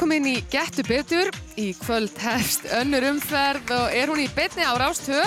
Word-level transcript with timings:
velkomin 0.00 0.30
í 0.30 0.38
Gettu 0.48 0.80
betur. 0.88 1.28
Í 1.60 1.74
kvöld 1.76 2.14
hefst 2.22 2.64
önnur 2.72 3.04
umferð 3.04 3.68
og 3.76 3.92
er 3.92 4.08
hún 4.08 4.22
í 4.22 4.30
betni 4.32 4.64
á 4.64 4.72
Rástvö. 4.80 5.18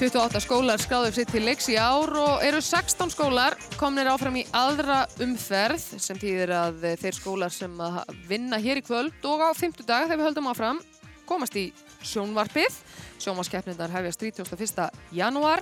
28 0.00 0.40
skólar 0.40 0.80
skráðu 0.80 1.10
sitt 1.12 1.28
til 1.28 1.42
leiks 1.44 1.68
í 1.68 1.76
ár 1.76 2.08
og 2.16 2.40
eru 2.40 2.62
16 2.64 3.12
skólar 3.12 3.58
komnir 3.76 4.08
áfram 4.08 4.38
í 4.40 4.46
aðra 4.56 5.02
umferð 5.20 5.84
sem 6.00 6.16
týðir 6.16 6.54
að 6.56 6.86
þeir 7.02 7.18
skólar 7.18 7.52
sem 7.52 7.76
að 7.84 8.00
vinna 8.30 8.56
hér 8.64 8.80
í 8.80 8.86
kvöld 8.86 9.28
og 9.28 9.44
á 9.44 9.52
50 9.52 9.84
dag 9.84 10.08
þegar 10.08 10.22
við 10.22 10.28
höldum 10.30 10.48
áfram 10.54 10.80
komast 11.28 11.60
í 11.60 11.66
sjónvarpið. 12.00 12.80
Sjónvarskeppnindar 13.20 13.92
hefjast 13.92 14.24
31. 14.24 14.88
janúar. 15.12 15.60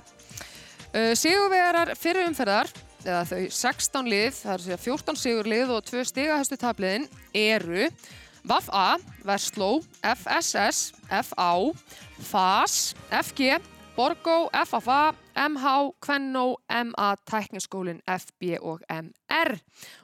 Uh, 0.95 1.11
Sigurvegarar 1.19 1.97
fyrir 1.99 2.31
umferðar 2.31 2.71
eða 3.05 3.23
þau 3.29 3.41
16 3.55 4.09
lið, 4.11 4.29
það 4.41 4.53
er 4.53 4.65
segja 4.65 4.79
14 4.83 5.19
sigurlið 5.23 5.73
og 5.75 5.83
2 5.87 6.05
stigahæstu 6.09 6.59
tabliðin 6.59 7.07
eru 7.35 7.89
VAF-A, 8.49 8.97
Vestló, 9.27 9.79
FSS, 10.01 10.93
FA, 11.09 11.51
FAS, 12.29 12.95
FG, 13.11 13.59
Borgó, 13.99 14.47
FFA, 14.65 15.13
MH, 15.35 15.91
Kvennó, 15.99 16.55
MA, 16.69 17.15
Tækniskólin, 17.27 17.99
FB 18.07 18.57
og 18.61 18.79
MR. 18.87 19.57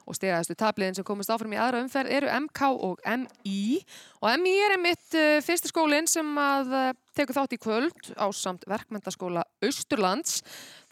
Og 0.06 0.16
stigahæstu 0.18 0.54
tabliðin 0.54 0.98
sem 0.98 1.06
komist 1.06 1.32
áfram 1.32 1.54
í 1.56 1.60
aðra 1.60 1.80
umferð 1.80 2.12
eru 2.18 2.28
MK 2.44 2.60
og 2.76 3.00
MI. 3.08 3.80
Og 4.20 4.36
MI 4.42 4.54
er 4.66 4.76
einmitt 4.76 5.16
uh, 5.16 5.38
fyrsti 5.44 5.72
skólinn 5.72 6.08
sem 6.12 6.28
að 6.40 6.76
uh, 6.76 6.90
tekur 7.16 7.38
þátt 7.38 7.56
í 7.56 7.60
kvöld 7.60 8.12
á 8.20 8.28
samt 8.36 8.68
verkmyndaskóla 8.68 9.46
Austurlands. 9.64 10.42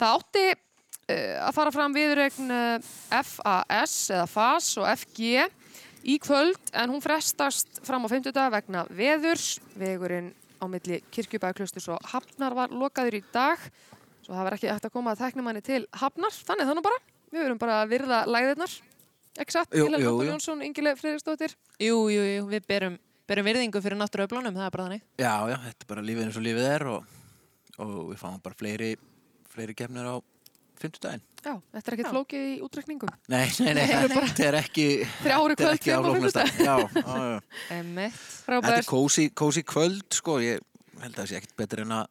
Það 0.00 0.16
átti 0.16 0.46
að 1.08 1.52
fara 1.56 1.72
fram 1.74 1.94
viðregn 1.94 2.52
uh, 2.54 2.92
FAS 3.12 3.96
eða 4.14 4.28
FAS 4.30 4.70
og 4.80 4.88
FG 4.94 5.44
í 6.04 6.18
kvöld 6.20 6.72
en 6.76 6.92
hún 6.92 7.02
frestast 7.04 7.80
fram 7.84 8.04
á 8.04 8.08
50 8.12 8.34
dag 8.36 8.52
vegna 8.52 8.84
veðurs. 8.92 9.58
Vegurinn 9.76 10.32
á 10.60 10.64
milli 10.70 11.00
kirkjubæðaklaustus 11.12 11.90
og 11.92 12.00
Hafnar 12.12 12.56
var 12.56 12.72
lokaður 12.72 13.18
í 13.20 13.22
dag 13.34 13.60
svo 14.24 14.32
það 14.32 14.46
var 14.46 14.56
ekki 14.56 14.70
hægt 14.72 14.88
að 14.88 14.94
koma 14.94 15.14
að 15.14 15.22
teknimanni 15.24 15.62
til 15.64 15.84
Hafnar. 16.00 16.34
Þannig 16.48 16.70
þannig 16.70 16.86
bara, 16.86 17.00
við 17.32 17.44
verum 17.44 17.60
bara 17.60 17.78
að 17.82 17.94
virða 17.94 18.20
læðirnar. 18.28 18.76
Ekki 19.34 19.56
satt? 19.56 19.74
Jú, 19.74 19.88
Hilal 19.88 20.00
jú. 20.04 20.12
Jónsson, 20.28 20.62
Ingileif 20.64 21.00
Friðriksdóttir. 21.02 21.56
Jú, 21.82 21.96
jú, 22.12 22.22
jú, 22.22 22.44
við 22.52 22.68
berum, 22.70 23.00
berum 23.28 23.48
virðingu 23.48 23.82
fyrir 23.82 23.98
náttúruöflunum, 24.00 24.54
það 24.54 24.68
er 24.68 24.76
bara 24.76 24.86
þannig. 24.86 25.02
Já, 25.18 25.34
já, 25.50 25.56
þetta 25.66 25.84
er 25.84 25.90
bara 25.90 26.04
lífið 26.06 26.28
eins 26.28 26.38
og 26.38 26.46
lífið 26.46 26.68
er 26.70 26.86
og, 26.92 27.16
og 27.82 27.96
við 28.12 28.20
fáum 28.22 28.38
bara 28.44 28.60
fleiri, 28.60 28.92
fleiri 29.50 29.76
gefnir 29.76 30.08
á 30.08 30.16
fimmtudaginn. 30.84 31.24
Já, 31.44 31.52
þetta 31.74 31.90
er 31.90 31.96
ekkert 31.96 32.10
flókið 32.14 32.44
í 32.48 32.54
útrekningum. 32.64 33.10
Nei, 33.32 33.44
nei, 33.60 33.72
nei, 33.76 33.84
þetta 34.14 34.46
er 34.46 34.58
ekki, 34.62 34.86
Þrjári 35.24 35.56
þetta 35.60 35.72
er 35.74 36.52
kvöld. 36.54 37.48
Emmett. 37.74 38.22
Þetta 38.48 38.76
er 38.78 38.88
kósi, 38.88 39.26
kósi 39.36 39.64
kvöld, 39.66 40.06
sko, 40.14 40.38
ég 40.44 40.62
held 41.00 41.14
að 41.14 41.20
það 41.22 41.30
sé 41.30 41.40
ekkert 41.40 41.56
betur 41.58 41.82
en 41.84 41.96
að, 41.98 42.06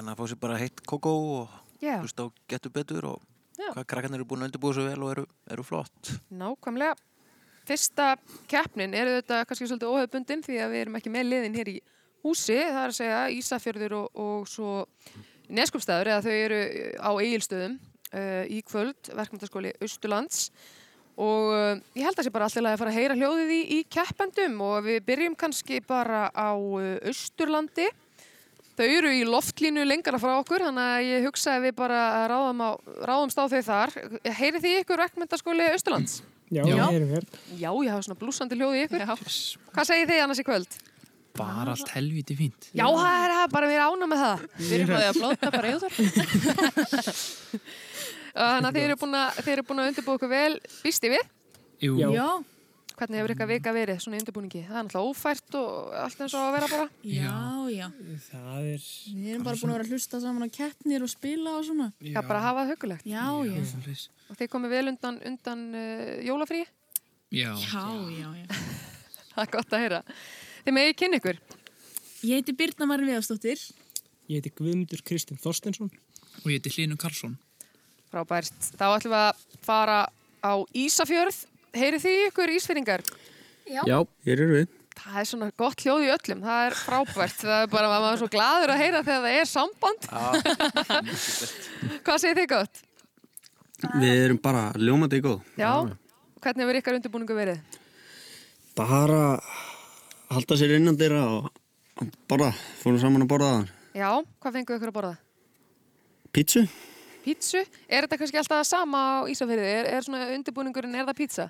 en 0.00 0.10
að 0.10 0.18
fá 0.18 0.24
sér 0.30 0.40
bara 0.42 0.58
heitt 0.60 0.82
kókó 0.88 1.12
og 1.40 1.58
Já, 1.80 1.96
hlusta 2.00 2.26
á 2.26 2.32
getur 2.50 2.72
betur 2.74 3.06
og 3.14 3.22
Já. 3.56 3.70
hvað 3.72 3.86
krakkarnir 3.92 4.20
eru 4.20 4.28
búin 4.28 4.42
að 4.44 4.50
undirbúa 4.50 4.74
svo 4.76 4.84
vel 4.88 5.04
og 5.04 5.14
eru, 5.14 5.24
eru 5.50 5.64
flott. 5.64 6.12
nákvæmlega. 6.28 6.98
Fyrsta 7.68 8.14
keppnin 8.50 8.96
eru 8.96 9.18
þetta 9.20 9.44
kannski 9.46 9.68
svolítið 9.68 9.94
óhefbundin 9.94 10.44
því 10.44 10.60
að 10.64 10.72
við 10.74 10.84
erum 10.84 10.98
ekki 10.98 11.12
með 11.14 11.28
liðin 11.28 11.58
hér 11.60 11.70
í 11.72 11.76
húsi. 12.24 12.56
Það 12.56 12.80
er 12.82 12.92
að 12.92 12.96
segja 12.98 13.20
Ísafjörður 13.36 13.96
og, 14.00 14.22
og 14.24 14.48
svo 14.50 14.72
Neskupstæður 15.50 16.12
eða 16.12 16.24
þau 16.26 16.34
eru 16.34 16.60
á 17.00 17.10
eigilstöðum 17.20 17.78
uh, 17.78 18.44
í 18.46 18.60
kvöld, 18.66 19.10
verkmyndaskóli 19.16 19.72
Austurlands 19.82 20.50
og 21.20 21.50
uh, 21.52 21.80
ég 21.98 22.06
held 22.06 22.20
að 22.20 22.28
sé 22.28 22.32
bara 22.32 22.46
alltaf 22.48 22.68
að 22.70 22.78
fara 22.80 22.92
að 22.92 22.98
heyra 23.00 23.18
hljóðið 23.18 23.50
í, 23.56 23.60
í 23.76 23.80
keppendum 23.92 24.60
og 24.64 24.86
við 24.86 25.02
byrjum 25.08 25.36
kannski 25.38 25.82
bara 25.84 26.28
á 26.32 26.54
uh, 26.56 26.96
Austurlandi. 27.10 27.90
Þau 28.80 28.86
eru 28.86 29.10
í 29.12 29.24
loftlínu 29.28 29.82
lengara 29.84 30.16
frá 30.22 30.38
okkur, 30.38 30.62
þannig 30.64 30.86
að 30.94 31.08
ég 31.10 31.24
hugsa 31.28 31.58
að 31.58 31.66
við 31.66 31.74
bara 31.82 32.02
ráðum 32.30 32.62
á, 32.64 32.70
ráðumst 33.04 33.36
á 33.36 33.44
þau 33.44 33.60
þar. 33.66 33.96
Heyrið 34.24 34.62
þið 34.64 34.76
ykkur 34.84 35.02
verkmyndaskóli 35.02 35.66
Austurlands? 35.74 36.22
Já, 36.50 36.64
Já. 36.64 36.86
Já, 37.60 37.68
ég 37.70 37.90
hafa 37.92 38.06
svona 38.06 38.18
blúsandi 38.18 38.56
hljóð 38.56 38.78
í 38.78 38.86
ykkur. 38.86 39.04
Já. 39.04 39.12
Hvað 39.74 39.86
segir 39.86 40.08
þið 40.08 40.22
annars 40.24 40.40
í 40.40 40.46
kvöld? 40.48 40.78
Bara 41.40 41.74
allt 41.74 41.92
helviti 41.96 42.36
fínt. 42.38 42.70
Já, 42.76 42.86
það 42.86 43.24
er 43.24 43.52
bara 43.56 43.70
við 43.70 43.80
erum 43.80 43.96
ána 43.96 44.10
með 44.12 44.22
það. 44.24 44.46
Við 44.60 44.76
erum 44.76 44.92
búin 44.92 45.08
að 45.08 45.18
blóta 45.18 45.52
bara 45.56 45.74
yfir. 45.74 45.90
Þannig 48.30 48.68
að 48.70 48.76
þið 48.76 48.84
eru 48.86 48.96
búin 49.00 49.18
að, 49.18 49.42
þið 49.42 49.52
eru 49.56 49.66
búin 49.66 49.82
að 49.82 49.90
undirbúa 49.90 50.20
ykkur 50.20 50.30
vel, 50.30 50.54
býsti 50.84 51.12
við? 51.16 51.28
Jú, 51.80 51.96
Já. 51.98 52.08
Já, 52.14 52.28
Hvernig 53.00 53.16
hefur 53.16 53.32
ykkar 53.32 53.48
vika 53.48 53.72
verið 53.72 54.00
svona 54.04 54.18
undirbúningi? 54.20 54.60
Það 54.66 54.76
er 54.76 54.84
náttúrulega 54.84 55.12
ófært 55.14 55.54
og 55.56 55.92
allt 56.02 56.18
eins 56.20 56.34
og 56.36 56.42
að 56.44 56.50
vera 56.52 56.66
bara. 56.68 56.88
Já, 57.08 57.36
já. 57.72 57.86
Það 58.26 58.66
er... 58.72 58.82
Við 59.14 59.30
erum 59.32 59.46
bara 59.46 59.60
búin 59.62 59.70
að 59.70 59.78
vera 59.78 59.86
að 59.86 59.94
hlusta 59.94 60.20
saman 60.20 60.44
á 60.44 60.48
keppnir 60.52 61.06
og 61.06 61.08
spila 61.08 61.54
og 61.56 61.64
svona. 61.64 61.86
Já, 62.04 62.18
bara 62.18 62.42
hafa 62.44 62.66
það 62.66 62.74
hugulegt. 62.74 63.06
Já, 63.08 63.24
já. 63.48 63.54
svoleiðis. 63.70 64.02
Og 64.28 64.36
þið 64.42 64.50
komið 64.52 64.74
vel 64.76 64.82
undan, 64.92 65.16
undan 65.30 65.64
uh, 65.80 66.12
jólafrí. 66.28 66.60
Já. 67.32 67.48
Já, 67.64 67.86
já, 68.18 68.28
já. 68.36 68.60
Það 69.32 69.42
er 69.46 69.50
gott 69.56 69.72
að 69.72 69.84
heyra. 69.86 70.02
Þið 70.64 70.76
megið 70.76 70.96
kynna 71.00 71.20
ykkur. 71.20 71.38
Ég 72.28 72.40
heiti 72.40 72.54
Birna 72.56 72.88
Marin 72.88 73.08
Viðarsdóttir. 73.08 73.60
Ég 74.30 74.40
heiti 74.40 74.52
Guðmundur 74.58 75.00
Kristinn 75.06 75.40
Þorstensson. 75.40 75.88
Og 76.42 76.50
ég 76.50 76.58
heiti 76.60 76.72
Hlynur 76.74 77.00
Karlsson. 77.00 77.38
Frábært. 78.10 78.56
Þá 78.74 78.84
ætlum 78.90 79.14
við 79.14 79.20
að 79.20 79.46
fara 79.64 80.00
á 80.44 80.52
Ísafjörð. 80.76 81.38
Heyrið 81.76 82.04
þið 82.04 82.26
ykkur 82.26 82.52
Ísfyrringar? 82.56 83.04
Já, 83.70 83.96
hér 84.26 84.36
eru 84.36 84.58
við. 84.58 84.76
Það 85.00 85.18
er 85.20 85.28
svona 85.30 85.48
gott 85.56 85.80
hljóð 85.84 86.04
í 86.04 86.10
öllum. 86.12 86.44
Það 86.44 86.66
er 86.66 86.76
frábært. 86.76 87.36
Það 87.40 87.62
er 87.64 87.72
bara, 87.72 87.90
maður 87.94 88.10
er 88.10 88.20
svo 88.20 88.30
gladur 88.34 88.72
að 88.74 88.82
heyra 88.82 89.02
þegar 89.06 89.24
það 89.24 89.38
er 89.38 89.48
samband. 89.48 90.08
Hvað 92.04 92.20
segir 92.20 92.40
þið 92.42 92.48
gott? 92.52 92.82
Við 93.96 94.24
erum 94.26 94.40
bara 94.42 94.66
ljómandi 94.76 95.22
góð. 95.24 95.40
Já. 95.56 95.72
Hvernig 96.40 96.66
hefur 96.66 96.80
ykkar 96.80 96.98
undirbúningu 96.98 97.36
verið? 97.36 97.78
Bara 98.76 99.22
halda 100.30 100.56
sér 100.58 100.76
innan 100.78 100.98
dyrra 100.98 101.24
og 101.26 101.50
borða. 102.30 102.52
Fórum 102.82 103.00
saman 103.02 103.26
að 103.26 103.32
borða 103.32 103.50
það. 103.56 103.74
Já, 103.98 104.10
hvað 104.40 104.56
fenguðu 104.56 104.78
ykkur 104.78 104.92
að 104.92 104.96
borða? 105.00 105.16
Pítsu? 106.30 106.62
Pítsu? 107.24 107.64
Er 107.90 108.06
þetta 108.06 108.20
kannski 108.20 108.40
alltaf 108.40 108.66
sama 108.68 109.00
á 109.00 109.16
Ísafjörði? 109.30 109.66
Er, 109.80 109.90
er 109.96 110.06
svona 110.06 110.30
undirbúningurinn, 110.36 110.94
er 110.96 111.08
það 111.10 111.18
pítsa? 111.18 111.48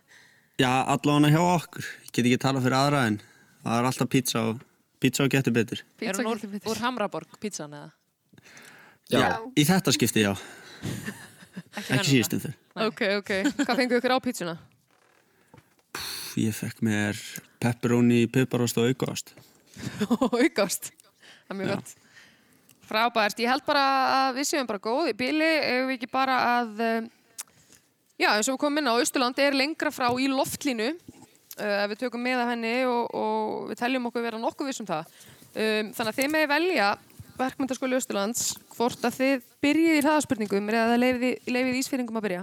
Já, 0.60 0.70
allavega 0.92 1.30
hjá 1.34 1.42
okkur. 1.44 1.86
Ég 2.08 2.12
get 2.16 2.26
ekki 2.26 2.40
talað 2.42 2.66
fyrir 2.66 2.78
aðra 2.80 3.04
en 3.10 3.20
það 3.62 3.76
er 3.76 3.90
alltaf 3.90 4.10
pítsa 4.12 4.44
og 4.48 4.64
pítsa 5.00 5.24
og 5.24 5.32
getur 5.32 5.54
betur. 5.56 5.84
er 6.00 6.16
hún 6.16 6.32
úr, 6.32 6.42
úr 6.72 6.82
Hamraborg, 6.82 7.38
pítsan 7.40 7.76
eða? 7.76 7.92
Já. 9.10 9.24
Í 9.58 9.66
þetta 9.66 9.94
skipti, 9.94 10.24
já. 10.24 10.34
Ekki 11.76 11.86
venjulega. 11.86 12.08
síðustum 12.08 12.42
þau. 12.44 12.52
Ok, 12.86 13.00
ok. 13.20 13.30
Hvað 13.60 13.80
fenguðu 13.82 14.00
ykkur 14.00 14.14
á 14.16 14.18
pítsuna? 14.24 14.54
Ég 16.38 16.54
fekk 16.54 16.82
mér 16.86 17.18
pepperoni, 17.62 18.26
piparost 18.30 18.78
og 18.78 18.90
aukaost. 18.90 19.32
Aukast. 20.42 20.92
Það 21.46 21.54
er 21.54 21.58
mjög 21.58 21.72
gott. 21.74 21.94
Frábært. 22.90 23.42
Ég 23.42 23.50
held 23.50 23.64
bara 23.66 23.84
að 24.26 24.40
við 24.40 24.48
séum 24.50 24.68
bara 24.68 24.82
góð 24.82 25.10
í 25.12 25.16
bíli. 25.18 25.46
Ef 25.46 25.88
við 25.88 25.96
ekki 25.96 26.10
bara 26.10 26.38
að, 26.56 26.82
um, 26.86 27.10
já, 28.20 28.30
eins 28.32 28.48
og 28.48 28.56
við 28.56 28.62
komum 28.64 28.82
inn 28.82 28.90
á 28.90 28.94
Austurlandi 28.94 29.46
er 29.46 29.58
lengra 29.58 29.92
frá 29.94 30.08
í 30.14 30.30
loftlínu. 30.30 30.90
Uh, 31.60 31.84
við 31.90 32.00
tökum 32.04 32.22
með 32.24 32.44
af 32.44 32.52
henni 32.54 32.74
og, 32.88 33.10
og 33.14 33.70
við 33.70 33.82
teljum 33.82 34.08
okkur 34.10 34.24
vera 34.24 34.40
nokkuð 34.40 34.70
viss 34.70 34.82
um 34.82 34.88
það. 34.88 35.14
Um, 35.50 35.90
þannig 35.96 36.12
að 36.12 36.18
þið 36.20 36.32
með 36.36 36.50
velja 36.54 36.90
verkmyndaskóli 37.40 37.96
Austurlands 37.96 38.50
hvort 38.74 39.04
að 39.06 39.16
þið 39.16 39.46
byrjið 39.64 39.96
í 39.96 40.02
hraðaspurningum 40.04 40.68
eða 40.72 40.98
leifið, 41.00 41.48
leifið 41.48 41.78
ísfyringum 41.80 42.20
að 42.20 42.26
byrja. 42.26 42.42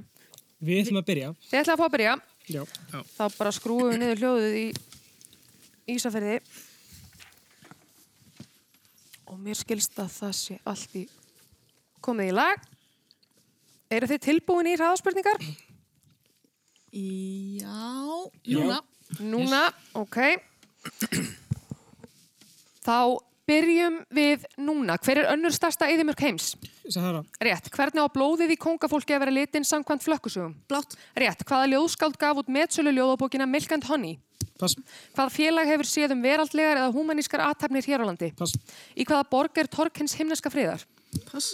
Við 0.68 0.82
ætlum 0.84 1.02
að 1.02 1.10
byrja. 1.12 1.30
Þið 1.50 1.60
ætlaði 1.60 1.76
að 1.76 1.82
fá 1.82 1.86
að 1.86 1.96
byrja. 1.96 2.16
Já. 2.48 2.64
Þá 3.18 3.24
bara 3.36 3.52
skrúum 3.52 3.92
við 3.92 4.02
niður 4.02 4.22
hljóðið 4.24 4.58
í 4.62 4.68
Ísafirði. 5.98 6.40
Og 9.28 9.40
mér 9.44 9.60
skilst 9.60 9.98
að 10.00 10.12
það 10.16 10.36
sé 10.40 10.60
allt 10.68 10.96
í 10.96 11.04
komið 12.04 12.32
í 12.32 12.36
lag. 12.36 12.68
Eru 13.92 14.08
þið 14.12 14.24
tilbúin 14.24 14.70
í 14.72 14.76
hraðaspurningar? 14.78 15.44
Já, 16.92 17.82
núna. 18.48 18.80
Núna, 19.24 19.62
ok. 19.96 20.18
Þá 22.84 23.00
byrjum 23.48 24.02
við 24.16 24.48
núna. 24.60 24.98
Hver 25.04 25.24
er 25.24 25.32
önnur 25.34 25.56
starsta 25.56 25.88
eðimörk 25.92 26.24
heims? 26.24 26.54
Sahara. 26.94 27.24
Rétt. 27.44 27.70
Hvernig 27.74 28.04
á 28.04 28.08
blóðið 28.14 28.54
í 28.56 28.58
kongafólki 28.62 29.16
að 29.16 29.24
vera 29.26 29.36
litinn 29.36 29.68
samkvæmt 29.68 30.06
flökkusugum? 30.06 30.56
Blátt. 30.70 30.96
Rétt. 31.18 31.44
Hvaða 31.48 31.70
ljóðskáld 31.74 32.18
gaf 32.22 32.42
út 32.42 32.52
metsölu 32.52 32.94
ljóðabókina 32.96 33.48
Milk 33.50 33.74
and 33.76 33.88
Honey? 33.90 34.18
Pass. 34.58 34.78
Hvaða 35.16 35.34
félag 35.34 35.70
hefur 35.70 35.90
séð 35.90 36.16
um 36.16 36.24
veraldlegar 36.26 36.82
eða 36.82 36.94
humanískar 36.96 37.44
aðtapnir 37.46 37.86
hér 37.86 38.04
á 38.04 38.10
landi? 38.10 38.32
Pass. 38.38 38.56
Í 38.98 39.06
hvaða 39.06 39.28
borg 39.30 39.62
er 39.62 39.70
Torkins 39.70 40.18
himneska 40.18 40.52
friðar? 40.54 40.86
Pass. 41.30 41.54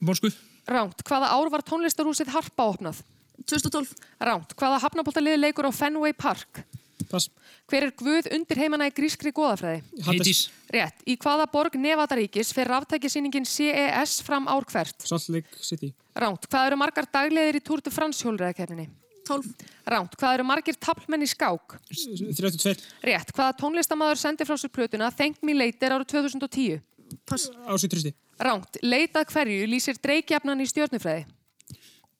Morsku. 0.00 0.32
Ránt. 0.70 1.02
Hvaða 1.06 1.32
ár 1.34 1.50
var 1.52 1.64
tónlistarhúsið 1.66 2.32
Harpa 2.32 2.68
opnað? 2.72 3.02
2012. 3.48 3.92
Ránt. 4.22 4.54
Hvaða 4.56 4.80
hafnabóltalið 4.84 5.40
leikur 5.40 5.68
á 5.68 5.72
Fenway 5.74 6.14
Park? 6.16 6.62
Pass. 7.10 7.30
Hver 7.70 7.86
er 7.86 7.92
guð 7.96 8.28
undir 8.34 8.60
heimana 8.60 8.88
í 8.90 8.94
grískri 8.94 9.32
goðafræði? 9.34 9.82
Heiðís. 10.06 10.42
Rétt. 10.74 11.04
Í 11.08 11.16
hvaða 11.20 11.46
borg 11.52 11.76
Nevadaríkis 11.80 12.52
fer 12.56 12.70
ráftækisýningin 12.70 13.46
CES 13.48 14.20
fram 14.26 14.48
ár 14.50 14.66
hvert? 14.70 14.96
Salt 15.06 15.28
Lake 15.32 15.62
City. 15.64 15.92
Ránt. 16.18 16.46
Hvað 16.50 16.70
eru 16.70 16.80
margar 16.80 17.08
dagleðir 17.10 17.60
í 17.60 17.64
Tour 17.64 17.82
de 17.84 17.92
France 17.94 18.24
hjólreðakerninni? 18.26 18.88
12. 19.30 19.50
Ránt. 19.90 20.14
Hvað 20.18 20.36
eru 20.38 20.46
margir 20.48 20.78
taplmenn 20.80 21.24
í 21.24 21.28
skák? 21.30 21.76
32. 21.90 22.76
Rétt. 23.06 23.34
Hvaða 23.36 23.56
tónlistamæður 23.62 24.20
sendi 24.20 24.46
frá 24.48 24.56
sér 24.58 24.72
plötuna 24.74 25.10
Thank 25.14 25.42
Me 25.46 25.54
Later 25.54 25.96
árið 25.96 26.10
2010? 26.16 26.80
Pass. 27.26 27.50
Ásið 27.66 27.94
Tristi. 27.94 28.14
Ránt. 28.40 28.80
Leitað 28.82 29.30
hverju 29.34 29.68
lýsir 29.70 30.00
dreikjafnan 30.02 30.62
í 30.62 30.66
stjórnufræði? 30.70 31.26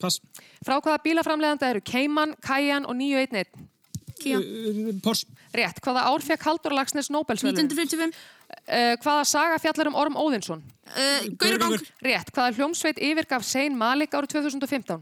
Pass. 0.01 0.21
Frá 0.65 0.77
hvaða 0.79 1.01
bílaframleganda 1.03 1.69
eru 1.73 1.83
Cayman, 1.85 2.35
Cayenne 2.45 2.89
og 2.89 2.97
911? 2.97 3.67
Kia. 4.21 4.39
Uh, 4.39 4.91
Pors. 5.03 5.23
Rétt. 5.55 5.81
Hvaða 5.83 6.05
ár 6.09 6.23
fekk 6.25 6.45
Haldur 6.47 6.75
Lagsnes 6.77 7.09
Nobelsvölun? 7.13 7.57
1945. 7.57 8.15
Uh, 8.51 8.95
hvaða 9.01 9.27
saga 9.27 9.59
fjallar 9.63 9.91
um 9.91 9.97
Orm 9.99 10.17
Óðinsson? 10.19 10.63
Uh, 10.91 11.29
Gauragang. 11.41 11.77
Rétt. 12.05 12.33
Hvaða 12.35 12.55
hljómsveit 12.59 13.01
yfirgaf 13.01 13.45
Sein 13.47 13.77
Malik 13.79 14.15
árið 14.17 14.37
2015? 14.37 15.01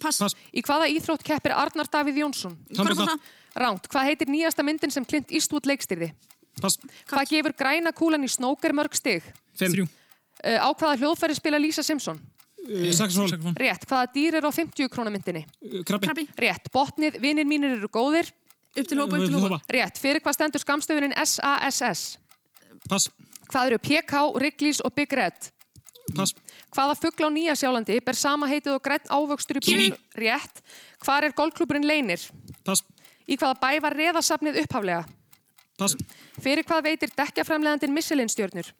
Pass. 0.00 0.20
Pass. 0.20 0.36
Í 0.52 0.64
hvaða 0.66 0.90
íþrótt 0.92 1.24
keppir 1.26 1.54
Arnar 1.56 1.88
Davíð 1.90 2.20
Jónsson? 2.24 2.58
Handbolta. 2.76 3.16
Ránt. 3.58 3.88
Hvað 3.90 4.10
heitir 4.10 4.30
nýjasta 4.30 4.64
myndin 4.66 4.92
sem 4.94 5.06
Clint 5.08 5.32
Eastwood 5.34 5.66
leikstýrði? 5.70 6.12
Pass. 6.60 6.76
Hvað 7.10 7.32
gefur 7.32 7.56
græna 7.56 7.94
kúlan 7.96 8.26
í 8.26 8.30
snóker 8.30 8.76
mörg 8.76 8.94
stig? 8.98 9.24
Fimm. 9.58 9.88
Uh, 10.40 10.58
á 10.60 10.68
hvaða 10.72 11.00
hljóðfæri 11.00 11.36
spila 11.36 11.58
Lisa 11.60 11.84
Simpson? 11.86 12.20
Saxofón. 12.94 13.56
Rétt. 13.58 13.86
Hvaða 13.88 14.10
dýr 14.14 14.36
er 14.38 14.46
á 14.46 14.50
50 14.52 14.90
krónamyndinni? 14.92 15.44
Krabbi. 15.86 16.06
Krabbi. 16.06 16.26
Rétt. 16.38 16.68
Botnið, 16.72 17.18
vinnir 17.22 17.48
mínir 17.48 17.78
eru 17.78 17.88
góðir. 17.92 18.30
Upp 18.76 18.86
til 18.86 19.00
hópa, 19.00 19.18
upp 19.18 19.26
til 19.26 19.40
hópa. 19.42 19.58
Rétt. 19.74 19.98
Fyrir 19.98 20.22
hvað 20.22 20.36
stendur 20.36 20.62
skamstöfunin 20.62 21.14
SASS? 21.18 22.18
Pass. 22.88 23.10
Hvað 23.50 23.72
eru 23.72 23.78
PK, 23.82 24.20
Wrigley's 24.36 24.80
og 24.84 24.94
Big 24.94 25.12
Red? 25.12 25.50
Pass. 26.14 26.34
Hvaða 26.70 26.94
fugl 26.98 27.26
á 27.26 27.30
Nýja 27.34 27.56
Sjálandi 27.58 27.98
ber 28.04 28.18
sama 28.18 28.46
heitið 28.50 28.76
og 28.76 28.84
grætt 28.84 29.10
ávöxtur 29.10 29.58
í 29.58 29.64
búinu? 29.66 29.98
Rétt. 30.14 30.62
Hvar 31.02 31.26
er 31.26 31.34
golfklúburinn 31.34 31.86
Leinir? 31.86 32.22
Pass. 32.66 32.84
Í 33.26 33.38
hvaða 33.38 33.58
bæ 33.58 33.82
var 33.82 33.98
reðasafnið 33.98 34.62
upphaflega? 34.62 35.02
Pass. 35.80 35.98
Fyrir 36.38 36.66
hvað 36.68 36.86
veitir 36.90 37.14
dekkjaframleðandinn 37.18 37.94
Michelin 37.94 38.30
stjörnur? 38.30 38.70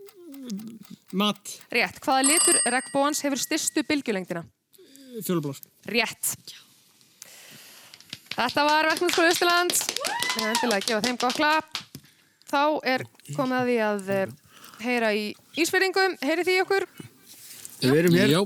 Mat. 1.18 1.58
Rétt. 1.74 1.98
Hvaða 2.04 2.26
litur 2.30 2.62
regnbóans 2.70 3.22
hefur 3.26 3.42
styrstu 3.42 3.82
bylgjulengdina? 3.88 4.46
Fjólublór. 5.26 5.58
Rétt. 5.90 6.36
Þetta 8.40 8.62
var 8.64 8.86
Verknumskóla 8.88 9.30
Östurland. 9.34 9.72
Ég 9.76 10.38
er 10.40 10.46
endilega 10.54 10.78
að 10.78 10.86
gefa 10.86 11.00
þeim 11.04 11.16
gott 11.20 11.36
klapp. 11.36 11.80
Þá 12.48 12.62
er 12.88 13.02
komið 13.36 13.56
að 13.58 13.66
því 13.68 13.74
að 13.84 14.06
eh, 14.14 14.30
heyra 14.80 15.10
í 15.12 15.24
Ísfyrringum. 15.60 16.14
Heyri 16.24 16.46
því 16.48 16.54
okkur? 16.62 16.86
Við 17.82 17.98
erum 18.00 18.16
hér. 18.16 18.32
Já. 18.32 18.40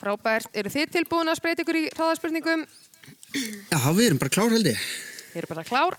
Frábært. 0.00 0.48
Eru 0.56 0.72
þið 0.72 0.94
tilbúin 0.94 1.28
að 1.28 1.36
spreita 1.42 1.60
ykkur 1.60 1.76
í 1.76 1.84
hraðaspurningum? 1.90 2.64
Já, 3.68 3.78
við 3.92 4.06
erum 4.06 4.22
bara 4.22 4.32
klár 4.38 4.56
held 4.56 4.70
ég. 4.70 4.86
Þið 5.34 5.42
eru 5.42 5.52
bara 5.52 5.66
klár. 5.68 5.98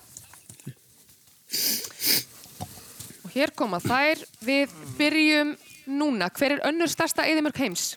Og 3.22 3.36
hér 3.36 3.54
koma 3.54 3.78
þær. 3.86 4.26
Við 4.42 4.74
byrjum 4.98 5.54
núna. 5.86 6.32
Hver 6.34 6.58
er 6.58 6.66
önnur 6.72 6.90
stærsta 6.90 7.30
eðimörk 7.30 7.62
heims? 7.62 7.92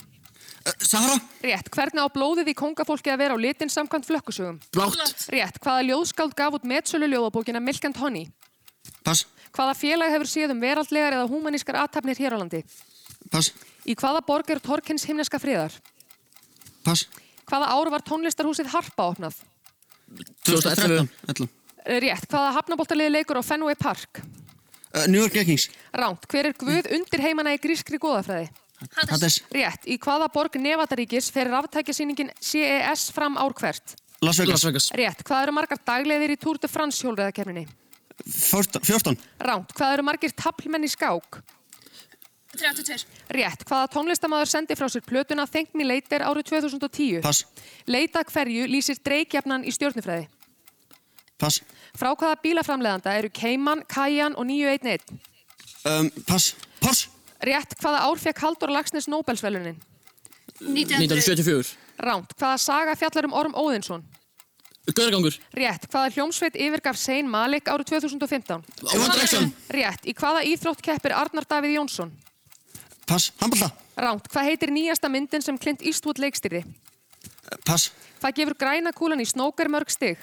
Uh, 0.66 0.74
Sahara. 0.84 1.18
Rétt. 1.46 1.70
Hvernig 1.72 2.04
á 2.04 2.08
blóðið 2.12 2.52
í 2.52 2.56
kongafólki 2.58 3.12
að 3.14 3.22
vera 3.24 3.36
á 3.36 3.40
litin 3.40 3.72
samkvæmt 3.72 4.08
flökkusögum? 4.10 4.60
Blátt. 4.76 5.28
Rétt. 5.32 5.60
Hvaða 5.64 5.86
ljóðskáld 5.88 6.36
gaf 6.36 6.58
út 6.60 6.68
metsölu 6.68 7.08
ljóðabókina 7.08 7.62
Milk 7.64 7.86
and 7.88 8.00
Honey? 8.00 8.28
Pass. 9.04 9.26
Hvaða 9.56 9.76
félag 9.80 10.14
hefur 10.14 10.30
séð 10.30 10.54
um 10.54 10.60
veraldlegar 10.62 11.16
eða 11.16 11.30
húmanískar 11.32 11.80
aðtapnir 11.80 12.20
hér 12.20 12.36
á 12.36 12.42
landi? 12.42 12.64
Pass. 13.32 13.54
Í 13.88 13.96
hvaða 13.98 14.22
borg 14.28 14.52
er 14.52 14.62
Torkins 14.64 15.08
himneska 15.08 15.40
friðar? 15.42 15.74
Pass. 16.84 17.08
Hvaða 17.50 17.72
ár 17.74 17.90
var 17.96 18.04
tónlistarhúsið 18.06 18.70
Harpa 18.74 19.08
opnað? 19.14 19.40
2011. 20.46 21.08
11. 21.32 21.50
Rétt. 22.04 22.28
Hvaða 22.30 22.54
hafnaboltaliði 22.60 23.16
leikur 23.16 23.40
á 23.40 23.44
Fenway 23.46 23.78
Park? 23.80 24.22
Uh, 24.90 25.06
New 25.08 25.22
York 25.22 25.34
Vikings. 25.34 25.70
Ránt. 25.94 26.26
Hver 26.30 26.50
er 26.50 26.58
guð 26.58 26.90
undir 26.94 27.22
heimana 27.24 27.54
í 27.54 27.62
grískri 27.62 28.00
góðafræði? 28.02 28.50
Hades. 29.10 29.42
Rétt. 29.54 29.88
Í 29.88 29.98
hvaða 30.02 30.30
borg 30.34 30.56
Nevadaríkis 30.62 31.30
fer 31.34 31.50
ráftækjasýningin 31.52 32.32
CES 32.40 33.10
fram 33.16 33.38
ár 33.40 33.56
hvert? 33.60 33.96
Las 34.22 34.40
Vegas. 34.40 34.54
Las 34.54 34.66
Vegas. 34.68 34.90
Rétt. 34.96 35.24
Hvað 35.28 35.46
eru 35.46 35.56
margar 35.56 35.80
dagleiðir 35.86 36.36
í 36.36 36.40
Tour 36.40 36.60
de 36.60 36.72
France 36.72 37.04
hjólreðakefninni? 37.04 37.68
14. 38.26 38.84
14. 38.84 39.16
Ránt. 39.48 39.72
Hvað 39.76 39.96
eru 39.96 40.06
margir 40.08 40.36
taplmenn 40.36 40.88
í 40.88 40.92
skák? 40.92 41.42
32. 42.56 43.06
Rétt. 43.36 43.64
Hvaða 43.70 43.92
tónlistamæður 43.94 44.50
sendi 44.50 44.76
frá 44.76 44.90
sér 44.90 45.06
plötuna 45.06 45.46
Thank 45.48 45.76
Me 45.78 45.86
Later 45.86 46.26
árið 46.26 46.50
2010? 46.50 47.22
Pass. 47.24 47.46
Leita 47.88 48.24
hverju 48.26 48.66
lýsir 48.72 49.00
dreikjafnan 49.06 49.68
í 49.68 49.74
stjórnufræði? 49.76 50.26
Pass. 51.40 51.62
Frá 51.96 52.12
hvaða 52.12 52.40
bílaframleðanda 52.44 53.14
eru 53.22 53.30
Cayman, 53.32 53.86
Cayenne 53.88 54.36
og 54.36 54.50
911? 54.50 55.22
Um, 55.88 56.12
pass. 56.28 56.56
Porsche. 56.82 57.19
Rétt. 57.40 57.76
Hvaða 57.80 58.06
ár 58.08 58.20
fekk 58.20 58.42
Haldur 58.44 58.72
Lagsnes 58.74 59.08
Nobelsvelunin? 59.08 59.78
1974. 60.60 61.76
Ránt. 62.00 62.34
Hvaða 62.40 62.58
saga 62.60 62.96
fjallar 63.00 63.28
um 63.30 63.36
Orm 63.36 63.54
Óðinsson? 63.56 64.04
Gauragangur. 64.90 65.36
Rétt. 65.56 65.86
Hvaða 65.92 66.12
hljómsveit 66.16 66.58
yfirgaf 66.58 66.98
Sein 66.98 67.30
Malik 67.30 67.70
árið 67.70 67.94
2015? 67.94 68.64
One 68.90 69.12
Direction. 69.14 69.52
Rétt. 69.72 70.08
Í 70.10 70.16
hvaða 70.18 70.44
íþrótt 70.50 70.82
keppir 70.84 71.16
Arnar 71.16 71.48
Davíð 71.48 71.78
Jónsson? 71.78 72.12
Pass. 73.08 73.32
Handbolta. 73.42 73.72
Ránt. 74.00 74.28
Hvað 74.32 74.50
heitir 74.50 74.74
nýjasta 74.74 75.10
myndin 75.12 75.44
sem 75.46 75.58
Clint 75.58 75.84
Eastwood 75.86 76.20
leikstýrði? 76.22 76.64
Pass. 77.66 77.92
Hvað 78.20 78.36
gefur 78.42 78.58
græna 78.60 78.94
kúlan 78.96 79.22
í 79.24 79.28
snóker 79.28 79.70
mörg 79.72 79.92
stig? 79.94 80.20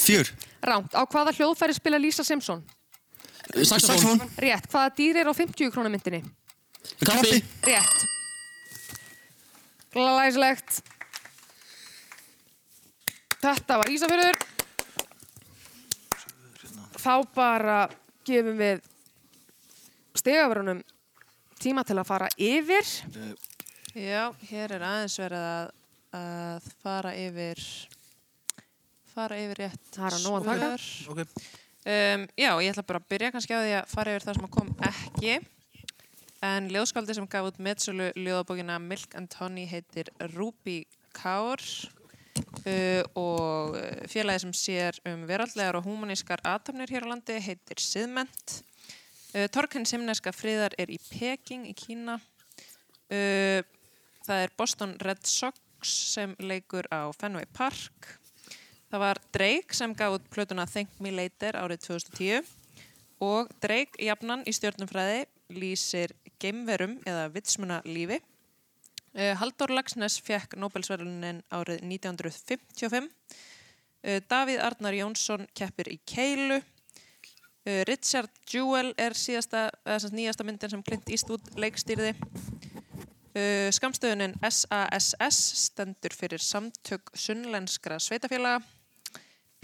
Fjör. 0.00 0.30
Ránt. 0.64 0.94
Á 0.96 1.02
hvaða 1.04 1.34
hljóðfæri 1.36 1.76
spila 1.76 2.00
Lisa 2.00 2.24
Simpson? 2.24 2.62
Saxofón. 3.54 4.20
Rétt. 4.42 4.66
Hvaða 4.72 4.90
dýr 4.98 5.20
er 5.22 5.30
á 5.30 5.34
50 5.36 5.70
krónamyndinni? 5.74 6.22
Krabbi. 7.02 7.38
Rétt. 7.66 8.04
Glæslegt. 9.94 10.80
Þetta 13.40 13.78
var 13.80 13.90
Ísafjörður. 13.92 14.38
Þá 17.06 17.12
bara 17.36 17.78
gefum 18.26 18.56
við 18.58 18.80
stegaförunum 20.18 20.80
tíma 21.62 21.84
til 21.86 21.98
að 22.00 22.08
fara 22.08 22.28
yfir. 22.40 22.88
Já, 23.96 24.32
hér 24.50 24.74
er 24.76 24.82
aðeins 24.84 25.14
verið 25.22 25.44
að, 25.46 25.68
að 26.18 26.66
fara 26.82 27.12
yfir 27.16 27.62
fara 29.14 29.38
yfir 29.40 29.62
rétt 29.62 29.94
Það 29.94 30.08
er 30.10 30.16
að 30.18 30.26
nóg 30.26 30.34
að 30.36 30.48
taka. 30.50 30.72
svör. 30.82 31.14
Ok. 31.14 31.46
Um, 31.86 32.24
já, 32.34 32.50
ég 32.58 32.72
ætla 32.72 32.82
bara 32.82 32.98
að 32.98 33.10
byrja 33.12 33.28
kannski 33.30 33.54
á 33.54 33.62
því 33.62 33.74
að 33.78 33.90
fara 33.92 34.14
yfir 34.16 34.24
það 34.26 34.38
sem 34.40 34.48
kom 34.56 34.70
ekki. 34.88 35.34
En 36.46 36.66
ljóðskáldi 36.74 37.14
sem 37.14 37.28
gaf 37.30 37.46
út 37.46 37.60
meðsölu 37.62 38.08
ljóðabókina 38.18 38.80
Milk 38.82 39.14
and 39.18 39.36
Honey 39.38 39.68
heitir 39.70 40.10
Ruby 40.34 40.80
Kaur 41.14 41.62
uh, 41.62 43.02
og 43.14 43.78
félagi 44.10 44.42
sem 44.42 44.56
sér 44.56 44.98
um 45.06 45.24
veraldlegar 45.30 45.78
og 45.78 45.86
humanískar 45.86 46.42
atomnir 46.42 46.90
hér 46.90 47.06
á 47.06 47.12
landi 47.14 47.38
heitir 47.38 47.78
Siðment. 47.78 48.58
Uh, 49.30 49.46
Torkins 49.46 49.94
himneska 49.94 50.34
friðar 50.34 50.74
er 50.82 50.90
í 50.90 50.98
Peking 51.06 51.70
í 51.70 51.74
Kína. 51.78 52.18
Uh, 53.06 53.62
það 54.26 54.42
er 54.42 54.58
Boston 54.58 54.98
Red 55.06 55.22
Sox 55.22 55.62
sem 56.10 56.34
leikur 56.42 56.90
á 56.90 57.14
Fenway 57.14 57.46
Park. 57.54 58.16
Það 58.96 59.02
var 59.02 59.18
Drake 59.28 59.76
sem 59.76 59.92
gaf 59.92 60.14
út 60.16 60.28
plötuna 60.32 60.64
Thank 60.64 60.94
Me 61.04 61.10
Later 61.12 61.52
árið 61.60 61.82
2010 61.84 62.46
og 63.20 63.50
Drake 63.60 64.00
jafnan 64.00 64.40
í 64.48 64.54
stjórnumfræði 64.56 65.26
lýsir 65.52 66.14
geimverum 66.40 66.94
eða 67.04 67.26
vitsmuna 67.34 67.82
lífi. 67.84 68.16
Uh, 69.12 69.34
Halldór 69.36 69.74
Lagsnes 69.76 70.16
fekk 70.24 70.56
Nobelsverðunin 70.56 71.42
árið 71.52 71.82
1955. 71.84 73.10
Uh, 74.00 74.22
Davíð 74.32 74.62
Arnar 74.64 74.96
Jónsson 74.96 75.44
keppir 75.52 75.90
í 75.92 75.98
Keilu. 76.08 76.62
Uh, 77.68 77.82
Richard 77.90 78.32
Jewell 78.48 78.94
er 78.96 79.12
síðasta, 79.12 79.66
nýjasta 80.08 80.46
myndin 80.48 80.72
sem 80.72 80.86
Clint 80.88 81.12
Eastwood 81.12 81.52
leikstýrði. 81.60 82.14
Skamstöðunin 83.76 84.32
SASS 84.40 85.66
stendur 85.66 86.16
fyrir 86.16 86.40
samtök 86.40 87.12
sunnlenskra 87.12 88.00
sveitafélaga. 88.00 88.64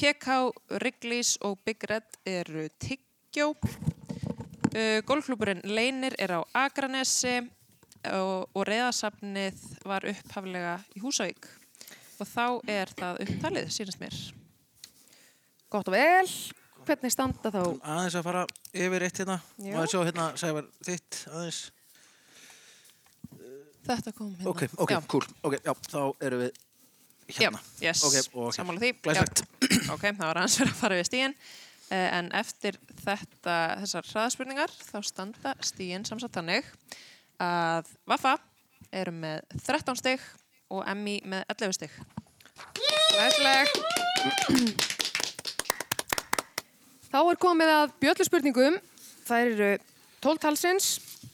PK, 0.00 0.36
Wrigley's 0.78 1.36
og 1.46 1.58
Big 1.64 1.84
Red 1.88 2.16
eru 2.26 2.66
tyggjó. 2.82 3.52
Uh, 4.72 5.00
Golfklúburinn 5.06 5.60
Leinir 5.68 6.16
er 6.18 6.38
á 6.38 6.40
Akranesi 6.64 7.36
og, 8.10 8.48
og 8.56 8.64
reðasafnið 8.66 9.60
var 9.86 10.06
upphaflega 10.08 10.78
í 10.96 11.02
Húsavík. 11.04 11.46
Og 12.22 12.28
þá 12.28 12.46
er 12.70 12.90
það 12.96 13.22
upptalið, 13.26 13.70
sínast 13.74 14.00
mér. 14.02 14.16
Gott 15.72 15.88
og 15.88 15.96
vel. 15.96 16.26
Hvernig 16.82 17.12
standa 17.14 17.52
þá? 17.54 17.62
Aðeins 17.78 18.16
að 18.18 18.26
fara 18.26 18.42
yfir 18.74 19.04
eitt 19.06 19.20
hérna. 19.22 19.38
Já. 19.62 19.76
Má 19.76 19.84
ég 19.84 19.92
sjá 19.92 20.00
hérna, 20.02 20.26
Sævar, 20.40 20.66
þitt 20.82 21.20
aðeins. 21.30 21.60
Þetta 23.86 24.12
kom 24.16 24.32
hérna. 24.34 24.50
Ok, 24.50 24.64
ok, 24.78 24.90
Já. 24.94 25.00
cool. 25.10 25.26
Ok, 25.46 25.56
já, 25.62 25.72
þá 25.90 26.00
erum 26.26 26.42
við 26.44 26.60
hérna. 27.28 27.60
Já, 27.80 27.90
yes, 27.90 28.02
Ok, 28.04 28.16
og 28.34 28.48
hér. 28.48 28.56
sammála 28.56 28.80
því. 28.82 28.92
Glæsilegt. 29.02 29.42
Já. 29.42 29.92
Ok, 29.94 30.06
það 30.08 30.24
var 30.26 30.40
aðeins 30.42 30.56
fyrir 30.60 30.72
að 30.72 30.80
fara 30.80 30.98
við 31.00 31.08
stíin. 31.10 31.34
En 31.92 32.30
eftir 32.32 32.78
þetta, 33.04 33.56
þessar 33.82 34.06
hraðspurningar 34.12 34.70
þá 34.80 34.98
standa 35.04 35.52
stíin 35.60 36.06
samsagt 36.08 36.38
þannig 36.38 36.64
að 37.42 37.90
Vaffa 38.08 38.38
eru 38.92 39.12
með 39.12 39.42
13 39.60 39.98
stig 40.00 40.20
og 40.72 40.86
Emmi 40.88 41.18
með 41.28 41.44
11 41.52 41.76
stig. 41.76 41.90
Glæsilegt. 43.12 44.82
Þá 47.12 47.18
er 47.28 47.40
komið 47.40 47.72
að 47.76 47.94
bjölluspurningum. 48.00 48.78
Það 49.26 49.48
eru 49.50 49.70
12 50.24 50.40
talsins 50.46 50.86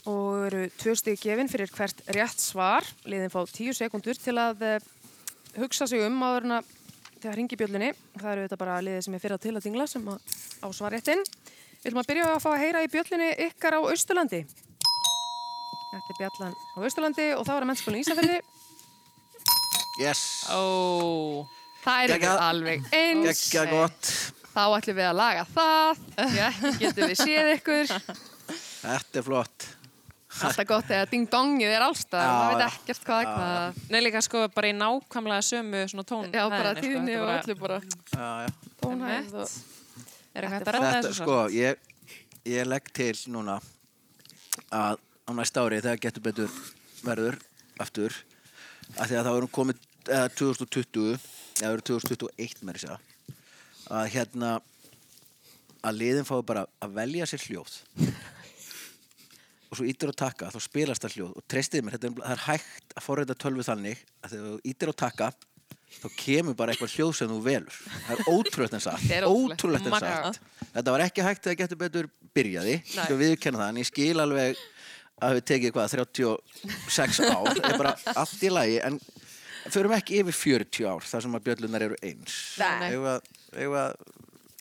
og 0.08 0.46
eru 0.48 0.62
tvö 0.80 0.94
stig 0.98 1.20
gefin 1.22 1.50
fyrir 1.50 1.70
hvert 1.70 2.02
rétt 2.16 2.40
svar. 2.42 2.86
Liðin 3.06 3.30
fá 3.32 3.44
10 3.46 3.76
sekundur 3.78 4.18
til 4.18 4.34
að 4.40 4.64
eh, 4.66 4.88
hugsa 5.64 5.86
sig 5.90 6.02
um 6.06 6.20
áður 6.22 6.46
en 6.48 6.56
að 6.58 6.72
þegar 7.18 7.36
ringi 7.40 7.58
bjöllunni. 7.58 7.90
Það 8.18 8.32
eru 8.32 8.46
þetta 8.46 8.60
bara 8.60 8.78
liðið 8.86 9.04
sem 9.06 9.14
er 9.18 9.22
fyrir 9.24 9.36
að 9.38 9.44
til 9.46 9.54
að 9.58 9.64
dingla 9.68 9.86
sem 9.90 10.08
að 10.12 10.36
á 10.62 10.66
svarréttin. 10.74 11.22
Við 11.78 11.90
ætlum 11.90 12.02
að 12.02 12.08
byrja 12.10 12.28
að 12.34 12.42
fá 12.44 12.48
að 12.52 12.62
heyra 12.64 12.82
í 12.86 12.90
bjöllunni 12.92 13.28
ykkar 13.48 13.76
á 13.78 13.80
Austurlandi. 13.86 14.40
Þetta 15.88 16.12
er 16.14 16.18
bjallan 16.20 16.56
á 16.58 16.78
Austurlandi 16.84 17.28
og 17.38 17.44
þá 17.48 17.52
er 17.56 17.62
að 17.64 17.68
mennskólinn 17.72 18.02
Ísafjörði. 18.04 18.40
Yes. 20.02 20.22
Ó, 20.54 20.62
Það 21.82 22.10
Geggjað. 22.12 22.42
alveg 22.44 22.84
eins. 22.94 23.44
Þá 24.52 24.62
ætlum 24.78 24.96
við 24.98 25.06
að 25.08 25.16
laga 25.18 25.44
það. 25.54 26.00
Já, 26.34 26.48
getum 26.82 27.10
við 27.12 27.18
séð 27.22 27.50
ykkur. 27.56 27.92
Þetta 28.82 29.20
er 29.20 29.26
flott. 29.26 29.66
Alltaf 30.28 30.66
gott 30.68 30.90
eða 30.92 31.06
ding-dongið 31.08 31.72
er 31.72 31.82
allstað. 31.86 32.20
Já, 32.20 32.32
Það 32.38 32.50
veit 32.52 32.64
ekkert 32.68 33.04
hvað 33.08 33.20
er 33.22 33.28
hvað. 33.32 33.78
nei 33.94 34.00
líka 34.04 34.20
sko 34.26 34.42
bara 34.54 34.68
í 34.68 34.74
nákvæmlega 34.76 35.44
sömu 35.48 35.80
svona 35.88 36.04
tón. 36.10 36.28
Já, 36.28 36.44
bara 36.52 36.74
sko. 36.74 36.84
tíðni 36.84 37.16
og 37.16 37.32
öllu 37.32 37.56
bara 37.62 37.78
og... 38.84 39.48
Er 40.38 40.44
eitthvað 40.44 40.52
hægt 40.52 40.68
að 40.68 40.74
redda 40.76 40.92
þessu 40.98 41.14
sko, 41.22 41.38
ég, 41.50 41.80
ég 42.46 42.68
legg 42.68 42.90
til 42.94 43.14
núna 43.32 43.56
að 44.68 45.00
á 45.00 45.30
næsta 45.36 45.64
ári 45.64 45.80
þegar 45.82 46.02
getur 46.04 46.24
betur 46.28 46.52
verður 47.04 47.38
aftur 47.82 48.14
að 48.98 49.10
því 49.10 49.18
að 49.18 49.26
það 49.28 49.34
vorum 49.38 49.54
komið 49.58 49.82
eða 50.08 50.28
2020 50.38 51.08
eða 51.58 51.72
verður 51.72 51.86
2021 51.90 52.64
með 52.68 52.78
þess 52.78 52.92
að 52.92 53.98
að 53.98 54.10
hérna 54.14 54.52
að 55.88 55.98
liðin 56.02 56.26
fái 56.28 56.40
bara 56.48 56.66
að 56.84 56.96
velja 57.00 57.28
sér 57.30 57.44
hljóð 57.48 57.76
og 59.68 59.76
svo 59.78 59.84
ítir 59.88 60.10
á 60.10 60.14
taka 60.16 60.48
þá 60.54 60.58
spilast 60.64 61.04
það 61.04 61.14
hljóð. 61.18 61.32
Og 61.38 61.44
treystið 61.52 61.84
mér, 61.84 61.96
þetta 61.98 62.08
er, 62.08 62.16
það 62.24 62.34
er 62.36 62.42
hægt 62.46 62.96
að 62.96 63.04
forrita 63.04 63.34
tölvu 63.44 63.66
þannig 63.68 64.02
að 64.24 64.32
þegar 64.34 64.48
þú 64.48 64.60
ítir 64.72 64.92
á 64.92 64.94
taka 65.04 65.30
þá 65.98 66.06
kemur 66.20 66.54
bara 66.58 66.72
eitthvað 66.74 66.94
hljóð 66.96 67.12
sem 67.18 67.30
þú 67.32 67.38
velur. 67.44 67.76
Það 68.06 68.14
er 68.14 68.32
ótrúlegt 68.32 68.74
en 68.76 68.82
Það 68.86 69.12
er 69.18 69.26
satt 69.26 69.28
ótrúlegt. 69.28 69.86
en 69.88 69.98
satt. 70.02 70.40
Þetta 70.74 70.94
var 70.96 71.04
ekki 71.06 71.24
hægt 71.28 71.44
þegar 71.48 71.60
getur 71.62 71.80
betur 71.84 72.10
byrjaði. 72.36 72.74
Sko 72.92 73.16
viðurkenna 73.20 73.62
það, 73.62 73.70
en 73.74 73.80
ég 73.82 73.88
skil 73.88 74.20
alveg 74.24 74.60
að 75.18 75.32
við 75.38 75.46
tekið 75.50 75.72
hvað, 75.74 75.94
36 75.96 77.22
ár. 77.26 77.48
Það 77.58 77.72
er 77.72 77.80
bara 77.80 77.94
allt 78.22 78.44
í 78.46 78.50
lagi 78.52 78.76
en 78.86 79.00
förum 79.72 79.94
ekki 79.96 80.20
yfir 80.22 80.36
40 80.38 80.86
ár 80.92 81.08
þar 81.08 81.24
sem 81.24 81.34
að 81.40 81.46
bjöllunar 81.48 81.84
eru 81.88 81.96
eins. 82.06 82.36
Nei. 82.60 82.92
Eigum 82.92 83.02
við 83.08 83.10
að- 83.16 83.32
við 83.58 83.74
að- 83.80 83.96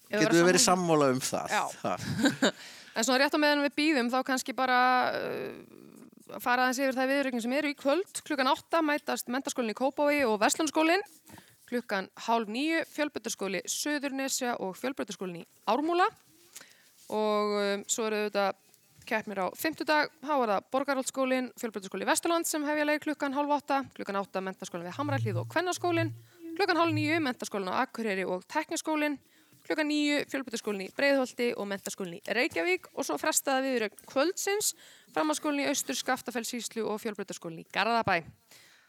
við 0.08 0.24
við 0.32 0.42
að 0.42 0.48
verið 0.48 0.64
sammála 0.64 1.12
um 1.14 1.20
það? 1.20 1.54
Já. 1.54 1.64
það. 1.84 2.08
En 2.98 3.06
svona 3.06 3.22
rétt 3.22 3.36
á 3.38 3.40
meðan 3.40 3.62
við 3.68 3.76
býðum 3.78 4.08
þá 4.10 4.22
kannski 4.26 4.56
bara 4.58 4.78
uh, 5.14 6.40
fara 6.42 6.66
aðeins 6.66 6.80
yfir 6.82 6.96
það 6.98 7.12
viðrögn 7.12 7.44
sem 7.44 7.54
eru 7.54 7.70
í 7.70 7.76
kvöld. 7.78 8.22
Klukkan 8.26 8.50
8 8.50 8.82
mætast 8.82 9.30
mentaskólinn 9.30 9.76
í 9.76 9.78
Kópái 9.78 10.24
og 10.26 10.40
Vestlunskólinn. 10.42 11.06
Klukkan 11.70 12.08
hálf 12.26 12.50
nýju 12.50 12.82
fjölbrytarskóli 12.90 13.62
Suðurnesja 13.70 14.56
og 14.64 14.74
fjölbrytarskólinn 14.80 15.44
í 15.44 15.46
Ármúla. 15.70 16.08
Og 17.14 17.54
um, 17.62 17.86
svo 17.86 18.08
eru 18.10 18.24
þetta 18.32 18.50
keppnir 19.08 19.46
á 19.46 19.48
fimmtudag. 19.54 20.10
Há 20.26 20.34
er 20.34 20.56
það 20.56 20.68
Borgarholtskólinn, 20.74 21.54
fjölbrytarskóli 21.62 22.10
Vesturland 22.10 22.50
sem 22.50 22.66
hefja 22.66 22.90
leik 22.90 23.06
klukkan 23.06 23.38
hálf 23.38 23.54
8. 23.62 23.84
Klukkan 24.00 24.24
8 24.26 24.42
mentaskólinn 24.50 24.90
við 24.90 24.98
Hamrallíð 24.98 25.42
og 25.44 25.52
Kvennaskólinn. 25.54 26.16
Klukkan 26.58 26.82
hálf 26.82 26.98
nýju 26.98 27.22
mentaskólinn 27.22 27.70
á 27.70 27.86
Akureyri 27.86 28.26
og 28.26 28.42
Tekniskólinn 28.50 29.22
klukkan 29.68 29.90
nýju 29.90 30.22
fjölbyttaskólinn 30.32 30.86
í 30.86 30.92
Breiðholti 30.98 31.48
og 31.60 31.68
mentaskólinn 31.70 32.18
í 32.20 32.36
Reykjavík 32.38 32.88
og 32.94 33.08
svo 33.08 33.18
frestaða 33.22 33.66
viðrögn 33.66 34.06
kvöldsins 34.10 34.74
framhanskólinn 35.16 35.66
í 35.66 35.68
Austur, 35.72 35.98
Skaftafellsíslu 36.00 36.86
og 36.88 37.02
fjölbyttaskólinn 37.04 37.64
í 37.64 37.68
Garðabæ. 37.74 38.22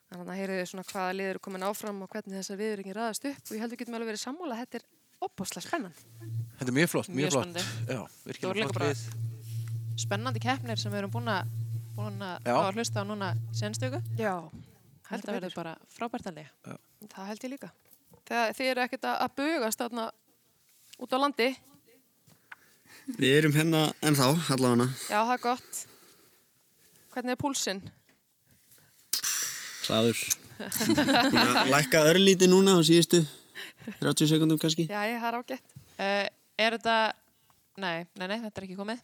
Þannig 0.08 0.32
að 0.32 0.38
heyriðu 0.40 0.68
svona 0.70 0.87
hvaða 0.88 1.16
lið 1.18 1.32
eru 1.35 1.42
komin 1.44 1.66
áfram 1.68 1.99
og 2.04 2.12
hvernig 2.12 2.38
þessar 2.38 2.61
viðrögn 2.62 2.97
raðast 2.97 3.26
upp 3.28 3.50
og 3.50 3.56
ég 3.56 3.64
heldur 3.64 3.80
getum 3.82 3.99
alveg 3.99 4.12
verið 4.12 4.23
sammála 4.23 4.56
að 4.56 4.62
þetta 4.62 4.80
er 4.80 4.87
opbáslega 5.28 5.66
spennan. 5.66 5.99
þetta 6.61 6.70
er 6.70 6.76
mjög 6.78 6.92
flott, 6.94 7.11
mjög, 7.11 7.18
Mjög 7.18 7.35
flott. 7.35 7.58
Já, 7.88 8.00
er 8.00 8.30
virkilega 8.30 8.70
flott 8.70 8.87
lið 8.87 9.04
Spennandi 9.99 10.40
keppnir 10.40 10.78
sem 10.78 10.92
við 10.94 11.02
erum 11.02 11.12
búin 11.12 11.28
að, 11.32 11.50
búin 11.97 12.23
að 12.23 12.49
að 12.54 12.78
hlusta 12.78 13.02
á 13.02 13.04
núna 13.04 13.32
sennstöku. 13.58 13.99
Já, 14.14 14.37
Þetta 15.08 15.35
verður 15.35 15.54
bara 15.56 15.75
frábært 15.92 16.28
að 16.28 16.40
liða. 16.42 16.78
Það 17.08 17.28
held 17.30 17.44
ég 17.47 17.52
líka. 17.54 17.70
Þegar 18.28 18.56
þið 18.58 18.70
eru 18.73 18.82
ekkert 18.85 19.06
að 19.08 19.23
að 19.25 19.37
bugast 19.40 19.82
þarna 19.82 20.04
út 20.99 21.14
á 21.14 21.19
landi. 21.19 21.49
Við 23.19 23.37
erum 23.38 23.55
hérna 23.57 23.87
ennþá, 24.05 24.33
allavega. 24.52 24.88
Já, 25.09 25.19
það 25.23 25.35
er 25.35 25.43
gott. 25.45 25.78
Hvernig 27.14 27.35
er 27.35 27.40
púlsinn? 27.40 27.81
Að 29.88 30.11
lækka 31.73 32.02
örlíti 32.11 32.49
núna 32.50 32.76
á 32.76 32.81
síðustu 32.85 33.23
30 34.02 34.28
sekundum 34.28 34.61
kannski. 34.61 34.85
Já, 34.90 35.00
ég 35.09 35.23
har 35.23 35.38
ágætt. 35.38 35.64
Uh, 35.97 36.26
er 36.61 36.76
þetta, 36.76 36.97
nei, 37.81 38.05
nei, 38.19 38.26
nei, 38.28 38.37
þetta 38.45 38.61
er 38.61 38.69
ekki 38.69 38.76
komið. 38.78 39.00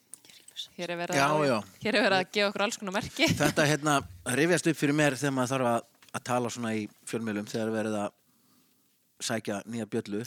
Hér 0.76 0.92
er 0.94 0.98
verið, 1.00 1.18
Já, 1.18 1.24
að, 1.26 1.46
já. 1.48 1.56
Hér 1.82 1.96
er 1.96 2.04
verið 2.04 2.18
að 2.20 2.28
gefa 2.36 2.50
okkur 2.52 2.64
alls 2.68 2.78
konar 2.78 2.94
merki. 2.94 3.26
Þetta 3.40 3.64
hérna 3.66 3.96
rifjast 4.38 4.68
upp 4.70 4.78
fyrir 4.78 4.94
mér 4.94 5.16
þegar 5.18 5.34
maður 5.34 5.52
þarf 5.54 5.70
að, 5.72 5.88
að 6.14 6.24
tala 6.28 6.52
svona 6.54 6.74
í 6.78 6.84
fjölmjölum 7.10 7.48
þegar 7.50 7.72
verið 7.74 7.96
að 8.04 8.14
sækja 9.24 9.60
nýja 9.66 9.88
bjöllu 9.90 10.22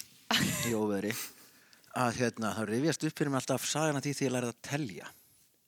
í 0.67 0.73
óveðri 0.75 1.13
að 1.97 2.19
hérna, 2.21 2.51
þá 2.55 2.63
rifjast 2.69 3.05
upp 3.07 3.19
fyrir 3.19 3.33
mér 3.33 3.41
alltaf 3.41 3.65
sagan 3.67 3.99
að 3.99 4.07
því 4.07 4.13
því 4.17 4.27
ég 4.27 4.33
lærið 4.35 4.51
að 4.53 4.59
telja. 4.67 5.09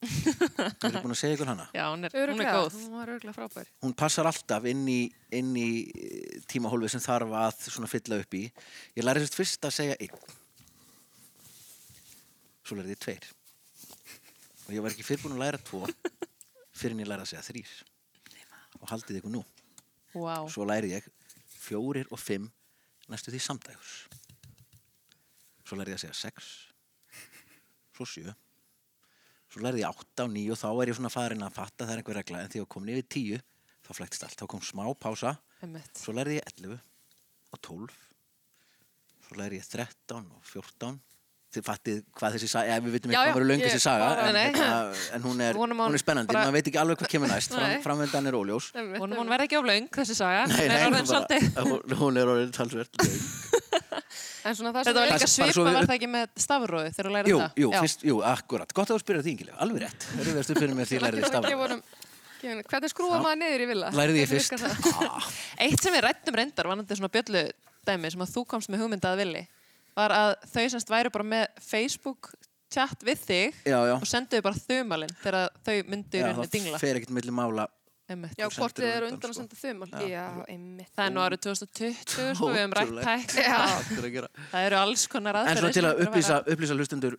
Þú 0.80 0.88
erum 0.88 1.02
búin 1.04 1.12
að 1.12 1.18
segja 1.20 1.36
ykkur 1.36 1.50
hana? 1.50 1.66
Já, 1.76 1.82
hún 1.90 2.08
er, 2.08 2.14
hún 2.16 2.40
er 2.40 2.54
góð. 2.56 2.76
hún 2.78 2.94
var 2.96 3.10
öruglega 3.12 3.34
frábær. 3.36 3.72
hún 3.84 3.92
passar 4.00 4.28
alltaf 4.30 4.68
inn 4.70 4.86
í, 4.88 5.00
inn 5.36 5.50
í 5.60 5.68
eh, 5.90 6.38
tímahólfið 6.48 6.94
sem 6.94 7.04
þarf 7.04 7.34
að 7.42 7.60
svona 7.66 7.90
fylla 7.90 8.20
upp 8.22 8.38
í. 8.38 8.46
Ég 8.96 9.04
lærið 9.04 9.26
sérst 9.26 9.36
fyrst 9.36 9.68
að 9.68 9.76
segja 9.76 9.98
einn. 10.00 10.24
Svo 12.64 12.80
lærið 12.80 12.94
ég 12.94 13.04
tveir. 13.04 13.28
Og 14.64 14.74
ég 14.78 14.86
var 14.86 14.94
ekki 14.94 15.04
fyrr 15.04 15.24
búin 15.26 15.36
að 15.36 15.44
læra 15.44 15.60
tvo 15.68 15.84
fyrir 16.80 16.96
en 16.96 17.04
ég 17.04 17.10
lærið 17.12 17.26
að 17.26 17.32
segja 17.34 17.48
þrýr 17.50 17.78
og 18.80 18.92
haldið 18.94 19.20
ykkur 19.20 19.34
nú. 19.34 19.44
Vá. 20.14 20.42
svo 20.50 20.64
lærið 20.66 20.96
ég 20.96 21.06
fjórir 21.60 22.08
og 22.10 22.18
fimm 22.18 22.48
næstu 23.10 23.30
því 23.30 23.40
samdægus 23.44 23.92
svo 25.70 25.78
lærið 25.78 25.94
ég 25.94 26.00
að 26.00 26.04
segja 26.04 26.18
sex. 26.18 26.50
Svo 27.96 28.06
sjö. 28.10 28.34
Svo 29.50 29.62
lærið 29.64 29.82
ég 29.84 29.90
átta 29.90 30.26
og 30.26 30.34
níu 30.34 30.52
og 30.54 30.58
þá 30.60 30.68
er 30.82 30.90
ég 30.92 30.98
svona 30.98 31.10
farin 31.14 31.46
að 31.46 31.56
fatta 31.56 31.86
það 31.86 31.94
er 31.96 32.02
einhver 32.02 32.18
regla 32.20 32.42
en 32.44 32.52
því 32.52 32.62
að 32.64 32.68
komin 32.74 32.92
yfir 32.96 33.08
tíu 33.16 33.40
þá 33.86 33.90
flæktist 33.98 34.26
allt, 34.26 34.38
þá 34.38 34.46
kom 34.52 34.62
smá 34.66 34.84
pása. 34.98 35.36
Einmitt. 35.60 35.92
svo 36.00 36.14
lærið 36.16 36.38
ég 36.38 36.46
11 36.56 36.78
og 37.52 37.58
12 37.66 37.96
svo 39.26 39.36
lærið 39.40 39.58
ég 39.60 39.66
13 39.68 40.22
og 40.32 40.46
14 40.48 40.94
þið 41.50 41.64
fattið 41.66 41.98
hvað 42.14 42.36
þessi 42.36 42.48
saga, 42.48 42.70
ja, 42.70 42.78
við 42.80 42.94
veitum 42.94 43.10
ekki 43.10 43.18
hvað 43.20 43.34
verður 43.34 43.48
löng 43.50 43.60
ég 43.60 43.66
þessi 43.74 43.82
saga 43.82 44.08
en, 44.22 44.36
Nei, 44.38 44.44
nei. 44.54 44.64
en, 44.70 44.94
en 45.18 45.24
hún 45.26 45.42
er, 45.42 45.58
hún 45.58 45.96
er 45.98 46.00
spennandi, 46.00 46.30
bara- 46.32 46.46
maður 46.46 46.56
veit 46.56 46.70
ekki 46.70 46.80
alveg 46.80 47.00
hvað 47.02 47.10
kemur 47.12 47.32
næst. 47.34 47.52
Fram, 47.56 47.74
framvendan 47.84 48.30
er 48.30 48.38
óljós. 48.38 48.70
Hún, 48.78 49.16
hún 49.18 49.32
verði 49.34 49.48
ekki 49.50 49.58
of 49.58 49.66
laung, 49.66 49.88
þessi 49.98 50.16
saga. 50.16 50.44
Nei, 50.46 50.68
nei, 50.70 50.78
hún, 50.86 50.94
bara, 51.10 51.98
hún 52.04 52.20
er 52.22 52.30
orðin 52.36 52.54
talsvert 52.54 53.02
löng. 53.02 53.18
En 54.44 54.56
svona 54.58 54.72
það 54.74 54.84
Þetta 54.90 55.00
var 55.00 55.06
sem 55.06 55.10
líka 55.10 55.20
bara 55.20 55.26
svo 55.26 55.52
svipa, 55.54 55.70
við- 55.70 55.76
var 55.78 55.88
það 55.90 55.96
ekki 55.98 56.10
með 56.10 56.28
stafróðu 56.44 56.92
þegar 56.94 57.06
þú 57.08 57.12
lærið 57.16 57.30
Jú, 57.32 57.38
það? 57.40 57.50
jú, 57.64 57.70
fyrst, 57.80 58.04
jú, 58.10 58.16
akkurat. 58.30 58.72
Gott 58.74 58.88
að 58.90 58.96
þú 58.96 59.02
spyrja 59.04 59.22
því, 59.26 59.30
Ingilega, 59.36 59.56
alveg 59.64 59.82
rétt. 59.84 60.06
Það 60.10 60.20
eru 60.24 60.34
verðstu 60.40 60.56
fyrir 60.60 60.74
mér 60.80 60.86
því 60.90 61.00
lærið 61.04 61.26
honum- 61.30 61.50
gefa 61.50 61.64
honum- 61.66 61.84
Hvernig 62.40 62.90
skrúa 62.94 63.16
maður 63.20 63.36
niður 63.42 63.60
í 63.60 63.66
villa? 63.68 63.88
Lærið 63.92 64.16
ég 64.16 64.28
fyrst. 64.30 64.52
Eitt 65.60 65.82
sem 65.84 65.92
við 65.92 66.04
rættum 66.06 66.34
reyndar, 66.40 66.66
var 66.70 66.76
náttúrulega 66.80 67.00
svona 67.02 67.12
bjöllu 67.12 67.42
dæmi 67.86 68.10
sem 68.14 68.20
að 68.24 68.30
þú 68.34 68.44
komst 68.48 68.70
með 68.72 68.80
hugmyndað 68.84 69.16
villi, 69.20 69.42
var 69.96 70.10
að 70.16 70.30
þau 70.54 70.64
semst 70.72 70.88
væru 70.88 71.12
bara 71.12 71.24
með 71.24 71.46
Facebook 71.60 72.30
chat 72.72 73.02
við 73.04 73.18
þig 73.26 73.54
Já, 73.66 73.76
já, 73.90 73.94
og 73.98 74.06
senduðu 74.08 74.42
bara 74.46 74.54
þumalinn 74.56 75.12
þegar 75.20 75.48
þau 75.66 75.76
myndu 75.90 76.16
í 76.16 76.20
já 76.22 76.26
rauninni 76.30 76.46
Það 76.46 76.54
dingla. 76.54 77.68
Já, 78.10 78.46
hvort 78.56 78.78
þið 78.78 78.88
eru 78.90 79.06
á 79.06 79.10
undan 79.10 79.32
að 79.32 79.38
senda 79.38 79.58
einmitt. 80.50 80.92
Það 80.96 81.04
er 81.06 81.12
nú 81.14 81.24
árið 81.24 81.42
2020, 81.46 81.98
sko, 82.10 82.48
við 82.50 82.60
hefum 82.60 82.76
rætt. 82.78 83.36
Akkur 83.56 84.08
gera. 84.16 84.30
Það 84.50 84.68
eru 84.70 84.80
alls 84.80 85.04
konar 85.10 85.40
aðferðir. 85.40 85.60
En 85.60 85.64
svo 85.64 85.74
til 85.76 85.86
að 85.88 86.02
upplýsa, 86.06 86.40
upplýsa 86.54 86.78
hlustendur 86.78 87.18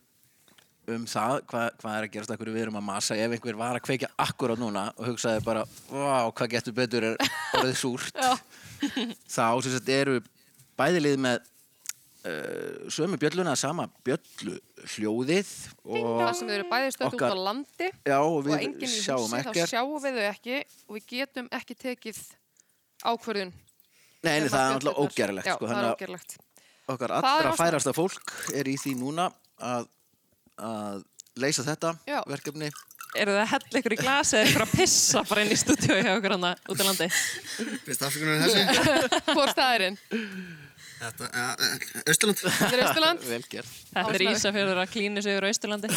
um 0.89 1.05
það, 1.09 1.35
hvað, 1.49 1.67
hvað 1.81 1.95
er 1.95 2.05
að 2.07 2.11
gerast 2.15 2.33
akkur 2.33 2.51
við 2.51 2.63
erum 2.65 2.79
að 2.79 2.85
masa, 2.87 3.17
ef 3.17 3.35
einhver 3.35 3.59
var 3.59 3.77
að 3.77 3.85
kveikja 3.85 4.09
akkurát 4.25 4.59
núna 4.59 4.87
og 4.95 5.11
hugsaði 5.11 5.43
bara, 5.45 5.63
vá, 5.91 6.25
hvað 6.33 6.53
getur 6.55 6.75
betur 6.77 7.07
er 7.11 7.31
orðið 7.59 7.77
súrt 7.79 8.17
þá 9.35 9.45
sem 9.61 9.75
sagt 9.75 9.91
eru 9.93 10.17
bæðilið 10.79 11.21
með 11.21 11.50
sömu 12.21 13.17
bjölluna, 13.17 13.55
sama 13.57 13.87
bjöllu 14.05 14.57
hljóðið 14.93 15.49
og 15.89 16.19
Það 16.21 16.33
sem 16.37 16.51
þau 16.51 16.55
eru 16.59 16.67
bæði 16.69 16.91
stödd 16.93 17.15
út 17.17 17.23
á 17.25 17.37
landi 17.47 17.87
já, 18.05 18.17
og 18.21 18.35
og 18.45 18.51
enginn 18.59 18.85
í 18.85 18.89
sjáum 18.93 19.25
húsi, 19.25 19.41
þá 19.47 19.71
sjáum 19.71 19.95
við 20.03 20.19
þau 20.19 20.27
ekki 20.29 20.59
og 20.85 20.97
við 20.99 21.07
getum 21.15 21.49
ekki 21.57 21.77
tekið 21.81 22.19
ákvörðun. 23.01 23.53
Nei, 24.21 24.35
nei, 24.35 24.45
um 24.45 24.51
það 24.53 24.61
er 24.61 24.77
bjöllurnar- 24.77 25.01
ógerlegt 25.01 25.49
Já, 25.49 25.55
sko, 25.57 25.65
það 25.71 25.81
er 25.81 25.89
ógerlegt. 25.95 26.37
okkar 26.93 27.09
er 27.09 27.17
allra 27.17 27.55
færasta 27.57 27.93
fólk 27.97 28.35
er 28.53 28.69
í 28.69 28.77
því 28.77 28.93
núna 29.01 29.31
að, 29.57 29.89
að 30.61 31.03
leysa 31.41 31.65
þetta 31.65 31.95
Já. 32.05 32.21
verkefni 32.29 32.69
Eru 33.11 33.33
það 33.35 33.41
að 33.41 33.49
hella 33.51 33.79
ykkur 33.81 33.93
í 33.93 33.95
glasi 33.99 34.37
eða 34.39 34.47
ykkur 34.47 34.63
að 34.63 34.75
pissa 34.77 35.21
bara 35.27 35.41
inn 35.43 35.49
í 35.51 35.55
stúdíu 35.59 35.97
hjá 35.99 36.13
ykkur 36.15 36.31
hana 36.37 36.51
út 36.71 36.79
á 36.79 36.83
landi? 36.87 37.07
Fyrst 37.83 38.05
afsökunar 38.07 38.39
þessi. 38.39 38.61
Hvor 39.35 39.49
staðirinn? 39.51 39.97
Þetta, 41.01 41.27
ja, 41.33 41.45
Östurland. 42.11 42.41
Þetta 42.59 42.75
er 42.75 42.83
Östurland. 42.85 43.25
vel 43.31 43.41
gert 43.49 43.71
Þetta 43.89 44.13
er. 44.13 44.23
Ísafjörður 44.29 44.81
að 44.83 44.91
klínu 44.93 45.23
sig 45.25 45.33
yfir 45.33 45.47
Austurlandi. 45.49 45.89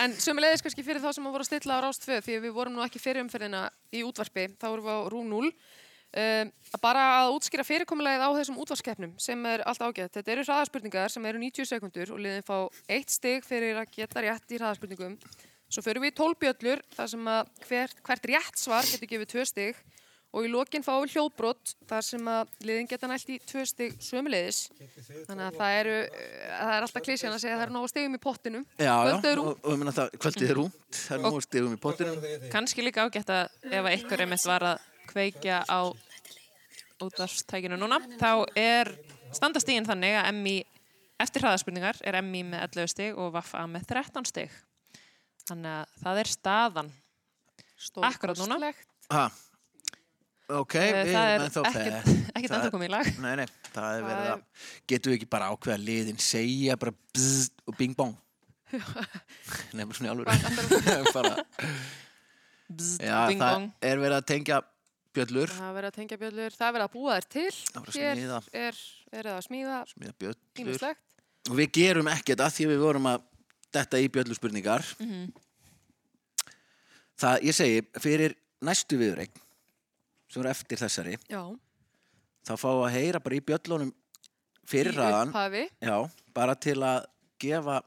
En 0.00 0.16
sömulegis 0.16 0.64
kannski 0.64 0.84
fyrir 0.86 1.02
þá 1.02 1.10
sem 1.12 1.26
að 1.28 1.34
voru 1.34 1.44
að 1.44 1.50
stilla 1.50 1.76
á 1.76 1.84
Rást 1.84 2.06
2 2.08 2.22
því 2.24 2.38
að 2.38 2.44
við 2.46 2.56
vorum 2.56 2.76
nú 2.78 2.84
ekki 2.84 3.02
fyrir 3.02 3.20
umferðina 3.26 3.66
í 3.92 4.00
útvarpi, 4.06 4.46
þá 4.56 4.66
vorum 4.70 4.86
við 4.88 4.96
á 4.96 5.00
Rú 5.12 5.20
0 5.28 5.50
um, 5.52 6.52
bara 6.80 7.04
að 7.18 7.34
útskýra 7.36 7.66
fyrirkomulegið 7.68 8.24
á 8.24 8.30
þessum 8.38 8.60
útvarskeppnum 8.64 9.14
sem 9.20 9.46
er 9.52 9.64
allt 9.68 9.84
ágætt. 9.84 10.16
Þetta 10.16 10.34
eru 10.34 10.46
hraðaspurningar 10.48 11.12
sem 11.12 11.28
eru 11.28 11.42
90 11.42 11.68
sekundur 11.68 12.14
og 12.16 12.22
liðin 12.24 12.46
fá 12.46 12.56
eitt 12.88 13.12
stig 13.12 13.44
fyrir 13.44 13.82
að 13.82 13.92
geta 13.98 14.24
rétt 14.24 14.56
í 14.56 14.60
hraðaspurningum. 14.60 15.18
Svo 15.72 15.84
förum 15.84 16.04
við 16.04 16.14
í 16.14 16.18
12 16.20 16.40
bjöllur 16.40 16.84
þar 16.96 17.12
sem 17.12 17.28
að 17.32 17.52
hvert, 17.68 18.00
hvert 18.08 18.30
rétt 18.32 18.60
svar 18.60 18.88
getur 18.88 19.12
gefið 19.12 19.34
2 19.36 19.46
stig 19.52 19.84
og 20.32 20.46
í 20.46 20.50
lokin 20.50 20.84
fáum 20.84 21.02
við 21.04 21.14
hljóðbrott 21.16 21.74
þar 21.90 22.04
sem 22.06 22.28
að 22.32 22.52
liðin 22.64 22.88
geta 22.88 23.08
nælt 23.10 23.28
í 23.32 23.36
2 23.50 23.64
stig 23.68 23.96
sömulegis. 24.00 24.60
Þannig 25.28 25.44
að 25.44 25.58
það 25.58 25.78
eru, 25.82 25.96
eh, 26.08 26.46
það 26.56 26.72
er 26.76 26.86
alltaf 26.86 27.04
klísjan 27.04 27.34
að 27.36 27.42
segja 27.42 27.54
að 27.56 27.60
það 27.60 27.66
eru 27.66 27.76
nógu 27.76 27.90
stigum 27.92 28.16
í 28.16 28.22
pottinum. 28.22 28.64
Já, 28.78 28.94
Kvöldið 29.02 29.30
er 29.32 29.42
og, 29.42 29.50
út. 29.50 29.60
og 29.64 29.74
ég 29.74 29.82
meina 29.82 29.94
það, 29.98 30.16
kvöldið 30.24 30.54
er 30.54 30.62
út, 30.62 30.80
það 31.02 31.18
er 31.18 31.36
nú 31.36 31.42
stigum 31.44 31.76
í 31.76 31.80
pottinum. 31.84 32.26
Kannski 32.54 32.86
líka 32.86 33.04
ágætt 33.04 33.34
að 33.36 33.44
ef 33.68 33.84
að 33.84 33.96
ykkur 33.98 34.24
einmitt 34.24 34.48
var 34.48 34.66
að 34.72 34.88
kveikja 35.12 35.60
á 35.68 35.80
útvarstækinu 37.02 37.76
núna, 37.76 37.98
þá 38.20 38.46
er 38.56 38.92
standastígin 39.34 39.86
þannig 39.88 40.16
að 40.22 40.32
MI 40.38 40.56
eftir 41.22 41.44
hraðaspurningar 41.44 42.00
er 42.06 42.20
MI 42.22 42.42
með 42.54 42.64
11 42.70 42.92
stig 42.94 43.18
og 43.18 43.32
Vaffa 43.36 43.66
með 43.70 43.86
13 43.90 44.28
stig. 44.28 44.50
Þannig 45.48 45.72
að 45.76 45.96
það 46.04 46.20
er 46.22 46.30
staðan. 46.30 46.92
Akkurat 48.06 48.38
núna. 48.38 48.72
Ok, 50.52 50.74
Eh, 50.76 50.92
við 50.92 51.12
það 51.14 51.26
er 51.26 51.34
erum 51.34 51.46
ennþá 51.46 51.62
ekkert- 51.68 51.92
það. 51.92 52.16
ekkert 52.36 52.50
það 52.52 52.56
ennþá 52.58 52.66
er- 52.68 52.74
komið 52.74 52.88
í 52.88 52.92
lag. 52.92 53.08
Nei, 53.22 53.34
nei, 53.40 53.46
það 53.72 53.86
er 53.86 54.02
Það 54.02 54.08
verið 54.08 54.26
er- 54.26 54.32
að, 54.32 54.42
getum 54.92 55.12
við 55.12 55.16
ekki 55.18 55.28
bara 55.34 55.48
ákveða 55.54 55.78
liðin 55.86 56.18
segja 56.20 56.76
bara 56.82 56.92
bzz 57.14 57.50
og 57.70 57.76
bing 57.78 57.96
bong. 57.96 58.16
Nefnir 59.76 59.96
svona 59.96 60.08
í 60.08 60.12
alvöru. 60.12 61.12
bara, 61.12 61.32
Bzz, 62.72 62.92
já, 63.04 63.16
ding 63.28 63.40
það 63.42 63.66
er 63.84 63.98
verið 64.00 64.16
að 64.18 64.28
tengja 64.32 64.60
bjöllur, 65.12 65.50
Það 65.52 65.66
er 65.68 65.74
verið 65.76 65.90
að 65.90 65.96
tengja 65.98 66.16
bjöllur, 66.22 66.54
það 66.56 66.66
er 66.68 66.74
verið 66.78 66.86
að 66.86 66.92
búa 66.94 67.16
þær 67.18 67.26
til. 67.34 67.48
Það 67.52 67.80
er 67.82 67.88
verið 67.92 67.92
að 67.92 67.98
Hér 68.00 68.16
smíða. 68.16 68.38
er 68.62 68.78
verið 69.12 69.32
að 69.36 69.42
smíða 69.48 69.80
smíða 69.92 70.14
bjöllur. 70.22 71.00
Og 71.50 71.58
við 71.58 71.72
gerum 71.76 72.08
ekkert 72.08 72.40
að 72.46 72.54
því 72.56 72.68
við 72.70 72.80
vorum 72.86 73.08
að 73.12 73.26
detta 73.76 74.00
í 74.00 74.08
bjöllurspurningar. 74.14 74.86
Það, 77.22 77.44
ég 77.46 77.54
segi, 77.56 77.82
fyrir 78.02 78.34
næstu 78.64 78.98
viðreik, 79.00 79.36
sem 80.32 80.42
eru 80.42 80.50
eftir 80.52 80.80
þessari, 80.80 81.16
Já, 81.30 81.42
þá 82.48 82.52
fá 82.58 82.68
að 82.72 82.92
heyra 82.96 83.20
bara 83.22 83.38
í 83.38 83.42
bjöllunum 83.44 83.92
fyrir 84.68 84.96
já, 85.82 85.96
bara 86.34 86.54
til 86.56 86.78
að 86.80 87.04
gefa 87.42 87.80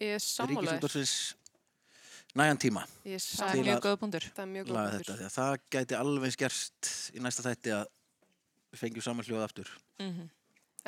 er 0.00 0.22
sammálaður. 0.24 0.78
ríkisútvarsins 0.78 1.14
nægan 2.38 2.60
tíma 2.60 2.82
er 3.04 3.20
Það 3.20 3.52
er 3.52 3.62
mjög 3.66 3.82
góð 3.84 3.96
punktur. 4.00 4.26
Það 4.34 4.56
er 5.28 5.30
það 5.34 5.54
gæti 5.74 5.96
alveg 5.98 6.34
skerst 6.34 6.90
í 7.14 7.22
næsta 7.24 7.44
þætti 7.44 7.74
að 7.76 7.86
við 8.72 8.82
fengjum 8.82 9.04
saman 9.04 9.28
hljóð 9.28 9.44
aftur. 9.46 9.70
En 9.98 10.28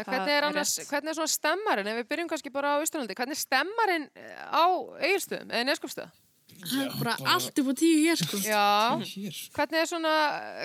Það 0.01 0.07
Hvernig 0.07 0.31
er, 0.33 0.37
er 0.39 0.47
annars, 0.47 0.73
rétt. 0.79 0.89
hvernig 0.89 1.11
er 1.11 1.17
svona 1.19 1.33
stemmarinn, 1.33 1.89
ef 1.91 1.97
við 1.99 2.07
byrjum 2.09 2.29
kannski 2.31 2.51
bara 2.55 2.71
á 2.73 2.81
Íslandandi, 2.81 3.17
hvernig 3.19 3.37
er 3.37 3.41
stemmarinn 3.43 4.07
á 4.49 4.65
Egilstöðum 5.03 5.51
eða 5.51 5.67
Neskupstöð? 5.69 6.13
Það 6.61 6.81
er 6.85 6.95
bara 7.01 7.15
allt 7.35 7.61
upp 7.63 7.69
á 7.71 7.75
tíu 7.81 7.99
hér 8.05 8.19
sko. 8.21 8.39
Já, 8.45 8.65
Hér. 9.01 9.37
hvernig 9.57 9.79
er 9.81 9.89
svona, 9.89 10.13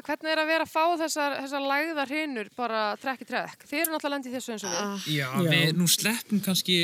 hvernig 0.05 0.31
er 0.33 0.41
að 0.41 0.49
vera 0.51 0.65
að 0.67 0.71
fá 0.73 0.83
þessar, 0.99 1.35
þessar 1.45 1.63
lægðar 1.69 2.11
hinnur 2.11 2.49
bara 2.57 2.81
trekk 3.01 3.23
í 3.23 3.27
trekk? 3.29 3.63
Þið 3.69 3.79
eru 3.83 3.93
náttúrulega 3.93 4.13
lendið 4.15 4.31
í 4.31 4.35
þessu 4.35 4.53
eins 4.55 4.65
og 4.67 4.73
við. 4.73 4.81
Ah, 4.81 5.07
Já, 5.15 5.27
við 5.49 5.79
nú 5.79 5.87
sleppum 5.91 6.41
kannski 6.45 6.77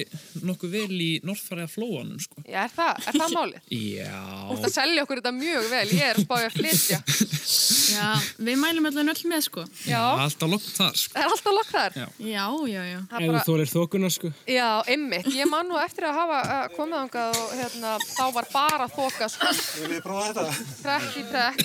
nokkuð 0.48 0.74
vel 0.78 0.96
í 1.02 1.10
norðfæriða 1.28 1.70
flóanum, 1.74 2.22
sko. 2.24 2.46
Já, 2.48 2.60
er 2.66 2.74
það, 2.76 3.04
er 3.12 3.20
það 3.20 3.36
málið? 3.36 3.72
Já. 4.02 4.22
Þú 4.48 4.56
ert 4.58 4.70
að 4.72 4.76
selja 4.78 5.06
okkur 5.06 5.22
þetta 5.22 5.34
mjög 5.42 5.70
vel, 5.76 5.84
ég 5.92 6.06
er 6.08 6.22
að 6.22 6.26
spája 6.28 6.50
að 6.52 6.58
flytja. 6.62 7.02
já, 7.98 8.08
við 8.48 8.60
mælum 8.62 8.88
allan 8.92 9.12
öll 9.12 9.24
með 9.32 9.46
sko. 9.50 9.66
Já, 9.90 10.02
Alltaf 10.22 10.50
lokk 10.52 10.68
þar, 10.72 10.96
sko. 11.02 11.14
það 11.18 11.26
er 11.26 11.36
alltaf 11.36 11.58
lokk 11.58 11.72
þar. 11.76 11.98
Já. 12.00 12.08
Já, 12.32 12.46
já, 12.72 12.82
já. 12.88 13.00
Það 13.12 13.18
er 13.18 13.22
Ef 13.22 13.28
þú 13.28 13.32
bara, 13.36 13.44
þólir 13.50 13.72
þokuna, 13.76 14.12
sko. 14.16 14.32
já, 14.48 14.68
ymmit. 14.96 15.30
Ég 15.36 15.50
man 15.52 15.68
nú 15.70 15.80
eftir 15.82 16.08
að 16.08 16.18
hafa 16.22 16.40
uh, 16.46 16.66
komið 16.78 17.00
ángað 17.02 17.40
og 17.42 17.54
hérna, 17.60 17.94
þá 18.06 18.24
var 18.38 18.50
bara 18.54 18.88
þoka, 18.96 19.30
sko. 19.34 19.52
Vil 19.82 19.94
ég 19.98 20.04
prófa 20.06 20.32
þetta? 20.32 20.46
Trekk 20.82 21.18
í 21.18 21.24
trekk. 21.32 21.60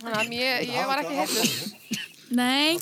Þannig 0.00 0.18
að 0.20 0.34
ég, 0.38 0.68
ég 0.74 0.90
var 0.90 1.02
ekki 1.02 1.16
heitluð. 1.20 1.50
Nei, 2.34 2.78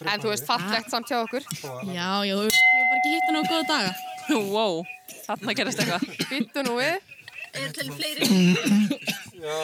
En 0.00 0.16
þú 0.22 0.30
veist, 0.32 0.46
fallegt 0.48 0.88
samt 0.88 1.10
hjá 1.12 1.18
okkur. 1.20 1.44
já, 1.92 2.24
já, 2.24 2.32
þú 2.32 2.44
veist, 2.46 2.60
ég 2.64 2.78
var 2.80 2.86
bara 2.88 2.98
ekki 3.00 3.10
hitt 3.12 3.26
á 3.28 3.42
góða 3.50 3.64
daga. 3.68 3.90
Wow, 4.30 4.78
þarna 5.26 5.54
gerist 5.58 5.82
eitthvað. 5.82 6.02
Býttu 6.30 6.62
nú 6.64 6.76
við. 6.78 6.96
Já, 9.40 9.58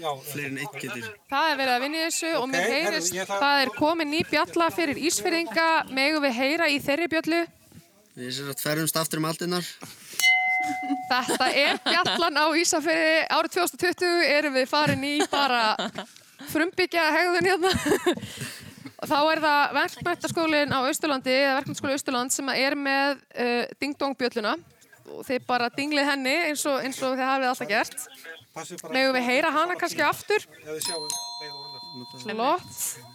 já. 0.00 0.10
Fleiri 0.30 0.48
en 0.50 0.58
eitt 0.62 0.76
getur. 0.80 1.06
Það 1.32 1.46
er 1.50 1.56
verið 1.60 1.72
að 1.74 1.82
vinna 1.84 1.98
í 1.98 2.04
þessu 2.06 2.30
og 2.38 2.46
mér 2.52 2.66
heyrist, 2.70 3.16
það 3.30 3.62
er 3.64 3.72
komin 3.76 4.10
ný 4.12 4.20
bjalla 4.30 4.68
fyrir 4.74 5.00
Ísfyrðinga, 5.10 5.68
megum 5.96 6.24
við 6.28 6.36
heyra 6.38 6.68
í 6.70 6.78
þeirri 6.84 7.08
bjallu. 7.12 7.40
Við 8.20 8.32
sér 8.36 8.52
að 8.52 8.62
ferðumst 8.64 8.98
aftur 9.00 9.20
um 9.22 9.28
aldinnar. 9.30 9.66
Þetta 11.10 11.46
er 11.56 11.78
bjallan 11.84 12.40
á 12.40 12.46
Ísafyrði, 12.60 13.14
árið 13.32 13.54
2020 13.56 14.26
erum 14.30 14.56
við 14.58 14.66
farin 14.70 15.06
í 15.06 15.14
bara 15.30 15.62
frumbyggja 16.50 17.06
hegðun 17.16 17.48
hérna. 17.50 17.72
Þá 19.00 19.16
er 19.18 19.40
það 19.40 19.76
verkmæntaskólinn 19.78 20.74
á 20.76 20.78
Austurlandi, 20.84 21.32
eða 21.32 21.56
verkmæntaskóli 21.60 21.96
Austurland 21.96 22.34
sem 22.34 22.50
er 22.52 22.76
með 22.76 23.22
uh, 23.32 23.64
ding-dong 23.80 24.16
bjölluna 24.20 24.58
og 25.10 25.24
þið 25.26 25.46
bara 25.48 25.70
dinglið 25.74 26.10
henni 26.12 26.34
eins 26.50 26.66
og, 26.68 26.82
eins 26.84 27.00
og 27.02 27.16
þið 27.16 27.26
hafið 27.26 27.48
alltaf 27.50 27.70
gert. 27.70 28.04
Megum 28.92 29.16
við 29.16 29.26
heyra 29.26 29.54
hana 29.54 29.78
kannski 29.80 30.04
aftur? 30.04 30.44
Flott. 32.20 33.08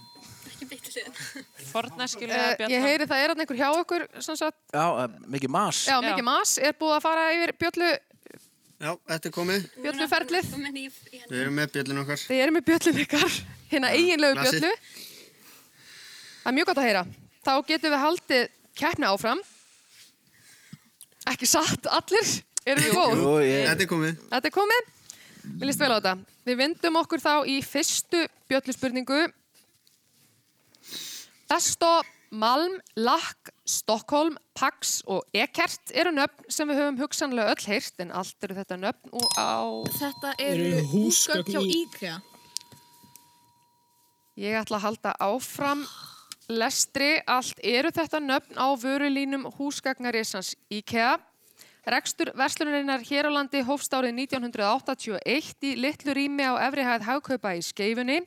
Fornæskilega 1.71 2.41
Uh, 2.45 2.51
ég 2.51 2.57
bjallan. 2.59 2.85
heyri 2.87 3.07
það 3.09 3.23
er 3.25 3.33
einhver 3.35 3.57
hjá 3.59 3.69
okkur, 3.79 4.05
sem 4.23 4.35
sagt, 4.39 4.57
Já, 4.73 4.85
uh, 5.05 5.07
mikið 5.31 5.49
mas. 5.55 5.79
já, 5.89 5.97
mikið 6.03 6.23
mas, 6.27 6.57
er 6.57 6.73
búið 6.79 6.95
að 6.97 7.01
fara 7.05 7.25
yfir 7.35 7.53
bjöllu, 7.63 7.89
Já, 8.75 8.91
þetta 9.07 9.29
er 9.29 9.33
komið. 9.35 9.67
bjölluferlið. 9.83 10.49
Við 11.29 11.39
erum 11.41 11.55
með 11.55 11.69
bjöllin 11.77 12.01
okkar. 12.03 12.19
Þið 12.27 12.41
erum 12.45 12.57
með 12.59 12.65
bjöllun 12.69 12.99
ykkar, 13.05 13.37
hérna 13.71 13.91
eiginlegu 13.95 14.41
bjöllu. 14.41 14.71
Það 16.43 16.51
er 16.51 16.57
mjög 16.59 16.67
gott 16.71 16.81
að 16.81 16.87
heyra. 16.89 17.05
Þá 17.45 17.53
getum 17.69 17.93
við 17.95 18.03
haldið 18.05 18.49
keppni 18.75 19.07
áfram. 19.09 19.41
Ekki 21.31 21.47
satt, 21.49 21.87
allir. 21.89 22.33
Erum 22.65 22.83
við 22.83 22.93
góð? 22.97 23.15
Jú, 23.21 23.31
ég, 23.45 23.63
Þetta 23.69 23.83
er 23.85 23.89
komið. 23.89 24.19
Þetta 24.33 24.49
er 24.49 24.53
komið. 24.53 24.91
Við 25.45 25.65
líst 25.69 25.81
vel 25.81 25.89
á 25.93 25.97
þetta. 25.97 26.13
Við 26.45 26.55
vindum 26.61 26.95
okkur 27.01 27.21
þá 27.21 27.31
í 27.49 27.55
fyrstu 27.65 28.21
bjölluspurningu. 28.49 29.19
Besto, 31.49 32.01
Malm, 32.35 32.79
Lakk, 32.97 33.51
Stockholm, 33.69 34.35
Pax 34.57 35.01
og 35.07 35.23
Ekert 35.35 35.91
eru 35.93 36.11
nöfn 36.15 36.49
sem 36.51 36.67
við 36.69 36.79
höfum 36.81 36.97
hugsanlega 37.03 37.53
öll 37.53 37.67
heyrt 37.69 38.01
en 38.03 38.11
allt 38.11 38.43
eru 38.47 38.57
þetta 38.57 38.77
nöfn 38.81 39.13
og 39.13 39.27
á... 39.37 39.61
Þetta 39.99 40.33
Eru 40.41 40.65
eru 40.71 40.81
húsgögn 40.93 41.53
hjá 41.53 41.61
í- 41.61 41.77
IKEA. 41.85 42.17
Ég 44.41 44.57
ætla 44.59 44.81
að 44.81 44.85
halda 44.89 45.13
áfram 45.23 45.85
lestri. 46.51 47.13
Allt 47.29 47.61
eru 47.63 47.93
þetta 47.95 48.19
nöfn 48.19 48.57
á 48.59 48.67
vörulínum 48.81 49.45
húsgagnarisans 49.55 50.55
IKEA. 50.73 51.13
Rekstur 51.85 52.31
verslunarinnar 52.33 53.03
hér 53.05 53.27
á 53.29 53.31
landi 53.35 53.59
hófst 53.61 53.93
árið 53.93 54.15
1981 54.17 55.65
í 55.69 55.73
litlu 55.77 56.13
rými 56.17 56.41
á 56.41 56.57
efrihæð 56.65 57.03
hagkaupa 57.05 57.51
í 57.53 57.59
skeifunni. 57.61 58.23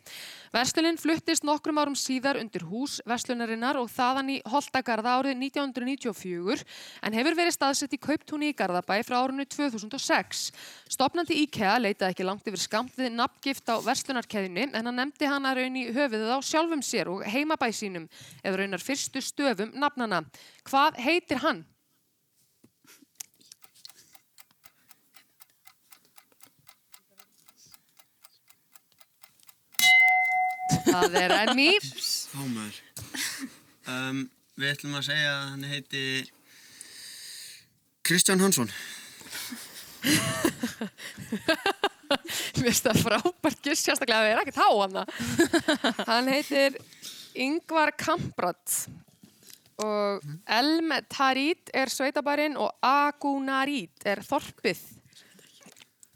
Verslunin 0.54 0.94
fluttist 0.94 1.42
nokkrum 1.42 1.80
árum 1.82 1.96
síðar 1.98 2.38
undir 2.38 2.62
hús 2.70 3.00
verslunarinnar 3.02 3.80
og 3.80 3.88
þaðan 3.90 4.28
í 4.30 4.36
Holtagarða 4.46 5.16
árið 5.18 5.42
1994 5.42 6.62
en 7.02 7.16
hefur 7.18 7.34
verið 7.40 7.56
staðsett 7.56 7.96
í 7.96 7.98
Kauptúni 7.98 8.52
í 8.52 8.54
Garðabæ 8.54 9.00
frá 9.08 9.16
árinu 9.24 9.42
2006. 9.50 10.42
Stopnandi 10.94 11.40
IKEA 11.42 11.80
leitaði 11.82 12.14
ekki 12.14 12.26
langt 12.28 12.46
yfir 12.46 12.62
skamt 12.62 12.94
við 12.94 13.10
nafngift 13.16 13.66
á 13.74 13.82
verslunarkeðinni 13.82 14.68
en 14.70 14.86
hann 14.86 15.00
nefndi 15.02 15.26
hana 15.26 15.56
raun 15.58 15.80
í 15.82 15.88
höfuðið 15.90 16.30
á 16.30 16.38
sjálfum 16.46 16.86
sér 16.86 17.10
og 17.10 17.26
heimabæ 17.26 17.72
sínum 17.74 18.06
eða 18.44 18.62
raunar 18.62 18.86
fyrstu 18.86 19.18
stöfum 19.18 19.74
nafnana. 19.74 20.22
Hvað 20.62 21.02
heitir 21.02 21.42
hann? 21.42 21.66
Það 30.88 31.16
er 31.20 31.34
Emmy. 31.42 31.70
Þá 31.84 32.42
maður. 32.52 32.80
Um, 33.88 34.20
við 34.58 34.72
ætlum 34.74 34.98
að 34.98 35.06
segja 35.08 35.30
að 35.32 35.44
hann 35.52 35.64
heiti 35.70 36.04
Kristján 38.08 38.42
Hansson. 38.42 38.70
Mér 42.58 42.70
finnst 42.70 42.86
það 42.86 43.02
frábært 43.04 43.60
giss 43.64 43.84
sérstaklega 43.84 44.18
að 44.18 44.24
það 44.24 44.32
er 44.32 44.40
ekkert 44.42 44.62
há 44.62 44.68
hann. 44.78 44.96
Hann 46.08 46.30
heitir 46.32 46.78
Yngvar 47.38 47.92
Kamprad 47.98 48.78
og 49.84 50.24
Elm 50.58 50.94
Tarit 51.12 51.70
er 51.76 51.92
sveitabærin 51.92 52.56
og 52.58 52.72
Agunarit 52.82 54.08
er 54.08 54.24
þorpið. 54.26 54.80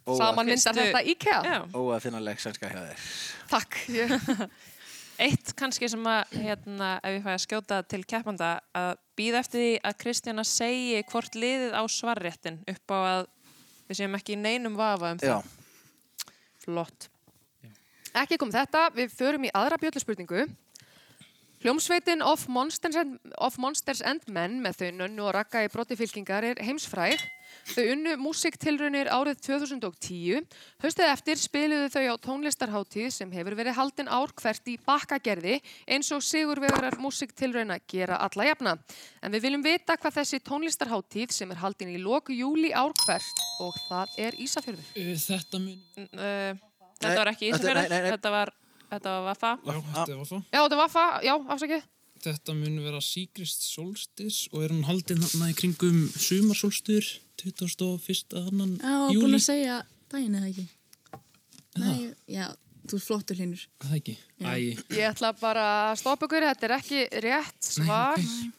Saman 0.07 0.49
myndar 0.51 0.77
þetta 0.77 1.03
IKEA. 1.13 1.39
Já. 1.47 1.59
Óafinnaleg 1.79 2.41
sænska 2.43 2.71
hjá 2.73 2.81
þér. 2.81 3.09
Takk. 3.53 3.79
Eitt 5.23 5.53
kannski 5.55 5.87
sem 5.93 6.03
að, 6.09 6.33
hérna, 6.43 6.97
ef 7.05 7.15
ég 7.19 7.23
fæ 7.23 7.31
að 7.35 7.43
skjóta 7.45 7.79
til 7.87 8.01
keppanda, 8.09 8.57
að 8.75 8.97
býða 9.19 9.43
eftir 9.45 9.61
því 9.63 9.73
að 9.87 9.99
Kristjana 10.03 10.45
segi 10.49 11.03
hvort 11.13 11.37
liðið 11.39 11.77
á 11.79 11.83
svarréttin 11.87 12.59
upp 12.73 12.95
á 12.97 12.99
að 12.99 13.23
við 13.87 14.01
séum 14.01 14.17
ekki 14.19 14.35
í 14.35 14.41
neinum 14.41 14.79
vafa 14.79 15.13
um 15.13 15.21
Já, 15.23 15.37
það. 15.37 16.33
Flott. 16.65 17.09
ekki 18.25 18.41
kom 18.41 18.51
þetta, 18.55 18.89
við 18.97 19.15
förum 19.15 19.47
í 19.47 19.53
aðra 19.55 19.79
bjölluspurningu. 19.85 20.49
Hljómsveitin 21.63 22.23
of 22.27 22.49
Monsters, 22.51 22.97
and, 22.99 23.19
of 23.39 23.55
Monsters 23.63 24.01
and 24.03 24.25
Men 24.35 24.57
með 24.65 24.81
þau 24.81 24.89
nönnu 24.99 25.23
og 25.29 25.35
rakka 25.37 25.61
í 25.63 25.69
brotifylkingar 25.71 26.43
er 26.49 26.61
heimsfræg. 26.67 27.21
Þau 27.69 27.85
unnu 27.93 28.15
músiktilraunir 28.19 29.11
árið 29.13 29.43
2010. 29.45 30.47
Haustið 30.83 31.11
eftir 31.13 31.39
spiluðu 31.39 31.91
þau 31.93 32.03
á 32.11 32.17
tónlistarháttíð 32.25 33.11
sem 33.15 33.31
hefur 33.37 33.55
verið 33.59 33.77
haldin 33.77 34.11
ár 34.11 34.33
hvert 34.41 34.71
í 34.73 34.79
bakkagerði 34.89 35.59
eins 35.87 36.11
og 36.17 36.25
sigurvegarar 36.27 36.97
músiktilrauna 36.99 37.77
gera 37.87 38.19
alla 38.25 38.49
jafna. 38.49 38.75
En 39.23 39.31
við 39.37 39.45
viljum 39.47 39.63
vita 39.69 39.95
hvað 40.01 40.19
þessi 40.19 40.41
tónlistarháttíð 40.49 41.37
sem 41.37 41.53
er 41.55 41.61
haldin 41.63 41.93
í 41.95 42.01
loku 42.03 42.35
júli 42.35 42.73
ár 42.75 42.91
hvert 43.05 43.45
og 43.63 43.77
það 43.91 44.19
er 44.27 44.41
Ísafjörður. 44.43 44.91
Þetta 45.29 45.63
mun... 45.63 45.79
N- 46.01 46.11
Uh, 46.13 46.57
þetta 47.03 47.19
var 47.19 47.29
ekki 47.33 47.49
Ísafjörður, 47.51 47.93
þetta 48.13 48.31
var, 48.31 48.51
þetta 48.93 49.15
var 49.17 49.27
Vaffa. 49.31 49.51
Já, 49.65 49.75
þetta 49.97 50.17
var 50.21 50.29
það. 50.31 50.45
Já, 50.53 50.61
þetta 50.63 50.79
var 50.83 50.93
það, 50.95 51.19
já, 51.29 51.35
afsakið. 51.57 51.89
Þetta 52.23 52.55
mun 52.55 52.77
vera 52.85 53.01
Sigrist 53.03 53.65
Solstis 53.67 54.37
og 54.53 54.63
er 54.63 54.71
hún 54.77 54.85
haldin 54.87 55.23
þarna 55.25 55.49
í 55.51 55.57
kringum 55.59 55.97
sumarsólstur 56.15 57.09
21. 57.43 58.37
annan 58.39 58.77
Já, 58.79 58.93
búin 59.09 59.17
júli. 59.17 59.41
að 59.41 59.47
segja 59.49 59.79
daginn 60.13 60.37
eða 60.39 60.51
ekki? 60.53 60.67
Nei, 61.83 62.13
já, 62.31 62.47
þú 62.87 62.99
er 63.01 63.05
flottur 63.09 63.41
hlínur. 63.41 63.65
Það 63.83 63.97
ekki? 63.99 64.15
Æ, 64.39 64.53
Ég 64.95 65.07
ætla 65.11 65.33
bara 65.41 65.67
að 65.91 65.99
stoppa 66.05 66.29
ykkur, 66.29 66.47
þetta 66.53 66.69
er 66.69 66.77
ekki 66.79 67.03
rétt 67.27 67.73
svar. 67.73 68.21
ok. 68.21 68.53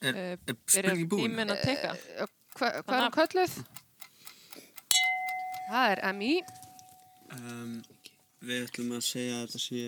Er, 0.00 0.14
Uh, 0.16 0.54
er 0.80 0.94
búin? 1.04 1.28
tíminn 1.28 1.52
að 1.52 1.58
teka. 1.66 1.90
Hva, 2.56 2.68
hvað 2.86 2.94
er 2.96 3.02
hún 3.04 3.12
kölluð? 3.16 3.56
Það 5.70 5.92
er 5.94 6.00
MI. 6.18 6.30
Um, 7.30 7.74
við 8.42 8.64
ætlum 8.66 8.94
að 8.96 9.04
segja 9.06 9.36
að 9.38 9.44
þetta 9.44 9.60
sé... 9.62 9.82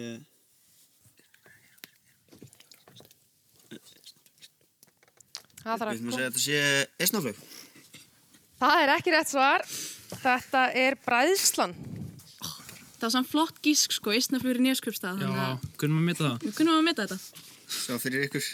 Það, 5.62 5.78
þarf 5.78 5.80
Við 5.80 5.86
að 5.86 5.94
ætlum 5.94 6.10
að 6.10 6.14
segja 6.16 6.26
að 6.26 6.28
þetta 6.28 6.44
sé 6.44 6.60
Eisnaflög. 7.06 7.40
það 8.62 8.76
er 8.84 8.92
ekki 8.96 9.14
rétt 9.14 9.30
svar. 9.32 9.66
Þetta 10.22 10.62
er 10.84 10.98
bræðslan. 11.02 11.74
Það 12.42 13.06
var 13.08 13.14
samt 13.16 13.30
flott 13.32 13.56
gísk, 13.64 13.94
sko, 13.96 14.12
Ísnaflur 14.14 14.60
í 14.60 14.62
Neskjöpstað. 14.68 15.22
Já, 15.26 15.58
kunum 15.80 15.98
við 15.98 16.06
meta 16.12 16.22
það? 16.28 16.46
Við 16.46 16.54
kunnum 16.60 16.78
að 16.78 16.86
meta 16.86 17.06
þetta. 17.08 17.18
Sá 17.72 17.92
fyrir 17.98 18.28
ykkur. 18.28 18.44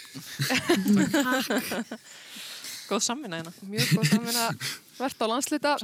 Góð 2.89 3.03
samvinna 3.05 3.43
hérna. 3.43 3.53
Mjög 3.69 3.91
góð 3.99 4.09
samvinna 4.15 4.45
verðt 4.97 5.21
á 5.21 5.25
landslita. 5.29 5.75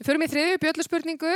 Við 0.00 0.08
förum 0.08 0.22
í 0.24 0.26
þriðju 0.32 0.58
bjölluspurningu. 0.62 1.30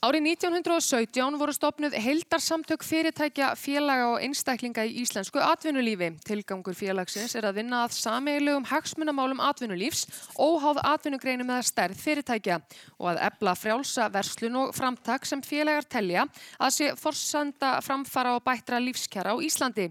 Árið 0.00 0.30
1917 0.30 1.34
voru 1.36 1.52
stopnuð 1.52 1.92
heildarsamtök 2.00 2.86
fyrirtækja, 2.88 3.50
félaga 3.52 4.06
og 4.14 4.22
einstaklinga 4.24 4.86
í 4.88 4.94
íslensku 5.02 5.42
atvinnulífi. 5.44 6.06
Tilgangur 6.24 6.72
félagsins 6.78 7.34
er 7.36 7.44
að 7.44 7.58
vinna 7.58 7.82
að 7.84 7.98
sameigilegum 7.98 8.64
hagsmunamálum 8.70 9.42
atvinnulífs, 9.44 10.06
óháð 10.40 10.80
atvinnugreinum 10.88 11.52
eða 11.52 11.66
stærð 11.68 12.00
fyrirtækja 12.00 12.56
og 12.96 13.10
að 13.10 13.20
ebla 13.26 13.52
frjálsa 13.60 14.06
verslun 14.14 14.56
og 14.62 14.72
framtak 14.78 15.28
sem 15.28 15.42
félagar 15.44 15.84
telja 15.84 16.24
að 16.56 16.72
sé 16.78 16.88
forsenda 16.96 17.74
framfara 17.84 18.38
og 18.38 18.46
bættra 18.46 18.80
lífskjara 18.80 19.36
á 19.36 19.44
Íslandi. 19.44 19.90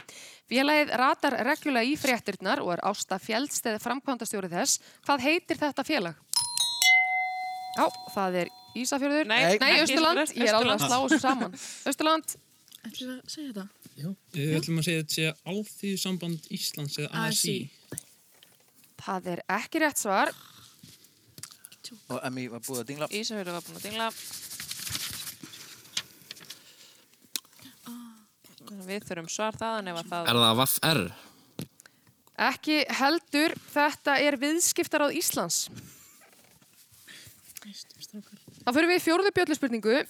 Félagið 0.49 0.95
ratar 0.97 1.37
reglulega 1.45 1.85
í 1.85 1.93
fréttirnar 2.01 2.65
og 2.65 2.73
er 2.73 2.81
Ásta 2.89 3.21
Fjaldsteð 3.21 3.77
framkvæmdastjóri 3.85 4.49
þess. 4.55 4.81
Hvað 5.05 5.27
heitir 5.27 5.61
þetta 5.61 5.85
félag? 5.85 6.17
Já, 7.79 7.85
það 8.13 8.37
er 8.43 8.49
Ísafjörður. 8.79 9.29
Nei, 9.29 9.39
Nei 9.39 9.71
ekki 9.71 9.85
Östurland. 9.85 10.33
Ég 10.35 10.49
er 10.49 10.57
alveg 10.57 10.75
að 10.75 10.85
slá 10.85 10.97
þessu 10.97 11.19
saman. 11.23 11.57
Östurland. 11.89 12.35
Ætlum 12.79 13.09
við 13.09 13.15
að 13.15 13.33
segja 13.33 13.49
þetta? 13.49 13.65
Já. 13.99 14.09
Við 14.35 14.53
ætlum 14.59 14.81
að 14.81 14.87
segja 14.87 15.03
þetta 15.03 15.15
sé 15.15 15.51
Alþýðusamband 15.53 16.49
Íslands 16.55 16.99
eða 16.99 17.23
ASI. 17.25 17.55
Það 18.99 19.31
er 19.33 19.43
ekki 19.55 19.81
rétt 19.83 19.99
svar. 20.01 20.33
og 22.09 22.19
Emmy 22.27 22.45
var 22.51 22.61
búið 22.61 22.83
að 22.83 22.87
dingla. 22.91 23.09
Ísafjörður 23.09 23.57
var 23.57 23.65
búin 23.67 23.79
að 23.79 23.87
dingla. 23.87 24.09
Við 28.89 29.05
þurfum 29.09 29.29
svar 29.33 29.57
þaðan 29.57 29.89
ef 29.91 29.97
að 30.03 30.11
það... 30.11 30.27
Er 30.29 30.39
það 30.43 30.59
Vaff 30.59 30.75
R? 30.85 31.01
Ekki 32.49 32.77
heldur. 32.99 33.55
Þetta 33.73 34.19
er 34.23 34.37
viðskiptaráð 34.39 35.17
Íslands. 35.19 35.63
Þá 38.65 38.73
fyrir 38.75 38.91
við 38.91 38.99
í 38.99 39.05
fjórðu 39.05 39.33
bjölluspurningu. 39.37 40.03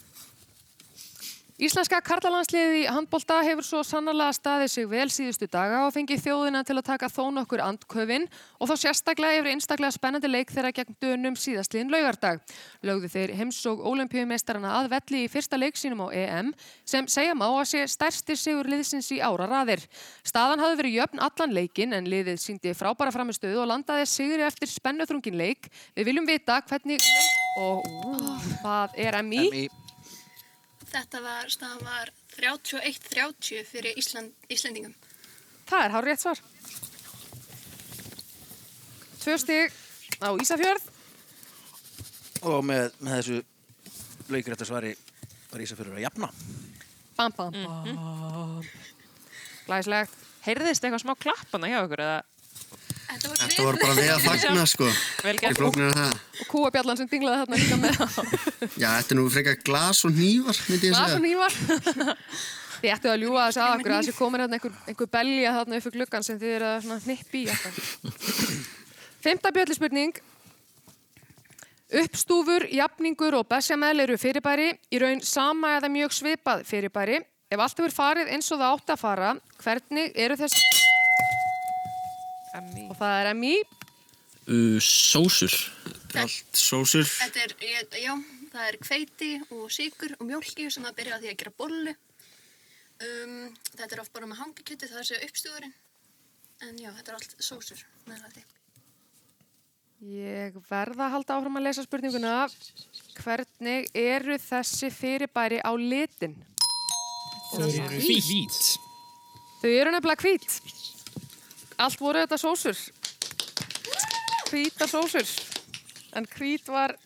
Íslenska 1.60 1.98
karlalandsliðið 2.00 2.74
í 2.78 2.84
handbolta 2.88 3.42
hefur 3.44 3.66
svo 3.66 3.80
sannarlega 3.84 4.32
staðið 4.32 4.70
sig 4.72 4.86
vel 4.88 5.10
síðustu 5.12 5.44
daga 5.52 5.82
og 5.84 5.90
fengið 5.92 6.22
þjóðina 6.24 6.62
til 6.64 6.76
að 6.78 6.86
taka 6.86 7.10
þó 7.12 7.26
nokkur 7.36 7.60
andköfin 7.60 8.24
og 8.56 8.70
þá 8.70 8.72
sérstaklega 8.80 9.42
yfir 9.42 9.50
einstaklega 9.50 9.92
spennandi 9.92 10.30
leik 10.30 10.54
þeirra 10.54 10.70
gegn 10.78 10.96
dönum 11.04 11.36
síðastliðin 11.36 11.92
laugardag. 11.92 12.40
Lögðu 12.80 13.10
þeir 13.12 13.34
heimsók 13.42 13.82
ólimpíumeistarana 13.90 14.70
að 14.78 14.88
velli 14.94 15.20
í 15.26 15.28
fyrsta 15.34 15.60
leik 15.60 15.76
sínum 15.76 16.00
á 16.00 16.16
EM 16.16 16.48
sem 16.88 17.10
segja 17.12 17.36
má 17.36 17.44
að 17.50 17.68
sé 17.74 17.84
stærsti 17.92 18.38
sigur 18.40 18.70
liðsins 18.72 19.12
í 19.12 19.20
ára 19.20 19.50
raðir. 19.50 19.84
Staðan 20.24 20.64
hafði 20.64 20.80
verið 20.80 20.96
jöfn 20.96 21.24
allan 21.28 21.54
leikin 21.58 21.92
en 21.92 22.08
liðið 22.08 22.40
síndi 22.40 22.72
frábæra 22.72 23.12
framistöðu 23.12 23.60
og 23.60 23.68
landaði 23.74 24.08
sigri 24.08 24.48
eftir 24.48 24.72
spennuþrungin 24.72 25.36
leik. 25.44 25.68
Við 25.92 26.08
viljum 26.08 26.32
vita 26.32 26.62
hvernig... 26.64 27.04
Og 27.58 27.82
ú, 27.82 28.14
það 28.62 28.98
er 29.02 29.22
MI. 29.26 29.42
Emmy, 29.48 29.68
Þetta 30.90 31.20
var, 31.22 31.46
var 31.84 32.10
31-30 32.34 33.66
fyrir 33.68 33.98
Ísland, 33.98 34.32
Íslendingum. 34.50 34.94
Það 35.70 35.84
er 35.84 35.94
hár 35.94 36.06
rétt 36.08 36.22
svar. 36.22 36.40
Tvö 39.20 39.36
stig 39.38 39.76
á 40.18 40.28
Ísafjörð. 40.34 40.88
og 42.42 42.64
með, 42.64 42.90
með 43.04 43.18
þessu 43.20 43.38
laukrætta 44.32 44.66
svari 44.66 44.94
var 45.52 45.62
Ísafjörður 45.62 46.00
að 46.00 46.04
jafna. 46.06 46.30
Bam, 47.18 47.32
bam, 47.36 47.52
bam. 47.52 48.64
Glæslegt. 49.66 50.16
Heyrðist 50.40 50.82
eitthvað 50.82 51.02
smá 51.04 51.14
klappana 51.20 51.68
hjá 51.68 51.82
ykkur 51.84 52.00
eða 52.00 52.20
Þetta 53.10 53.30
var, 53.30 53.40
Þetta 53.40 53.66
var 53.66 53.78
bara 53.82 53.94
við 53.98 54.10
að 54.14 54.24
fagna, 54.28 54.64
sko. 54.70 54.88
Ég 55.30 55.58
flóknir 55.58 55.90
að 55.90 55.98
það. 55.98 56.16
Og 56.40 56.48
kúabjallan 56.54 57.00
sem 57.00 57.10
dinglaði 57.10 57.42
þarna 57.42 57.60
líka 57.60 57.78
með 57.82 58.00
Já, 58.78 58.88
þetta 58.88 59.14
er 59.14 59.18
nú 59.18 59.26
frekar 59.34 59.60
glas 59.66 60.02
og 60.06 60.14
hnífar, 60.16 60.60
myndi 60.70 60.90
ég 60.90 60.96
glas 60.96 61.16
og 61.16 61.24
nývar. 61.24 61.56
Þið 62.80 62.92
ættu 62.94 63.10
að 63.12 63.22
ljúga 63.24 63.46
þess 63.50 63.60
að 63.60 63.74
okkur 63.76 63.92
að 63.92 63.98
þessi 64.00 64.16
komin 64.16 64.40
hérna 64.40 64.56
einhver, 64.56 64.76
einhver 64.88 65.08
belja 65.12 65.54
þarna 65.58 65.76
upp 65.80 65.84
fyrir 65.86 65.98
gluggan 65.98 66.24
sem 66.24 66.38
þið 66.40 66.54
eru 66.56 66.68
að 66.70 66.78
svona 66.86 67.00
hnippi 67.04 67.42
í 67.42 67.50
alltaf. 67.52 67.80
Fymta 69.20 69.52
bjöllispurning. 69.52 70.20
Uppstúfur, 72.00 72.64
jafningur 72.70 73.34
og 73.40 73.48
besjamel 73.50 74.06
eru 74.06 74.16
fyrirbæri, 74.20 74.70
í 74.94 75.02
raun 75.02 75.20
sama 75.26 75.74
eða 75.76 75.90
mjög 75.92 76.14
svipað 76.14 76.62
fyrirbæri. 76.68 77.18
Ef 77.50 77.58
allt 77.58 77.82
hefur 77.82 77.92
farið 77.92 78.30
eins 78.30 78.48
og 78.54 78.60
það 78.62 78.76
átt 78.76 78.94
að 78.94 79.02
fara, 79.02 79.34
hvernig 79.64 80.12
eru 80.14 80.38
þess... 80.38 80.86
Emmi. 82.58 82.86
Og 82.90 82.98
það 82.98 83.16
er 83.20 83.32
MI. 83.38 83.54
Uh, 84.50 84.78
sósur. 84.82 85.54
Allt 86.18 86.58
sósur. 86.58 87.06
Þetta 87.06 87.44
er, 87.44 87.56
ég, 87.62 87.98
já, 88.02 88.14
það 88.50 88.70
er 88.70 88.78
hveiti 88.86 89.32
og 89.54 89.66
síkur 89.74 90.16
og 90.18 90.26
mjólki 90.26 90.66
sem 90.72 90.86
að 90.88 90.96
byrja 90.98 91.18
á 91.18 91.20
því 91.22 91.30
að 91.30 91.42
gera 91.42 91.56
bollu. 91.60 91.94
Um, 93.00 93.36
þetta 93.70 93.94
er 93.94 94.02
oft 94.02 94.12
bara 94.16 94.28
með 94.28 94.42
hangikjöti, 94.42 94.90
það 94.90 95.02
er 95.02 95.10
sér 95.10 95.28
uppstúðurinn. 95.28 95.76
En 96.66 96.80
já, 96.80 96.90
þetta 96.98 97.12
er 97.12 97.20
allt 97.20 97.36
sósur 97.40 97.84
með 98.08 98.24
þetta. 98.26 98.48
Ég 100.00 100.54
verða 100.64 101.06
að 101.06 101.14
halda 101.14 101.36
áfram 101.36 101.58
að 101.60 101.66
lesa 101.68 101.82
spurninguna. 101.84 102.34
Hvernig 103.20 103.88
eru 103.96 104.38
þessi 104.40 104.88
fyrirbæri 104.96 105.60
á 105.60 105.72
litin? 105.76 106.38
Þau 107.50 107.66
eru 107.68 108.00
hvít. 108.00 108.60
Þau 109.60 109.70
eru 109.70 109.92
nefnilega 109.92 110.24
hvít. 110.24 110.60
Allt 111.80 112.00
voru 112.00 112.20
þetta 112.20 112.36
sósur. 112.40 112.80
Hvíta 114.50 114.88
sósur. 114.90 115.28
En 116.18 116.26
hvít 116.34 116.66
var 116.68 116.96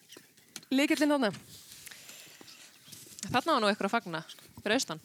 líkillinn 0.75 1.13
þarna. 1.15 1.31
Þarna 3.29 3.53
var 3.55 3.61
nú 3.63 3.69
eitthvað 3.71 3.91
að 3.91 3.95
fagna. 3.95 4.23
Fyrir 4.65 4.79
austan. 4.79 5.03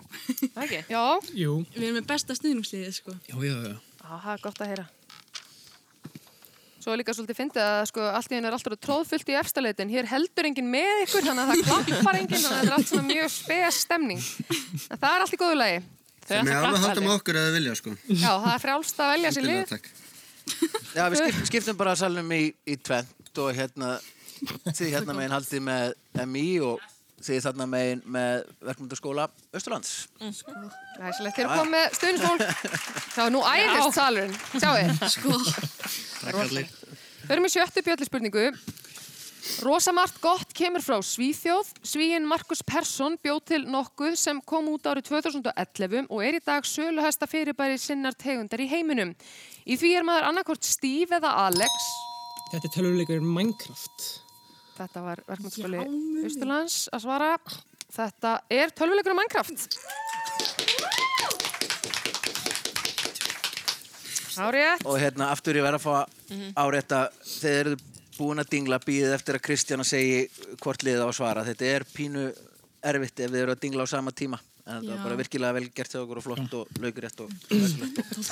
Það 0.56 0.64
ekki? 0.64 0.80
Já, 0.96 1.04
Jú. 1.36 1.58
Við 1.76 1.84
erum 1.84 2.00
með 2.00 2.08
besta 2.10 2.38
stuðningsliðið, 2.38 2.96
sko. 2.96 3.16
Já, 3.28 3.36
já, 3.44 3.54
já. 3.68 3.76
Á, 4.02 4.12
það 4.24 4.32
er 4.34 4.44
gott 4.48 4.64
að 4.64 4.72
heyra. 4.74 4.88
Svo 6.80 6.94
er 6.94 7.02
líka 7.02 7.14
svolítið 7.14 7.38
fyndið 7.42 7.62
að 7.66 7.82
sko, 7.92 8.04
allt 8.16 8.32
í 8.32 8.38
henni 8.38 8.48
er 8.48 8.56
alltaf 8.56 8.78
tróðfullt 8.80 9.30
í 9.30 9.36
efstaleitin. 9.36 9.92
Hér 9.92 10.08
heldur 10.10 10.48
enginn 10.48 10.70
með 10.72 11.04
ykkur, 11.04 11.26
þannig 11.28 11.44
að 11.44 11.50
það 11.52 11.64
klappar 11.68 12.20
enginn, 12.22 12.40
þannig 12.40 12.56
að 12.56 12.62
þetta 12.62 12.72
er 12.72 12.78
allt 12.78 12.92
svona 12.94 13.08
mjög 13.10 13.34
spes 13.36 13.80
stemning. 13.84 14.22
En 14.88 15.02
það 15.02 15.10
er 15.12 15.26
allt 15.26 15.36
í 15.36 15.42
góðu 15.44 15.58
lagi. 15.60 15.82
Þau 16.30 16.38
að 16.38 16.52
alveg 16.60 16.86
alveg. 16.92 17.10
okkur 17.16 17.40
eða 17.42 17.54
vilja, 17.56 17.74
sko. 17.80 17.96
Já, 18.06 18.30
það 18.30 18.52
er 18.54 18.62
frjálst 18.66 19.02
að 19.02 19.12
velja 19.16 19.32
sér 19.34 19.48
lið. 19.48 19.74
Já, 20.98 21.04
við 21.10 21.20
skipt, 21.24 21.42
skiptum 21.50 21.78
bara 21.80 21.96
salnum 21.98 22.32
í, 22.34 22.44
í 22.70 22.78
tvent 22.82 23.42
og 23.42 23.52
hérna, 23.58 23.96
þið 24.70 24.96
hérna 24.96 25.16
megin 25.18 25.36
haldið 25.36 25.66
með 25.66 25.94
MI 26.30 26.46
og 26.66 26.86
þið 27.26 27.42
þarna 27.44 27.68
megin 27.70 28.02
með 28.16 28.44
verkmyndaskóla 28.70 29.28
Östurlands. 29.58 29.94
Næsilegt, 30.22 31.36
þeir 31.36 31.46
eru 31.46 31.58
komið 31.58 31.74
með 31.74 31.98
stuðnisfólk. 32.00 32.46
Já, 33.18 33.24
nú 33.34 33.44
æðist 33.46 33.98
salurinn. 33.98 34.38
Sjáu 34.56 34.76
þið. 34.78 35.04
Sko. 35.16 35.40
Takk 36.24 36.44
allir. 36.46 36.70
Við 37.26 37.36
erum 37.36 37.50
í 37.50 37.54
sjöttu 37.54 37.86
bjöllispurningu. 37.86 38.46
Rosamart 39.64 40.20
gott 40.22 40.52
kemur 40.56 40.84
frá 40.84 40.98
Svíþjóð. 41.04 41.72
Svíinn 41.86 42.28
Markus 42.28 42.62
Persson 42.66 43.16
bjóð 43.24 43.42
til 43.52 43.62
nokkuð 43.72 44.18
sem 44.20 44.42
kom 44.46 44.68
út 44.74 44.88
árið 44.90 45.10
2011 45.10 46.08
og 46.10 46.24
er 46.26 46.38
í 46.40 46.42
dag 46.44 46.68
söluhesta 46.68 47.28
fyrirbæri 47.30 47.80
sinnar 47.80 48.18
tegundar 48.20 48.62
í 48.64 48.68
heiminum. 48.72 49.16
Í 49.64 49.78
því 49.80 49.94
er 50.00 50.08
maður 50.08 50.30
annarkort 50.32 50.68
Steve 50.68 51.20
eða 51.20 51.34
Alex. 51.48 51.90
Þetta 52.50 52.66
er 52.66 52.76
tölvuleikurinn 52.76 53.34
Minecraft. 53.36 54.08
Þetta 54.80 55.04
var 55.06 55.24
munið. 55.28 56.24
Austurlands 56.26 56.78
að 56.96 57.06
svara. 57.06 57.34
Þetta 57.90 58.36
er 58.54 58.72
tölvuleikur 58.76 59.16
um 59.16 59.22
Minecraft. 59.22 59.80
Árið. 64.40 64.86
Og 64.88 64.96
hérna, 65.02 65.34
aftur 65.34 65.58
ég 65.60 65.66
verð 65.66 65.82
að 65.82 65.84
fá 65.84 65.96
árétta, 66.64 67.00
þegar 67.42 67.74
eru 67.74 67.89
búin 68.20 68.44
að 68.44 68.52
dingla 68.54 68.82
býðið 68.84 69.16
eftir 69.18 69.40
að 69.40 69.46
Kristjana 69.48 69.88
segi 69.88 70.22
hvort 70.62 70.84
liðið 70.86 71.06
á 71.06 71.10
að 71.10 71.18
svara. 71.22 71.48
Þetta 71.48 71.74
er 71.74 71.88
pínu 71.96 72.28
erfitt 72.90 73.20
ef 73.26 73.32
þið 73.34 73.44
eru 73.46 73.56
að 73.58 73.66
dingla 73.66 73.88
á 73.88 73.94
sama 73.96 74.12
tíma. 74.16 74.40
En 74.70 74.84
þetta 74.84 74.86
Já. 74.86 74.92
var 75.00 75.06
bara 75.08 75.16
virkilega 75.18 75.54
vel 75.56 75.70
gert 75.74 75.94
hjá 75.96 75.98
okkur 76.04 76.20
og 76.20 76.24
flott 76.28 76.52
og 76.60 76.68
laukurétt 76.84 77.22
og 77.24 77.32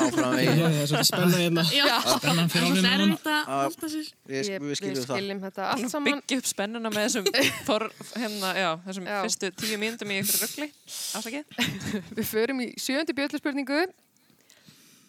áfram 0.05 0.19
Já, 0.21 0.35
veginn. 0.37 0.59
það 0.59 0.75
er 0.77 0.89
svolítið 0.91 1.07
spenna 1.09 1.39
hérna. 1.41 1.63
Já. 1.73 1.95
Spennan 2.11 2.51
fyrir 2.53 2.75
Það 2.77 2.89
er 2.91 3.01
þetta 3.01 3.31
að 3.33 3.47
Já. 3.47 3.55
halda 3.55 3.89
sér. 3.93 4.11
Við, 4.29 4.51
við 4.67 4.77
skiljum 4.77 4.99
það. 4.99 5.15
skiljum 5.17 5.41
þetta 5.47 5.65
allt 5.71 5.89
saman. 5.95 6.21
Byggja 6.21 6.37
upp 6.43 6.49
spennuna 6.51 6.91
með 6.93 7.07
þessum, 7.07 7.31
for, 7.71 7.87
hérna, 8.21 8.51
já, 8.61 8.69
þessum 8.85 9.09
Já. 9.09 9.17
fyrstu 9.25 9.51
tíu 9.63 9.79
mínútum 9.81 10.13
í 10.13 10.19
ykkur 10.21 10.43
ruggli. 10.45 10.69
Ásakið. 11.17 11.57
Við 12.19 12.29
förum 12.35 12.61
í 12.67 12.69
sjöndu 12.85 13.17
bjölluspurningu. 13.17 13.81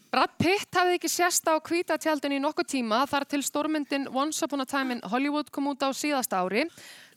Brad 0.08 0.38
Pitt 0.40 0.72
hafði 0.72 0.94
ekki 0.96 1.08
sérst 1.12 1.44
á 1.52 1.60
kvítatjaldinu 1.60 2.38
í 2.38 2.40
nokkuð 2.40 2.68
tíma 2.72 3.02
þar 3.10 3.26
til 3.28 3.42
stórmyndin 3.44 4.06
Once 4.08 4.40
Upon 4.46 4.64
a 4.64 4.66
Time 4.68 4.94
in 4.96 5.02
Hollywood 5.04 5.50
kom 5.52 5.68
út 5.68 5.84
á 5.84 5.92
síðasta 5.92 6.40
ári. 6.40 6.62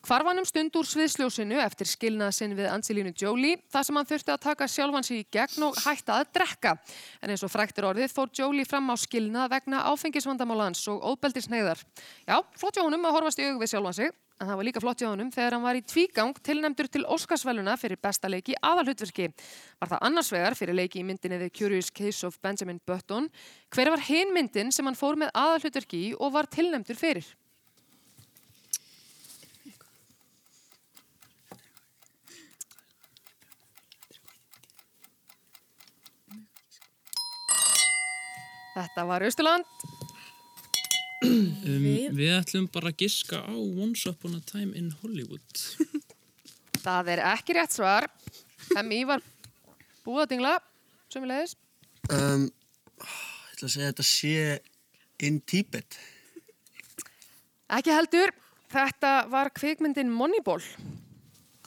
Hvarf 0.01 0.25
hann 0.25 0.41
um 0.41 0.47
stund 0.49 0.73
úr 0.79 0.87
sviðsljósinu 0.89 1.59
eftir 1.61 1.85
skilnað 1.85 2.31
sinn 2.33 2.55
við 2.57 2.71
Angelínu 2.71 3.11
Jolie 3.13 3.59
þar 3.69 3.85
sem 3.85 3.99
hann 3.99 4.07
þurfti 4.09 4.33
að 4.33 4.41
taka 4.47 4.67
sjálfan 4.71 5.05
sig 5.05 5.21
í 5.21 5.27
gegn 5.37 5.67
og 5.67 5.77
hætta 5.83 6.15
að 6.17 6.31
drekka. 6.39 6.71
En 7.21 7.29
eins 7.29 7.43
og 7.45 7.51
fræktir 7.53 7.85
orðið 7.85 8.15
fór 8.15 8.31
Jolie 8.33 8.65
fram 8.65 8.89
á 8.89 8.97
skilnað 8.97 9.51
vegna 9.53 9.83
áfengisvandamála 9.91 10.71
hans 10.71 10.81
og 10.89 11.05
óbeldisneiðar. 11.05 11.83
Já, 12.25 12.39
flott 12.57 12.79
hjá 12.79 12.85
honum 12.87 13.05
að 13.05 13.17
horfast 13.19 13.43
í 13.43 13.45
aug 13.51 13.61
við 13.61 13.73
sjálfan 13.75 13.97
sig 13.99 14.09
en 14.41 14.49
það 14.49 14.57
var 14.57 14.65
líka 14.65 14.81
flott 14.81 15.01
hjá 15.03 15.09
honum 15.11 15.29
þegar 15.29 15.55
hann 15.55 15.65
var 15.67 15.77
í 15.77 15.83
tvígang 15.85 16.39
tilnæmdur 16.41 16.89
til 16.89 17.03
Óskarsvæluna 17.05 17.75
fyrir 17.77 17.99
besta 18.01 18.31
leiki 18.31 18.55
aðalhutverki. 18.57 19.27
Var 19.77 19.91
það 19.91 20.07
annars 20.07 20.31
vegar 20.33 20.57
fyrir 20.57 20.77
leiki 20.79 21.03
í 21.03 21.05
myndinni 21.05 21.37
The 21.43 21.51
Curious 21.53 21.91
Case 21.93 22.25
of 22.25 22.39
Benjamin 22.41 22.81
Button. 22.89 23.29
Hver 23.69 23.93
var 23.93 24.01
hinn 24.07 24.33
myndin 24.33 24.73
sem 24.73 24.89
hann 24.89 24.97
fór 24.97 25.19
með 25.21 25.29
aðalhutverki 25.37 26.01
og 26.17 26.33
var 26.33 26.49
tilnæmdur 26.49 26.97
fyrir? 26.97 27.29
Þetta 38.75 39.05
var 39.09 39.25
Östurland. 39.27 39.65
Um, 41.21 41.51
Við- 41.63 42.15
við 42.17 42.31
ætlum 42.39 42.67
bara 42.73 42.89
að 42.89 43.03
giska 43.03 43.43
á 43.45 43.53
Once 43.53 44.09
Upon 44.09 44.35
a 44.35 44.41
Time 44.47 44.73
in 44.79 44.89
Hollywood. 45.01 45.63
Það 46.85 47.11
er 47.13 47.21
ekki 47.29 47.53
rétt 47.57 47.75
svar. 47.75 48.07
MI 48.81 49.03
var 49.05 49.21
búið 50.05 50.23
að 50.23 50.29
dingla, 50.31 50.53
sömulegis. 51.13 51.53
Um, 52.09 52.47
ég 52.97 53.53
ætla 53.53 53.67
að 53.67 53.73
segja 53.75 53.85
að 53.85 53.91
þetta 53.91 54.07
sé 54.09 54.31
in 55.27 55.37
Tibet. 55.45 55.99
Ekki 57.77 57.93
heldur. 57.93 58.33
Þetta 58.71 59.11
var 59.29 59.51
kvikmyndin 59.53 60.09
Moneyball. 60.15 60.63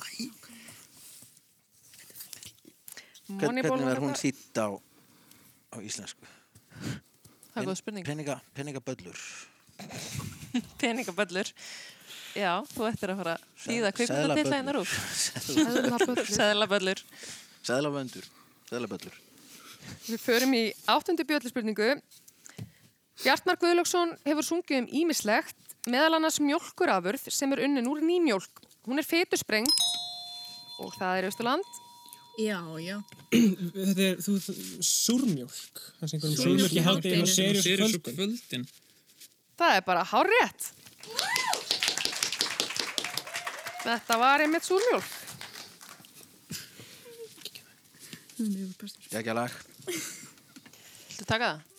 Æ, 0.03 0.33
Moneyball 3.29 3.79
Hvernig 3.79 3.93
er 3.95 4.01
hún 4.03 4.17
þýtt 4.19 4.59
á, 4.61 4.69
á 4.75 5.77
íslensku? 5.81 6.27
Það 7.55 7.61
er 7.63 7.69
góð 7.69 7.81
spurning. 7.81 8.07
Peninga, 8.07 8.39
peningaböllur. 8.57 9.21
Peningaböllur. 10.83 11.51
Já, 12.35 12.51
þú 12.73 12.89
ættir 12.89 13.13
að 13.13 13.21
fara 13.23 13.35
að 13.37 13.45
þýða 13.65 13.91
kveikmyndatilla 13.95 14.59
einar 14.59 14.79
úr. 14.81 14.95
Seðlaböllur. 15.45 16.31
Sæðlaböllur. 16.35 17.05
Sæðlavöndur. 17.69 18.27
Sæðlavöllur. 18.69 19.21
Við 20.09 20.21
förum 20.21 20.57
í 20.57 20.65
áttundu 20.91 21.25
bjölluspurningu. 21.29 21.93
Bjartmar 23.23 23.61
Guðlöksson 23.63 24.17
hefur 24.27 24.47
sungið 24.49 24.83
um 24.83 24.91
ímislegt, 25.01 25.57
meðal 25.87 26.19
annars 26.19 26.41
mjólkurafurð 26.43 27.29
sem 27.31 27.55
er 27.55 27.63
unnin 27.69 27.89
úr 27.89 28.03
nýmjólk. 28.05 28.65
Hún 28.89 29.01
er 29.01 29.07
fetusprengt 29.07 29.87
og 30.83 30.91
það 30.99 31.21
er 31.21 31.29
Östurland. 31.31 31.84
Já, 32.35 32.59
já. 32.83 32.97
Þetta 33.31 34.03
er, 34.03 34.17
þú, 34.23 34.33
súrmjólk. 34.83 35.83
Það 36.01 36.09
sem 36.11 36.17
einhverjum 36.19 36.41
Súrmjólk 36.41 36.73
súrmjólk 36.73 37.05
í 37.07 37.27
seriós 37.31 37.67
Serious 37.67 37.99
kvöldin. 38.09 38.65
Það 39.55 39.77
er 39.79 39.85
bara 39.87 40.03
hár 40.11 40.31
rétt. 40.33 40.73
Þetta 43.85 44.19
var 44.19 44.43
einmitt 44.43 44.67
súrmjólk. 44.67 45.13
Ég 48.35 49.21
ekki 49.21 49.31
að 49.31 49.39
lag. 49.39 49.55
Viltu 49.87 51.29
taka 51.31 51.53
það? 51.53 51.71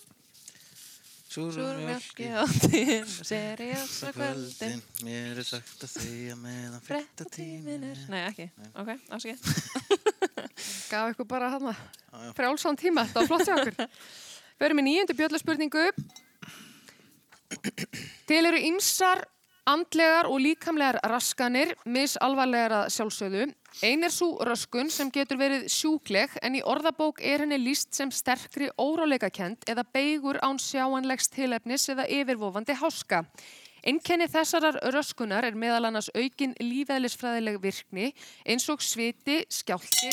Áttin 1.36 2.38
og 2.40 3.26
seriós 3.28 3.98
á 4.08 4.16
kvöldin. 4.16 4.16
Kvöldin, 4.16 4.84
mér 5.04 5.42
er 5.42 5.48
sagt 5.50 5.84
að 5.84 5.98
þegja 5.98 6.38
meðan 6.40 6.86
Frettatímin 6.86 7.90
er... 7.92 8.06
Nei, 8.08 8.22
ekki. 8.30 8.48
Ok, 8.72 8.94
ásakið. 9.12 10.14
Gaf 10.92 11.14
ykkur 11.14 11.28
bara 11.30 11.50
hana 11.54 11.76
já. 11.76 12.34
frjálsán 12.38 12.80
tíma. 12.80 13.06
Þetta 13.06 13.22
var 13.22 13.28
flott 13.28 13.48
hjá 13.48 13.56
okkur. 13.60 13.88
Förum 14.60 14.82
í 14.82 14.88
nýjundu 14.88 15.16
bjölluspurningu. 15.20 15.88
Til 18.28 18.44
eru 18.46 18.60
ymsar 18.72 19.24
Andlegar 19.66 20.28
og 20.30 20.44
líkamlegar 20.44 21.00
raskanir, 21.10 21.72
misalvarlegar 21.90 22.84
að 22.84 22.92
sjálfsögðu. 22.94 23.46
Ein 23.82 24.06
er 24.06 24.14
svo 24.14 24.36
röskun 24.46 24.92
sem 24.94 25.10
getur 25.10 25.40
verið 25.42 25.66
sjúkleg 25.74 26.36
en 26.46 26.60
í 26.60 26.62
orðabók 26.62 27.18
er 27.26 27.42
henni 27.42 27.58
líst 27.58 27.98
sem 27.98 28.12
sterkri 28.14 28.70
óráleikakend 28.78 29.66
eða 29.66 29.88
beigur 29.90 30.38
án 30.46 30.62
sjáanlegs 30.62 31.32
tilefnis 31.34 31.90
eða 31.90 32.06
yfirvofandi 32.14 32.78
háska. 32.78 33.24
Einkenni 33.86 34.26
þessarar 34.32 34.80
röskunar 34.96 35.46
er 35.46 35.54
meðal 35.62 35.86
annars 35.92 36.08
aukin 36.18 36.56
lífeðlisfræðileg 36.58 37.60
virkni 37.62 38.08
eins 38.50 38.66
og 38.74 38.82
sviti, 38.82 39.44
skjálti 39.54 40.10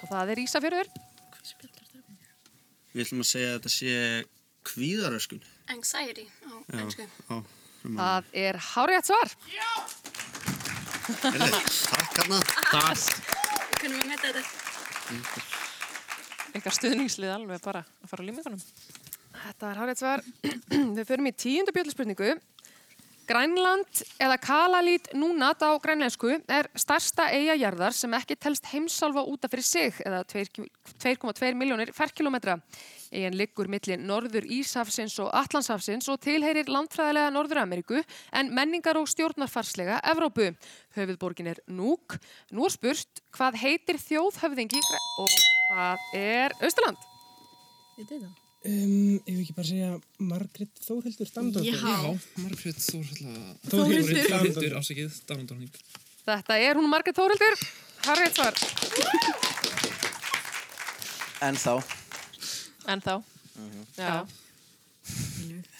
og 0.00 0.08
það 0.08 0.32
er 0.32 0.40
Ísafjörður. 0.46 0.88
Við 2.96 3.04
ætlum 3.04 3.20
að 3.20 3.28
segja 3.28 3.50
að 3.52 3.58
þetta 3.58 3.72
sé 3.74 3.92
kvíðaröskun. 4.70 5.42
Anxiety 5.74 6.24
á 6.48 6.52
Já, 6.72 6.80
ennsku. 6.80 7.04
já. 7.04 7.36
að- 7.36 7.54
Það 7.86 8.24
er 8.34 8.56
hárétt 8.72 9.06
svar. 9.06 9.28
Heyrðu, 11.06 11.60
Takk 11.86 12.16
hana. 12.18 12.38
Kunum 13.76 14.00
við 14.00 14.08
metta 14.10 14.32
þetta? 14.32 14.42
Engar 16.56 16.72
stuðningslið 16.74 17.30
alveg 17.36 17.60
bara 17.62 17.84
að 18.02 18.08
fara 18.10 18.24
á 18.24 18.26
límingunum. 18.26 18.62
Þetta 19.44 19.70
er 19.70 19.76
hárétt 19.84 20.00
svar. 20.00 20.24
Við 20.96 21.04
förum 21.06 21.28
í 21.30 21.34
tíundu 21.36 21.70
bjöldspurningu. 21.76 22.32
Grænland 23.26 24.04
eða 24.22 24.36
Kalalít 24.38 25.08
núnat 25.18 25.58
á 25.58 25.74
grænlensku 25.82 26.28
er 26.46 26.68
starsta 26.78 27.26
eigajarðar 27.34 27.94
sem 27.96 28.12
ekki 28.14 28.36
telst 28.38 28.68
heimsálfa 28.70 29.24
útaf 29.26 29.50
fyrir 29.50 29.66
sig 29.66 29.98
eða 30.06 30.22
2,2 30.30 31.50
miljónir 31.58 31.90
ferkilometra. 31.96 32.60
Eigin 33.10 33.36
liggur 33.38 33.66
milli 33.66 33.98
Norður 33.98 34.46
Íshafsins 34.46 35.18
og 35.22 35.32
Atlanshafsins 35.34 36.06
og 36.12 36.20
tilheyrir 36.22 36.70
landfræðilega 36.70 37.34
Norður-Ameríku 37.34 37.98
en 38.32 38.54
menningar 38.54 38.98
og 39.00 39.10
stjórnarfarslega 39.10 39.98
Evrópu. 40.06 40.52
Höfuðborgin 40.94 41.50
er 41.50 41.62
Núk. 41.66 42.20
Nú 42.54 42.70
er 42.70 42.78
spurt 42.78 43.22
hvað 43.34 43.60
heitir 43.64 43.98
þjóðhöfðingi 44.06 44.82
og 45.18 45.38
það 45.74 46.10
er. 46.22 46.58
Við 46.62 48.10
þetta? 48.10 48.45
Um, 48.66 49.20
ef 49.22 49.30
við 49.30 49.40
ekki 49.44 49.54
bara 49.54 49.68
segja 49.68 49.90
Margrét 50.26 50.80
Þórhildur 50.82 51.28
Danadóttir. 51.34 51.76
Já. 51.76 52.18
Margrét 52.42 52.78
Þórhildur. 52.82 53.36
Þórhildur. 53.70 54.26
Þórhildur, 54.32 54.72
ásækið, 54.80 55.12
Danadóttir. 55.28 55.70
Þetta 56.26 56.54
er 56.66 56.74
hún 56.80 56.88
Margrét 56.90 57.16
Þórhildur. 57.20 57.54
Harrið 58.06 58.32
svar. 58.34 58.54
En 61.46 61.54
þá, 61.60 61.74
En 62.86 63.00
þá. 63.02 63.14
Já. 63.98 64.26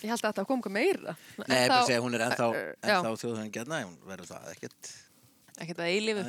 Ég 0.04 0.10
held 0.12 0.22
að 0.22 0.30
þetta 0.30 0.44
kom 0.46 0.58
eitthvað 0.60 0.76
meira. 0.76 1.12
nei, 1.48 1.58
ég 1.64 1.68
bara 1.72 1.86
segja, 1.88 2.02
hún 2.04 2.14
er 2.14 2.22
ennþá, 2.28 2.46
Eh, 2.54 2.58
eh, 2.70 2.74
ennþá 2.92 3.10
þjóðhengjarna, 3.22 3.76
hún 3.86 3.96
verður 4.06 4.28
það 4.30 4.42
ekkert 4.54 4.82
Ekkert 5.56 5.80
að 5.80 5.88
eilífu. 5.88 6.22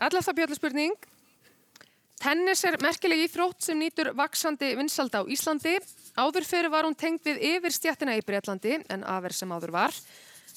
Allafta 0.00 0.32
björnspurning. 0.32 0.94
Tennis 2.20 2.60
er 2.68 2.76
merkileg 2.84 3.22
íþrótt 3.24 3.64
sem 3.64 3.78
nýtur 3.80 4.10
vaksandi 4.12 4.74
vinsalda 4.76 5.22
á 5.22 5.30
Íslandi. 5.32 5.78
Áður 6.20 6.44
fyrir 6.44 6.68
var 6.68 6.84
hún 6.84 6.96
tengd 6.98 7.24
við 7.24 7.40
yfirstjættina 7.54 8.18
í 8.18 8.24
Breitlandi 8.26 8.74
en 8.92 9.06
aðver 9.08 9.32
sem 9.32 9.54
áður 9.56 9.72
var. 9.72 9.96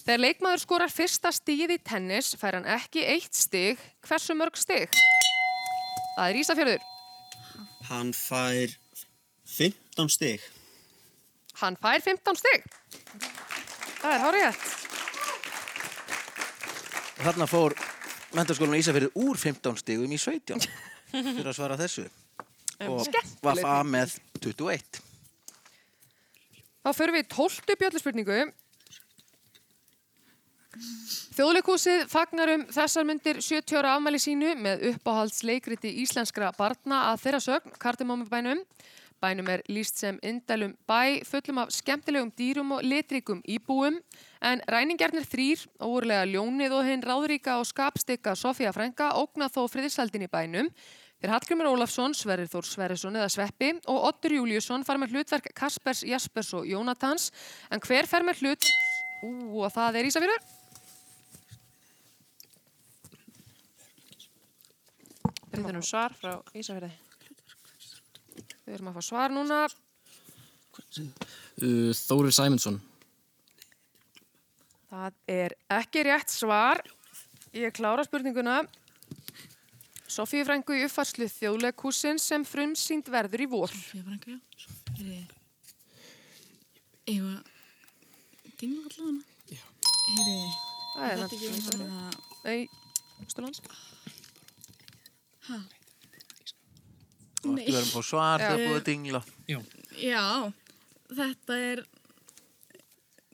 Þegar 0.04 0.24
leikmaður 0.26 0.64
skorar 0.66 0.92
fyrsta 0.92 1.32
stíð 1.32 1.78
í 1.78 1.80
tennis 1.80 2.34
fær 2.36 2.58
hann 2.58 2.68
ekki 2.68 3.06
eitt 3.08 3.32
stig. 3.40 3.80
Hversu 4.04 4.36
mörg 4.36 4.60
stig? 4.60 4.92
Það 6.18 6.28
er 6.28 6.42
Ísafjörður. 6.42 6.86
Hann 7.88 8.12
fær 8.18 8.78
15 9.56 10.12
stig. 10.12 10.44
Hann 11.64 11.80
fær 11.80 12.04
15 12.04 12.44
stig. 12.44 12.68
Það 14.04 14.18
er 14.18 14.26
hárið. 14.28 14.64
Þarna 17.24 17.48
fór 17.48 17.78
mentaskólan 18.36 18.76
í 18.76 18.84
Ísafjörðu 18.84 19.30
úr 19.30 19.40
15 19.40 19.80
stigum 19.80 20.12
í 20.12 20.20
17 20.20 20.68
fyrir 21.14 21.50
að 21.52 21.58
svara 21.58 21.80
þessu. 21.80 22.08
Og 22.84 23.08
var 23.44 23.62
það 23.62 23.90
með 23.94 24.18
21. 24.42 25.02
Þá 26.84 26.92
förum 26.98 27.16
við 27.16 27.24
í 27.24 27.32
tóltu 27.32 27.78
bjölluspurningu. 27.80 28.40
Þjóðleikúsið 31.34 32.08
fagnar 32.10 32.50
um 32.56 32.64
þessar 32.74 33.06
myndir 33.06 33.40
70 33.42 33.78
ára 33.78 33.94
afmæli 33.98 34.20
sínu 34.22 34.56
með 34.58 34.88
uppáhaldsleikriti 34.92 35.92
íslenskra 36.04 36.50
barna 36.58 37.08
að 37.12 37.24
þeirra 37.24 37.42
sögn, 37.46 37.78
Kardimómubænum. 37.82 38.64
Bænum 39.24 39.48
er 39.48 39.62
líst 39.72 40.02
sem 40.02 40.18
indælum 40.26 40.74
bæ, 40.90 41.24
fullum 41.24 41.62
af 41.62 41.72
skemmtilegum 41.72 42.34
dýrum 42.36 42.74
og 42.76 42.84
litrikum 42.84 43.40
íbúum, 43.48 44.02
en 44.44 44.64
ræningjarnir 44.68 45.24
þrýr, 45.24 45.64
óurlega 45.80 46.26
ljónið 46.28 46.76
og 46.76 46.90
hinn 46.90 47.06
ráðríka 47.08 47.56
og 47.62 47.70
skapstikka 47.70 48.36
Sofía 48.36 48.74
Frænka 48.76 49.14
ógna 49.16 49.48
þó 49.48 49.64
friðisaldin 49.72 50.28
í 50.28 50.32
bænum. 50.34 50.68
Þeir 51.24 51.32
Hallgrimur 51.32 51.70
Ólafsson, 51.72 52.12
Sverrir 52.20 52.50
Þór 52.52 52.66
Sverrisson 52.68 53.16
eða 53.16 53.30
Sveppi 53.32 53.70
og 53.88 54.10
Ottur 54.10 54.34
Júliusson 54.36 54.82
far 54.84 54.98
með 55.00 55.14
hlutverk 55.16 55.46
Kaspers, 55.56 56.02
Jaspers 56.04 56.50
og 56.60 56.68
Jónatans, 56.68 57.30
en 57.72 57.80
hver 57.80 58.10
fer 58.12 58.26
með 58.28 58.42
hlut... 58.44 58.68
Ú, 59.24 59.30
og 59.64 59.72
það 59.72 60.02
er 60.02 60.10
Ísafjörður. 60.10 60.50
Við 65.54 65.64
þurfum 65.64 65.88
svar 65.94 66.20
frá 66.20 66.34
Ísafjörði. 66.60 66.92
Við 68.66 68.76
erum 68.76 68.92
að 68.92 69.00
fá 69.00 69.08
svar 69.14 69.32
núna. 69.32 69.64
Uh, 71.00 71.96
Þórir 72.04 72.36
Sæmundsson. 72.36 72.84
Það 74.92 75.24
er 75.40 75.56
ekki 75.80 76.04
rétt 76.12 76.36
svar. 76.36 76.84
Ég 77.56 77.72
klára 77.80 78.04
spurninguna. 78.04 78.66
Sofíu 80.14 80.44
Frængu 80.46 80.76
í 80.78 80.84
uppfarslu 80.86 81.26
þjóðleikúsin 81.32 82.20
sem 82.22 82.44
frumsýnd 82.46 83.08
verður 83.10 83.42
í 83.46 83.48
vor. 83.50 83.72
Sofía 83.74 84.04
frænka, 84.06 84.36
já. 85.00 85.24
Eða, 87.14 87.32
dingla 88.60 88.84
allavega. 88.88 89.24
Já. 89.52 89.64
Heyri, 90.14 90.36
Það 90.94 91.06
er 91.08 91.18
þetta 91.24 91.36
ekki 91.38 91.48
og 91.48 91.56
það. 91.56 91.80
það, 91.80 92.12
Nei, 92.44 92.68
Sturlands. 93.32 93.62
hæ? 95.48 95.58
Og 97.44 97.56
Nei. 97.58 97.66
þú 97.66 97.74
verðum 97.74 97.90
fór 97.92 98.06
svar, 98.08 98.40
það 98.40 98.54
er 98.54 98.62
Já. 98.62 98.68
búið 98.70 98.80
að 98.80 98.86
dingla. 98.92 99.22
Já, 100.00 100.26
þetta 101.18 101.58
er, 101.72 101.84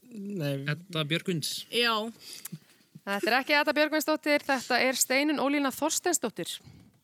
Nei, 0.10 0.54
Edda 0.74 1.04
Björgvins. 1.06 1.52
já, 1.70 1.94
Þetta 3.06 3.32
er 3.32 3.38
ekki 3.40 3.56
Ata 3.58 3.74
Björgvinsdóttir, 3.74 4.44
þetta 4.46 4.80
er 4.86 4.98
Steinun 5.00 5.40
Ólína 5.42 5.72
Þorstensdóttir. 5.74 6.60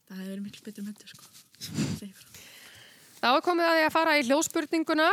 það 0.05 0.17
hefur 0.19 0.31
verið 0.31 0.43
miklu 0.45 0.65
betur 0.65 0.85
myndur, 0.85 1.09
sko. 1.09 1.23
Þá 3.21 3.29
er 3.31 3.41
komið 3.45 3.65
að 3.65 3.77
því 3.79 3.85
að 3.87 3.95
fara 3.95 4.17
í 4.19 4.25
hljóðspurninguna 4.27 5.07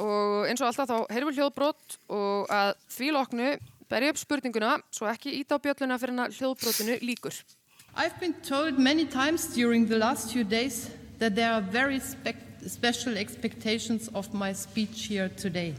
og 0.00 0.46
eins 0.48 0.62
og 0.62 0.68
alltaf 0.70 0.88
þá 0.88 0.96
heyrum 1.12 1.30
við 1.30 1.40
hljóðbrot 1.40 1.96
og 2.16 2.52
að 2.52 2.72
því 2.94 3.10
loknu 3.16 3.50
berja 3.90 4.12
upp 4.14 4.20
spurninguna 4.20 4.72
svo 4.94 5.08
ekki 5.10 5.34
íta 5.40 5.58
á 5.60 5.62
bjölluna 5.62 5.98
fyrir 6.00 6.22
að 6.24 6.38
hljóðbrotinu 6.38 6.98
líkur. 7.04 7.36
I've 7.96 8.18
been 8.20 8.34
told 8.44 8.78
many 8.78 9.04
times 9.04 9.46
during 9.54 9.86
the 9.88 9.98
last 9.98 10.32
few 10.32 10.44
days 10.44 10.90
that 11.18 11.34
there 11.34 11.52
are 11.52 11.62
very 11.62 11.98
spec- 12.00 12.44
special 12.68 13.16
expectations 13.16 14.08
of 14.14 14.32
my 14.32 14.52
speech 14.52 15.08
here 15.08 15.28
today. 15.28 15.74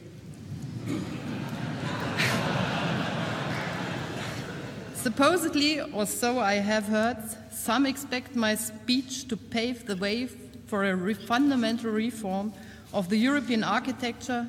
Supposedly, 5.07 5.79
or 5.79 6.05
so 6.05 6.37
I 6.37 6.55
have 6.55 6.83
heard, 6.83 7.15
some 7.49 7.85
expect 7.85 8.35
my 8.35 8.55
speech 8.55 9.29
to 9.29 9.37
pave 9.37 9.85
the 9.85 9.95
way 9.95 10.27
for 10.67 10.83
a 10.83 10.93
re- 10.93 11.13
fundamental 11.13 11.91
reform 11.91 12.51
of 12.93 13.07
the 13.07 13.15
European 13.15 13.63
architecture, 13.63 14.45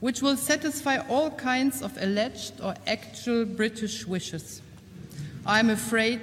which 0.00 0.20
will 0.20 0.36
satisfy 0.36 0.98
all 1.08 1.30
kinds 1.30 1.80
of 1.80 1.96
alleged 1.96 2.60
or 2.60 2.74
actual 2.86 3.46
British 3.46 4.06
wishes. 4.06 4.60
I'm 5.46 5.70
afraid 5.70 6.20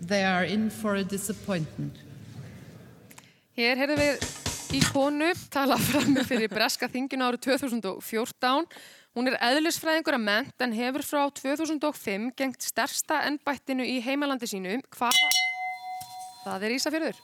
they 0.00 0.24
are 0.24 0.42
in 0.42 0.68
for 0.68 0.96
a 0.96 1.04
disappointment. 1.04 1.94
Hér 3.54 3.78
heyrðum 3.78 4.02
við 4.02 4.26
í 4.74 4.82
konu 4.90 5.30
tala 5.46 5.78
fram 5.78 6.18
fyrir 6.26 6.50
breska 6.50 6.90
þinginu 6.90 7.30
árið 7.30 7.46
2014. 7.46 8.66
Hún 9.12 9.28
er 9.28 9.34
eðlisfræðingur 9.44 10.16
að 10.16 10.22
ment 10.24 10.62
en 10.64 10.72
hefur 10.72 11.02
frá 11.04 11.26
2005 11.36 12.30
gengt 12.38 12.64
stærsta 12.64 13.18
ennbættinu 13.28 13.84
í 13.84 13.98
heimalandi 14.00 14.48
sínu. 14.48 14.78
Hvað? 14.96 15.18
Það 16.46 16.64
er 16.64 16.74
Ísafjörður. 16.78 17.18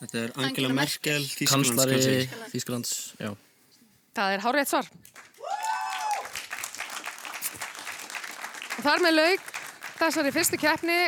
Þetta 0.00 0.22
er 0.22 0.32
Angela 0.40 0.70
Merkel, 0.78 1.26
Þísklands. 1.36 2.30
Þísklands, 2.54 2.94
já. 3.20 3.34
Það 4.16 4.36
er 4.36 4.44
hárétt 4.46 4.72
svar. 4.72 4.88
Og 8.74 8.80
þar 8.86 9.04
með 9.04 9.16
lauk 9.18 9.52
þessari 10.00 10.34
fyrstu 10.38 10.60
keppni. 10.64 10.98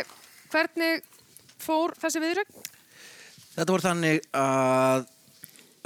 Hvernig 0.52 1.02
fór 1.64 1.96
þessi 1.98 2.20
viðrögn? 2.22 2.60
Þetta 3.56 3.72
voru 3.72 3.86
þannig 3.88 4.28
að 4.36 5.08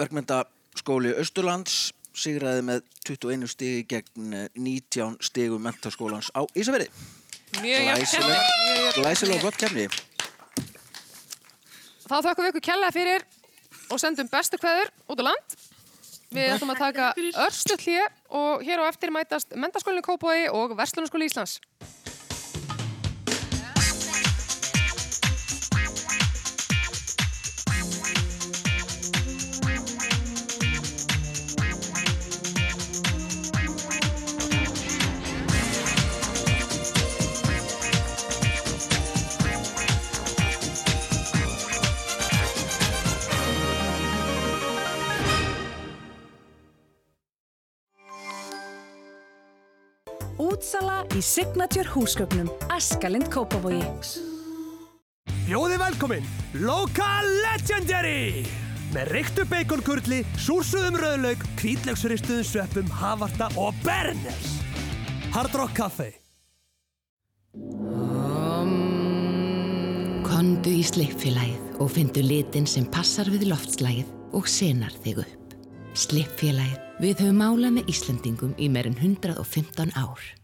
verkmyndaskóli 0.01 1.15
Östurlands 1.23 1.79
sigraði 2.17 2.63
með 2.67 2.85
21 3.07 3.51
stigi 3.51 3.83
gegn 3.91 4.37
eh, 4.37 4.47
19 4.57 5.19
stigum 5.25 5.63
mentaskólans 5.65 6.31
á 6.35 6.43
Ísafirði. 6.55 6.91
Mjög 7.61 7.89
jafn 7.89 8.31
Glæsileg, 8.95 9.37
og 9.37 9.43
flott 9.45 9.59
kemni. 9.59 9.87
Þá 12.11 12.17
þökkum 12.27 12.45
við 12.47 12.53
ykkur 12.53 12.67
kjærlega 12.67 12.95
fyrir 12.95 13.27
og 13.91 14.01
sendum 14.03 14.31
bestu 14.31 14.59
kveður 14.59 14.91
út 15.11 15.23
á 15.23 15.25
land. 15.31 15.57
Við 16.31 16.53
ætlum 16.55 16.73
að 16.75 16.83
taka 16.85 17.07
örstuð 17.43 17.87
hlýja 17.87 18.07
og 18.39 18.63
hér 18.67 18.83
á 18.83 18.85
eftir 18.87 19.11
mætast 19.15 19.57
Mentaskólinu 19.59 20.03
Kópói 20.07 20.47
og 20.51 20.77
Verslunarskóli 20.79 21.27
Íslands. 21.27 21.59
Í 51.21 51.25
Signature 51.25 51.89
húsgögnum. 51.93 52.49
Askalind 52.73 53.29
Kópavogi. 53.33 53.85
Bjóði 55.45 55.77
velkomin, 55.81 56.27
Local 56.63 57.29
Legendary! 57.45 58.47
Með 58.95 59.11
reyktu 59.15 59.45
baconkurli, 59.47 60.23
súrsuðum 60.41 60.97
rauðlaug, 60.99 61.43
kvítlaugsristuðum 61.61 62.47
sveppum, 62.47 62.89
havarta 63.01 63.51
og 63.61 63.77
berners. 63.85 64.57
Hard 65.35 65.55
Rock 65.55 65.77
Café. 65.79 66.09
Kondu 70.27 70.73
í 70.73 70.83
slippfélagið 70.87 71.83
og 71.83 71.93
fyndu 71.95 72.25
litin 72.25 72.67
sem 72.67 72.89
passar 72.91 73.31
við 73.31 73.51
loftslægið 73.53 74.11
og 74.35 74.51
senar 74.51 74.95
þig 75.05 75.23
upp. 75.27 75.57
Slippfélagið. 75.95 76.79
Við 77.01 77.25
höfum 77.25 77.41
málað 77.41 77.79
með 77.79 77.95
Íslendingum 77.95 78.53
í 78.61 78.69
meirinn 78.73 78.99
115 78.99 79.95
ár. 79.97 80.40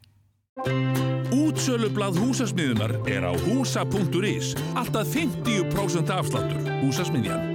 Útsölublað 0.57 2.17
húsasmiðunar 2.17 2.95
er 3.05 3.27
á 3.29 3.33
húsa.is. 3.45 4.55
Alltaf 4.73 5.11
50% 5.13 6.09
afsláttur. 6.09 6.63
Húsasmiðjan. 6.81 7.53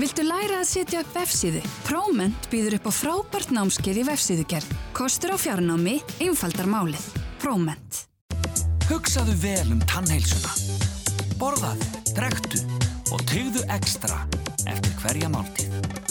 Viltu 0.00 0.24
læra 0.24 0.62
að 0.62 0.70
setja 0.70 1.02
upp 1.04 1.12
vefsíðu? 1.16 1.60
Próment 1.84 2.48
býður 2.52 2.78
upp 2.78 2.88
á 2.88 2.92
frábært 2.96 3.52
námskeið 3.52 4.00
í 4.00 4.06
vefsíðugerð. 4.08 4.72
Kostur 4.96 5.36
á 5.36 5.38
fjarnámi, 5.40 5.98
einfaldar 6.24 6.68
málið. 6.68 7.04
Próment. 7.44 8.02
Hugsaðu 8.88 9.36
vel 9.44 9.68
um 9.76 9.84
tannheilsuna. 9.84 10.52
Borðaðu, 11.36 11.92
drektu 12.16 12.64
og 13.12 13.20
tegðu 13.28 13.68
ekstra 13.76 14.24
eftir 14.64 14.96
hverja 15.02 15.32
máltíð. 15.32 16.05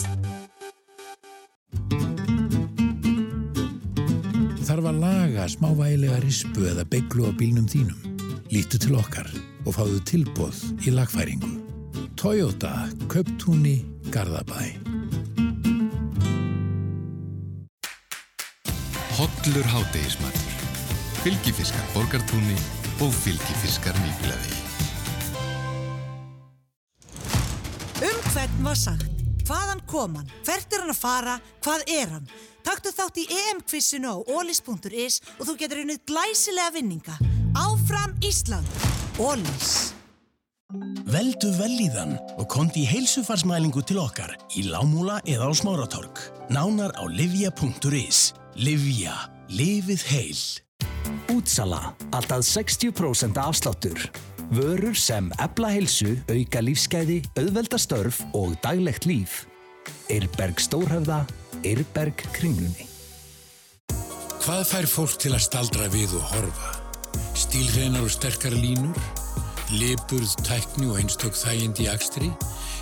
Þarf 4.86 5.00
að 5.00 5.02
laga 5.02 5.44
smávægilega 5.50 6.16
rispu 6.22 6.66
eða 6.70 6.84
beiglu 6.86 7.24
á 7.26 7.34
bílnum 7.34 7.64
þínum. 7.66 8.20
Lítu 8.54 8.78
til 8.78 8.94
okkar 8.94 9.26
og 9.66 9.74
fáðu 9.74 9.96
tilbóð 10.06 10.60
í 10.86 10.92
lagfæringu. 10.94 11.50
Toyota, 12.14 12.70
Köptúni, 13.10 13.80
Garðabæ. 14.14 14.68
Hollur 19.18 19.66
hádegismatur. 19.74 20.54
Fylgifiskar 21.24 21.90
borgartúni 21.90 22.54
og 23.02 23.10
fylgifiskar 23.24 23.98
nýbílaði. 24.04 24.54
Um 28.06 28.24
hvern 28.30 28.64
var 28.70 28.78
sagt? 28.86 29.15
Hvaðan 29.46 29.82
kom 29.86 30.16
hann? 30.18 30.30
Hvert 30.46 30.72
er 30.74 30.82
hann 30.82 30.90
að 30.90 30.98
fara? 30.98 31.34
Hvað 31.62 31.84
er 31.94 32.14
hann? 32.16 32.30
Taktu 32.66 32.90
þátt 32.90 33.20
í 33.22 33.26
EM-kvissinu 33.30 34.10
á 34.10 34.16
olis.is 34.34 35.20
og 35.38 35.44
þú 35.46 35.54
getur 35.60 35.82
unnið 35.84 36.00
glæsilega 36.10 36.72
vinninga. 36.74 37.14
Áfram 37.54 38.16
Ísland! 38.26 38.66
Olis. 39.22 39.92
Veldu 41.06 41.52
velíðan 41.54 42.16
og 42.34 42.48
kondi 42.50 42.82
í 42.82 42.90
heilsufarsmælingu 42.90 43.84
til 43.86 44.00
okkar 44.02 44.34
í 44.58 44.66
Lámúla 44.66 45.20
eða 45.22 45.46
á 45.46 45.52
Smáratorg. 45.54 46.18
Nánar 46.50 46.90
á 46.98 47.06
livja.is. 47.06 48.32
Livja. 48.58 49.14
Lifið 49.46 50.02
heil. 50.10 50.40
Útsala. 51.30 51.94
Alltaf 52.10 52.42
60% 52.42 53.38
afsláttur. 53.38 54.10
Vörur 54.50 54.94
sem 54.94 55.26
ebla 55.42 55.72
heilsu, 55.74 56.12
auka 56.30 56.60
lífsgæði, 56.62 57.18
auðvelda 57.34 57.78
störf 57.82 58.20
og 58.36 58.54
daglegt 58.62 59.06
líf. 59.08 59.44
Eirberg 60.12 60.60
Stórhöfða, 60.62 61.24
Eirberg 61.66 62.22
Kringlunni. 62.36 62.86
Hvað 64.44 64.62
fær 64.70 64.86
fólk 64.86 65.16
til 65.18 65.34
að 65.34 65.42
staldra 65.48 65.88
við 65.90 66.14
og 66.14 66.28
horfa? 66.30 66.74
Stílhreinar 67.34 68.06
og 68.06 68.12
sterkar 68.14 68.54
línur? 68.54 68.94
Liburð, 69.74 70.36
tækni 70.46 70.92
og 70.92 71.00
einstök 71.02 71.34
þægind 71.34 71.82
í 71.82 71.90
akstri? 71.90 72.30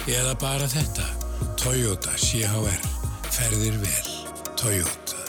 Eða 0.05 0.37
bara 0.37 0.69
þetta? 0.69 1.09
Toyota 1.57 2.13
CHR. 2.21 2.89
Ferðir 3.33 3.81
vel. 3.81 4.15
Toyota. 4.61 5.23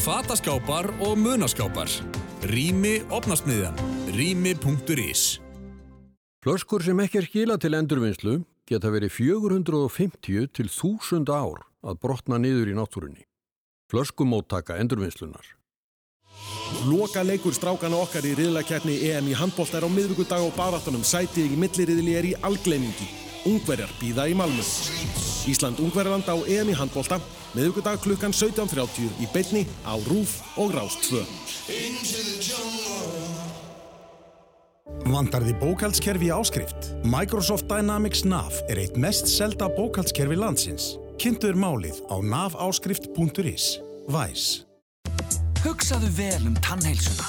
Fataskápar 0.00 0.88
og 1.04 1.18
munaskápar. 1.20 1.92
Rými 2.48 3.02
opnasmiðjan. 3.12 3.99
Rými.is 4.10 5.38
Flöskur 6.42 6.82
sem 6.82 6.98
ekki 6.98 7.20
er 7.20 7.26
skila 7.28 7.54
til 7.60 7.76
endurvinnslu 7.78 8.40
geta 8.66 8.90
verið 8.90 9.12
450 9.14 10.48
til 10.56 10.66
1000 10.66 11.30
ár 11.30 11.60
að 11.86 12.00
brotna 12.02 12.40
niður 12.42 12.72
í 12.72 12.74
náttúrunni. 12.74 13.22
Flöskumóttaka 13.92 14.80
endurvinnslunar. 14.82 15.46
Loka 16.88 17.22
leikur 17.22 17.54
strákana 17.54 18.00
okkar 18.02 18.26
í 18.26 18.34
riðlakeppni 18.38 18.96
EM 19.10 19.26
í 19.30 19.34
handbólt 19.38 19.74
er 19.78 19.86
á 19.86 19.90
miðvíkudag 19.90 20.42
og 20.42 20.56
baráttunum 20.58 21.04
sætið 21.06 21.54
í 21.54 21.60
milliriðli 21.60 22.12
er 22.18 22.26
í 22.32 22.34
algleimingi. 22.46 23.08
Ungverjar 23.50 23.92
býða 24.00 24.24
í 24.30 24.34
Malmö. 24.38 24.64
Ísland-Ungverjarland 25.50 26.26
á 26.26 26.36
EM 26.50 26.68
í 26.72 26.74
handbólta, 26.76 27.16
miðvíkudag 27.54 28.02
klukkan 28.02 28.34
17.30 28.34 29.22
í 29.22 29.26
beinni 29.34 29.62
á 29.86 29.94
RÚF 30.10 30.32
og 30.58 30.74
Rást 30.74 31.00
2. 31.08 33.39
Vandar 35.10 35.44
því 35.46 35.54
bókaldskerfi 35.62 36.28
í 36.28 36.32
áskrift? 36.34 36.90
Microsoft 37.06 37.68
Dynamics 37.70 38.24
NAV 38.28 38.60
er 38.68 38.82
eitt 38.82 38.98
mest 39.00 39.30
selda 39.30 39.70
bókaldskerfi 39.76 40.38
landsins. 40.38 40.94
Kynntu 41.20 41.50
er 41.52 41.58
málið 41.58 42.02
á 42.12 42.16
naváskrift.is. 42.20 43.78
Væs. 44.10 44.44
Hugsaðu 45.60 46.08
vel 46.16 46.46
um 46.48 46.56
tannheilsuna. 46.64 47.26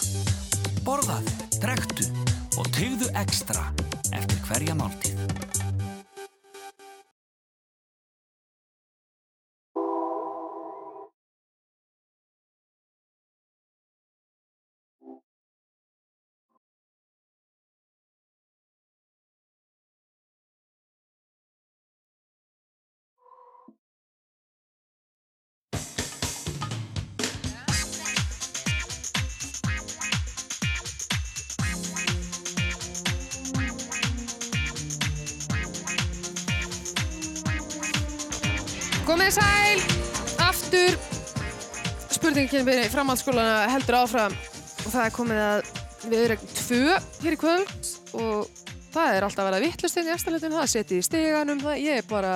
Borðaðu, 0.88 1.34
drektu 1.62 2.08
og 2.60 2.70
tegðu 2.76 3.12
ekstra 3.20 3.68
eftir 4.16 4.40
hverja 4.48 4.78
máltíð. 4.80 5.21
Spurningin 42.52 42.68
við 42.68 42.90
framhaldsskólana 42.92 43.60
heldur 43.72 43.96
áfram. 43.96 44.34
Og 44.84 44.90
það 44.92 45.06
er 45.06 45.14
komið 45.16 45.38
að 45.40 45.70
við 46.12 46.24
erum 46.26 46.42
tvö 46.58 46.96
hér 47.24 47.36
í 47.38 47.40
kvöld. 47.40 47.92
Og 48.20 48.66
það 48.92 49.16
er 49.16 49.26
alltaf 49.28 49.40
að 49.46 49.48
vera 49.48 49.62
vittlust 49.64 50.00
inn 50.02 50.10
í 50.10 50.12
eftirleitin, 50.12 50.56
það 50.58 50.68
setið 50.74 51.00
í 51.00 51.06
steganum 51.08 51.62
það, 51.64 51.78
ég 51.80 52.02
er 52.02 52.10
bara 52.10 52.34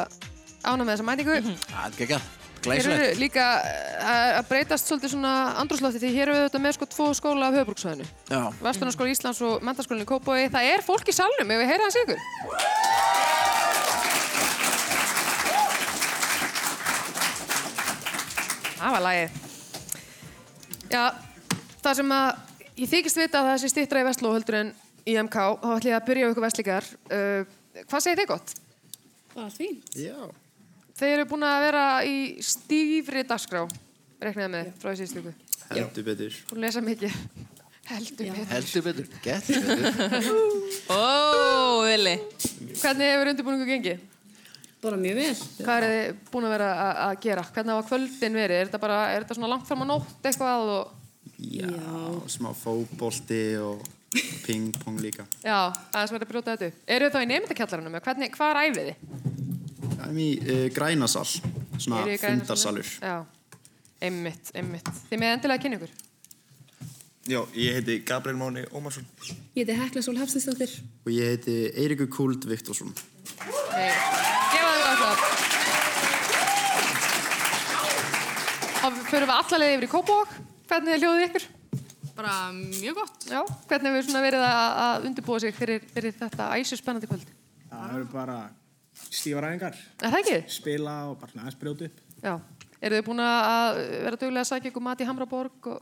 ána 0.63 0.85
með 0.87 0.93
þessa 0.93 1.07
mæningu 1.09 1.35
Það 1.35 1.99
er 1.99 1.99
Hér 1.99 2.23
glæsilegt. 2.63 3.03
eru 3.03 3.19
líka 3.25 3.43
eh, 3.59 4.39
að 4.39 4.47
breytast 4.53 4.87
svolítið 4.89 5.11
svona 5.17 5.33
andrúslofti 5.61 5.99
því 6.01 6.13
hér 6.15 6.23
eru 6.31 6.37
við 6.39 6.47
þetta 6.47 6.61
með 6.63 6.77
sko 6.79 6.87
tvo 6.95 7.09
skóla 7.19 7.51
af 7.51 7.59
höfbruksvæðinu 7.59 8.07
Já. 8.31 8.41
Vestunarskóla 8.65 9.11
Íslands 9.13 9.43
og 9.45 9.67
Mentaskólinni 9.67 10.07
Kópói 10.09 10.47
það 10.49 10.71
er 10.71 10.85
fólk 10.87 11.11
í 11.11 11.17
salnum, 11.19 11.51
ef 11.51 11.61
við 11.61 11.73
heyra 11.75 11.89
hans 11.89 11.99
ykkur. 12.05 12.23
Það 18.79 18.95
var 18.97 19.05
lagið. 19.11 19.44
Já, 20.95 21.03
það 21.83 21.97
sem 21.99 22.11
að 22.15 22.27
ég 22.79 22.91
þykist 22.91 23.19
vita 23.19 23.41
að 23.41 23.47
það 23.49 23.57
sé 23.63 23.69
stýttra 23.73 24.01
í 24.03 24.05
Vestló 24.07 24.29
heldur 24.35 24.57
en 24.61 24.69
í 25.05 25.15
MK, 25.19 25.35
þá 25.59 25.67
ætlum 25.75 25.89
ég 25.91 25.97
að 25.97 26.05
byrja 26.07 26.27
á 26.27 26.31
ykkur 26.31 26.45
vestlíkar. 26.45 26.87
Uh, 27.11 27.81
hvað 27.89 28.05
segir 28.05 28.21
þið 28.21 28.29
gott? 28.31 28.53
Allt 29.35 29.57
fínt. 29.59 29.97
Já. 29.99 30.15
Þeir 30.95 31.11
eru 31.17 31.25
búin 31.33 31.43
að 31.43 31.65
vera 31.65 31.83
í 32.07 32.15
stífri 32.47 33.25
dagskrá, 33.27 33.65
reknaði 34.23 34.53
með 34.53 34.71
frá 34.79 34.93
þessi 34.93 35.09
stíku. 35.11 35.35
Heldur 35.73 36.07
betur. 36.07 36.39
Búin 36.47 36.61
að 36.61 36.67
lesa 36.69 36.85
mikið. 36.85 37.19
Heldur 37.91 38.31
betur. 38.31 38.49
Heldur 38.53 38.85
betur, 38.87 39.09
getur 39.25 39.65
betur. 39.67 40.29
Ó, 40.95 41.01
Vili. 41.83 42.15
Hvernig 42.79 43.11
hefur 43.11 43.33
undirbúningu 43.33 43.67
gengið? 43.73 44.05
Bara 44.85 44.99
mjög 45.01 45.17
vel. 45.17 45.33
Hvað 45.65 45.83
er 45.87 45.91
þið 45.95 46.19
búin 46.31 46.45
að 46.47 46.53
vera 46.55 46.69
að- 46.85 47.01
að 47.07 47.15
gera? 47.25 47.43
Hvernig 47.55 47.73
hafa 47.75 47.87
kvöldin 47.89 48.37
verið? 48.39 48.59
Er 48.61 48.69
þetta 48.69 48.81
bara, 48.85 48.99
er 49.15 49.23
þetta 49.25 49.37
svona 49.39 49.49
langt 49.53 49.67
fram 49.69 49.81
á 49.81 49.85
nótt 49.89 50.29
eitthvað 50.29 50.71
og... 50.75 50.93
Já, 51.35 51.69
smá 52.31 52.51
fótbolti 52.55 53.41
og 53.59 53.81
ping-pong 54.45 54.99
líka. 55.03 55.25
Já, 55.43 55.57
aðeins 55.91 56.13
verið 56.15 56.27
að 56.27 56.31
brjóta 56.31 56.55
þetta. 56.55 56.83
Eru 56.87 57.09
þið 57.09 57.15
þá 57.17 57.23
í 57.25 57.29
nefndakjallaranum? 57.33 57.97
Hvernig, 58.05 58.31
hvað 58.37 58.53
er 58.53 58.61
æfið 58.61 58.89
þið? 58.89 58.95
Það 59.95 60.05
er 60.05 60.19
í 60.21 60.29
uh, 60.39 60.65
grænasal, 60.77 61.25
svona 61.81 62.17
fundarsalur. 62.21 62.91
Já, 63.01 63.15
einmitt, 64.05 64.51
einmitt. 64.55 64.91
Þið 65.09 65.21
með 65.25 65.33
endilega 65.35 65.59
að 65.59 65.63
kynna 65.65 65.79
ykkur. 65.81 65.95
Já, 67.25 67.39
ég 67.57 67.79
heiti 67.79 67.95
Gabriel 68.05 68.37
Máni 68.37 68.61
Ómarsson 68.77 69.05
Ég 69.57 69.63
heiti 69.65 69.73
Hekla 69.79 70.01
Sól 70.05 70.19
Hafstinsdóttir. 70.21 70.75
og 71.01 71.09
ég 71.09 71.31
heiti 71.33 71.55
Eirikur 71.73 72.05
Kúld 72.13 72.45
Viktorsson. 72.45 72.91
Nei, 73.73 73.89
förum 79.15 79.31
við 79.31 79.37
alla 79.39 79.61
leið 79.61 79.73
yfir 79.75 79.87
í 79.87 79.91
Kópavók. 79.91 80.35
Hvernig 80.69 80.95
er 80.95 81.01
hljóðið 81.03 81.25
ykkur? 81.29 81.47
Bara 82.15 82.35
mjög 82.55 82.99
gott. 82.99 83.25
Já, 83.27 83.41
hvernig 83.69 83.91
hefur 83.91 84.05
svona 84.07 84.21
verið 84.23 84.43
að, 84.47 84.67
að 84.85 85.07
undirbúa 85.09 85.39
sig 85.43 85.55
fyrir, 85.55 85.87
fyrir 85.91 86.13
þetta 86.15 86.51
æsju 86.55 86.77
spennandi 86.79 87.09
kvöld? 87.11 87.33
Það 87.71 87.95
eru 87.97 88.05
bara 88.13 88.37
stífaræðingar. 89.11 89.75
Er 89.99 90.13
það 90.13 90.21
ekki? 90.21 90.37
Spila 90.55 90.93
og 91.09 91.17
bara 91.19 91.41
aðeins 91.41 91.57
brjóta 91.59 91.89
upp. 91.89 91.99
Já. 92.23 92.37
Eru 92.85 92.99
þið 92.99 93.03
búin 93.09 93.23
að 93.25 93.81
vera 94.05 94.21
duglega 94.21 94.45
að 94.45 94.49
sækja 94.51 94.71
ykkur 94.71 94.85
mat 94.85 95.03
í 95.03 95.07
Hamraborg 95.09 95.69
og, 95.73 95.81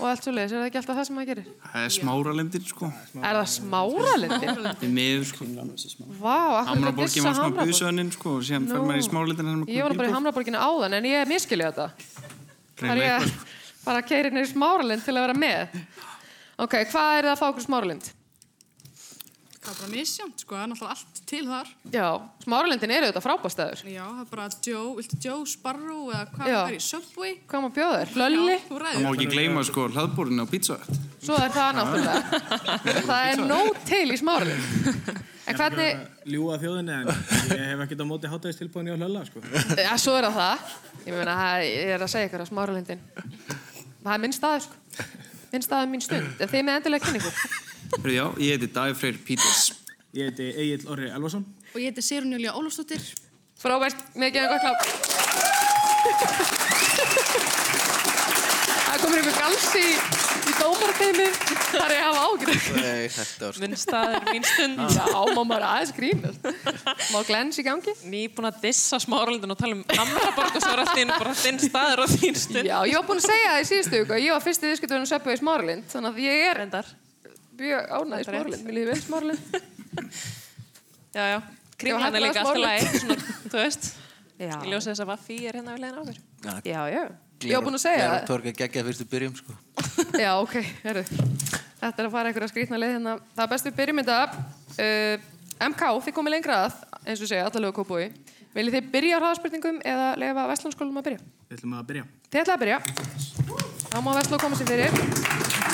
og 0.00 0.08
allt 0.10 0.26
svo 0.26 0.34
leiðis? 0.34 0.54
Er 0.54 0.62
það 0.62 0.68
ekki 0.70 0.80
alltaf 0.80 0.98
það 0.98 1.06
sem 1.08 1.18
maður 1.18 1.30
gerir? 1.30 1.52
Það 1.68 1.84
er 1.84 1.94
smáralindin, 1.98 2.66
sko. 2.72 2.90
Er 3.20 3.38
það 3.38 3.48
smáralindi? 3.54 4.50
Við 4.82 4.94
miður, 4.98 5.28
sko. 5.30 5.48
Er 5.52 6.68
Hamraborgin 6.72 7.28
var 7.28 7.36
smá 7.36 7.44
Hamraborg? 7.44 7.70
busöðnin, 7.70 8.12
sko, 8.16 8.34
og 8.40 8.48
síðan 8.48 8.66
fer 8.72 8.86
maður 8.88 9.02
í 9.02 9.06
smáralindin 9.06 9.64
Ég 9.70 9.86
var 9.86 9.96
bara 10.00 10.10
í 10.10 10.16
Hamraborginu 10.16 10.62
áðan 10.62 10.98
en 10.98 11.10
ég 11.12 11.30
miskilja 11.30 11.70
þetta. 11.70 12.37
Reyna 12.82 12.98
ég 13.02 13.14
að 13.16 13.32
bara 13.84 14.04
keiri 14.06 14.30
neyri 14.34 14.50
smáralind 14.50 15.04
til 15.04 15.16
að 15.16 15.26
vera 15.26 15.38
með. 15.38 15.80
Ok, 16.58 16.74
hvað 16.90 17.12
er 17.16 17.28
það 17.28 17.32
að 17.32 17.40
fá 17.40 17.46
okkur 17.48 17.66
smáralind? 17.66 18.10
Það 19.68 19.74
er 19.74 19.80
bara 19.82 19.92
misjámt, 19.92 20.40
sko. 20.40 20.54
Það 20.56 20.62
er 20.64 20.68
náttúrulega 20.70 20.94
allt 20.94 21.18
til 21.28 21.40
þar. 21.44 21.70
Já, 21.92 22.04
smáralindin 22.40 22.92
eru 22.94 23.08
þetta 23.10 23.20
frábæstæður. 23.20 23.80
Já, 23.92 24.04
það 24.06 24.22
er 24.22 24.28
bara 24.30 24.46
Joe, 24.64 24.94
viltu 24.96 25.18
Joe 25.26 25.42
Sparrow 25.50 26.06
eða 26.08 26.22
hvað 26.32 26.48
Já. 26.48 26.60
er 26.62 26.72
í 26.72 26.78
Subway? 26.80 27.34
Hvað? 27.52 28.14
Hlölli? 28.14 28.54
Já, 28.54 28.62
þú 28.70 28.78
Það 28.80 29.04
má 29.04 29.10
ekki 29.12 29.26
gleyma, 29.34 29.64
sko, 29.68 29.84
hlaðbúrinu 29.92 30.40
á 30.40 30.48
pizza. 30.48 30.78
Svo 31.20 31.36
er 31.36 31.52
það 31.52 31.76
náttúrulega. 31.82 32.22
það 33.10 33.28
er 33.34 33.44
nóg 33.44 33.68
til 33.92 34.06
í 34.08 34.16
smáralind. 34.22 34.64
En 35.48 35.56
hvernig, 35.56 36.00
Ljúa 36.28 36.58
þjóðinni 36.60 36.92
en 36.92 37.06
ég 37.08 37.60
hef 37.70 37.80
ekkert 37.86 38.02
á 38.04 38.06
móti 38.08 38.28
hátæðistilbúin 38.28 38.90
í 38.90 38.92
að 38.92 39.00
hlölla, 39.00 39.22
sko. 39.24 39.40
já, 39.80 39.92
svo 39.96 40.12
er 40.18 40.26
það. 40.34 40.74
Ég 41.06 41.14
meina, 41.16 41.36
það- 41.38 41.64
ég 41.68 41.92
er 41.94 42.04
að 42.04 42.10
segja 42.12 42.28
ykkur 42.28 42.44
að 42.44 42.50
smáralindin, 42.50 43.00
það 44.04 44.12
er 44.12 44.20
minn 44.26 44.36
staður, 44.36 44.66
sko. 44.66 44.76
Minn 45.48 45.64
staður, 45.64 45.88
Hörru, 47.96 48.12
já, 48.12 48.24
ég 48.36 48.50
heiti 48.52 48.68
Davíð 48.68 48.98
Freyr 49.00 49.16
Píters. 49.24 49.72
Ég 50.12 50.28
heiti 50.28 50.44
Egil 50.52 50.84
Orri 50.92 51.08
Elvason. 51.08 51.44
Og 51.72 51.80
ég 51.80 51.88
heiti 51.88 52.04
Sirun 52.04 52.34
Júlia 52.36 52.52
Ólafsdóttir. 52.52 53.00
Frábært, 53.58 54.02
mikið 54.14 54.44
en 54.44 54.50
gott 54.52 54.62
kláp. 54.62 54.78
Það 58.84 59.00
komur 59.02 59.18
einhver 59.22 59.38
galsi 59.38 59.80
í, 59.80 59.94
í 60.50 60.52
dómarteimi. 60.58 61.26
Það 61.68 61.86
er 61.86 61.94
ég 61.96 62.04
að 62.04 62.18
hafa 62.18 62.20
ágjörð. 62.28 62.68
Nei, 62.76 63.08
þetta 63.16 63.42
var 63.46 63.56
sko. 63.56 63.64
Minn 63.64 63.80
staður, 63.80 64.28
mín 64.28 64.46
stund. 64.50 64.84
Já, 64.98 65.08
má 65.08 65.42
maður 65.42 65.66
aðeins 65.72 65.96
grínast. 65.96 66.46
Má 67.08 67.18
glens 67.28 67.60
í 67.60 67.66
gangi. 67.66 67.96
Nýbúin 68.04 68.50
að 68.52 68.62
dissa 68.68 69.00
smáralindin 69.02 69.56
og 69.56 69.60
tala 69.64 69.80
um 69.80 69.84
og 69.88 69.90
er 70.60 70.84
í 70.84 71.02
einu 71.02 71.16
bara 71.16 71.34
þinn 71.40 71.60
staður 71.64 72.04
og 72.04 72.14
þín 72.14 72.40
stund. 72.44 72.68
Já, 72.68 72.78
ég 72.84 73.00
var 73.00 73.08
búin 73.08 73.24
að 73.24 73.28
segja 73.32 73.50
það 73.56 73.60
í 73.64 73.68
síðustu 73.72 74.00
viku. 74.02 74.16
að 74.16 74.24
Ég 74.28 74.36
var 74.36 74.48
fyrsti 74.48 74.72
viðskiptöðun 74.72 75.12
Söpbu 75.12 75.34
í 75.34 75.42
Smáralind. 75.42 75.92
Þannig 75.92 76.16
að 76.16 76.26
ég 76.28 76.48
er 76.48 76.62
Reyndar. 76.62 76.96
Mjög 77.62 77.78
í 77.78 78.18
rétt. 78.18 78.28
Smáralind. 78.28 78.66
Mér 78.66 78.76
líði 78.78 78.90
vel 78.90 79.00
Smáralind. 79.04 79.56
Já, 81.18 81.24
já. 81.32 81.38
Kringlan 81.78 82.14
er 82.14 82.22
líka 82.22 82.42
alltaf 82.42 82.58
læg, 82.60 82.84
svona, 83.00 83.16
þú 83.48 83.58
veist. 83.62 83.88
Já. 84.38 84.52
Ég 84.54 84.68
ljósi 84.70 84.92
þess 84.92 85.02
að 85.02 85.08
Vaffi 85.08 85.36
er 85.50 85.56
hérna 85.58 85.72
við 85.74 85.80
leiðin 85.82 85.96
á 85.98 86.02
okkur. 86.04 86.18
Já, 86.62 86.80
já. 86.92 87.00
Ég 87.42 87.56
var 87.56 87.64
búin 87.64 87.74
að 87.74 87.82
segja 87.82 88.04
það. 88.04 88.20
Torga 88.28 88.52
geggja 88.54 88.84
fyrstu 88.86 89.06
byrjum, 89.10 89.32
sko. 89.34 89.56
Já, 90.24 90.28
ok, 90.38 90.54
herru. 90.84 91.02
Þetta 91.80 91.90
er 91.90 92.06
að 92.06 92.12
fara 92.12 92.30
einhverja 92.30 92.50
skrýtna 92.52 92.78
leið 92.78 92.94
hérna. 92.96 93.16
Það 93.34 93.44
er 93.44 93.50
best 93.50 93.66
við 93.66 93.76
byrjum 93.80 94.00
þetta. 94.02 94.44
Uh, 94.78 95.26
MK, 95.72 95.90
þið 96.06 96.16
komið 96.20 96.34
lengra 96.36 96.60
að, 96.68 96.78
eins 97.02 97.22
og 97.22 97.32
segja, 97.32 97.48
allavega 97.50 97.74
kópúi. 97.80 98.08
Viljið 98.54 98.78
þið 98.78 98.92
byrja 98.94 99.18
á 99.18 99.20
hraðaspurningum 99.22 99.80
eða 99.86 100.08
lefa 100.22 100.46
Vestlandskólum 100.52 101.02
að 101.02 101.08
byrja? 101.10 101.24
Við 101.48 101.58
ætlum 101.58 101.78
að 101.78 101.88
byrja. 101.90 102.06
Þið 102.28 102.44
ætlaði 102.44 102.56
að 102.56 102.62
byrja. 102.64 102.78
Þá 103.88 103.98
má 104.06 104.14
Vestló 104.20 104.42
koma 104.42 104.58
sér 104.58 104.70
fyrir. 104.70 105.67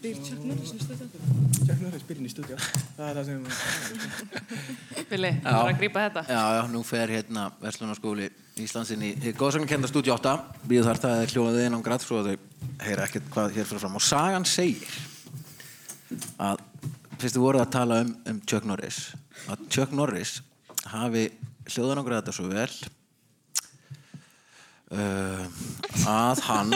Býr 0.00 0.20
Chuck 0.24 0.44
Norris 0.48 0.70
í 0.72 0.78
stöðu. 0.80 1.08
Chuck 1.60 1.80
Norris 1.84 2.04
byrja 2.08 2.24
í 2.24 2.30
stúdíu. 2.32 2.56
Það 2.96 3.08
er 3.08 3.18
það 3.18 3.26
sem... 3.28 3.40
Vili, 5.10 5.32
þú 5.42 5.56
voru 5.56 5.74
að 5.74 5.80
grípa 5.82 6.04
þetta. 6.06 6.22
Já, 6.30 6.42
já, 6.56 6.62
nú 6.72 6.80
fer 6.88 7.12
hérna 7.12 7.48
Verslunarskóli 7.60 8.30
Íslandsin 8.60 9.02
í 9.04 9.32
góðsagnarkenda 9.36 9.88
stúdíu 9.90 10.14
8 10.16 10.34
Býðu 10.68 10.86
þar 10.88 11.00
það 11.04 11.22
er 11.22 11.34
hljóðaðið 11.34 11.66
inn 11.68 11.78
á 11.78 11.86
græð 11.86 12.06
svo 12.06 12.20
að 12.20 12.30
þau 12.30 12.36
heyra 12.84 13.06
ekkert 13.06 13.28
hvað 13.34 13.56
hér 13.56 13.68
fyrir 13.68 13.82
fram 13.84 13.98
og 14.00 14.04
sagan 14.04 14.46
segir 14.48 14.96
að 16.40 16.62
fyrst 17.20 17.36
þið 17.36 17.44
voruð 17.44 17.64
að 17.64 17.74
tala 17.76 18.00
um, 18.04 18.14
um 18.32 18.40
Chuck 18.48 18.68
Norris 18.68 19.00
að 19.50 19.66
Chuck 19.72 19.94
Norris 19.96 20.38
hafi 20.90 21.26
hljóðan 21.70 22.02
á 22.02 22.06
græð 22.06 22.20
þetta 22.20 22.36
svo 22.36 22.48
vel 22.50 22.70
uh, 24.90 25.44
að 26.10 26.40
hann 26.46 26.74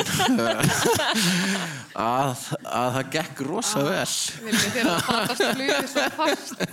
að, 1.95 2.45
að 2.65 2.89
það 2.97 3.11
gekk 3.17 3.43
rosa 3.49 3.83
vel 3.87 4.15
Viljið 4.47 4.71
þér 4.77 4.91
að 4.93 5.05
fatast 5.09 5.45
flugið 5.51 5.91
svo 5.93 6.07
fast. 6.19 6.65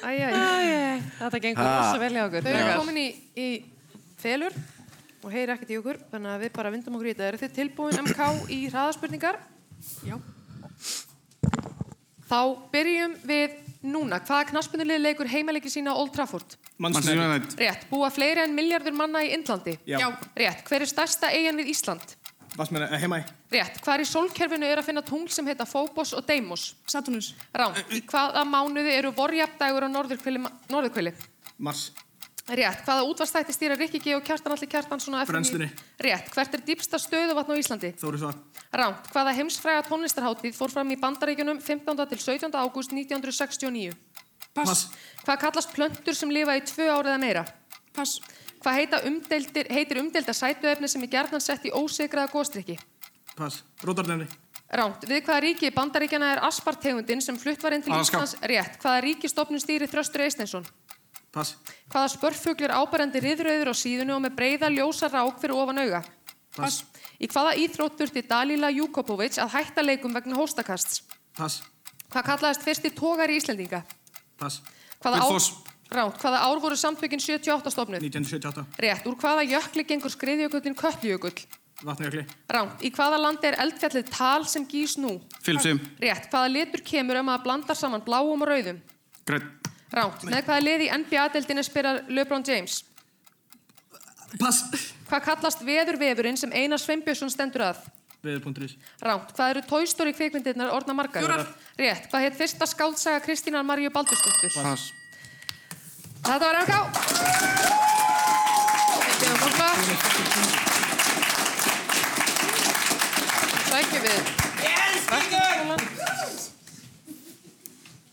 Æjæj. 0.00 0.32
Þetta 1.20 1.40
gengur 1.44 1.64
Ha. 1.66 1.76
rosa 1.84 2.02
vel 2.02 2.12
hjá 2.16 2.24
okkur. 2.26 2.46
Þau 2.46 2.52
eru 2.56 2.76
komin 2.80 3.00
í, 3.02 3.06
í 3.36 3.48
felur 4.20 4.56
og 5.20 5.32
heyri 5.34 5.52
ekkert 5.52 5.72
í 5.74 5.78
okkur, 5.80 5.98
þannig 6.12 6.34
að 6.34 6.44
við 6.46 6.52
bara 6.56 6.72
vindum 6.72 6.96
okkur 6.96 7.10
í 7.10 7.12
þetta. 7.14 7.28
Eru 7.30 7.40
þið 7.42 7.56
tilbúin 7.58 8.00
MK 8.06 8.28
í 8.56 8.60
hraðaspurningar? 8.72 9.40
Já. 10.08 10.16
Þá 12.30 12.40
byrjum 12.70 13.14
við 13.26 13.56
núna. 13.90 14.20
Hvaða 14.22 14.50
knaspunulið 14.52 15.00
leikur 15.02 15.30
heimaleiki 15.30 15.70
sína 15.72 15.96
Old 15.98 16.12
Trafford? 16.14 16.54
United. 16.78 17.56
Rétt. 17.58 17.86
Búa 17.90 18.10
fleiri 18.14 18.44
en 18.44 18.54
miljardur 18.54 18.94
manna 18.94 19.24
í 19.26 19.32
Indlandi? 19.34 19.74
Já. 19.88 19.98
Já. 19.98 20.08
Rétt. 20.38 20.62
Hver 20.68 20.84
er 20.84 20.90
stærsta 20.90 21.32
eigin 21.34 21.58
við 21.58 21.72
Ísland? 21.74 22.14
Vassmenn, 22.56 22.86
eh, 22.86 22.98
heima 23.02 23.18
í. 23.18 23.24
Rétt. 23.50 23.80
Hvar 23.82 24.02
í 24.02 24.06
sólkerfinu 24.06 24.66
er 24.66 24.78
að 24.78 24.90
finna 24.90 25.02
tungl 25.02 25.30
sem 25.30 25.46
heita 25.46 25.66
Phobos 25.66 26.12
og 26.14 26.26
Deimos? 26.26 26.74
Saturnus. 26.86 27.32
Rán. 27.54 27.74
Í 27.90 28.02
hvaða 28.06 28.44
mánuði 28.46 28.94
eru 28.94 29.12
vorjafndægur 29.12 29.86
á 29.86 29.90
norðurkvili? 29.90 31.14
Mars. 31.58 31.90
Rétt. 32.50 32.82
Hvaða 32.82 33.04
útvarstætti 33.06 33.54
stýra 33.54 33.76
Rikki 33.78 34.00
G 34.02 34.16
og 34.16 34.24
Kjartan 34.26 34.52
Alli 34.56 34.66
Kjartansson 34.66 35.14
á 35.14 35.22
FMI? 35.22 35.30
Brennslunni. 35.30 35.68
Rétt. 36.02 36.30
Hvert 36.34 36.56
er 36.56 36.62
dýpsta 36.66 36.98
stöðuvatn 36.98 37.54
á 37.54 37.56
Íslandi? 37.60 37.92
Þóri 38.00 38.18
Svar. 38.18 38.38
Ránt. 38.74 39.06
Hvaða 39.12 39.34
heimsfræga 39.38 39.84
tónlistarhátíð 39.86 40.56
fór 40.58 40.74
fram 40.74 40.90
í 40.90 40.98
Bandaríkjunum 40.98 41.60
15. 41.62 42.06
til 42.10 42.18
17. 42.18 42.50
ágúst 42.58 42.90
1969? 42.90 43.94
Pass. 44.54 44.88
Hvað 45.22 45.40
kallast 45.46 45.72
plöntur 45.76 46.16
sem 46.18 46.30
lifa 46.34 46.58
í 46.58 46.66
tvö 46.66 46.90
árið 46.90 47.12
eða 47.14 47.22
meira? 47.22 47.46
Pass. 47.94 48.18
Hvað 48.60 48.74
heitir 49.70 50.02
umdelda 50.02 50.34
sætuefni 50.34 50.90
sem 50.90 51.06
er 51.06 51.12
gjarnan 51.14 51.40
sett 51.40 51.64
í 51.64 51.70
ósegraða 51.70 52.32
góstrykki? 52.34 52.80
Pass. 53.38 53.62
Rótardemri. 53.86 54.26
Ránt. 54.70 55.06
Við 55.06 55.24
hvaða 55.26 55.40
ríki 55.42 55.70
Bandaríkjana 55.74 56.34
er 56.34 56.42
aspartegundin 56.46 57.22
sem 57.24 57.38
flutt 57.38 57.62
var 57.62 57.74
inn 57.74 57.82
til. 57.82 57.94
Íslands? 57.94 58.36
Rétt. 58.42 58.76
Hvaða 58.82 59.00
ríkistofnun 59.06 59.62
stýri 59.62 59.88
Þröstur 59.90 60.22
Eisteinsson? 60.26 60.66
Pass. 61.30 61.54
Hvaða 61.92 62.08
spörfugl 62.10 62.66
er 62.66 62.74
ábærandi 62.74 63.20
riðröður 63.22 63.70
á 63.70 63.74
síðunu 63.78 64.16
og 64.16 64.24
með 64.24 64.34
breyða 64.38 64.70
ljósa 64.74 65.10
rák 65.12 65.38
fyrir 65.38 65.54
ofan 65.54 65.78
auga? 65.78 66.02
Pass. 66.56 66.82
Í 67.22 67.28
hvaða 67.30 67.54
íþrótt 67.62 68.00
þurfti 68.00 68.24
Dalila 68.26 68.70
Jukopovic 68.74 69.38
að 69.38 69.52
hætta 69.54 69.84
leikum 69.84 70.14
vegna 70.16 70.34
hóstakasts? 70.38 71.04
Pass. 71.38 71.60
Hvað 72.10 72.26
kallaðist 72.26 72.66
fyrsti 72.66 72.90
tógar 72.96 73.30
í 73.30 73.36
Íslendinga? 73.38 73.84
Pass. 74.40 74.58
Hvaða 74.98 75.20
ár, 75.20 75.28
Gullfoss. 75.28 75.52
ránt, 75.94 76.18
hvaða 76.18 76.42
ár 76.48 76.62
voru 76.64 76.76
samtökin 76.76 77.22
78 77.22 77.70
stofnuð? 77.76 78.02
1978. 78.02 78.66
Rétt, 78.82 79.06
úr 79.06 79.16
hvaða 79.22 79.46
jökli 79.46 79.86
gengur 79.86 80.10
skriðjökullin 80.10 80.74
Köttlujökull? 80.74 81.38
Vatnajökli. 81.86 82.26
Ránt, 82.50 82.82
í 82.82 82.90
hvaða 82.90 83.22
landi 83.22 83.48
er 83.48 83.60
eldfjallið 83.62 84.10
tal 84.10 84.42
sem 84.50 84.66
gís 84.68 84.98
nú? 85.00 85.14
Filipsum. 85.46 85.78
Rétt, 86.02 86.26
hvaða 86.32 86.50
litur 86.52 86.82
kemur 86.84 87.22
um 87.22 87.30
að 87.32 87.46
blandar 87.46 87.78
saman 87.78 88.02
bláum 88.04 88.42
og 88.42 88.50
rauðum? 88.50 88.82
Grænn. 89.30 89.59
Ránt, 89.90 90.22
með 90.22 90.44
hvaða 90.46 90.62
lið 90.62 90.84
í 90.86 90.90
NBA-deldinni 91.02 91.64
spyrar 91.66 92.04
LeBron 92.06 92.44
James? 92.46 92.84
Pass. 94.38 94.62
Hvað 95.10 95.24
kallast 95.26 95.64
veðurvefurinn 95.66 96.38
sem 96.38 96.52
Einar 96.54 96.78
Sveinbjörnsson 96.78 97.32
stendur 97.32 97.64
að? 97.72 97.80
Veður.is. 98.22 98.76
Ránt, 99.02 99.32
hvað 99.34 99.54
eru 99.54 99.62
Toy 99.66 99.88
Story 99.90 100.12
kvikmyndirnar 100.14 100.70
orðna 100.76 100.94
margar? 100.94 101.24
Fjórar. 101.24 101.46
Rétt, 101.80 102.06
hvað 102.12 102.26
heit 102.26 102.36
fyrsta 102.38 102.68
skáldsaga 102.68 103.24
Kristínar 103.24 103.64
Maríu 103.66 103.90
Baldursdóttur? 103.90 104.52
Pass. 104.60 104.92
Þetta 106.20 106.44
var 106.44 106.60
MK. 106.62 106.74
Þetta 109.08 109.26
var 109.32 109.38
Bobba. 109.42 109.68
Sækjum 113.70 114.02
við. 114.06 114.20
Verkefnaskólann. 115.10 115.84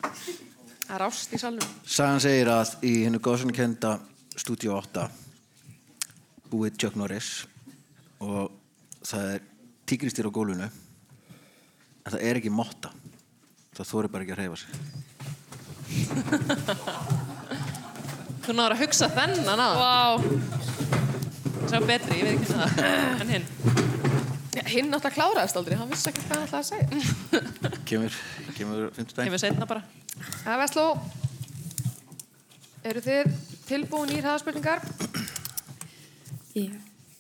Það 0.02 0.47
er 0.96 1.02
ást 1.08 1.34
í 1.36 1.40
salnum. 1.42 1.68
Sagan 1.84 2.22
segir 2.24 2.48
að 2.52 2.68
í 2.88 2.94
hennu 3.06 3.20
góðsannakenda 3.24 3.92
Studio 4.38 4.78
8 4.78 5.08
búið 6.52 6.78
Chuck 6.80 6.96
Norris 7.00 7.30
og 8.24 8.52
það 9.06 9.24
er 9.36 9.42
tígristýr 9.90 10.30
á 10.30 10.36
gólfinu 10.36 10.68
en 10.68 12.12
það 12.12 12.24
er 12.24 12.36
ekki 12.40 12.52
motta 12.54 12.90
það 13.76 13.90
þóri 13.92 14.12
bara 14.14 14.24
ekki 14.24 14.34
að 14.36 14.40
hreyfa 14.42 14.58
sig 14.64 14.72
Þú 18.48 18.54
náður 18.56 18.74
að 18.78 18.82
hugsa 18.86 19.08
þennan 19.12 19.60
á. 19.60 19.70
Vá. 19.76 20.24
Sá 21.68 21.82
betri, 21.84 22.16
ég 22.22 22.24
veit 22.24 22.38
ekki 22.38 22.48
það. 22.54 22.68
En 23.26 23.30
hinn. 23.34 23.46
Já, 24.58 24.64
hinn 24.72 24.90
náttúrulega 24.90 25.14
kláraðist 25.14 25.58
aldrei, 25.60 25.76
hann 25.78 25.90
vissi 25.92 26.10
ekkert 26.10 26.26
hvað 26.26 26.40
hann 26.40 26.48
ætlaði 26.48 26.64
að 26.64 26.70
segja. 26.72 27.42
kemur, 27.90 28.16
kemur 28.58 28.80
50 28.96 29.18
daginn 29.18 29.30
Kemur 29.30 29.42
setna 29.44 29.68
bara. 29.70 29.84
Það 30.42 30.62
Vestló, 30.64 30.86
eru 32.90 33.04
þið 33.06 33.36
tilbúin 33.68 34.16
í 34.16 34.22
hraðaspurningar? 34.24 34.82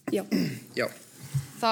Já. 0.09 0.23
Já. 0.73 0.87
Þá 1.61 1.71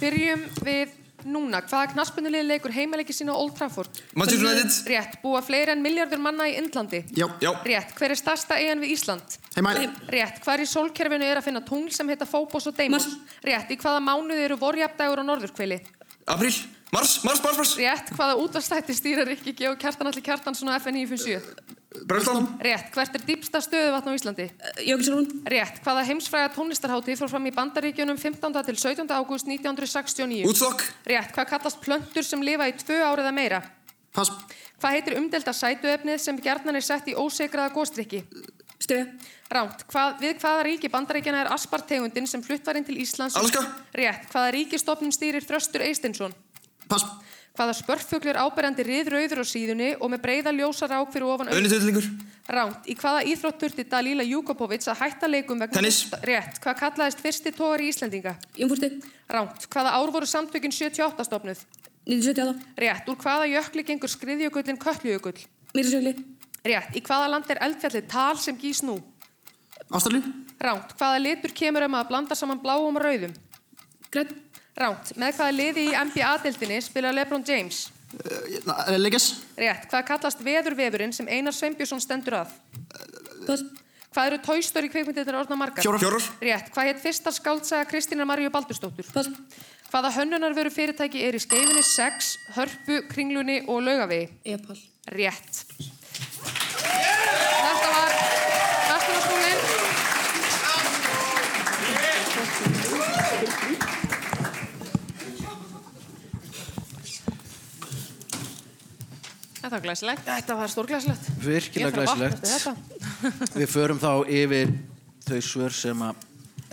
byrjum 0.00 0.42
við 0.66 0.97
núna. 1.26 1.60
Hvaða 1.66 1.92
knaspunulegi 1.94 2.46
leikur 2.46 2.74
heimaleiki 2.74 3.14
sína 3.16 3.34
á 3.34 3.36
Old 3.38 3.56
Trafford? 3.58 4.00
Manchester 4.14 4.46
United. 4.46 4.70
Rétt. 4.90 5.18
Búa 5.22 5.42
fleiri 5.42 5.74
en 5.74 5.82
miljardur 5.82 6.20
manna 6.22 6.46
í 6.48 6.56
Indlandi? 6.60 7.04
Já. 7.16 7.26
Já. 7.42 7.50
Rétt. 7.66 7.94
Hver 7.98 8.14
er 8.14 8.20
stærsta 8.20 8.58
eigin 8.58 8.82
við 8.84 8.94
Ísland? 8.96 9.38
Heimæ. 9.56 9.72
Rétt. 10.14 10.42
Hvar 10.44 10.62
í 10.62 10.66
sólkerfinu 10.68 11.26
er 11.26 11.40
að 11.40 11.48
finna 11.48 11.64
tungl 11.66 11.92
sem 11.94 12.08
heita 12.08 12.28
Fóbos 12.28 12.68
og 12.70 12.76
Deimos? 12.78 13.08
Rétt. 13.44 13.72
Í 13.74 13.80
hvaða 13.80 14.04
mánuði 14.04 14.44
eru 14.46 14.58
vorjafdagur 14.60 15.22
á 15.22 15.24
norðurkveili? 15.26 15.80
Apríl. 16.28 16.54
Mars. 16.92 17.18
Mars. 17.24 17.42
Mars. 17.44 17.58
Mars. 17.58 17.74
Rétt. 17.80 18.14
Hvaða 18.16 18.38
útastætti 18.44 18.96
stýrar 18.96 19.32
ekki 19.34 19.56
G 19.56 19.72
og 19.72 19.80
Kjartan 19.80 20.08
Alli 20.10 20.22
Kjartansson 20.24 20.70
á 20.72 20.78
FN 20.80 20.96
957? 20.96 21.77
Bröndstón. 21.88 22.44
Rétt. 22.60 22.90
Hvert 22.92 23.14
er 23.16 23.22
dýpsta 23.24 23.62
stöðuvatn 23.64 24.12
á 24.12 24.12
Íslandi? 24.12 24.44
Jökulsrún. 24.84 25.24
Rétt. 25.48 25.80
Hvaða 25.80 26.04
heimsfræga 26.04 26.50
tónlistarhátíð 26.52 27.22
fór 27.22 27.30
fram 27.32 27.48
í 27.48 27.52
Bandaríkjunum 27.56 28.20
15. 28.20 28.52
til 28.68 28.76
17. 28.76 29.08
ágúst 29.08 29.48
1969? 29.48 30.44
Woodstock. 30.44 30.84
Rétt. 31.08 31.32
Hvað 31.32 31.48
kallast 31.54 31.80
plöntur 31.80 32.26
sem 32.28 32.44
lifa 32.44 32.68
í 32.68 32.76
tvö 32.76 33.00
árið 33.08 33.30
að 33.30 33.36
meira? 33.40 33.62
Pass. 34.12 34.36
Hvað 34.78 34.94
heitir 34.98 35.16
umdelda 35.16 35.54
sætuefnið 35.56 36.20
sem 36.20 36.36
gjarnan 36.44 36.76
er 36.76 36.84
sett 36.84 37.08
í 37.08 37.16
ósegraða 37.16 37.72
góstrykki? 37.72 38.20
Stöð. 38.78 39.08
Ránt. 39.48 39.80
Hvað, 39.88 40.20
við 40.20 40.34
hvaða 40.42 40.64
ríki 40.68 40.90
Bandaríkjana 40.92 41.40
er 41.46 41.52
aspartegundin 41.56 42.28
sem 42.28 42.44
flutt 42.44 42.68
var 42.68 42.76
inn 42.76 42.84
til 42.84 43.00
Íslands? 43.00 43.34
Alaska. 43.40 43.64
Rétt. 43.96 44.28
Hvaða 44.28 44.52
ríkistofnun 44.54 45.14
stýrir 45.16 45.46
Þröstur 45.48 45.82
Eisteinsson? 45.88 46.36
Pass. 46.88 47.04
Hvaða 47.58 47.74
spörfugl 47.74 48.30
er 48.30 48.38
áberandi 48.38 48.84
riðrauður 48.86 49.42
á 49.42 49.46
síðunni 49.50 49.88
og 49.98 50.12
með 50.12 50.20
breyða 50.22 50.52
ljósa 50.54 50.86
rák 50.86 51.10
fyrir 51.10 51.26
ofan 51.26 51.50
Önutullingur. 51.50 52.06
Ránt. 52.48 52.86
Í 52.86 52.94
hvaða 52.96 53.24
íþrótt 53.28 53.64
þurfti 53.64 53.84
Dalíla 53.90 54.24
Júkopovits 54.24 54.88
að 54.88 55.00
hætta 55.02 55.28
leikum 55.28 55.58
vegna... 55.58 55.74
Tennis. 55.74 55.98
Rétt. 56.22 56.60
Hvað 56.62 56.78
kallaðist 56.84 57.24
fyrsti 57.24 57.52
tógar 57.56 57.82
í 57.82 57.90
Íslendinga? 57.90 58.36
Jumfurti. 58.56 58.92
Ránt. 59.28 59.66
Hvaða 59.74 59.96
ár 59.98 60.12
voru 60.14 60.28
samtökin 60.30 60.72
78 60.72 61.26
stofnuð? 61.28 61.64
1978. 62.06 62.78
Rétt. 62.78 63.10
Úr 63.10 63.18
hvaða 63.20 63.50
jökli 63.50 63.84
gengur 63.90 64.14
skriðjökullin 64.14 64.80
Kötlujökull? 64.80 65.42
Mýrisjökli. 65.74 66.14
Rétt. 66.64 66.94
Í 66.94 67.02
hvaða 67.04 67.28
land 67.34 67.50
er 67.52 67.60
eldfjallið 67.66 68.08
Tal 68.14 68.38
sem 68.40 68.56
gís 68.56 68.80
nú? 68.86 68.96
Ástralíu. 69.90 70.22
Ránt. 70.62 70.94
Hvaða 70.96 71.20
litur 71.26 71.52
kemur 71.58 71.84
um 71.84 71.98
að 71.98 72.08
blanda 72.14 72.38
saman 72.38 72.62
bláum 72.62 72.96
og 72.96 73.04
rauðum? 73.04 73.34
Grøn. 74.14 74.32
Ránt. 74.78 75.10
Með 75.18 75.38
hvaða 75.40 75.54
liði 75.56 75.88
í 75.88 75.94
NBA-deildinni 75.96 76.78
spila 76.84 77.10
LeBron 77.14 77.44
James? 77.46 77.88
Leggis. 78.96 79.32
Rétt. 79.58 79.88
Hvað 79.90 80.04
kallast 80.12 80.44
veðurvefurinn 80.44 81.12
sem 81.14 81.28
Einar 81.28 81.54
Sveinbjörnsson 81.56 82.02
stendur 82.02 82.38
að? 82.44 82.54
Pass. 83.48 83.64
Hvað 84.14 84.30
eru 84.30 84.38
Toy 84.46 84.62
Story 84.64 84.88
kveikmyndirnar 84.92 85.42
orðna 85.42 85.58
margar? 85.58 85.82
Fjórar. 85.84 86.00
Fjórar. 86.00 86.28
Rétt. 86.40 86.70
Hvað 86.74 86.88
heit 86.88 87.02
fyrsta 87.02 87.34
skáldsaga 87.34 87.88
Kristínar 87.90 88.28
Maríu 88.30 88.52
Baldursdóttur? 88.54 89.06
Pass. 89.12 89.28
Hvaða 89.88 90.12
hönnunarveru 90.18 90.70
fyrirtæki 90.72 91.22
er 91.24 91.36
í 91.36 91.40
skeifinni, 91.42 91.82
sex, 91.84 92.36
hörpu, 92.56 93.02
kringlunni 93.08 93.62
og 93.66 93.82
laugavegi? 93.86 94.28
Epal. 94.54 94.78
Rétt. 95.16 95.64
Þetta 96.78 97.88
var 97.88 98.12
Vesturlandsskólinn. 98.92 99.78
Þetta 109.58 109.72
var 109.74 109.84
glæsilegt. 109.84 110.24
Þetta 110.26 110.56
var 110.58 110.72
stórglæsilegt. 110.72 111.30
virkilega 111.42 112.02
glæsilegt. 112.02 112.44
við 113.60 113.70
förum 113.72 114.02
þá 114.02 114.12
yfir 114.30 114.74
þau 115.28 115.40
svör 115.44 115.74
sem 115.74 116.04
að 116.08 116.26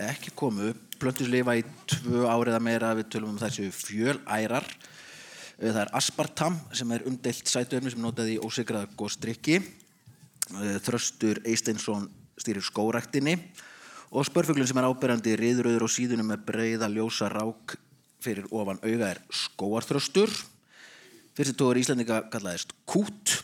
ekki 0.06 0.34
komu 0.38 0.72
plöntus 1.00 1.28
lifa 1.28 1.56
í 1.58 1.64
tvö 1.90 2.28
árið 2.30 2.58
að 2.58 2.66
meira. 2.68 2.92
Við 2.96 3.10
tölum 3.16 3.34
um 3.34 3.40
þessu 3.40 3.70
fjölærar. 3.74 4.68
Eh, 5.58 5.72
það 5.72 5.82
er 5.86 5.96
aspartam 5.98 6.60
sem 6.76 6.94
er 6.94 7.04
umdelt 7.08 7.50
sætuefni 7.50 7.92
sem 7.92 8.02
notaði 8.04 8.36
í 8.36 8.44
ósigraða 8.44 8.92
góðstrykki 8.96 9.60
Þröstur 10.46 11.40
Eisteinsson 11.42 12.06
stýrir 12.38 12.62
skóraktinni 12.62 13.34
og 14.14 14.26
spörfuglinn 14.28 14.68
sem 14.68 14.78
er 14.78 14.86
áberandi 14.86 15.34
riðröður 15.38 15.86
og 15.88 15.90
síðunum 15.90 16.30
með 16.30 16.44
breyða 16.46 16.88
ljósa 16.92 17.30
rák 17.32 17.74
fyrir 18.22 18.46
ofan 18.54 18.78
auga 18.84 19.10
er 19.10 19.22
skóarþröstur 19.34 20.30
fyrsti 21.36 21.56
tóður 21.58 21.82
Íslandinga 21.82 22.22
kallaðist 22.32 22.72
kút. 22.88 23.36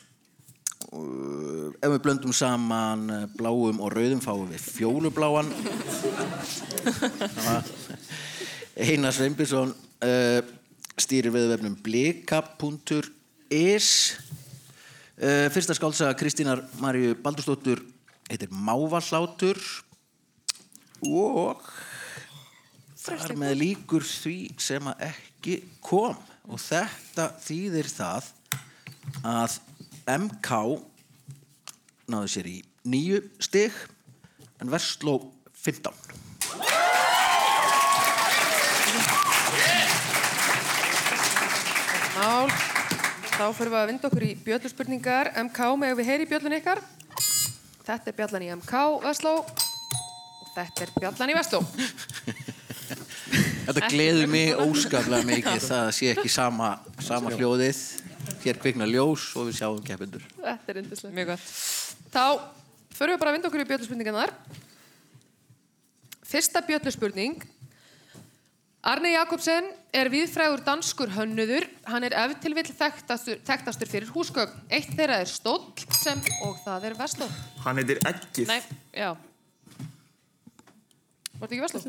Uh, 0.92 1.70
ef 1.78 1.94
við 1.94 2.02
blöndum 2.04 2.34
saman 2.36 3.06
uh, 3.12 3.22
bláum 3.38 3.80
og 3.84 3.92
rauðum 3.94 4.22
fáum 4.24 4.50
við 4.50 4.64
fjólubláan. 4.78 5.52
Einar 8.76 9.14
Sveinbjörnsson 9.14 9.72
uh, 10.04 10.40
stýrir 11.00 11.32
við 11.34 11.48
vefnum 11.52 11.76
blika.is 11.84 13.88
uh, 15.20 15.48
Fyrsta 15.52 15.76
skálsaga 15.76 16.16
Kristínar 16.18 16.64
Maríu 16.82 17.16
Baldursdóttur 17.20 17.82
heitir 18.30 18.52
Mávallhátur 18.52 19.60
og 21.04 21.64
þar 23.02 23.34
með 23.38 23.56
líkur 23.60 24.06
því 24.06 24.36
sem 24.62 24.92
að 24.92 25.08
ekki 25.10 25.58
kom 25.84 26.16
og 26.48 26.58
þetta 26.62 27.28
þýðir 27.42 27.90
það 27.92 28.30
að 29.26 29.58
MK 30.10 30.58
náðu 32.12 32.32
sér 32.32 32.50
í 32.50 32.58
nýju 32.88 33.22
stig 33.42 33.76
en 34.62 34.72
Vestló 34.72 35.18
15 35.62 36.22
Mál. 42.22 42.46
Þá 43.32 43.46
fyrir 43.56 43.72
við 43.72 43.78
að 43.80 43.88
vinda 43.90 44.06
okkur 44.06 44.24
í 44.26 44.32
bjöllurspurningar. 44.44 45.32
MK, 45.48 45.58
með 45.80 45.96
við 45.98 46.10
heyri 46.12 46.26
bjöllun 46.30 46.54
ykkar. 46.60 46.82
Þetta 47.82 48.12
er 48.12 48.18
bjallan 48.20 48.44
í 48.46 48.50
MK, 48.54 48.82
Vestló. 49.02 49.32
Og 49.42 50.52
þetta 50.54 50.86
er 50.86 50.92
bjallan 51.00 51.32
í 51.32 51.38
Vestló. 51.40 51.64
Þetta 53.62 53.90
gleður 53.92 54.30
mig 54.32 54.56
óskaplega 54.58 55.26
mikið 55.28 55.66
það 55.68 55.90
sé 55.94 56.10
ekki 56.12 56.32
sama, 56.32 56.72
sama 57.02 57.30
hljóðið 57.36 57.78
hér 58.42 58.58
kvikna 58.62 58.88
ljós 58.90 59.28
og 59.38 59.48
við 59.48 59.60
sjáum 59.60 59.80
keppendur 59.86 60.24
Þetta 60.38 60.72
er 60.72 60.80
yndislegt. 60.82 61.14
Mjög 61.14 61.32
gott. 61.32 61.48
Þá 62.12 62.24
fyrir 62.96 63.14
við 63.14 63.22
bara 63.22 63.32
að 63.32 63.38
vinda 63.38 63.50
okkur 63.50 63.62
í 63.62 63.68
bjöllurspurningarnar. 63.70 64.34
Fyrsta 66.32 66.62
bjöllurspurning. 66.66 67.42
Arne 68.82 69.12
Jakobsen 69.12 69.68
er 69.94 70.08
viðfrægur 70.10 70.64
danskur 70.66 71.12
hönnuður. 71.14 71.68
Hann 71.86 72.02
er 72.08 72.16
ef 72.18 72.32
til 72.42 72.50
vill 72.56 72.66
þekktastur, 72.66 73.38
þekktastur 73.46 73.90
fyrir 73.90 74.10
húsgögn. 74.10 74.56
Eitt 74.74 74.90
þeirra 74.96 75.20
er 75.22 75.30
stóll 75.30 75.68
sem, 75.94 76.18
og 76.42 76.58
það 76.64 76.88
er 76.90 76.96
Vestló. 76.98 77.28
Hann 77.62 77.78
heitir 77.78 78.02
Eggið. 78.10 78.50
Nei, 78.50 78.58
já. 78.90 79.12
Var 81.42 81.50
þetta 81.50 81.56
ekki 81.56 81.64
Vestló? 81.66 81.80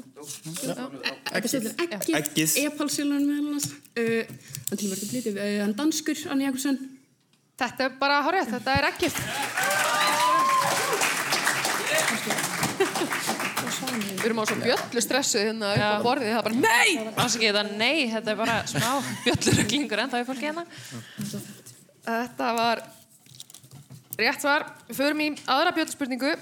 Þetta 1.30 1.49
stilur 1.51 1.74
ekki. 1.84 2.14
Eggið. 2.18 2.54
Epalsilun 2.64 3.22
meðal 3.22 3.51
annars. 3.51 3.68
Uh, 3.93 4.24
hann 4.72 4.80
tilverkið 4.82 5.12
blítið. 5.12 5.36
Uh, 5.38 5.58
hann 5.62 5.76
danskur, 5.78 6.18
Anni 6.34 6.47
Jakobsen. 6.47 6.80
Þetta 7.62 7.86
er 7.86 7.91
bara 7.99 8.16
hárið, 8.26 8.49
þetta 8.49 8.78
er 8.80 8.88
ekkert. 8.88 9.20
Við 13.93 14.26
erum 14.26 14.41
á 14.41 14.45
svo 14.49 14.58
bjöllu 14.64 15.04
stressu 15.06 15.43
hérna 15.43 15.70
upp 15.76 15.86
á 15.86 16.06
borðið, 16.08 16.32
það 16.32 16.39
er 16.39 16.47
bara 16.47 16.58
NEI! 16.64 16.91
Ásaki 17.14 17.45
þetta 17.51 17.64
nei, 17.78 17.97
þetta 18.10 18.34
er 18.34 18.39
bara 18.39 18.56
smá 18.72 18.89
bjölluröklingur 19.28 20.01
enda 20.08 20.24
í 20.24 20.28
fólki 20.32 20.49
hérna. 20.49 20.66
Þetta 22.08 22.49
var 22.58 22.82
rétt 24.18 24.41
svar. 24.41 24.66
Við 24.89 24.97
förum 25.04 25.24
í 25.28 25.30
aðra 25.45 25.78
bjöllspurningu. 25.78 26.34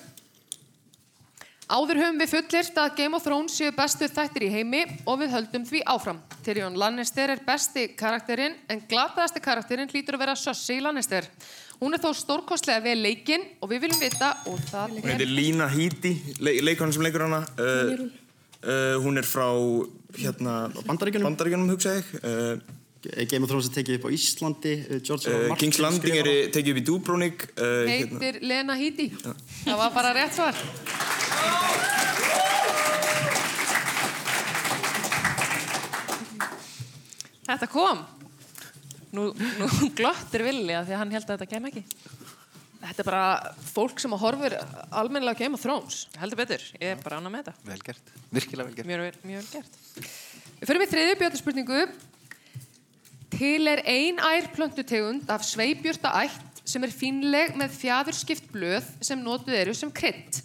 Áður 1.71 2.01
höfum 2.01 2.17
við 2.19 2.31
fullirt 2.33 2.79
að 2.81 2.95
Game 2.97 3.15
of 3.15 3.23
Thrones 3.23 3.53
séu 3.55 3.71
bestu 3.71 4.07
þættir 4.11 4.43
í 4.43 4.49
heimi 4.51 4.81
og 5.07 5.21
við 5.21 5.29
höldum 5.31 5.63
því 5.69 5.79
áfram. 5.93 6.17
Tyrion 6.43 6.75
Lannister 6.75 7.31
er 7.31 7.39
besti 7.45 7.85
karakterinn 7.95 8.57
en 8.67 8.81
glataðasti 8.91 9.39
karakterinn 9.45 9.87
hlýtur 9.87 10.17
að 10.17 10.23
vera 10.25 10.35
Cersei 10.35 10.81
Lannister. 10.83 11.29
Hún 11.79 11.95
er 11.95 12.03
þó 12.03 12.09
stórkostlega 12.17 12.83
vel 12.83 12.97
leikinn 12.99 13.45
og 13.63 13.71
við 13.71 13.85
viljum 13.85 14.03
vita 14.03 14.33
og 14.51 14.59
það 14.67 14.97
Hún 14.97 15.13
heitir 15.13 15.31
Lína 15.31 15.69
Híti, 15.71 16.11
le 16.43 16.57
leikonum 16.67 16.91
sem 16.97 17.07
leikur 17.07 17.23
hana. 17.23 17.39
Uh, 17.55 18.03
uh, 18.67 18.99
hún 19.05 19.21
er 19.21 19.31
frá 19.31 19.47
hérna, 20.19 20.57
Bandaríkjunum. 20.83 21.29
Bandaríkjunum 21.29 21.71
hugsa 21.71 21.95
ég. 22.01 22.11
Uh, 22.19 22.80
Game 23.01 23.43
of 23.43 23.49
Thrones 23.49 23.69
er 23.69 23.75
tekið 23.79 23.97
upp 23.97 24.05
á 24.05 24.11
Íslandi. 24.13 24.73
uh, 24.93 25.55
King's 25.57 25.79
Landing 25.81 26.19
er 26.21 26.29
tekið 26.53 26.75
upp 26.75 26.81
í 26.81 26.85
Dubrovnik. 26.85 27.47
Uh, 27.57 27.87
hérna. 27.89 28.19
heitir 28.21 28.41
Lena 28.45 28.77
Headey. 28.77 29.09
Það 29.65 29.77
var 29.81 29.93
bara 29.95 30.13
rétt 30.17 30.37
svar. 30.37 30.57
Þetta 37.47 37.67
kom. 37.71 38.03
Nú, 39.11 39.25
nú 39.35 39.67
glottir 39.97 40.45
villi 40.45 40.75
að 40.77 40.87
því 40.87 40.95
að 40.95 41.01
hann 41.01 41.15
held 41.17 41.25
að 41.25 41.33
þetta 41.35 41.49
kem 41.51 41.65
ekki. 41.71 41.83
Þetta 42.81 43.03
er 43.03 43.07
bara 43.07 43.25
fólk 43.71 43.99
sem 44.01 44.13
horfir 44.17 44.55
almennilega 44.89 45.43
Game 45.43 45.57
of 45.57 45.61
Thrones. 45.63 46.05
Heldur 46.21 46.39
betur, 46.39 46.63
ég 46.79 46.95
er 46.95 47.01
bara 47.03 47.19
ánað 47.19 47.33
með 47.35 47.43
þetta. 47.49 47.65
Vel 47.67 47.81
gert, 47.85 48.13
virkilega 48.33 48.69
vel 48.69 48.77
gert. 48.77 48.89
Mjög, 48.89 49.03
vel- 49.03 49.29
mjög 49.31 49.43
vel 49.43 49.51
gert. 49.57 50.07
Við 50.61 50.71
fyrir 50.71 50.81
með 50.81 50.93
þriðju 50.95 51.19
bjötaspurningu. 51.21 51.81
Til 53.31 53.67
er 53.71 53.81
ein 53.87 54.19
ær 54.19 54.47
plöntutegund 54.51 55.29
af 55.31 55.45
sveipjurta 55.47 56.11
ætt 56.25 56.61
sem 56.67 56.83
er 56.83 56.93
fínleg 56.93 57.55
með 57.59 57.73
fjæðurskipt 57.79 58.49
blöð 58.51 58.87
sem 59.03 59.21
notuð 59.23 59.55
eru 59.57 59.75
sem 59.75 59.91
krydd. 59.91 60.41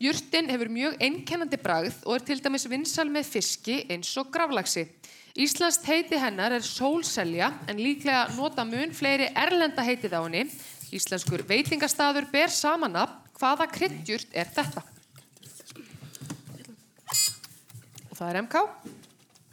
Jurtin 0.00 0.48
hefur 0.48 0.70
mjög 0.72 0.94
einkennandi 1.04 1.58
bragð 1.60 1.98
og 2.06 2.14
er 2.16 2.24
til 2.24 2.40
dæmis 2.40 2.64
vinsal 2.70 3.10
með 3.12 3.26
fiski 3.34 3.82
eins 3.92 4.14
og 4.16 4.30
gravlaxi. 4.32 4.86
Íslands 5.36 5.78
heiti 5.84 6.18
hennar 6.18 6.54
er 6.56 6.64
sólselja 6.64 7.50
en 7.68 7.82
líklega 7.82 8.30
nota 8.38 8.64
mun 8.64 8.94
fleiri 8.96 9.28
erlenda 9.36 9.84
heitið 9.84 10.16
á 10.16 10.20
henni. 10.22 10.46
Íslenskur 10.94 11.44
veitingastaður 11.50 12.30
ber 12.32 12.50
saman 12.54 12.96
nafn. 12.96 13.18
Hvaða 13.40 13.68
kryddjurt 13.72 14.34
er 14.36 14.48
þetta? 14.52 14.82
Og 18.10 18.16
það 18.18 18.26
er 18.26 18.42
MK. 18.42 18.66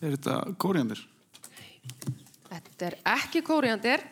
Er 0.01 0.17
þetta 0.17 0.41
kóriandir? 0.59 1.05
Þetta 2.47 2.87
er 2.87 2.95
ekki 3.13 3.41
kóriandir. 3.45 4.03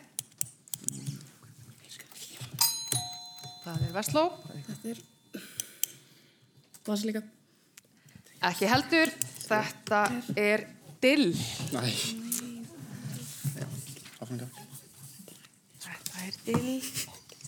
Það 3.64 3.84
er 3.86 3.94
Vestló. 3.96 4.24
Þetta 4.66 4.92
er 4.92 5.00
basilika. 6.86 7.22
Ekki 8.46 8.68
heldur. 8.70 9.12
Þetta 9.46 10.02
er 10.38 10.66
dill. 11.02 11.32
Næ. 11.72 11.82
Áfengar. 14.22 14.50
Þetta 15.86 16.26
er 16.26 16.40
dill. 16.46 16.82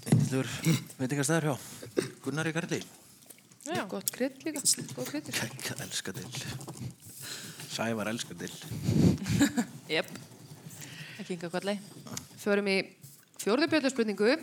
Þetta 0.09 0.41
er 0.41 0.51
veitingastæður 0.99 1.51
hjá 1.51 2.09
Gunnar 2.25 2.49
í 2.49 2.55
Garli. 2.57 2.81
Já. 3.69 3.85
Gott 3.91 4.11
krydd 4.15 4.41
líka. 4.47 4.63
Góð 4.97 5.13
kryddur. 5.13 5.37
Kæk, 5.37 5.71
elska 5.85 6.15
dill. 6.17 6.43
Sævar 7.69 8.11
elskar 8.11 8.39
dill. 8.41 8.55
Jep. 9.93 10.09
Ekki 11.29 11.37
yngar 11.37 11.51
kolli. 11.53 11.75
Förum 12.41 12.69
í 12.73 12.75
fjórðu 13.37 13.67
bjöldurspurningu. 13.69 14.37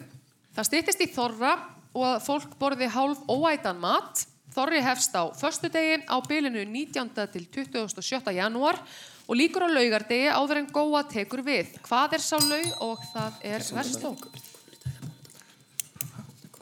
Það 0.54 0.68
stýttist 0.68 1.00
í 1.02 1.08
þorra 1.10 1.56
og 1.98 2.04
að 2.06 2.20
fólk 2.28 2.52
borði 2.60 2.90
hálf 2.94 3.24
óætan 3.26 3.80
mat. 3.82 4.22
Þorri 4.54 4.84
hefst 4.86 5.18
á 5.18 5.26
föstudegi 5.34 6.04
á 6.06 6.22
bylinu 6.22 6.62
19. 6.70 7.10
til 7.34 7.48
27. 7.50 8.30
janúar 8.38 8.78
og 9.26 9.34
líkur 9.34 9.66
á 9.66 9.70
laugardegi 9.74 10.30
áður 10.30 10.62
en 10.62 10.70
góa 10.70 11.02
tekur 11.10 11.42
við. 11.42 11.74
Hvað 11.90 12.20
er 12.20 12.26
sá 12.28 12.38
laug 12.38 12.78
og 12.86 13.02
það 13.16 13.42
er 13.50 13.66
versló? 13.80 14.14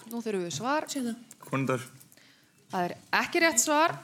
Nú 0.07 0.23
þurfum 0.23 0.47
við 0.47 0.55
svar. 0.55 0.87
Konundar. 1.49 1.83
Það 2.71 2.87
er 2.87 2.95
ekki 3.19 3.43
rétt 3.43 3.59
svar. 3.59 3.99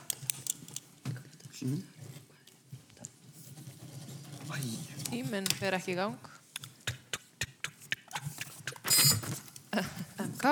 Tíminn 5.10 5.48
fer 5.58 5.74
ekki 5.74 5.96
í 5.96 5.98
gang. 5.98 6.28
MK. 10.20 10.52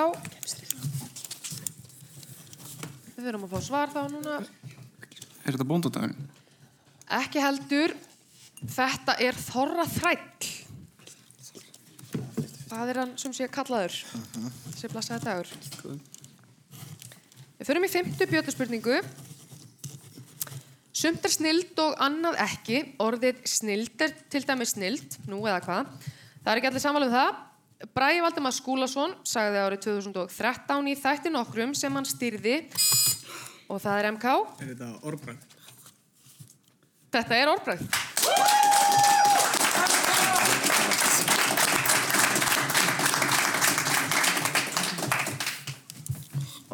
Við 3.14 3.22
þurfum 3.22 3.46
að 3.46 3.52
fá 3.52 3.60
svar 3.68 3.92
þá 3.94 4.00
núna. 4.10 4.40
Er 5.46 5.54
þetta 5.54 5.66
bóndadagurinn? 5.70 6.28
Ekki 7.20 7.42
heldur. 7.42 7.94
Þetta 8.58 9.14
er 9.22 9.38
Þorra 9.38 9.86
þræll. 9.86 10.50
Það 12.68 12.90
er 12.92 13.00
hann 13.04 13.14
sem 13.20 13.32
sé 13.36 13.46
kallaður. 13.52 13.94
Þessi 14.74 14.90
blassaði 14.92 15.24
dagur. 15.24 15.54
Við 17.58 17.70
förum 17.70 17.86
í 17.86 17.92
fymtu 17.94 18.28
bjötuspurningu. 18.34 18.98
Sumt 20.98 21.22
er 21.22 21.30
snild 21.30 21.78
og 21.78 21.92
annað 22.02 22.40
ekki. 22.42 22.78
Orðið 22.98 23.44
snild 23.46 24.00
er 24.02 24.10
til 24.32 24.40
dæmis 24.42 24.72
snild, 24.74 25.14
nú 25.30 25.44
eða 25.44 25.60
hvað. 25.62 25.92
Það 26.42 26.50
er 26.50 26.58
ekki 26.58 26.70
allir 26.72 26.82
samanlega 26.82 27.12
um 27.12 27.14
það. 27.14 27.44
Bræði 27.94 28.22
Valdemar 28.24 28.54
Skúlason 28.56 29.14
sagði 29.22 29.60
árið 29.62 29.84
2013 29.84 30.88
í 30.90 30.96
þætti 30.98 31.30
nokkrum 31.30 31.76
sem 31.78 31.94
hann 31.94 32.08
styrði 32.08 32.56
og 33.70 33.78
það 33.84 34.00
er 34.00 34.08
MK. 34.16 34.34
Er 34.58 34.72
þetta 34.72 34.90
orðbræð? 35.06 35.38
Þetta 37.14 37.38
er 37.38 37.52
orðbræð. 37.54 37.86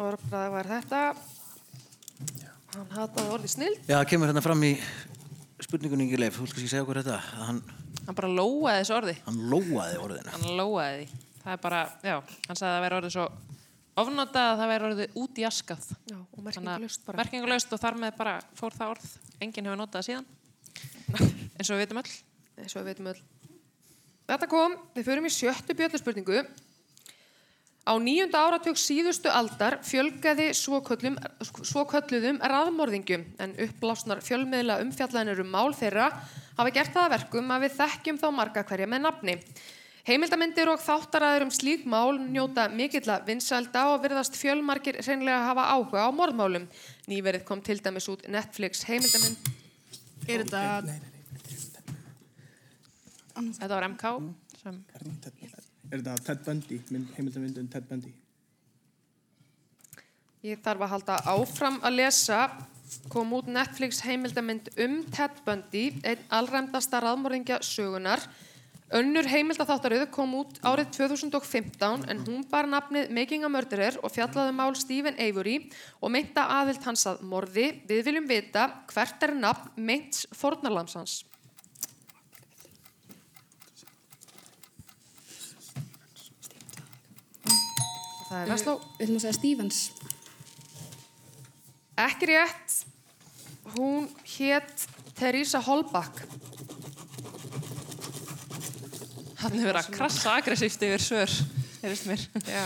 Orðbræð 0.09 0.51
var 0.57 0.73
þetta. 0.73 1.05
Hann 2.75 2.91
hataði 2.91 3.31
orðið 3.37 3.51
snild. 3.55 3.81
Já, 3.87 3.95
það 4.01 4.07
kemur 4.11 4.29
hérna 4.31 4.43
fram 4.43 4.63
í 4.67 4.71
spurningunni 5.63 6.05
Ingi 6.09 6.19
Leif. 6.19 6.35
Þú 6.37 6.45
vil 6.45 6.51
kannski 6.53 6.71
segja 6.71 6.83
okkur 6.85 6.99
þetta? 7.01 7.17
að 7.21 7.45
Hann, 7.47 7.61
Hann 8.05 8.17
bara 8.17 8.29
lóaði 8.29 8.79
þessu 8.81 8.95
orði. 8.97 9.13
hann 9.25 9.37
lóaði 9.53 9.99
orðinu. 10.03 10.33
Hann 10.35 10.57
lóaði 10.59 10.97
því. 11.05 11.21
Það 11.45 11.53
er 11.55 11.61
bara, 11.63 11.79
já, 12.03 12.15
hann 12.47 12.57
sagði 12.59 12.71
að 12.71 12.75
það 12.75 12.83
væri 12.85 12.97
orðið 12.99 13.13
svo 13.15 13.25
ofnotað 14.03 14.49
að 14.51 14.59
það 14.61 14.71
væri 14.73 14.87
orðið 14.89 15.15
út 15.23 15.39
í 15.39 15.45
askað. 15.47 15.87
Já, 16.11 16.17
og 16.19 16.43
merkingulaust 16.45 17.05
bara. 17.05 17.17
Merkingulaust 17.21 17.73
og 17.77 17.81
þar 17.85 17.99
með 18.03 18.17
bara 18.19 18.33
fór 18.59 18.75
það 18.75 18.93
orð. 18.95 19.07
Enginn 19.45 19.69
hefur 19.69 19.79
notað 19.79 20.01
það 20.01 20.07
síðan. 20.09 20.27
eins 21.55 21.69
og 21.69 21.75
við 21.77 21.81
veitum 21.85 22.01
öll. 22.01 22.13
Eins 22.59 22.75
og 22.75 22.81
við 22.83 22.89
veitum 22.91 23.09
öll. 23.13 23.21
Þetta 24.25 24.49
kom, 24.51 24.75
við 24.97 25.05
förum 25.07 25.29
í 25.29 25.33
sjöttu 25.33 25.77
bjölluspurningu. 25.77 26.43
Á 27.85 27.93
nýjunda 28.01 28.39
áratug 28.41 28.79
síðustu 28.81 29.29
aldar 29.29 29.77
fjölgaði 29.85 30.47
svokölluðum, 30.57 31.19
svokölluðum 31.69 32.39
raðmorðingjum 32.41 33.25
en 33.45 33.53
uppblásnar 33.61 34.23
fjölmiðla 34.25 34.79
umfjallanir 34.81 35.43
um 35.43 35.51
mál 35.53 35.69
þeirra 35.77 36.07
hafa 36.57 36.71
gert 36.73 36.95
það 36.95 37.03
að 37.03 37.13
verkum 37.13 37.51
að 37.53 37.65
við 37.67 37.75
þekkjum 37.77 38.21
þá 38.23 38.25
marga 38.33 38.63
hverja 38.65 38.89
með 38.89 39.03
nafni. 39.05 39.35
Heimildamindir 40.05 40.69
og 40.69 40.81
þáttaræður 40.81 41.45
um 41.45 41.51
slík 41.53 41.85
mál 41.89 42.17
njóta 42.17 42.65
mikilla 42.73 43.19
vinsælda 43.25 43.87
og 43.93 44.03
virðast 44.03 44.37
fjölmarkir 44.37 44.99
hreinlega 45.01 45.45
hafa 45.47 45.65
áhuga 45.73 46.05
á 46.05 46.09
morðmálum. 46.13 46.65
Nýverið 47.09 47.45
kom 47.45 47.61
til 47.65 47.77
dæmis 47.85 48.09
út 48.09 48.25
Netflix 48.29 48.85
heimildamind. 48.89 49.51
Er 50.25 50.45
þetta... 50.45 50.97
Þetta 53.35 53.73
var 53.75 53.89
MK. 53.93 54.15
Sem... 54.61 54.81
Er 55.91 56.01
þetta 56.01 56.15
Ted 56.25 56.45
Bundy, 56.45 56.79
mynd, 56.91 57.11
heimildamyndun 57.17 57.67
Ted 57.71 57.85
Bundy? 57.89 58.13
Ég 60.45 60.61
þarf 60.65 60.85
að 60.85 60.91
halda 60.93 61.19
áfram 61.31 61.77
að 61.85 61.99
lesa 61.99 62.39
kom 63.09 63.31
út 63.33 63.47
Netflix 63.49 64.01
heimildamind 64.05 64.69
um 64.81 64.99
Ted 65.13 65.39
Bundy, 65.45 65.87
einn 66.05 66.25
allræmdasta 66.33 67.01
raðmóringja 67.01 67.61
sögunar. 67.65 68.21
Önnur 68.93 69.25
heimildatháttaröð 69.25 70.05
kom 70.13 70.35
út 70.37 70.59
árið 70.61 70.91
2015 70.99 72.05
en 72.05 72.19
hún 72.27 72.43
bar 72.51 72.69
nafnið 72.69 73.09
Making 73.17 73.47
a 73.47 73.49
Murderer 73.49 73.97
og 74.05 74.13
fjallaði 74.13 74.53
um 74.53 74.59
mál 74.61 74.77
Stephen 74.77 75.17
Avery 75.17 75.55
og 75.97 76.13
meinta 76.13 76.45
aðild 76.59 76.85
hans 76.85 77.07
að 77.09 77.23
morði. 77.25 77.71
Við 77.89 78.03
viljum 78.05 78.29
vita 78.29 78.67
hvert 78.93 79.25
er 79.25 79.33
nafn 79.33 79.73
meints 79.81 80.27
fornarlamsans. 80.37 81.23
Það 88.35 88.41
er 88.43 88.49
Vestló. 88.51 88.73
Við 88.97 89.05
ætlum 89.05 89.17
að 89.17 89.23
segja 89.23 89.35
Stevens. 89.37 89.77
Ekki 92.03 92.27
rétt. 92.27 92.73
Hún 93.77 94.09
hétt 94.33 94.83
Theresa 95.15 95.61
Holbach. 95.63 96.19
Hann 99.39 99.55
hefur 99.55 99.69
verið 99.69 99.79
að 99.79 99.89
krassa 99.95 100.33
aggressíft 100.35 100.83
yfir 100.83 101.03
svör, 101.05 101.31
heyrðist 101.79 102.09
mér. 102.09 102.25
Já. 102.49 102.65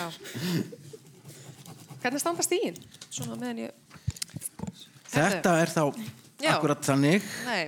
Hvernig 2.02 2.24
standa 2.24 2.46
stíðin? 2.48 2.82
Svona 3.12 3.38
meðan 3.38 3.62
ég... 3.68 3.72
Þetta 5.14 5.54
er 5.60 5.74
þá 5.74 5.84
Já. 6.40 6.54
akkurat 6.56 6.82
þannig. 6.90 7.26
Nei, 7.46 7.64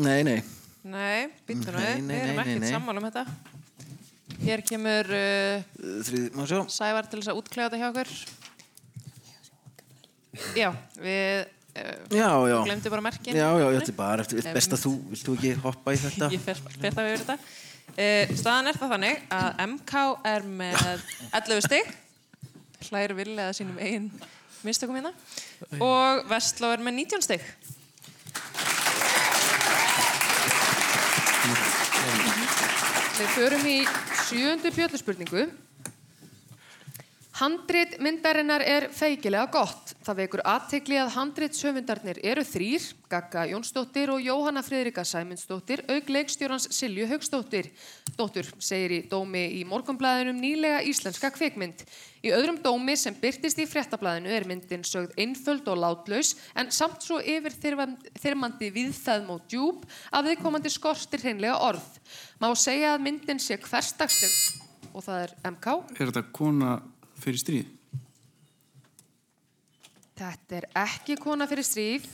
Nei, 0.00 0.20
nei. 0.26 0.38
nei, 0.86 1.26
býttu 1.48 1.72
nú, 1.74 1.80
Nei, 1.80 1.96
við 1.96 2.04
nei, 2.06 2.18
erum 2.20 2.42
ekkert 2.44 2.68
sammála 2.70 3.02
um 3.02 3.08
þetta. 3.10 3.24
Hér 4.40 4.62
kemur 4.64 5.10
uh. 5.12 6.68
Sævar 6.72 7.08
til 7.10 7.20
þess 7.20 7.32
að 7.32 7.40
útklæða 7.40 7.70
þetta 7.70 7.80
hjá 7.80 7.88
okkur. 7.90 8.12
Já, 10.56 10.68
við 10.96 11.42
uh, 11.44 11.96
Já, 12.14 12.30
já. 12.48 12.56
glemdi 12.64 12.92
bara 12.92 13.04
merkin. 13.04 13.36
Já, 13.36 13.48
já, 13.60 13.66
þetta 13.76 13.92
er 13.92 13.98
bara 13.98 14.24
eftir, 14.24 14.40
Em, 14.40 14.54
best 14.56 14.76
að 14.76 14.84
þú, 14.86 14.92
vilt 15.10 15.26
þú 15.26 15.36
ekki 15.36 15.52
hoppa 15.64 15.94
í 15.94 16.00
þetta? 16.04 16.30
Ég 16.32 16.44
fer 16.46 16.62
það 16.62 17.10
yfir 17.10 17.24
þetta. 17.24 17.38
Uh, 17.90 18.34
staðan 18.38 18.70
er 18.70 18.78
það 18.80 18.94
þannig 18.94 19.24
að 19.36 19.64
MK 19.66 20.04
er 20.32 20.46
með 20.62 20.84
11 21.40 21.64
stig, 21.66 21.90
hlæri 22.88 23.18
villega 23.18 23.56
sínum 23.58 23.80
eigin 23.82 24.08
mistökum 24.64 24.96
hérna, 24.96 25.12
og 25.82 26.24
Vestló 26.30 26.70
er 26.74 26.82
með 26.84 27.02
19 27.02 27.26
stig. 27.26 27.44
Við 33.20 33.34
förum 33.36 33.66
í 33.68 33.78
sjöundu 34.30 34.70
bjölluspurningu. 34.70 35.48
Handrit 37.40 37.96
myndarinnar 37.98 38.62
er 38.62 38.88
feikilega 38.94 39.48
gott. 39.50 39.89
Það 40.10 40.18
vekur 40.24 40.40
aðtegli 40.42 40.96
að 40.98 41.08
handritshöfundarnir 41.14 42.18
eru 42.26 42.42
þrýr, 42.42 42.86
Gagga 43.12 43.44
Jónsdóttir 43.46 44.10
og 44.10 44.24
Jóhanna 44.24 44.64
Friðrika 44.66 45.04
Sæmundsdóttir, 45.06 45.84
auk 45.86 46.10
leikstjórans 46.10 46.66
Silju 46.74 47.06
Haugsdóttir. 47.12 47.68
Dóttur 48.18 48.48
segir 48.58 48.96
í 48.96 48.98
dómi 49.06 49.44
í 49.54 49.62
morgunblæðinum 49.70 50.42
nýlega 50.42 50.82
íslenska 50.90 51.30
kvikmynd. 51.36 51.86
Í 52.26 52.34
öðrum 52.34 52.58
dómi 52.58 52.98
sem 52.98 53.14
byrtist 53.22 53.62
í 53.62 53.70
fréttablaðinu 53.70 54.34
er 54.34 54.50
myndin 54.50 54.82
sögð 54.82 55.14
einföld 55.14 55.70
og 55.70 55.78
látlaus 55.78 56.34
en 56.58 56.74
samt 56.74 57.06
svo 57.06 57.22
yfir 57.22 57.54
þyrmandi 57.62 58.74
viðþæðm 58.80 59.30
og 59.30 59.46
djúb 59.46 59.86
að 60.10 60.32
viðkomandi 60.32 60.74
skortir 60.74 61.22
hreinlega 61.22 61.60
orð. 61.70 61.86
Má 62.42 62.50
segja 62.58 62.96
að 62.96 63.06
myndin 63.06 63.38
sé 63.38 63.62
hverstagsleg 63.62 64.90
og 64.90 65.06
það 65.06 65.28
er 65.28 65.42
MK. 65.54 65.82
Er 66.00 66.08
þetta 66.10 66.30
kona 66.34 66.80
fyrir 67.22 67.46
stríð? 67.46 67.76
Þetta 70.20 70.58
er 70.58 70.66
ekki 70.76 71.14
kona 71.16 71.46
fyrir 71.48 71.64
stríð. 71.64 72.08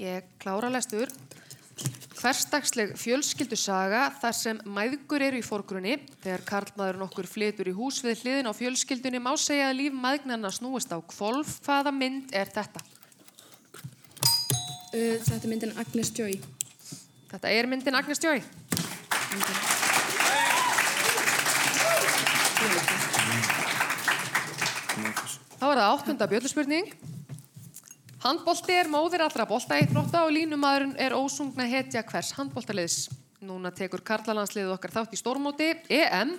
Ég 0.00 0.30
klára 0.40 0.70
lestur. 0.72 1.10
Hverstagsleg 2.20 2.94
fjölskyldusaga 3.00 4.06
þar 4.20 4.36
sem 4.36 4.62
mæðgur 4.64 5.24
eru 5.24 5.40
í 5.40 5.44
fórgrunni. 5.44 5.98
Þegar 6.24 6.44
karlmaðurinn 6.48 7.04
okkur 7.04 7.28
flytur 7.28 7.68
í 7.68 7.74
hús 7.76 8.00
við 8.04 8.24
hliðin 8.24 8.48
á 8.48 8.52
fjölskyldunni 8.56 9.20
má 9.20 9.32
segja 9.40 9.68
að 9.68 9.78
líf 9.82 9.98
mæðgnarna 10.00 10.52
snúist 10.56 10.92
á 10.92 10.98
kvolf. 11.00 11.58
Hvaða 11.66 11.92
mynd 11.96 12.32
er 12.32 12.48
þetta? 12.52 12.84
Uh, 14.90 15.20
þetta 15.20 15.42
er 15.42 15.52
myndin 15.52 15.76
Agnes 15.84 16.12
Joy. 16.16 16.40
Þetta 17.28 17.52
er 17.60 17.68
myndin 17.68 18.00
Agnes 18.00 18.24
Joy. 18.24 18.40
Þá 25.60 25.66
er 25.68 25.76
það 25.76 25.90
áttunda 25.92 26.26
bjölluspurning. 26.30 26.86
Handbolti 28.22 28.72
er 28.80 28.88
móðir 28.88 29.20
allra 29.26 29.44
bolta 29.44 29.76
eitt 29.76 29.90
brotta 29.92 30.22
og 30.24 30.32
línumadurinn 30.32 30.94
er 30.96 31.12
ósungna 31.12 31.66
hetja 31.68 32.00
hvers 32.08 32.30
handboltaliðs. 32.38 33.10
Núna 33.44 33.68
tekur 33.68 34.00
karlalandsliðið 34.00 34.72
okkar 34.72 34.94
þátt 34.94 35.12
í 35.12 35.20
stórmóti 35.20 35.68
EM. 35.92 36.32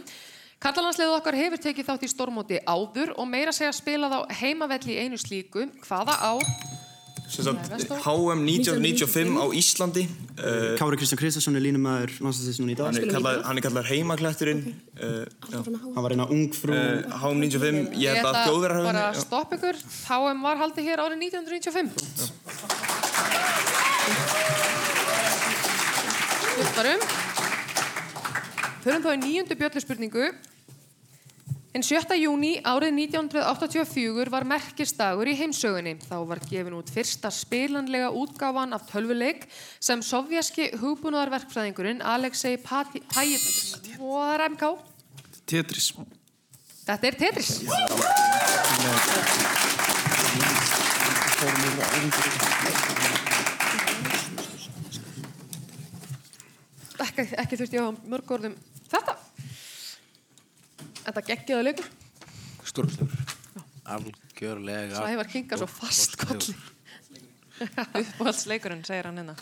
Karlalandsliðið 0.61 1.13
okkar 1.19 1.37
hefur 1.37 1.61
tekið 1.61 1.91
þátt 1.91 2.07
í 2.07 2.09
stórmóti 2.09 2.61
áður 2.65 3.13
og 3.13 3.29
meira 3.29 3.53
segja 3.53 3.75
spilað 3.77 4.17
á 4.17 4.19
heimavelli 4.41 4.97
í 4.97 5.05
einu 5.05 5.21
slíku. 5.21 5.67
Hvaða 5.85 6.17
ár? 6.17 6.49
Sem 7.31 7.45
sagt, 7.47 7.63
HM 8.03 8.43
1995 8.43 9.39
á 9.39 9.45
Íslandi. 9.55 10.03
Uh, 10.35 10.75
Kári 10.75 10.97
Kristján 10.99 11.19
Kristjánsson 11.21 11.55
er 11.55 11.63
línumæður 11.63 12.11
landslæsins 12.19 12.59
núna 12.59 12.73
í 12.73 12.75
dag. 12.75 12.89
hann, 12.91 12.99
er 12.99 13.07
kallar, 13.13 13.37
hann 13.47 13.61
er 13.61 13.63
kallar 13.63 13.87
heimaklætturinn. 13.87 14.61
Uh. 14.99 15.23
Hann 15.95 16.03
var 16.03 16.11
eina 16.11 16.27
ungfrú. 16.27 16.75
Uh, 16.75 17.07
HM 17.23 17.39
95, 17.47 17.95
ég 18.03 18.19
held 18.19 18.27
að 18.27 18.35
bara 18.67 18.75
henni. 18.83 19.23
stopp 19.23 19.55
ykkur. 19.55 19.79
HM 20.09 20.43
var 20.43 20.59
haldið 20.59 20.91
hér 20.91 21.05
árið 21.05 21.23
1995. 21.31 21.95
Skiptarum. 26.51 27.01
Förum 28.83 29.03
þá 29.07 29.11
í 29.15 29.19
nýjundu 29.23 29.55
bjölluspurningu. 29.61 30.33
En 31.71 31.79
7. 31.87 32.17
júni 32.19 32.57
árið 32.67 32.97
1984 33.07 34.27
var 34.33 34.43
merkistagur 34.43 35.29
í 35.31 35.37
heimsögunni. 35.39 35.93
Þá 36.03 36.17
var 36.27 36.41
gefin 36.43 36.75
út 36.75 36.91
fyrsta 36.91 37.31
spilanlega 37.31 38.09
útgáfan 38.11 38.75
af 38.75 38.89
tölvuleik 38.89 39.45
sem 39.79 40.03
sovjaski 40.03 40.67
hugbúnaðarverkfræðingurinn 40.81 42.03
Alexei 42.03 42.57
Pajit 42.59 43.07
og 44.01 44.19
það 44.19 44.33
er 44.35 44.45
MK. 44.49 44.73
Tetris. 45.47 45.87
Þetta 46.83 47.07
er 47.07 47.19
Tetris. 47.23 47.55
Ekki, 56.99 57.29
ekki 57.31 57.63
þurfti 57.63 57.79
ég 57.79 57.81
að 57.81 57.93
hafa 57.93 58.11
mörg 58.11 58.39
orðum 58.41 58.59
þetta. 58.91 59.20
Þetta 61.05 61.23
geggjaða 61.31 61.67
leikur. 61.67 61.89
Stórkostur. 62.67 63.15
Algjörlega. 63.91 64.95
Sævar 64.95 65.29
kingar 65.31 65.61
svo 65.61 65.67
fast 65.69 66.17
kolli. 66.21 66.55
Uppáhaldsleikurinn, 68.01 68.83
segir 68.87 69.09
hann 69.09 69.21
hérna. 69.21 69.35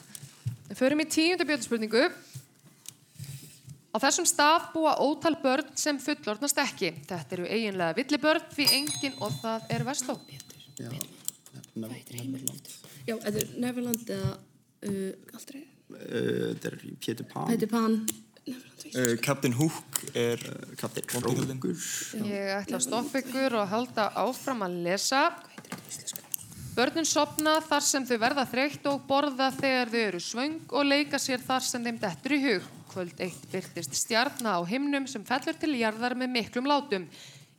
Við 0.70 0.80
förum 0.80 1.04
í 1.04 1.08
tíundu 1.10 1.48
bjöldspurningu. 1.50 2.04
Á 3.90 3.98
þessum 4.04 4.28
stað 4.30 4.68
búa 4.76 4.94
ótal 5.02 5.34
börn 5.42 5.72
sem 5.80 5.98
fullorðnast 6.02 6.60
ekki. 6.62 6.92
Þetta 7.10 7.38
eru 7.38 7.48
eiginlega 7.50 7.96
villibörn 7.98 8.52
því 8.54 8.68
engin 8.78 9.18
og 9.26 9.34
það 9.42 9.72
er 9.76 9.86
verstó. 9.88 10.16
Já. 10.80 10.92
Neverland. 11.80 12.70
Já, 13.08 13.16
þetta 13.16 13.42
er 13.42 13.52
Neverland 13.64 14.12
eða 14.14 14.32
uh, 14.36 15.38
aldrei. 15.40 15.64
Uh, 15.90 16.52
Þetta 16.54 16.70
er 16.70 16.78
Pétur 17.02 17.30
Pan. 17.32 17.48
Peter 17.50 17.72
Pan. 17.72 17.98
Uh, 18.90 19.16
Captain 19.22 19.54
Hook 19.54 20.00
er 20.18 20.42
Captain 20.80 21.06
Krókur. 21.06 21.46
Ég 22.26 22.54
ætla 22.56 22.80
að 22.80 22.86
stoppa 22.88 23.22
ykkur 23.22 23.58
og 23.60 23.70
halda 23.70 24.10
áfram 24.18 24.64
að 24.66 24.80
lesa. 24.88 25.28
Börnin 26.78 27.06
sopna 27.06 27.58
þar 27.66 27.84
sem 27.84 28.06
þau 28.08 28.18
verða 28.22 28.46
þreytt 28.48 28.86
og 28.88 29.02
borða 29.10 29.50
þegar 29.58 29.90
þau 29.92 30.02
eru 30.02 30.22
svöng 30.24 30.60
og 30.72 30.88
leika 30.88 31.20
sér 31.20 31.42
þar 31.44 31.66
sem 31.68 31.84
þeim 31.86 32.00
dettur 32.02 32.36
í 32.38 32.40
hug. 32.46 32.70
Kvöld 32.90 33.20
eitt 33.22 33.44
byrtist 33.52 33.98
stjarna 34.00 34.56
á 34.58 34.62
himnum 34.66 35.06
sem 35.10 35.26
fellur 35.28 35.58
til 35.60 35.76
jarðar 35.78 36.16
með 36.18 36.34
miklum 36.38 36.70
látum. 36.70 37.10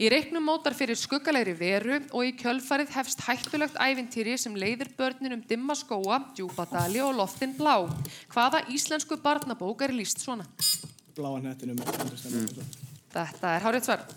Í 0.01 0.09
reiknum 0.09 0.47
mótar 0.49 0.73
fyrir 0.73 0.97
skuggalegri 0.97 1.53
veru 1.53 1.99
og 2.17 2.23
í 2.25 2.31
kjölfarið 2.41 2.95
hefst 2.95 3.21
hættulegt 3.27 3.75
ævintýri 3.77 4.33
sem 4.41 4.55
leiðir 4.57 4.89
börnin 4.97 5.35
um 5.37 5.43
dimma 5.45 5.75
skóa, 5.77 6.23
djúpa 6.33 6.65
dali 6.71 7.03
og 7.05 7.19
loftin 7.19 7.53
blá. 7.59 7.85
Hvaða 8.33 8.63
íslensku 8.73 9.19
barnabók 9.21 9.85
er 9.85 9.93
líst 9.93 10.25
svona? 10.25 10.47
Bláa 11.19 11.37
hnettinum. 11.43 11.77
Mm. 11.77 12.49
Þetta 13.13 13.53
er 13.59 13.67
hárið 13.67 13.91
svar. 13.91 14.09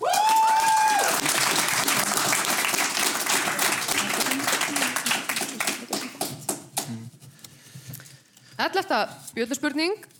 Ellefta 8.56 9.04
bjöldurspurning. 9.36 10.13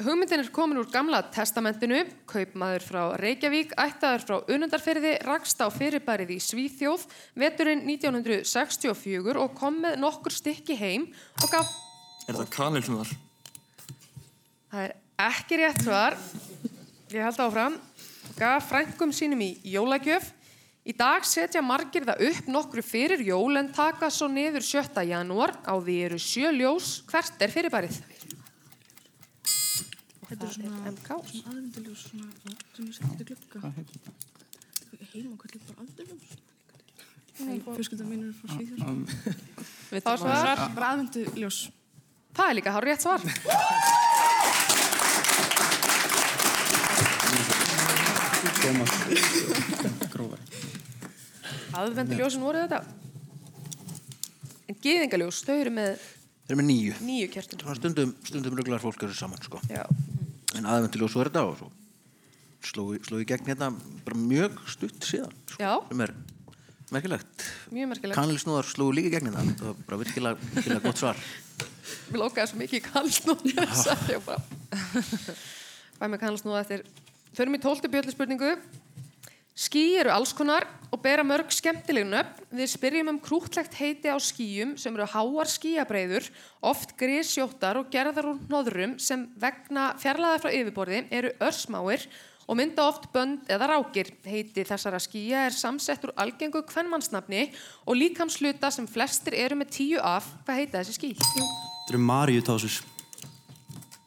Hugmyndin 0.00 0.40
er 0.40 0.48
komin 0.54 0.80
úr 0.80 0.88
gamla 0.90 1.20
testamentinu, 1.34 2.00
kaupmaður 2.30 2.84
frá 2.86 3.02
Reykjavík, 3.20 3.74
ættaður 3.78 4.24
frá 4.24 4.36
Unundarferði, 4.54 5.12
rakst 5.26 5.60
á 5.60 5.68
fyrirbærið 5.72 6.32
í 6.32 6.38
Svíþjóð, 6.42 7.04
veturinn 7.38 7.84
1964 7.84 9.36
og 9.42 9.54
kom 9.58 9.82
með 9.84 9.98
nokkur 10.02 10.32
stykki 10.34 10.78
heim 10.80 11.08
og 11.42 11.48
gaf, 11.52 11.72
Er 12.30 12.38
það 12.38 12.52
kanilsnúðar? 12.54 13.10
það 14.72 14.84
er 14.86 14.94
ekki 15.28 15.58
rétt 15.60 15.82
svar, 15.84 16.16
ég 17.12 17.26
held 17.26 17.42
áfram, 17.44 17.74
gaf 18.38 18.70
frængum 18.70 19.12
sínum 19.12 19.42
í 19.44 19.56
jólagjöf. 19.74 20.30
Í 20.82 20.94
dag 20.98 21.22
setja 21.22 21.60
margir 21.62 22.02
það 22.08 22.24
upp 22.26 22.46
nokkru 22.50 22.82
fyrir 22.82 23.20
jól 23.22 23.54
en 23.60 23.68
taka 23.74 24.08
svo 24.10 24.26
niður 24.26 24.64
7. 24.66 25.04
janúar, 25.06 25.52
á 25.62 25.78
því 25.78 25.98
eru 26.08 26.18
sjö 26.18 26.50
ljós, 26.56 27.02
hvert 27.06 27.38
er 27.44 27.52
fyrirbærið? 27.54 28.00
Þetta 30.32 30.46
er 30.48 30.52
svona 30.56 30.90
MK. 30.92 31.08
Svona 31.28 31.50
aðvenduljós, 31.52 32.02
svona 32.08 32.28
sem 32.72 32.86
við 32.86 32.94
setjum 32.96 33.16
til 33.18 33.26
glugga. 33.28 33.72
Heima 35.12 35.36
kallið 35.42 35.66
bara 35.68 35.84
aðvenduljós. 35.84 36.38
Nei, 37.42 37.58
fjölskylda 37.66 38.06
mín 38.08 38.24
er 38.28 38.32
frá 38.38 38.46
Svíþjóð. 38.56 38.80
Við 39.92 40.06
þá 40.06 40.12
svar. 40.24 40.64
Bara 40.78 40.90
aðvenduljós. 40.94 41.60
Það 42.32 42.48
er 42.48 42.58
líka 42.60 42.72
hár 42.78 42.88
rétt 42.88 43.04
svar. 43.04 43.20
Aðvenduljósin 51.72 52.42
voru 52.44 52.62
þetta. 52.64 52.80
En 54.70 54.78
gýðingaljós, 54.82 55.42
þau 55.46 55.54
eru 55.58 55.72
með 55.74 55.92
Þeir 56.42 56.54
eru 56.54 56.58
með 56.60 56.68
nýju. 56.68 56.94
nýju 57.06 57.28
kertum. 57.32 57.60
Svona 57.62 57.78
stundum, 57.78 58.14
stundum 58.26 58.56
ruglar 58.58 58.82
fólk 58.82 58.98
þessu 59.00 59.16
saman, 59.18 59.40
sko. 59.44 59.60
Já. 59.70 59.84
En 60.58 60.68
aðvendiljós 60.68 61.16
var 61.16 61.30
þetta 61.30 61.46
og 61.48 61.56
svo 61.60 61.70
sló, 62.62 62.84
sló 63.02 63.18
í 63.22 63.26
gegn 63.26 63.48
hérna 63.48 63.72
bara 64.06 64.18
mjög 64.18 64.58
stutt 64.70 65.08
síðan. 65.08 65.32
Sko, 65.50 65.58
Já. 65.62 65.72
Sem 65.88 66.04
er 66.04 66.14
merkilegt. 66.92 67.46
Mjög 67.74 67.90
merkilegt. 67.94 68.18
Kanilsnúðar 68.18 68.68
slóðu 68.68 68.96
líka 68.98 69.10
í 69.10 69.14
gegn 69.16 69.30
hérna. 69.30 69.44
Það 69.58 69.70
var 69.70 69.80
bara 69.88 70.00
virkilega, 70.02 70.50
virkilega 70.56 70.84
gott 70.86 71.02
svar. 71.02 71.22
Mér 72.12 72.22
lókaði 72.22 72.50
svo 72.50 72.60
mikið 72.60 72.78
í 72.78 72.84
kalsnúð 72.86 73.46
þess 73.56 73.88
að 73.92 74.12
ég 74.12 74.26
bara 74.26 74.42
fæ 75.98 76.04
mig 76.08 76.22
kalsnúð 76.22 76.60
eftir 76.60 76.84
Förum 77.32 77.56
í 77.56 77.60
tóltu 77.62 77.88
bjöldu 77.88 78.12
Ský 79.52 79.98
eru 80.00 80.08
alls 80.08 80.32
konar 80.32 80.64
og 80.88 81.00
bera 81.04 81.24
mörg 81.24 81.50
skemmtileg 81.52 82.06
nöfn. 82.08 82.44
Við 82.56 82.70
spyrjum 82.72 83.10
um 83.12 83.20
krútlegt 83.20 83.74
heiti 83.76 84.08
á 84.08 84.16
skýjum 84.16 84.78
sem 84.80 84.94
eru 84.96 85.04
háar 85.12 85.48
skýjabreiður, 85.52 86.28
oft 86.64 86.94
grísjóttar 86.96 87.76
og 87.80 87.90
gerðar 87.92 88.30
úr 88.30 88.38
hnoðrum 88.46 88.94
sem 88.96 89.26
vegna 89.40 89.90
fjarlæða 90.00 90.38
frá 90.40 90.50
yfirborði 90.56 91.02
eru 91.12 91.32
örsmáir 91.44 92.06
og 92.48 92.56
mynda 92.58 92.86
oft 92.88 93.10
bönd 93.12 93.50
eða 93.52 93.68
rákir. 93.74 94.14
Heiti 94.24 94.64
þessara 94.64 95.00
skýja 95.00 95.44
er 95.48 95.56
samsett 95.56 96.06
úr 96.08 96.14
algengu 96.16 96.64
kvennmannsnafni 96.68 97.50
og 97.84 97.98
líkamsluta 98.00 98.72
sem 98.72 98.88
flestir 98.88 99.36
eru 99.36 99.60
með 99.60 99.74
tíu 99.76 100.00
af. 100.00 100.30
Hvað 100.46 100.62
heita 100.62 100.80
þessi 100.80 100.96
ský? 100.96 101.12
Þetta 101.20 101.92
eru 101.92 102.00
Maríutásur. 102.08 102.80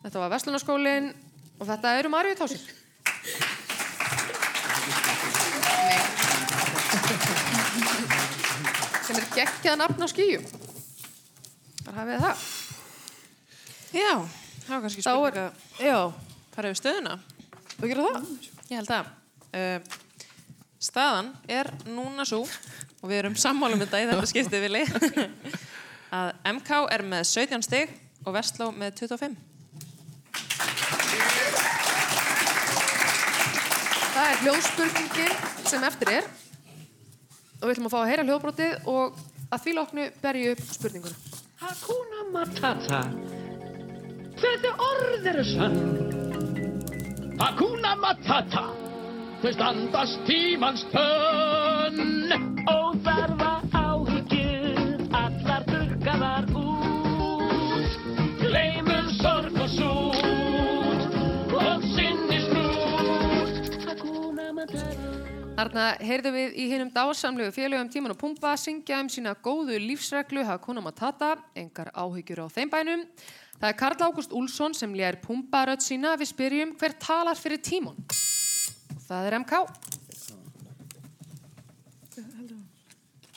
Þetta 0.02 0.22
var 0.22 0.34
Vestlunarskólinn 0.34 1.14
og 1.60 1.70
þetta 1.70 1.94
eru 2.00 2.14
Marjutásir. 2.14 2.66
Sem 9.06 9.18
er 9.18 9.26
geggjað 9.34 9.80
nafn 9.82 10.06
á 10.06 10.08
skýjum. 10.12 10.46
Þar 11.86 11.98
hafið 12.00 12.26
það. 12.26 12.44
Já, 13.96 14.12
það 14.66 14.74
var 14.74 14.84
kannski 14.84 15.06
spurning 15.06 15.40
að 15.42 15.86
já, 15.88 15.98
fara 16.54 16.72
yfir 16.72 16.82
stöðuna. 16.82 17.16
Þú 17.76 17.90
gerir 17.92 18.06
það? 18.06 18.30
Ég 18.70 18.76
held 18.78 18.92
það. 18.92 19.12
Uh, 19.56 19.80
staðan 20.86 21.34
er 21.50 21.72
núna 21.90 22.26
svo, 22.28 22.44
og 23.02 23.10
við 23.10 23.24
erum 23.24 23.38
sammálum 23.40 23.82
þetta 23.82 24.04
í 24.04 24.08
þetta 24.12 24.30
skiptið 24.30 24.66
vili, 24.68 24.84
að 26.20 26.34
MK 26.54 26.86
er 26.94 27.06
með 27.10 27.26
17 27.32 27.66
stig 27.66 27.98
og 28.26 28.38
Vestló 28.38 28.70
með 28.76 29.00
25. 29.02 29.55
Það 34.16 34.30
er 34.32 34.38
hljóðspurningin 34.46 35.32
sem 35.68 35.82
eftir 35.84 36.12
er. 36.22 36.28
Og 37.60 37.66
við 37.66 37.74
ætlum 37.74 37.90
að 37.90 37.94
fá 37.96 37.98
að 38.00 38.10
heyra 38.12 38.24
hljóðbrotið 38.30 38.86
og 38.92 39.18
að 39.52 39.66
því 39.66 39.74
loknu 39.76 40.06
berju 40.22 40.54
upp 40.54 40.62
spurninguna. 40.78 41.42
Hakuna 41.60 42.24
Matata. 42.32 43.02
Þetta 44.40 44.72
orð 44.88 45.30
eru 45.34 45.46
sann. 45.52 45.78
Hakuna 47.44 47.96
Matata. 48.00 48.66
Þau 49.44 49.52
standast 49.58 50.24
tímans 50.30 50.88
tönn. 50.96 52.32
Óþarfa 52.72 53.52
áhyggjur, 53.76 53.85
Þarna 65.56 65.84
heyrðum 66.04 66.34
við 66.36 66.56
í 66.60 66.64
hinnum 66.68 66.90
dásamlegu 66.92 67.54
félögum 67.56 67.88
Tíman 67.88 68.12
og 68.12 68.18
Pumba 68.20 68.58
syngja 68.60 68.98
um 69.00 69.08
sína 69.08 69.32
góðu 69.40 69.78
lífsreglu 69.80 70.44
Hakuna 70.44 70.82
Matata, 70.84 71.30
engar 71.56 71.94
áhyggjur 71.96 72.42
á 72.44 72.48
þeim 72.52 72.74
bænum. 72.74 73.06
Það 73.62 73.70
er 73.70 73.78
Karl 73.80 74.04
Ágúst 74.04 74.36
Úlsson 74.36 74.76
sem 74.76 74.92
lér 74.92 75.16
Pumba 75.24 75.62
rödd 75.70 75.86
sína 75.86 76.18
við 76.20 76.34
spyrjum 76.34 76.76
hver 76.76 76.98
talar 77.00 77.40
fyrir 77.40 77.64
Tímon. 77.64 77.96
Og 77.96 79.02
það 79.08 79.30
er 79.30 79.38
MK. 79.40 79.64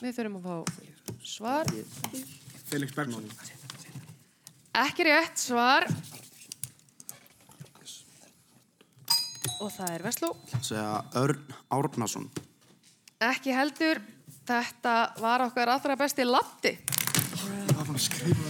Við 0.03 0.19
þurfum 0.19 0.37
að 0.41 0.43
fá 0.43 0.55
svar. 1.23 1.71
Felix 2.67 2.99
Bergman. 2.99 3.31
Ekki 4.83 5.07
rétt 5.07 5.39
svar. 5.39 5.87
Og 9.59 9.71
það 9.75 9.91
er 9.97 10.03
Vestló. 10.05 10.29
Segja 10.63 11.01
Örn 11.19 11.41
Árnason. 11.75 12.29
Ekki 13.29 13.51
heldur. 13.55 13.99
Þetta 14.49 14.93
var 15.21 15.43
okkar 15.45 15.69
allra 15.75 15.95
besti 15.99 16.25
Latti. 16.25 16.71
Það 16.79 17.75
var 17.75 17.91
að 17.93 18.01
skrifa 18.01 18.49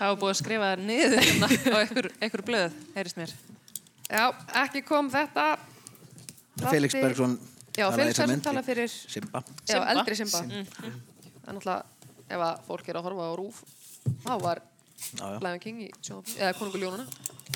Það 0.00 0.08
var 0.08 0.16
búið 0.22 0.30
að 0.32 0.38
skrifa 0.38 0.68
það 0.70 0.82
niður 0.88 1.18
hérna 1.26 1.48
á 1.50 1.76
einhver, 1.82 2.06
einhver 2.24 2.42
blöð, 2.48 2.76
heyrist 2.94 3.18
mér. 3.20 3.34
Já, 4.08 4.22
ekki 4.62 4.80
kom 4.88 5.10
þetta. 5.12 5.44
Felix 6.70 6.96
Bergson 6.96 7.34
Já, 7.76 7.84
Felix 7.92 8.16
Bergson 8.16 8.40
tala 8.44 8.62
fyrir 8.64 8.88
Simba. 8.88 9.42
Já, 9.68 9.74
Simba. 9.74 9.90
eldri 9.92 10.16
Simba. 10.16 10.40
Simba. 10.40 10.56
Mm. 10.56 10.64
Það 10.70 11.50
er 11.52 11.58
náttúrulega, 11.58 12.08
ef 12.30 12.46
að 12.46 12.64
fólk 12.70 12.88
er 12.88 12.98
að 13.00 13.06
horfa 13.10 13.28
á 13.28 13.32
rúf, 13.42 13.60
þá 14.24 14.32
var. 14.46 14.62
Lion 15.20 15.60
King 15.60 15.84
í 15.84 15.90
sjónvarpi- 16.00 16.38
eða 16.40 16.56
Konungur 16.58 16.80
Ljónuna 16.82 17.06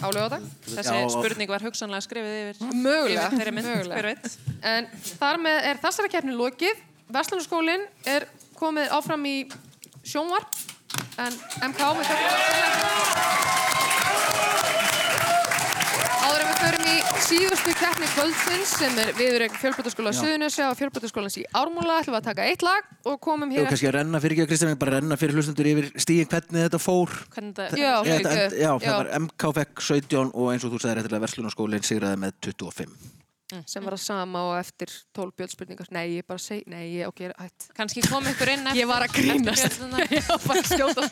á 0.01 0.07
lögadag. 0.11 0.43
Þessi 0.67 0.97
Já, 0.97 1.09
spurning 1.13 1.51
var 1.51 1.65
hugsanlega 1.67 2.05
skrifið 2.07 2.35
yfir, 2.41 2.57
Mögulega, 2.75 3.29
yfir 3.35 3.53
mynd, 3.55 3.69
mögulega. 3.71 4.15
En 4.75 4.89
þar 5.21 5.41
með 5.45 5.59
er 5.71 5.83
þessara 5.85 6.13
keppni 6.15 6.37
lokið. 6.39 6.83
Vestlunarskólinn 7.15 7.85
er 8.09 8.27
komið 8.59 8.95
áfram 8.97 9.27
í 9.29 9.37
sjónvarp 10.05 10.63
en 11.21 11.37
MK 11.71 11.81
Áður 16.25 16.41
en 16.41 16.49
við 16.49 16.59
förum 16.63 16.84
síðustu 17.23 17.73
keppni 17.79 18.07
kvöldsins 18.13 18.73
sem 18.81 18.97
er 19.01 19.13
viðurreik 19.17 19.55
fjölbrotaskóla 19.61 20.11
Já. 20.13 20.19
Suðunisja 20.21 20.67
og 20.73 20.77
fjölbrotaskólans 20.79 21.37
í 21.41 21.45
Ármúla 21.57 21.99
ætlum 22.01 22.15
við 22.17 22.21
að 22.21 22.27
taka 22.29 22.47
eitt 22.51 22.63
lag 22.67 22.83
og 23.11 23.17
komum 23.23 23.49
Þú 23.53 23.59
hér 23.61 23.69
kannski 23.71 23.89
að 23.91 23.97
renna 23.99 24.21
fyrir 24.25 24.35
ekki 24.37 24.45
að 24.45 24.51
Kristján, 24.53 24.79
bara 24.83 24.95
renna 24.99 25.19
fyrir 25.21 25.35
hlustundur 25.39 25.69
yfir 25.71 25.87
stíðin 26.03 26.31
hvernig 26.33 26.61
þetta 26.67 26.81
fór. 26.83 27.11
Hvernig 27.35 27.55
þetta- 27.59 27.71
Þa- 27.75 27.79
Já, 27.85 27.95
Ég, 28.05 28.23
þetta, 28.25 28.57
já, 28.59 28.71
það 28.85 28.97
var 28.99 29.09
MK 29.21 29.43
fekk 29.61 29.75
17 29.89 30.31
og 30.35 30.47
eins 30.53 30.65
og 30.65 30.71
þú 30.75 30.79
sagðir 30.83 30.99
eftirlega 31.05 31.25
Verslunarskólinn 31.29 31.87
sigraði 31.87 32.17
með 32.25 32.33
25. 32.51 32.91
sem 33.71 33.85
var 33.85 33.93
að 33.95 34.01
sama 34.03 34.41
og 34.49 34.55
eftir 34.59 34.89
12 35.15 35.31
bjöldspurningar 35.39 35.87
nei, 35.95 36.17
ég 36.19 36.25
bara 36.27 36.41
segi, 36.43 36.65
nei, 36.67 36.89
ég, 36.97 37.07
ok, 37.07 37.21
hætt 37.39 37.69
Kannski 37.77 38.01
kom 38.09 38.25
ykkur 38.27 38.49
inn 38.51 38.67
eftir 38.73 38.81
Ég 38.83 38.89
var 38.91 39.05
að 39.05 39.15
grínast. 39.15 39.79
Ég 40.11 40.25
var 40.27 40.57
að 40.59 40.67
skjóta 40.73 41.05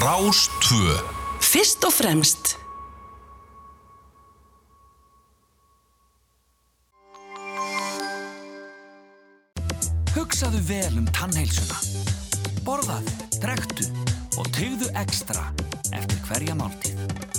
Rástvö 0.00 0.94
Fyrst 1.44 1.84
og 1.84 1.92
fremst. 1.92 2.54
Hugsaðu 10.14 10.62
vel 10.70 10.96
um 11.02 11.10
tannheilsuna. 11.12 11.76
Borðaðu, 12.64 13.12
drektu 13.42 13.90
og 14.40 14.48
tegðu 14.56 14.88
ekstra 15.02 15.50
eftir 15.92 16.24
hverja 16.30 16.56
máltíð. 16.56 17.29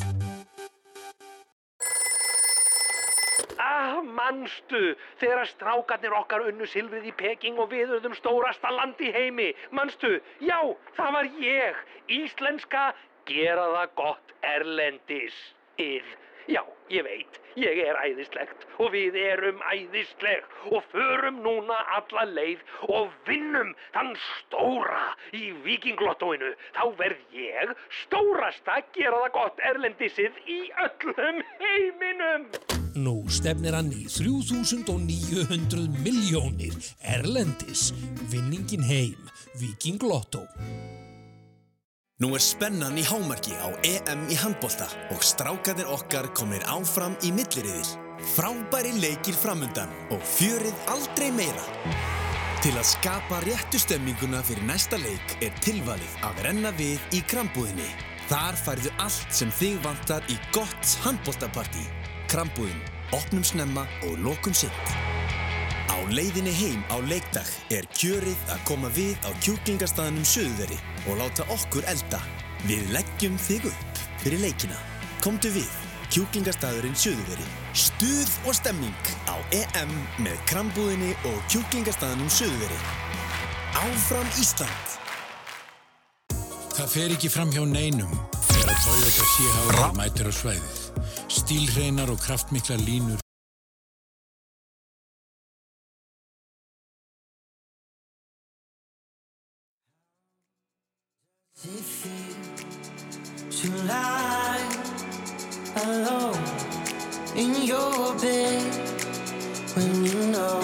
Manstu, 4.31 4.95
þegar 5.19 5.47
strákarnir 5.49 6.15
okkar 6.15 6.47
unnu 6.47 6.67
silfrið 6.69 7.11
í 7.11 7.15
Peking 7.19 7.59
og 7.59 7.71
við 7.73 7.97
urðum 7.97 8.15
stórasta 8.17 8.71
land 8.71 8.99
í 9.03 9.11
heimi. 9.11 9.51
Manstu, 9.75 10.19
já, 10.39 10.59
það 10.97 11.15
var 11.17 11.31
ég, 11.43 11.85
íslenska, 12.21 12.91
gera 13.29 13.67
það 13.75 13.95
gott 13.99 14.35
erlendis, 14.55 15.37
ið. 15.81 16.17
Já, 16.49 16.63
ég 16.89 17.05
veit, 17.05 17.37
ég 17.61 17.77
er 17.83 17.99
æðislegt 18.01 18.65
og 18.81 18.89
við 18.95 19.15
erum 19.21 19.61
æðisleg 19.69 20.73
og 20.73 20.81
förum 20.89 21.37
núna 21.45 21.77
alla 21.99 22.25
leið 22.31 22.65
og 22.89 23.13
vinnum 23.29 23.75
þann 23.93 24.11
stóra 24.25 25.13
í 25.37 25.51
vikinglottóinu. 25.67 26.51
Þá 26.73 26.83
verð 26.97 27.37
ég 27.37 27.77
stórasta 28.01 28.81
gera 28.97 29.23
það 29.27 29.33
gott 29.37 29.65
erlendisið 29.71 30.45
í 30.49 30.61
öllum 30.89 31.43
heiminum. 31.61 32.49
Nú 32.99 33.23
stefnir 33.31 33.75
hann 33.77 33.91
í 33.95 34.03
3900 34.11 36.01
miljónir 36.03 36.75
Erlendis, 36.99 37.91
vinningin 38.27 38.83
heim, 38.83 39.29
Viking 39.55 40.01
Lotto. 40.03 40.43
Nú 42.21 42.33
er 42.35 42.43
spennan 42.43 42.99
í 42.99 43.05
hámarki 43.07 43.55
á 43.55 43.71
EM 43.87 44.27
í 44.29 44.35
handbolta 44.37 44.89
og 45.15 45.23
strákarnir 45.23 45.87
okkar 45.89 46.27
komir 46.35 46.65
áfram 46.67 47.15
í 47.23 47.31
milliriðil. 47.33 47.87
Frábæri 48.35 48.91
leikir 48.99 49.39
framundan 49.39 49.89
og 50.11 50.19
fjörið 50.35 50.91
aldrei 50.91 51.31
meira. 51.33 51.63
Til 52.61 52.75
að 52.75 52.91
skapa 52.91 53.39
réttu 53.47 53.79
stemminguna 53.81 54.43
fyrir 54.45 54.67
næsta 54.67 54.99
leik 55.01 55.39
er 55.41 55.55
tilvalið 55.63 56.19
að 56.27 56.43
renna 56.45 56.75
við 56.77 56.99
í 57.15 57.23
krambúðinni. 57.23 57.87
Þar 58.29 58.59
færðu 58.67 58.93
allt 59.01 59.33
sem 59.33 59.49
þig 59.57 59.79
vantar 59.87 60.27
í 60.29 60.37
gott 60.53 60.99
handboltapartí. 61.07 62.00
Krambúðin, 62.31 62.77
opnum 63.11 63.43
snemma 63.43 63.81
og 64.07 64.19
lokum 64.23 64.53
sitt. 64.55 64.91
Á 65.91 65.99
leiðinni 66.15 66.53
heim 66.55 66.79
á 66.87 67.03
leikdag 67.03 67.47
er 67.75 67.83
kjörið 67.91 68.39
að 68.53 68.61
koma 68.69 68.87
við 68.95 69.17
á 69.27 69.35
kjúklingarstaðanum 69.43 70.23
Suðveri 70.23 70.77
og 71.11 71.19
láta 71.19 71.43
okkur 71.51 71.83
elda. 71.91 72.21
Við 72.69 72.87
leggjum 72.95 73.35
þig 73.35 73.67
upp 73.67 73.99
fyrir 74.21 74.39
leikina. 74.45 74.77
Komdu 75.19 75.51
við, 75.51 75.67
kjúklingarstaðurinn 76.15 76.95
Suðveri. 76.95 77.47
Stuð 77.75 78.31
og 78.47 78.55
stemming 78.55 79.11
á 79.27 79.35
EM 79.51 79.91
með 80.23 80.39
krambúðinni 80.53 81.11
og 81.27 81.35
kjúklingarstaðanum 81.51 82.31
Suðveri. 82.31 82.79
Áfram 83.75 84.31
Ísland! 84.39 84.95
Það 86.77 86.95
fer 86.95 87.17
ekki 87.17 87.33
fram 87.33 87.51
hjá 87.51 87.65
neinum 87.67 88.15
þegar 88.47 88.71
að 88.71 88.87
Toyota 88.87 89.27
CHR 89.35 89.99
mætir 89.99 90.31
á 90.31 90.33
svæðið. 90.39 90.80
Stílhreinar 91.31 92.09
og 92.11 92.19
kraftmikla 92.19 92.75
línur 92.75 93.19
to 103.61 103.69
lie 103.85 104.69
alone 105.85 106.43
in 107.35 107.63
your 107.63 108.15
bed 108.19 108.63
when 109.75 110.03
you 110.03 110.19
know 110.33 110.61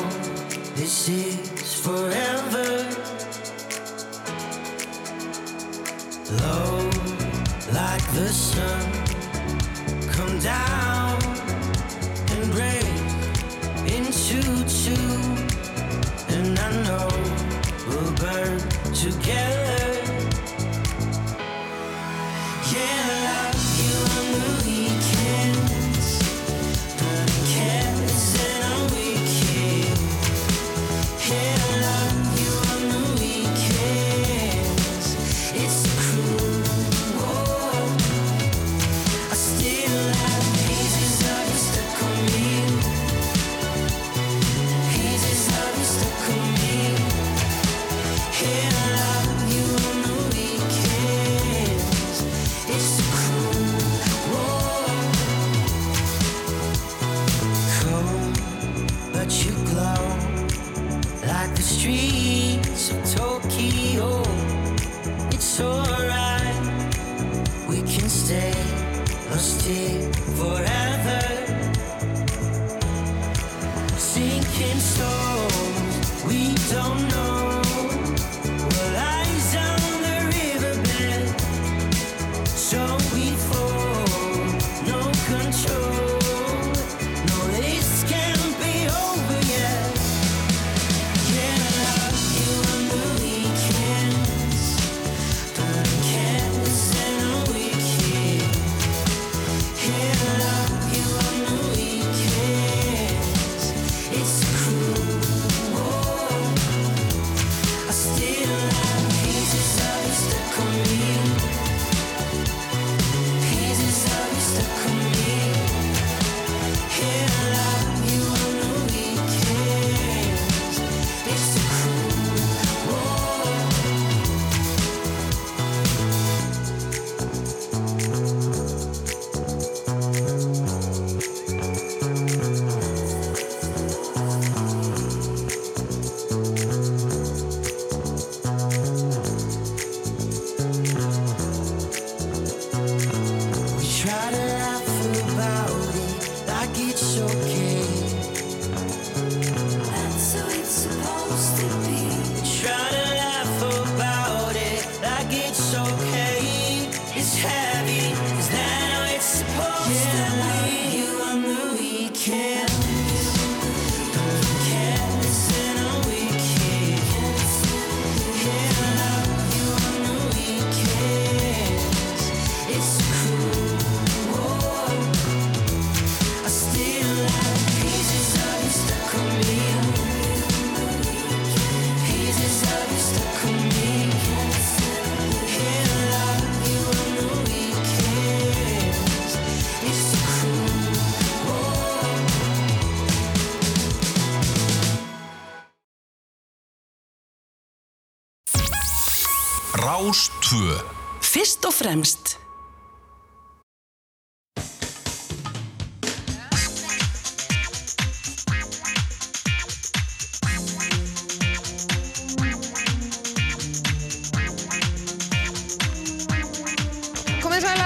this 0.75 1.07
is 1.09 1.75
forever. 1.85 2.69
Low 6.41 6.89
like 7.71 8.07
the 8.13 8.29
sun, 8.29 9.06
down 10.41 11.21
and 12.31 12.51
break 12.51 12.85
into 13.95 14.41
two, 14.67 14.93
and 16.29 16.59
I 16.59 16.83
know 16.83 17.07
we'll 17.87 18.13
burn 18.13 18.59
together. 18.93 19.66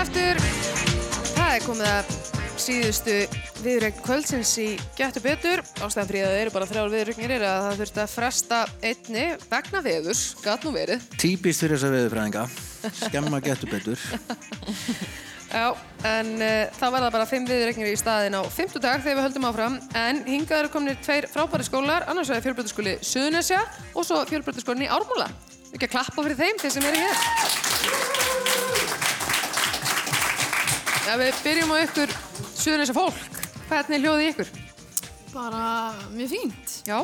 Aftur. 0.02 0.40
Það 1.36 1.52
er 1.53 1.64
komið 1.65 1.88
að 1.91 2.14
síðustu 2.61 3.15
viðrögn 3.61 3.99
kvöldsins 4.02 4.52
í 4.61 4.68
Gættu 4.98 5.22
betur. 5.22 5.61
Ástæðan 5.78 6.10
fyrir 6.10 6.26
að 6.26 6.32
það 6.32 6.41
eru 6.41 6.53
bara 6.56 6.68
þrjár 6.69 6.91
viðrögnir 6.94 7.34
er 7.36 7.45
að 7.45 7.65
það 7.65 7.82
þurfti 7.82 8.02
að 8.02 8.14
fresta 8.15 8.61
einni 8.82 9.26
vegna 9.52 9.82
veðurs, 9.86 10.22
gatt 10.41 10.65
nú 10.65 10.73
verið. 10.73 11.06
Típist 11.22 11.61
fyrir 11.61 11.78
þessa 11.78 11.91
veðurfræðinga. 11.94 12.45
Skemma 13.03 13.41
getur 13.45 13.73
betur. 13.76 14.06
Já, 15.52 15.68
en 16.07 16.32
uh, 16.40 16.72
það 16.80 16.95
verða 16.95 17.11
bara 17.18 17.28
fimm 17.30 17.45
viðrögnir 17.49 17.91
í 17.91 17.99
staðin 17.99 18.40
á 18.40 18.41
fimmtudag 18.56 19.03
þegar 19.03 19.19
við 19.19 19.26
höldum 19.28 19.49
áfram. 19.52 19.78
En 20.02 20.23
hingað 20.26 20.64
eru 20.64 20.73
kominir 20.78 21.02
tveir 21.03 21.30
frábæri 21.30 21.68
skólar, 21.68 22.07
annars 22.10 22.32
vegar 22.32 22.48
fjölbreytaskóli 22.48 22.98
Suðunesja 23.06 23.61
og 23.94 24.07
svo 24.07 24.23
fjölbreytaskólinn 24.32 24.88
í 24.88 24.91
Ármúla. 24.95 25.30
Ekki 25.76 25.91
að 25.91 25.94
klappa 25.99 26.26
fyrir 26.26 26.41
þeim, 26.41 26.64
þeir 26.64 26.76
sem 26.80 26.90
eru 26.90 27.06
hér. 27.06 28.51
Já, 31.02 31.15
við 31.19 31.40
byrjum 31.45 31.72
á 31.73 31.78
ykkur 31.82 32.11
Suðunesja 32.61 32.94
fólk. 32.95 33.18
Hvernig 33.72 33.98
er 33.98 34.03
hljóðið 34.03 34.23
í 34.23 34.30
ykkur? 34.32 34.52
Bara 35.32 35.64
mjög 36.11 36.32
fínt. 36.34 36.73
Já, 36.88 36.98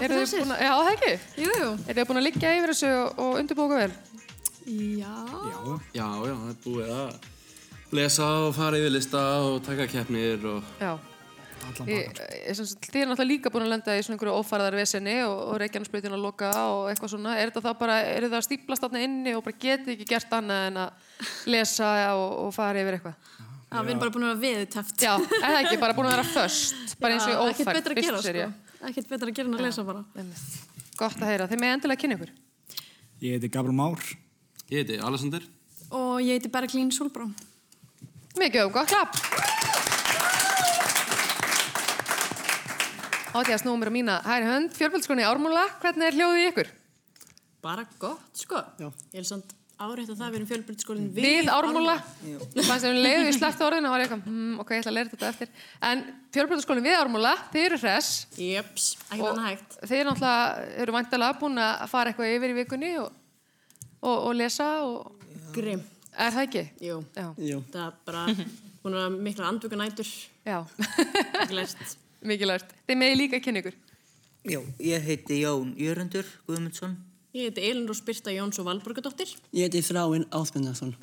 eru 0.00 0.18
þið 0.22 0.42
búin 0.42 0.54
að, 0.54 0.60
já 0.64 0.70
það 0.72 0.90
ekki? 0.94 1.10
Jú, 1.44 1.50
jú. 1.60 1.68
Eru 1.86 1.96
þið 2.00 2.08
búin 2.10 2.20
að 2.20 2.26
liggja 2.26 2.52
yfir 2.56 2.72
þessu 2.72 2.92
og, 2.96 3.18
og 3.22 3.40
undirbúka 3.42 3.80
vel? 3.82 3.96
Já. 4.66 5.16
Já, 5.46 5.58
já, 5.94 6.06
já, 6.26 6.32
það 6.32 6.48
er 6.52 6.56
búið 6.64 6.94
að 6.96 7.98
lesa 8.00 8.30
og 8.46 8.54
fara 8.56 8.80
yfir 8.80 8.94
lista 8.96 9.22
og 9.46 9.58
taka 9.66 9.86
keppnir 9.92 10.46
og 10.50 10.72
Já. 10.80 10.94
allan 11.68 11.90
Ég, 11.92 12.08
bakar. 12.08 12.32
þið 12.56 12.98
er 13.02 13.10
náttúrulega 13.12 13.28
líka 13.30 13.52
búin 13.54 13.66
að 13.68 13.72
lenda 13.76 13.94
í 13.94 14.02
svona 14.02 14.16
einhverju 14.16 14.40
ófæraðar 14.40 14.78
vesenni 14.80 15.18
og, 15.28 15.36
og 15.52 15.60
reykjarnarsprautin 15.62 16.16
að 16.16 16.24
loka 16.24 16.50
og 16.72 16.88
eitthvað 16.90 17.12
svona. 17.14 17.36
Er 17.38 17.52
þetta 17.52 17.62
þá 17.68 17.78
bara, 17.84 18.00
eru 18.16 18.32
það 18.32 18.40
að 18.40 18.48
stíplast 18.48 18.86
þarna 18.88 19.04
inni 19.06 19.36
og 19.38 19.44
bara 19.46 19.60
getið 19.62 19.94
ekki 19.94 20.08
gert 20.16 20.34
annað 20.40 20.66
en 20.72 20.80
að 20.86 21.05
lesa 21.50 21.90
og, 22.16 22.26
og 22.46 22.54
fara 22.56 22.82
yfir 22.82 22.98
eitthvað? 22.98 23.16
Já, 23.66 23.80
við 23.82 23.90
erum 23.90 24.02
bara 24.04 24.14
búin 24.14 24.26
að 24.28 24.44
vera 24.44 24.60
viðtæft. 24.60 24.94
Já, 25.02 25.12
er 25.16 25.42
það 25.42 25.58
ekki, 25.64 25.78
bara 25.82 25.96
búin 25.96 26.06
að 26.08 26.14
vera 26.14 26.26
föst, 26.30 26.94
bara 27.02 27.16
eins 27.16 27.26
og 27.26 27.40
ófærð. 27.42 27.50
Ekkert 27.50 27.74
betra 27.80 27.96
að 27.96 28.04
gera, 28.06 28.20
sko. 28.22 28.86
Ekkert 28.90 29.10
betra 29.10 29.32
að 29.32 29.38
gera 29.40 29.50
en 29.50 29.58
að 29.58 29.64
lesa 29.66 29.84
bara. 29.88 30.04
Gott 30.96 31.18
að 31.18 31.32
heyra, 31.32 31.48
þið 31.50 31.62
með 31.64 31.74
endilega 31.74 32.02
kynna 32.04 32.16
ykkur. 32.20 32.32
Ég 33.24 33.36
heiti 33.36 33.50
Gabriel 33.52 33.76
Már. 33.76 34.06
Ég 34.70 34.84
heiti 34.84 35.00
Alessandur. 35.02 35.44
Og 35.90 36.22
ég 36.22 36.38
heiti 36.38 36.52
Berglín 36.52 36.94
Solbrá. 36.94 37.26
Mikið 38.36 38.68
um 38.68 38.72
gott 38.76 38.90
klapp. 38.92 39.16
Átjast 43.36 43.66
númur 43.68 43.90
á 43.90 43.92
mína 43.92 44.20
hæri 44.24 44.48
hönd, 44.48 44.72
fjölbjöldskroni 44.78 45.26
Ármúla, 45.26 45.66
hvernig 45.82 46.06
er 46.08 46.16
hljóðið 46.16 46.40
í 46.40 46.48
ykkur? 46.52 46.72
Bara 47.64 47.84
gott, 48.00 48.30
sko. 48.38 48.62
Já. 48.80 48.88
Ég 49.12 49.20
er 49.20 49.28
samt 49.28 49.55
áreitt 49.76 50.10
að 50.10 50.20
það 50.20 50.30
við 50.30 50.36
erum 50.38 50.48
fjölbyrðskólinn 50.50 51.08
Við 51.16 51.48
Ármúla, 51.52 51.94
fannst 52.54 52.86
þeim 52.86 53.00
leiðu 53.04 53.26
í 53.28 53.34
slætt 53.36 53.64
orðinu 53.66 53.88
og 53.90 53.92
var 53.94 54.02
ég 54.02 54.06
eitthvað, 54.06 54.22
hmm, 54.30 54.54
ok, 54.62 54.70
ég 54.72 54.82
ætla 54.82 54.92
að 54.92 54.96
læra 54.96 55.12
þetta 55.12 55.28
eftir. 55.28 55.50
En 55.88 56.04
fjölbjöldskroni 56.36 56.84
við 56.86 56.96
Ármúla, 56.96 57.32
þið 57.52 57.66
eru 57.66 57.80
hress. 57.82 58.12
Jöps, 58.40 58.86
ekkert 59.10 59.28
annað 59.32 59.48
hægt. 59.50 59.76
Eru 59.86 60.08
náttúrulega, 60.08 60.70
eru 60.84 60.96
vantilega 60.96 61.38
búin 61.42 61.60
að 61.66 61.84
fara 61.92 62.12
eitthvað 62.12 62.32
yfir 62.38 62.54
í 62.54 62.56
vikunni 62.60 62.92
og, 63.02 63.20
og, 64.00 64.16
og 64.16 64.32
lesa 64.38 64.70
og... 64.86 65.26
Grimm. 65.56 65.84
Er 66.16 66.32
það 66.32 66.46
ekki? 66.46 66.64
Jú. 66.86 67.00
Já. 67.12 67.26
Jú. 67.50 67.58
Það 67.74 67.82
er 67.84 67.98
bara, 68.08 68.22
hún 68.86 68.96
er 68.96 69.18
mikla 69.28 69.50
andvöka 69.50 69.76
nætur. 69.76 70.08
Lært. 71.52 71.98
Þið 72.88 72.96
meði 72.96 73.18
líka. 73.20 73.42
Já, 74.46 74.60
ég 74.78 75.04
heiti 75.04 75.42
Jón 75.42 75.74
Jörundur 75.76 76.26
Guðmundsson. 76.46 76.96
Ég 77.34 77.48
heiti 77.48 77.64
Elin 77.70 77.86
Rós 77.88 78.02
Birta 78.06 78.30
Jóns 78.30 78.58
og 78.60 78.68
Valborgadóttir. 78.68 79.32
Ég 79.52 79.66
heiti 79.66 79.82
Þráinn 79.82 80.26
Áþmundarsson. 80.30 80.94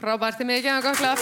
Frábært, 0.00 0.40
þið 0.40 0.48
meði 0.48 0.64
gefa 0.66 0.82
gott 0.82 0.98
klapp. 0.98 1.20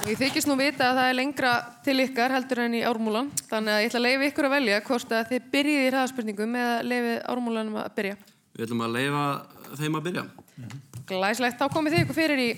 Og 0.00 0.08
ég 0.12 0.20
þykist 0.22 0.48
nú 0.48 0.54
vita 0.58 0.92
að 0.92 1.00
það 1.00 1.10
er 1.10 1.18
lengra 1.18 1.52
til 1.84 1.96
ykkar 2.04 2.34
heldur 2.36 2.62
en 2.64 2.78
í 2.78 2.82
Ármúlan. 2.86 3.28
Þannig 3.50 3.74
að 3.74 3.82
ég 3.82 3.90
ætla 3.90 4.00
að 4.00 4.06
leifa 4.06 4.28
ykkur 4.30 4.48
að 4.48 4.56
velja 4.56 4.80
hvort 4.86 5.14
að 5.18 5.30
þið 5.32 5.48
byrjið 5.54 5.82
í 5.82 5.90
hraðaspurningum 5.90 6.58
eða 6.62 6.76
leifið 6.86 7.16
Ármúlanum 7.34 7.78
að 7.82 7.92
byrja. 7.98 8.18
Við 8.56 8.66
ætlum 8.68 8.84
að 8.86 8.96
leifa 8.96 9.24
þeim 9.82 10.00
að 10.00 10.06
byrja. 10.08 10.26
Glæslegt, 11.06 11.58
þá 11.60 11.66
komið 11.74 11.96
þið 11.96 12.06
ykkur 12.06 12.20
fyrir 12.22 12.44
í 12.46 12.50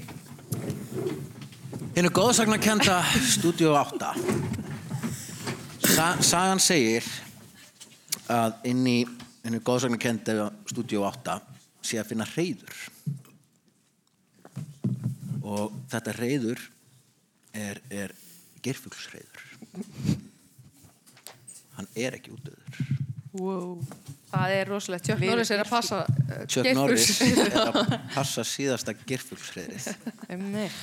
Hinnu 1.99 2.13
góðsagnarkenda 2.15 3.01
Studio 3.27 3.73
8 3.75 4.68
Sa 5.99 6.13
Sagan 6.23 6.61
segir 6.63 7.03
að 8.31 8.53
inn 8.71 8.85
í 8.87 8.99
hinnu 9.43 9.59
góðsagnarkenda 9.67 10.45
Studio 10.71 11.01
8 11.09 11.33
sé 11.83 11.97
að 11.99 12.13
finna 12.13 12.27
reyður 12.37 12.77
og 15.43 15.75
þetta 15.91 16.15
reyður 16.15 16.63
er, 17.51 17.81
er 17.91 18.15
gerfuglsreyður 18.63 19.43
hann 21.81 21.91
er 21.99 22.15
ekki 22.21 22.37
útöður 22.37 22.85
Wow. 23.39 23.75
Það 24.33 24.53
er 24.55 24.71
rosalegt. 24.73 25.05
Chuck 25.07 25.21
Norris 25.23 25.51
er 25.53 25.61
að 25.63 25.69
passa 25.71 25.99
uh, 26.09 26.39
Chuck 26.51 26.71
Norris 26.75 27.21
er 27.23 27.59
að 27.61 27.77
passa 28.15 28.43
síðasta 28.47 28.95
gerfuglsreyðið 29.03 29.91
Einmitt. 30.31 30.79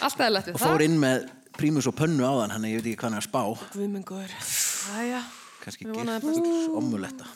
Alltaf 0.00 0.24
er 0.26 0.34
lett 0.34 0.48
við 0.50 0.58
og 0.58 0.64
fór 0.64 0.84
inn 0.84 0.98
með 1.00 1.28
prímus 1.60 1.88
og 1.90 1.94
pönnu 1.98 2.24
á 2.24 2.32
þann 2.40 2.56
hann 2.56 2.66
ég 2.70 2.80
veit 2.80 2.88
ekki 2.88 2.98
hvað 3.02 3.10
hann 3.10 3.18
er 3.20 3.24
að 3.24 3.28
spá 3.28 3.42
Guðmengur. 3.76 4.34
Æja. 4.96 5.20
best. 5.60 5.84
gerfugs 5.84 6.68
omuletta 6.80 7.28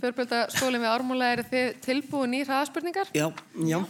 Förbjölda 0.00 0.38
skólinn 0.52 0.82
við 0.82 0.90
Ármúla 0.90 1.30
eru 1.34 1.44
þið 1.50 1.66
tilbúin 1.84 2.36
í 2.38 2.40
hraðaspurningar? 2.44 3.10
Já, 3.16 3.26
já. 3.60 3.80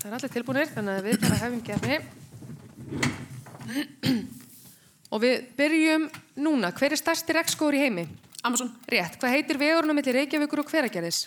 Það 0.00 0.06
er 0.08 0.16
allir 0.16 0.32
tilbúinir, 0.34 0.70
þannig 0.72 0.98
að 0.98 1.06
við 1.06 1.16
bara 1.22 1.40
hefum 1.42 1.62
gefni. 1.68 1.96
Og 5.12 5.18
við 5.22 5.44
byrjum 5.58 6.08
núna. 6.42 6.72
Hver 6.76 6.96
er 6.96 7.00
stærsti 7.00 7.36
regnskóður 7.36 7.76
í 7.78 7.82
heimi? 7.84 8.04
Amazon. 8.42 8.72
Rétt. 8.90 9.18
Hvað 9.20 9.34
heitir 9.36 9.60
vegurinn 9.60 9.92
á 9.92 9.96
milli 9.98 10.16
Reykjavíkur 10.16 10.64
og 10.64 10.72
Hveragerðis? 10.72 11.20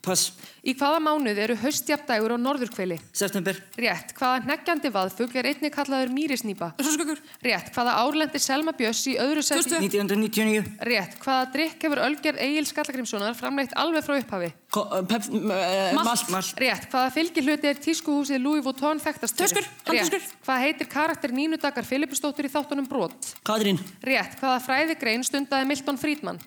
Pass. 0.00 0.30
Í 0.64 0.72
hvaða 0.76 1.00
mánuð 1.04 1.38
eru 1.44 1.54
haustjafndægur 1.60 2.32
á 2.32 2.38
norðurkveli? 2.40 2.96
September. 3.16 3.56
Rétt. 3.80 4.14
Hvaða 4.16 4.38
hneggjandi 4.46 4.90
vaðfugl 4.92 5.36
er 5.36 5.48
einnig 5.50 5.72
kallaður 5.74 6.12
mýrisnýpa? 6.16 6.70
Össurskökur. 6.80 7.20
Rétt. 7.44 7.68
Hvaða 7.74 7.96
árlendi 8.00 8.40
Selma 8.40 8.72
Björns 8.76 9.02
í 9.12 9.18
öðru 9.20 9.44
seti? 9.44 9.76
1999. 9.76 10.64
Rétt. 10.88 11.18
Hvaða 11.20 11.50
drikk 11.52 11.84
hefur 11.84 12.02
Ölger 12.06 12.40
Egil 12.40 12.64
Skallagrimssonar 12.68 13.36
framleitt 13.36 13.76
alveg 13.76 14.06
frá 14.06 14.16
upphafi? 14.16 14.50
Ko 14.72 14.86
uh, 14.88 15.04
pep, 15.04 15.28
uh, 15.36 15.92
malt. 16.00 16.28
Malt. 16.32 16.56
Rétt. 16.64 16.88
Hvaða 16.92 17.12
fylgihluti 17.18 17.72
er 17.72 17.80
tískuhúsið 17.84 18.40
Louis 18.40 18.64
Vuitton 18.64 19.00
þekktast? 19.04 19.36
Töskur, 19.36 19.68
Rétt. 19.92 20.30
Hvað 20.46 20.64
heitir 20.64 20.88
karakter 20.92 21.36
Nínu 21.36 21.60
Dagar 21.60 21.84
Filipusdóttur 21.88 22.48
í 22.48 22.52
þáttunum 22.52 22.88
Brot? 22.88 23.34
Katrín. 23.44 23.80
Rétt. 24.00 24.40
Hvaða 24.40 24.60
fræðigrein 24.64 25.24
stundaði 25.28 25.68
Milton 25.68 26.00
Friedman? 26.00 26.40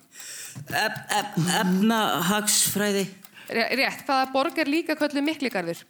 Ef, 0.70 0.98
ef, 1.10 1.36
efnahagsfræði. 1.60 3.04
Ré- 3.48 3.70
Rétt. 3.76 4.04
Hvaða 4.06 4.32
borg 4.32 4.58
er 4.58 4.66
líka 4.70 4.96
kölluð 4.96 5.22
Mikligarður? 5.26 5.82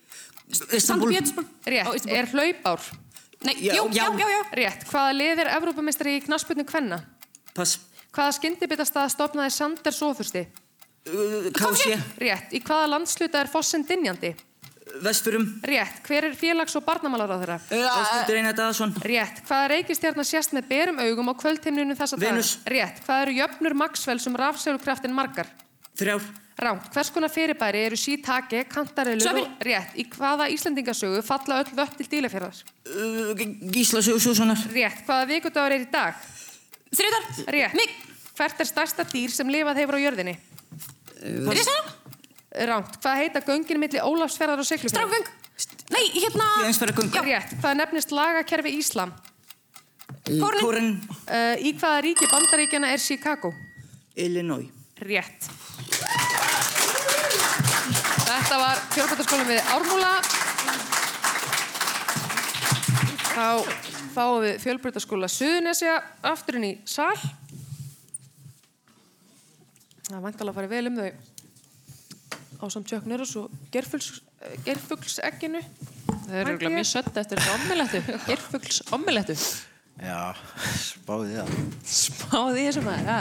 Istanbul. 0.72 1.12
Rétt. 1.66 2.06
Er 2.06 2.26
hlaupár? 2.32 2.80
Nei, 3.44 3.54
Já, 3.60 3.74
jú, 3.76 3.88
já, 3.92 4.06
já. 4.18 4.28
já. 4.28 4.40
Rétt. 4.56 4.84
Hvaða 4.88 5.12
lið 5.18 5.38
er 5.44 5.50
Evrópumestari 5.58 6.16
í 6.18 6.24
knasputnu 6.24 6.64
kvenna? 6.64 7.02
Pass. 7.54 7.78
Hvaða 8.14 8.32
skyndibitastað 8.38 9.10
stopnaði 9.12 9.50
Sander 9.52 9.92
Sofursti? 9.92 10.46
Uh, 11.04 11.50
Kási. 11.52 11.92
Rétt. 12.22 12.52
Í 12.56 12.62
hvaða 12.64 12.86
landsluta 12.94 13.40
er 13.42 13.50
Fossen 13.52 13.84
Dinjandi? 13.84 14.32
Vesturum. 15.02 15.44
Rétt. 15.66 16.00
Hver 16.06 16.28
er 16.30 16.36
félags- 16.38 16.76
og 16.78 16.84
barnamálar 16.86 17.32
á 17.34 17.36
þeirra? 17.40 17.58
Ásmundur 17.68 18.36
Einar 18.38 18.54
Daðarsson. 18.54 18.94
Rétt. 19.02 19.42
Hvaða 19.48 19.68
reikistjarnar 19.74 20.24
sést 20.28 20.52
með 20.54 20.68
berum 20.70 20.98
augum 21.02 21.28
á 21.28 21.34
kvöldhimninu 21.34 21.96
þessa 21.98 22.16
daga? 22.16 22.30
Venus. 22.32 22.58
Rétt. 22.64 23.00
Hvað 23.04 23.22
eru 23.26 23.32
jöfnur 23.40 23.74
Maxwell 23.74 24.20
sem 24.22 24.36
rafsegulkraftin 24.36 25.12
margar? 25.12 25.46
Þrjár. 25.98 26.22
Ránt. 26.54 26.86
Hvers 26.94 27.10
konar 27.10 27.32
fyrirbæri 27.34 27.80
eru 27.88 27.96
sítake, 27.98 28.60
kantarelur 28.70 29.40
og 29.40 29.62
rétt? 29.66 29.96
Í 29.98 30.04
hvaða 30.12 30.46
Íslandingasögu 30.54 31.22
falla 31.26 31.58
öll 31.64 31.72
vött 31.74 31.96
til 31.98 32.06
dýlafjörðar? 32.12 32.60
Uh, 32.86 33.42
Gísla 33.74 34.02
Sjóssonar. 34.06 34.62
Rétt. 34.70 35.02
Hvaða 35.08 35.26
vikudagur 35.32 35.74
er 35.74 35.82
í 35.82 35.88
dag? 35.90 36.20
Þriðar. 36.94 37.26
Rétt. 37.56 37.74
Mig. 37.74 37.96
Hvert 38.38 38.62
er 38.62 38.70
stærsta 38.70 39.06
dýr 39.10 39.34
sem 39.34 39.50
lifað 39.50 39.82
hefur 39.82 39.98
á 39.98 40.04
jörðinni? 40.04 40.36
Risaðan. 41.24 41.90
Ránt. 42.70 43.00
Hvað 43.02 43.20
heita 43.24 43.42
göngin 43.48 43.82
milli 43.82 43.98
Ólafsferðar 43.98 44.62
og 44.62 44.68
Siglufjörðar? 44.68 45.10
Strákgöng. 45.10 45.90
Nei, 45.90 46.04
hérna. 46.14 46.48
Jensfæra 46.68 46.94
göng. 46.94 47.10
Rétt. 47.26 47.58
Hvað 47.58 47.78
nefnist 47.82 48.14
lagakerfi 48.14 48.76
Íslam? 48.78 49.10
Kórin. 50.30 50.94
Uh, 51.26 51.58
í 51.58 51.74
hvaða 51.74 52.00
ríki 52.06 52.30
bandaríkjana 52.30 52.94
er 52.94 53.02
Chicago? 53.02 53.50
Illinois. 54.14 54.70
Rétt. 55.02 55.50
Þetta 58.34 58.56
var 58.58 58.80
fjölbætarskólinn 58.90 59.46
við 59.46 59.68
Ármúla. 59.70 60.08
Þá 63.30 63.44
fáum 64.14 64.40
við 64.42 64.56
fjölbætarskóla 64.64 65.28
Suðunesja 65.30 65.92
aftur 66.26 66.58
inn 66.58 66.66
í 66.66 66.72
sal. 66.82 67.14
Það 70.08 70.16
er 70.18 70.24
vantalega 70.24 70.50
að 70.50 70.58
fara 70.58 70.72
vel 70.72 70.90
um 70.90 70.98
þau 70.98 71.06
á 72.58 72.64
samt 72.74 72.90
Chuck 72.90 73.06
Norris 73.06 73.36
og 73.38 73.54
gerfuls, 73.70 74.10
gerfuglsegginu. 74.66 75.62
Það 76.08 76.34
er 76.34 76.42
örugglega 76.48 76.74
mjög 76.74 76.90
sött 76.90 77.22
eftir. 77.22 77.44
Geirfugls 78.26 78.82
ommelettu. 78.98 79.38
Já, 80.10 80.34
spáði 80.82 81.38
það. 81.38 81.54
Spáði 81.86 82.58
því 82.58 82.66
þessu 82.66 82.84
maður, 82.88 83.06
ja. 83.12 83.20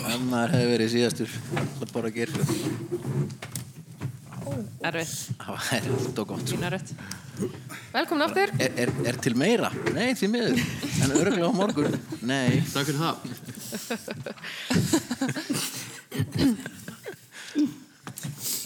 Ef 0.00 0.20
maður 0.26 0.56
hefði 0.56 0.74
verið 0.74 0.92
síðastur 0.96 1.38
að 1.62 1.88
borða 1.94 2.14
gerfjöld. 2.18 3.59
Erfið. 4.90 5.10
Það 5.40 5.72
er 5.76 5.84
allt 5.94 6.18
og 6.22 6.26
gott. 6.30 6.46
sko. 6.48 6.58
Velkomin 7.94 8.24
aftur. 8.26 8.48
Er, 8.60 8.72
er, 8.84 8.90
er 9.10 9.16
til 9.24 9.34
meira? 9.38 9.70
Nei, 9.96 10.10
því 10.18 10.26
miður. 10.32 10.56
En 11.04 11.14
örgulega 11.16 11.48
á 11.48 11.54
morgun? 11.56 11.94
Nei. 12.28 12.60
Takk 12.72 12.86
fyrir 12.90 13.00
það. 13.00 13.16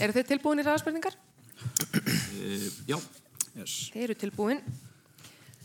Eru 0.04 0.12
þið 0.16 0.26
tilbúin 0.32 0.60
í 0.60 0.64
ræðaspurningar? 0.66 1.14
Uh, 1.94 2.66
já. 2.90 2.98
Yes. 3.54 3.74
Þið 3.94 4.02
eru 4.08 4.16
tilbúin. 4.24 4.60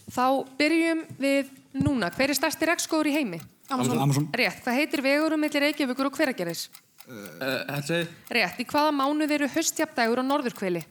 Þá 0.09 0.25
byrjum 0.59 1.01
við 1.21 1.49
núna. 1.81 2.09
Hver 2.13 2.29
er 2.33 2.37
stærsti 2.37 2.69
regnskóður 2.69 3.09
í 3.11 3.15
heimi? 3.17 3.39
Amazon. 3.69 3.99
Amazon. 4.01 4.29
Rétt. 4.33 4.61
Hvað 4.65 4.79
heitir 4.81 5.03
vegurum 5.05 5.41
millir 5.41 5.61
Reykjavíkur 5.67 6.09
og 6.09 6.15
Hveragerðis? 6.17 6.63
Uh, 7.09 7.65
Hellsei. 7.73 8.03
Rétt. 8.29 8.59
Í 8.61 8.65
hvaða 8.69 8.91
mánuð 8.93 9.31
eru 9.39 9.47
höstjafdægur 9.49 10.21
á 10.21 10.23
norðurkvili? 10.29 10.83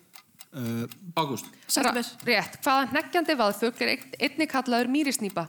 Uh, 0.50 0.84
Ágúst. 1.14 1.46
Ra- 1.78 1.92
Rétt. 2.26 2.58
Hvaða 2.64 2.88
hneggjandi 2.90 3.36
vaðfugl 3.38 3.82
er 3.84 3.92
ein- 3.94 4.14
einnig 4.18 4.50
kallaður 4.50 4.90
mýrisnýpa? 4.90 5.44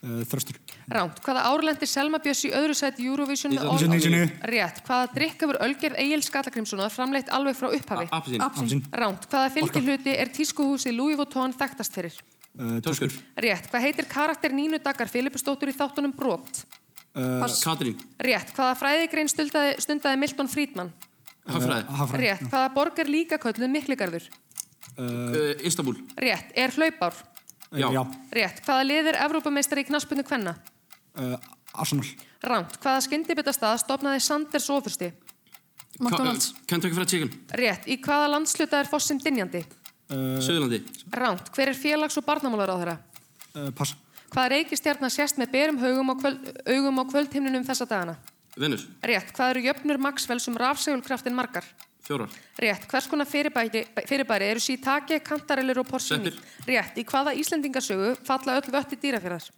Uh, 0.00 0.22
Þröstur. 0.30 0.56
Ránt. 0.88 1.18
Hvaða 1.20 1.42
árlendi 1.50 1.86
Selma 1.90 2.18
Björns 2.22 2.44
í 2.46 2.52
öðru 2.54 2.74
sæti 2.78 3.04
Eurovision 3.04 3.52
með 3.52 3.64
Nítján- 3.66 3.68
All- 3.68 3.88
1999. 3.98 4.32
Rétt. 4.54 4.80
Hvaða 4.86 5.12
drikk 5.14 5.40
hefur 5.42 5.58
Ölgerð 5.66 5.98
Egil 5.98 6.22
Skallagrimssonar 6.22 6.90
framleitt 6.94 7.28
alveg 7.34 7.56
frá 7.58 7.68
upphafi? 7.74 8.08
Appelsín. 8.08 8.84
Ránt. 8.94 9.26
Hvaða 9.28 9.50
fylgihluti 9.58 10.16
er 10.16 10.28
tískuhúsi 10.32 10.94
Louis 10.96 11.16
Vuitton 11.18 11.52
þekktast 11.52 11.92
fyrir? 11.92 12.14
Uh, 12.58 12.78
Töskur. 12.80 13.10
Rétt. 13.36 13.68
Hvað 13.70 13.84
heitir 13.84 14.06
karakter 14.08 14.50
Nínu 14.54 14.78
Dagar 14.82 15.08
Filipusdóttur 15.10 15.68
í 15.68 15.74
þáttunum 15.76 16.14
Brot? 16.16 16.64
Uh, 17.16 17.46
Katrín. 17.64 17.96
Rétt. 18.22 18.52
Hvaða 18.56 18.74
fræðigrein 18.78 19.30
stundaði, 19.30 19.76
stundaði 19.82 20.20
Milton 20.20 20.50
Friedman? 20.50 20.92
Hagfræði. 21.48 21.84
Hagfræði. 21.98 22.24
Rétt. 22.26 22.44
Hvaða 22.52 22.68
borg 22.76 23.00
er 23.02 23.10
líka 23.10 23.38
kölluð 23.42 23.72
Mikligarður? 23.72 24.28
Uh, 24.98 25.54
Istanbul. 25.66 25.96
Rétt. 26.20 26.52
Er 26.54 26.74
hlaupár? 26.76 27.16
Já. 27.72 27.88
Já. 27.92 28.02
Rétt. 28.36 28.60
Hvaða 28.66 28.84
lið 28.88 29.10
er 29.12 29.20
Evrópameistari 29.24 29.84
í 29.84 29.88
knaspunni 29.88 30.24
kvenna? 30.26 30.54
Uh, 31.18 31.34
Arsenal. 31.74 32.06
Ránt. 32.44 32.76
Hvaða 32.82 33.02
skyndibitastað 33.08 33.80
stopnaði 33.82 34.22
Sanders 34.24 34.68
ofursti? 34.72 35.10
McDonalds. 35.98 36.52
Kentucky 36.70 36.94
Fried 36.94 37.10
Chicken. 37.10 37.32
Rétt. 37.58 37.88
Í 37.90 37.98
hvaða 38.04 38.30
landsluta 38.36 38.78
er 38.84 38.90
fossin 38.90 39.18
Dinjandi? 39.22 39.64
Uh, 40.08 40.38
Suðurlandi. 40.44 40.82
Ránt. 41.12 41.50
Hver 41.56 41.72
er 41.72 41.78
félags- 41.78 42.16
og 42.20 42.24
barnamálar 42.28 42.70
á 42.70 42.76
þeirra? 42.78 42.96
Uh, 43.54 43.70
pass. 43.76 43.96
Hvaða 44.32 44.48
reykistjarnar 44.54 45.10
sést 45.12 45.38
með 45.40 45.50
berum 45.54 45.78
haugum 45.80 46.10
á, 46.12 46.14
kvöld, 46.20 46.48
augum 46.68 47.00
á 47.00 47.04
kvöldhimnunum 47.08 47.64
þessa 47.64 47.86
dagana? 47.88 48.16
Venus. 48.58 48.86
Rétt. 49.06 49.30
Hvað 49.36 49.52
eru 49.54 49.62
jöfnur 49.68 50.00
Maxwells 50.02 50.48
um 50.50 50.56
rafsegulkraftin 50.58 51.34
margar? 51.36 51.64
Fjórar. 52.04 52.28
Rétt. 52.58 52.84
Hvers 52.90 53.06
konar 53.08 53.28
fyrirbæri, 53.28 53.84
fyrirbæri 54.08 54.48
eru 54.52 54.60
shiitake, 54.64 55.20
kantarellur 55.24 55.80
og 55.84 55.88
porcini? 55.88 56.32
Sveppir. 56.32 56.68
Rétt. 56.68 56.98
Í 57.00 57.04
hvaða 57.08 57.34
Íslendingasögu 57.40 58.14
falla 58.26 58.58
öll 58.60 58.70
vötti 58.74 58.98
dýrafjörðar? 59.00 59.48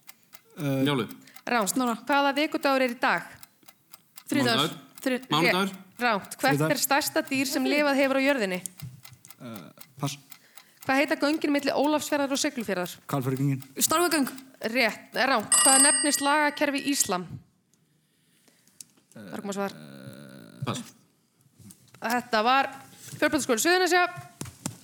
Uh, 0.58 0.80
Njálu. 0.84 1.06
Ránt. 1.50 1.76
Hvaða 2.06 2.34
vikudagur 2.36 2.84
er 2.86 2.94
í 2.94 2.98
dag? 3.00 3.22
Þri- 4.30 5.22
Mánudagur. 5.30 5.70
Ránt. 6.00 6.36
Hvert 6.40 6.66
er 6.70 6.78
stærsta 6.80 7.22
dýr 7.26 7.48
sem 7.48 7.64
lifað 7.64 7.96
hefur 8.04 8.20
á 8.20 8.22
jörðinni? 8.28 8.60
Uh, 9.40 9.70
pass. 9.98 10.18
Hvað 10.90 11.04
heita 11.04 11.16
göngin 11.22 11.52
milli 11.54 11.70
Ólafsfjörðar 11.70 12.32
og 12.34 12.38
Siglufjörðar? 12.42 12.92
Kalfæringin. 13.06 13.60
Starfagöng. 13.78 14.30
Rétt. 14.72 15.12
Ránt. 15.14 15.54
Hvað 15.62 15.84
nefnist 15.84 16.22
lagakerfi 16.26 16.80
Íslam? 16.90 17.28
Það 19.14 19.28
er 19.36 19.44
komað 19.44 19.58
svar. 19.60 19.76
Pass. 20.66 20.82
Þetta 21.94 22.42
var 22.42 22.70
fjölbjörnskóli 23.20 23.62
Suðunisja. 23.62 24.02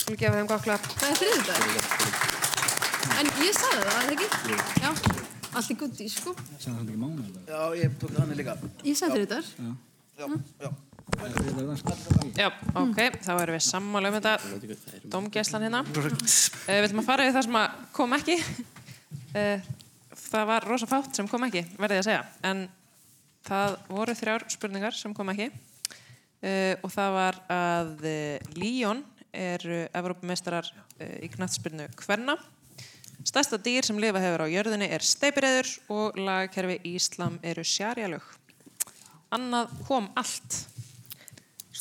Við 0.05 0.21
gefa 0.23 0.39
þeim 0.39 0.53
gott 0.53 0.63
klapp. 0.69 0.87
Það 0.95 1.11
er 1.11 1.19
þriðjudag. 1.25 1.59
En 3.17 3.35
ég 3.43 3.59
sagði 3.59 3.83
það, 3.83 3.91
er 3.91 3.93
það 3.99 4.15
ekki? 4.15 4.29
Já. 4.87 4.91
Allt 5.59 5.75
í 5.75 5.79
gutti, 5.83 6.11
sko. 6.15 6.37
Sæði 6.53 6.77
það 6.77 6.85
ekki 6.85 7.01
mánu? 7.03 7.27
Já, 7.51 7.63
ég 7.83 7.99
tók 7.99 8.15
þannig 8.21 8.45
líka. 8.45 8.55
Ég 8.87 9.03
sagði 9.03 9.25
þriðjudag. 9.25 9.51
Já, 9.59 9.75
já. 10.23 10.31
Já, 10.63 10.71
ok, 12.77 12.99
þá 13.23 13.31
erum 13.39 13.55
við 13.55 13.63
sammála 13.65 14.11
um 14.11 14.17
þetta. 14.19 14.33
Dómgæslan 15.13 15.67
hérna. 15.67 15.83
Uh, 15.87 16.01
Við 16.67 16.89
ætlum 16.89 17.03
að 17.03 17.07
fara 17.07 17.27
yfir 17.27 17.37
það 17.37 17.47
sem 17.47 17.59
kom 17.97 18.17
ekki. 18.19 18.39
Uh, 19.37 19.69
Það 20.27 20.47
var 20.49 20.65
rosa 20.67 20.89
fátt 20.91 21.15
sem 21.15 21.29
kom 21.31 21.45
ekki, 21.47 21.63
verði 21.79 21.97
ég 21.99 22.03
að 22.03 22.07
segja. 22.09 22.23
En 22.49 22.65
það 23.47 23.77
voru 23.93 24.15
þrjár 24.19 24.45
spurningar 24.51 24.97
sem 24.99 25.15
kom 25.15 25.31
ekki. 25.33 25.47
Uh, 26.43 26.75
Og 26.83 26.91
það 26.93 27.15
var 27.21 27.41
að 27.53 28.07
Líón 28.59 29.05
eru 29.31 29.85
Evrópumeistarar 29.95 30.69
uh, 30.73 31.17
í 31.23 31.31
knattspyrnu 31.33 31.87
Kvenna. 31.97 32.37
Stærsta 33.27 33.59
dýr 33.59 33.87
sem 33.87 33.99
lifa 33.99 34.21
hefur 34.23 34.45
á 34.45 34.49
jörðinni 34.51 34.91
er 34.93 35.03
steipireður 35.03 35.71
og 35.95 36.19
lagkerfi 36.21 36.77
Íslam 36.93 37.39
eru 37.43 37.65
sjarjalög 37.67 38.23
Annað 39.35 39.73
kom 39.89 40.07
allt 40.15 40.59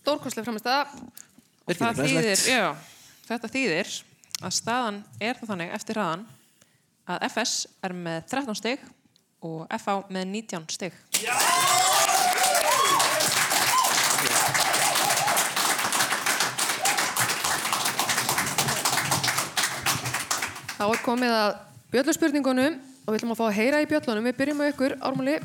Stórkostlega 0.06 0.45
framistæða. 0.45 0.82
Og 1.65 1.77
það 1.80 1.99
þýðir, 2.06 2.41
já, 2.45 2.65
þetta 3.26 3.49
þýðir 3.49 3.94
að 4.45 4.52
staðan 4.53 4.99
er 5.18 5.40
það 5.40 5.49
þannig 5.49 5.72
eftir 5.73 5.98
hraðan 5.98 6.26
að 7.10 7.26
FS 7.32 7.53
er 7.88 7.95
með 7.98 8.19
13 8.30 8.60
stig 8.60 8.84
og 9.41 9.64
FH 9.73 9.95
með 10.14 10.27
19 10.30 10.68
stig. 10.76 10.99
Þá 20.76 20.86
er 20.86 21.03
komið 21.10 21.36
að 21.40 21.52
bjölluspurningunum 21.98 22.77
og 22.77 23.10
við 23.10 23.22
ætlum 23.23 23.34
að 23.34 23.41
fá 23.41 23.45
að 23.49 23.57
heyra 23.57 23.82
í 23.82 23.90
bjöllunum. 23.90 24.30
Við 24.30 24.40
byrjum 24.44 24.61
með 24.61 24.73
ykkur, 24.76 24.99
Ármáli 25.02 25.40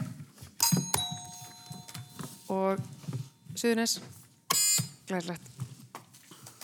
og 2.53 2.89
Suðunis. 3.57 4.03
Glæslegt. 5.11 5.51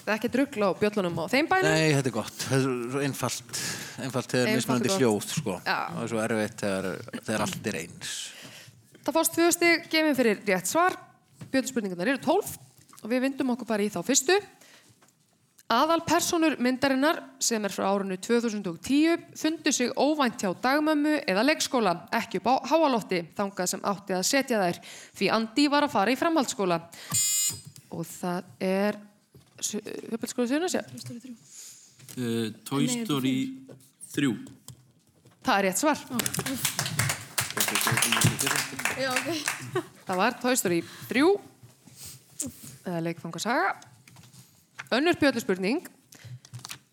Það 0.06 0.12
er 0.12 0.18
ekki 0.20 0.28
drugla 0.31 0.68
á 0.70 0.73
bjöllunum 0.78 1.16
á 1.18 1.24
þeim 1.27 1.48
bænum. 1.51 1.66
Nei, 1.66 1.94
þetta 1.97 2.10
er 2.12 2.14
gott. 2.14 2.36
Þetta 2.44 2.59
er 2.60 2.90
svo 2.93 3.01
einfalt. 3.02 3.62
Einfalt 4.06 4.35
þegar 4.36 4.52
mismunandi 4.55 4.93
hljóð, 4.94 5.24
sko. 5.32 5.56
Já. 5.66 5.78
Það 5.90 6.05
er 6.05 6.12
svo 6.12 6.20
erfitt 6.23 6.62
þegar, 6.62 7.40
allt 7.43 7.66
er 7.73 7.78
eins. 7.81 8.12
Það 9.01 9.16
fórst 9.18 9.35
tvö 9.35 9.48
stig 9.56 9.89
gefin 9.90 10.18
fyrir 10.18 10.39
rétt 10.47 10.70
svar. 10.70 10.94
Bjölluspurningarnar 11.51 12.12
eru 12.14 12.23
12 12.23 12.55
og 13.02 13.10
við 13.10 13.27
vindum 13.27 13.51
okkur 13.56 13.70
bara 13.73 13.82
í 13.82 13.90
þá 13.90 13.98
fyrstu. 14.06 14.39
Aðal 15.74 16.05
personur 16.06 16.55
myndarinnar 16.62 17.18
sem 17.43 17.64
er 17.66 17.74
frá 17.74 17.89
árinu 17.90 18.14
2010 18.23 19.24
fundu 19.35 19.73
sig 19.74 19.90
óvænt 19.98 20.39
hjá 20.39 20.52
dagmömmu 20.62 21.16
eða 21.27 21.43
leikskóla, 21.48 21.97
ekki 22.14 22.39
upp 22.39 22.52
á 22.55 22.55
háalótti, 22.70 23.24
þangað 23.35 23.73
sem 23.73 23.82
átti 23.82 24.14
að 24.14 24.28
setja 24.31 24.62
þær, 24.62 24.78
því 25.18 25.32
Andi 25.35 25.66
var 25.73 25.89
að 25.89 25.97
fara 25.98 26.14
í 26.14 26.20
framhaldsskóla. 26.20 26.85
Og 27.90 28.06
það 28.06 28.44
er 28.60 28.98
höfbelskóla 30.10 30.48
Suðunisja. 30.50 30.82
Uh, 32.16 32.52
Toy 32.66 32.88
Story 32.90 33.36
3. 34.14 34.30
Það 35.46 35.58
er 35.58 35.68
rétt 35.68 35.80
svar. 35.80 35.98
Já, 38.96 39.10
ok. 39.12 39.28
Það 40.06 40.16
var 40.20 40.38
Toy 40.40 40.56
Story 40.58 40.80
3 41.10 41.26
eða 42.86 43.02
leikfangasaga. 43.02 43.74
Önnur 44.94 45.18
bjölluspurning. 45.18 45.86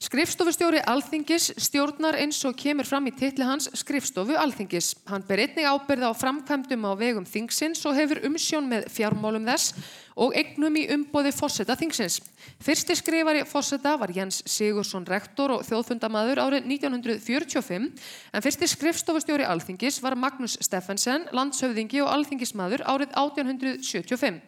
Skrifstofustjóri 0.03 0.81
Alþingis 0.89 1.51
stjórnar 1.63 2.17
eins 2.19 2.41
og 2.45 2.57
kemur 2.59 2.85
fram 2.85 3.07
í 3.07 3.13
titli 3.15 3.45
hans 3.47 3.69
Skrifstofu 3.79 4.35
Alþingis. 4.37 4.91
Hann 5.07 5.23
ber 5.25 5.41
einnig 5.45 5.65
ábyrð 5.69 6.09
á 6.09 6.11
framkvæmdum 6.17 6.83
á 6.85 6.91
vegum 6.99 7.25
þingsins 7.25 7.85
og 7.87 7.95
hefur 7.97 8.19
umsjón 8.27 8.67
með 8.69 8.89
fjármálum 8.93 9.47
þess 9.47 9.77
og 10.19 10.35
eignum 10.37 10.75
í 10.77 10.85
umbóði 10.93 11.31
fórseta 11.33 11.75
þingsins. 11.79 12.19
Fyrsti 12.63 12.95
skrifari 12.97 13.43
fórseta 13.49 13.95
var 13.99 14.13
Jens 14.13 14.41
Sigursson 14.49 15.07
rektor 15.09 15.55
og 15.55 15.63
þjóðfundamaður 15.67 16.41
árið 16.43 16.67
1945 16.69 17.89
en 18.33 18.45
fyrsti 18.45 18.69
skrifstofustjóri 18.69 19.47
Alþingis 19.47 20.01
var 20.03 20.17
Magnús 20.19 20.57
Steffensen, 20.61 21.27
landshöfðingi 21.33 22.03
og 22.05 22.11
alþingismadur 22.13 22.85
árið 22.85 23.15
1875. 23.17 24.41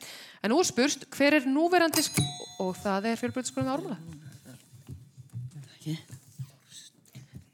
En 0.46 0.54
nú 0.54 0.62
er 0.62 0.68
spurst 0.70 1.08
hver 1.16 1.40
er 1.40 1.48
núverandi 1.50 2.06
og 2.62 2.76
það 2.78 3.12
er 3.12 3.22
fjölbreytiskurum 3.22 3.72
ármúla. 3.74 3.98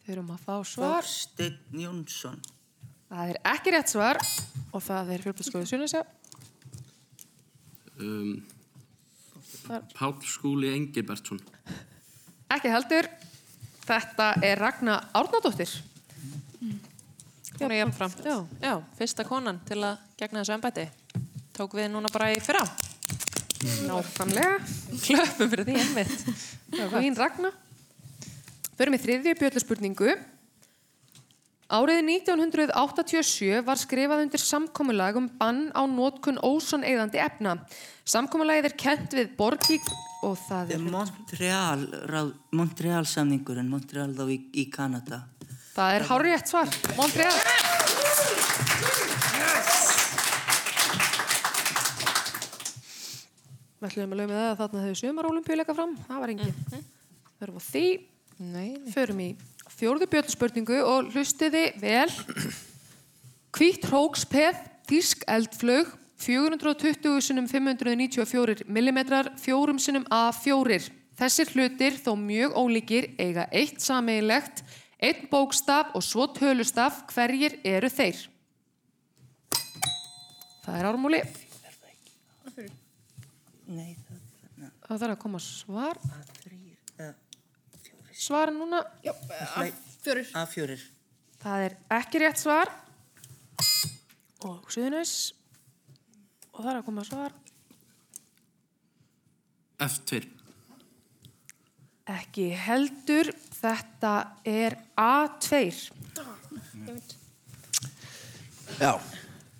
Þau 0.01 0.11
erum 0.11 0.33
að 0.33 0.41
fá 0.43 0.55
svar. 0.67 1.05
Þorsteinn 1.05 1.83
Jónsson. 1.85 2.41
Það 3.11 3.31
er 3.31 3.39
ekki 3.53 3.73
rétt 3.75 3.91
svar 3.91 4.19
og 4.71 4.83
það 4.83 5.13
er 5.15 5.23
fjölbreytiskurum 5.23 5.69
Sunnesa. 5.69 6.03
Um, 8.01 8.41
Pál 9.93 10.15
Skúli 10.25 10.71
Engibertsson. 10.73 11.39
Ekki 12.51 12.71
heldur. 12.73 13.07
Þetta 13.85 14.33
er 14.45 14.59
Ragna 14.59 14.97
Árnadóttir. 15.13 15.69
Hún 17.61 17.69
er 17.69 17.83
jafnframt. 17.83 18.23
Já. 18.25 18.37
Já, 18.61 18.73
fyrsta 18.97 19.25
konan 19.27 19.59
til 19.67 19.81
að 19.85 20.01
gegna 20.17 20.41
þessu 20.41 20.55
embæti. 20.55 20.87
Tók 21.53 21.75
við 21.77 21.91
núna 21.93 22.09
bara 22.13 22.31
í 22.33 22.39
fyrra. 22.41 22.63
Nákvæmlega. 23.85 24.55
Klöppum 25.03 25.51
fyrir 25.51 25.67
því 25.67 25.77
einmitt. 25.83 26.23
Vín 27.03 27.17
Ragna. 27.19 27.51
Förum 28.79 28.97
í 28.97 29.01
þriðju 29.03 29.35
bjölluspurningu. 29.37 30.15
Árið 31.71 32.01
1987 32.03 33.61
var 33.63 33.79
skrifað 33.79 34.25
undir 34.25 34.41
samkomulag 34.43 35.15
um 35.15 35.29
bann 35.39 35.69
á 35.71 35.87
nótkun 35.87 36.35
ósoneyðandi 36.43 37.21
efna. 37.23 37.53
Samkomulagið 38.03 38.65
er 38.67 38.73
kent 38.75 39.13
við 39.15 39.29
Borgík 39.37 39.85
og 40.27 40.35
það 40.49 40.73
er... 40.75 40.81
Montreal, 40.83 41.85
ráð, 42.11 42.33
Montreal 42.59 43.05
samningurinn, 43.07 43.69
Montreal 43.71 44.11
þá 44.17 44.25
í, 44.35 44.37
í 44.51 44.65
Kanada. 44.73 45.21
Það 45.71 45.95
er 45.95 46.05
hár 46.09 46.25
rétt 46.27 46.51
svar. 46.51 46.73
Montreal. 46.97 47.31
Við 53.79 53.87
ætlum 53.93 54.11
að 54.11 54.19
lögum 54.25 54.35
það 54.35 54.49
að 54.49 54.59
þarna 54.65 54.83
hefur 54.89 55.01
sumarolimpíuleika 55.05 55.79
fram. 55.79 55.95
Það 56.09 56.21
var 56.25 56.35
engin. 56.35 56.53
Þau 56.67 57.47
eru 57.47 57.55
á 57.55 57.61
því. 57.71 57.85
Förum 58.91 59.23
í 59.23 59.31
fjórðu 59.81 60.05
bjölluspurningu 60.11 60.77
og 60.85 61.09
hlustiði 61.09 61.71
vel. 61.81 62.09
Hvít 63.57 63.87
hrókspeð, 63.89 64.59
þísk 64.89 65.25
eldflög, 65.25 65.89
420 66.21 67.17
sinum 67.25 67.47
594 67.49 68.67
mm, 68.69 68.99
fjórum 69.41 69.79
sinum 69.81 70.05
A4. 70.05 70.77
Þessir 71.17 71.53
hlutir, 71.55 71.97
þó 71.97 72.13
mjög 72.17 72.53
ólíkir, 72.61 73.09
eiga 73.17 73.47
eitt 73.49 73.81
sameigilegt, 73.81 74.61
einn 75.01 75.25
bókstaf 75.31 75.95
og 75.97 76.05
svo 76.05 76.27
tölustaf, 76.29 77.01
hverjir 77.09 77.57
eru 77.65 77.89
þeir? 77.89 78.21
Það 80.61 80.77
er 80.77 80.91
ármúli. 80.91 81.23
Nei, 83.71 83.95
Það 84.85 84.99
þarf 84.99 85.13
að 85.15 85.21
koma 85.23 85.39
svar. 85.39 85.97
Það... 88.21 88.25
Svar 88.25 88.51
núna. 88.53 88.83
Já, 89.01 89.13
Fjórir. 90.01 90.27
A4. 90.33 90.77
Það 91.41 91.63
er 91.65 91.75
ekki 91.97 92.19
rétt 92.21 92.41
svar. 92.41 92.69
Og 94.45 94.69
Suðunis. 94.69 95.13
Og 96.51 96.61
það 96.61 96.69
er 96.71 96.79
að 96.79 96.85
koma 96.85 97.05
svar. 97.05 97.33
F2. 99.81 100.21
Ekki 102.11 102.47
heldur. 102.57 103.31
Þetta 103.61 104.13
er 104.45 104.77
A2. 104.97 105.63
Já. 108.81 108.93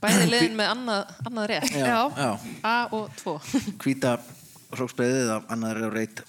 Bæði 0.02 0.30
liðin 0.32 0.56
með 0.58 0.72
annað, 0.76 1.18
annað 1.30 1.50
rétt. 1.52 1.74
Já, 1.78 2.00
já. 2.18 2.32
A 2.66 2.78
og 2.98 3.10
2. 3.22 3.36
Hvíta 3.82 4.16
hróksbreiðið 4.74 5.36
af 5.36 5.52
annar 5.54 5.78
er 5.78 5.90
á 5.90 5.92
reit 5.94 6.24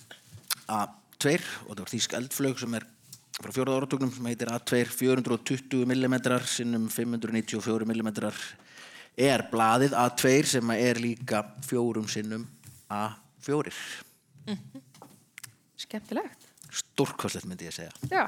A2 1.23 1.39
og 1.69 1.77
það 1.77 1.81
var 1.85 1.91
þýsk 1.93 2.15
eldflög 2.19 2.59
sem 2.59 2.73
er 2.75 2.85
frá 3.37 3.53
fjóraða 3.55 3.83
áratugnum 3.83 4.11
sem 4.11 4.27
heitir 4.27 4.51
A2 4.51 4.81
420 4.91 5.85
mm 5.87 6.17
sinnum 6.51 6.89
594 6.91 7.87
mm 7.87 8.11
er 9.23 9.45
blaðið 9.53 9.95
A2 9.95 10.33
sem 10.51 10.73
er 10.75 10.99
líka 10.99 11.45
fjórum 11.69 12.09
sinnum 12.11 12.49
A4 12.91 13.71
Skemmtilegt. 15.79 16.49
stórkostlegt 16.73 17.47
myndi 17.47 17.71
ég 17.71 17.77
segja 17.77 17.93
Já. 18.11 18.27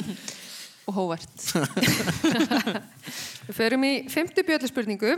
og 0.90 0.96
hóvert. 0.96 1.30
Við 3.46 3.54
förum 3.54 3.86
í 3.86 3.92
fymtu 4.10 4.42
bjölluspurningu. 4.48 5.14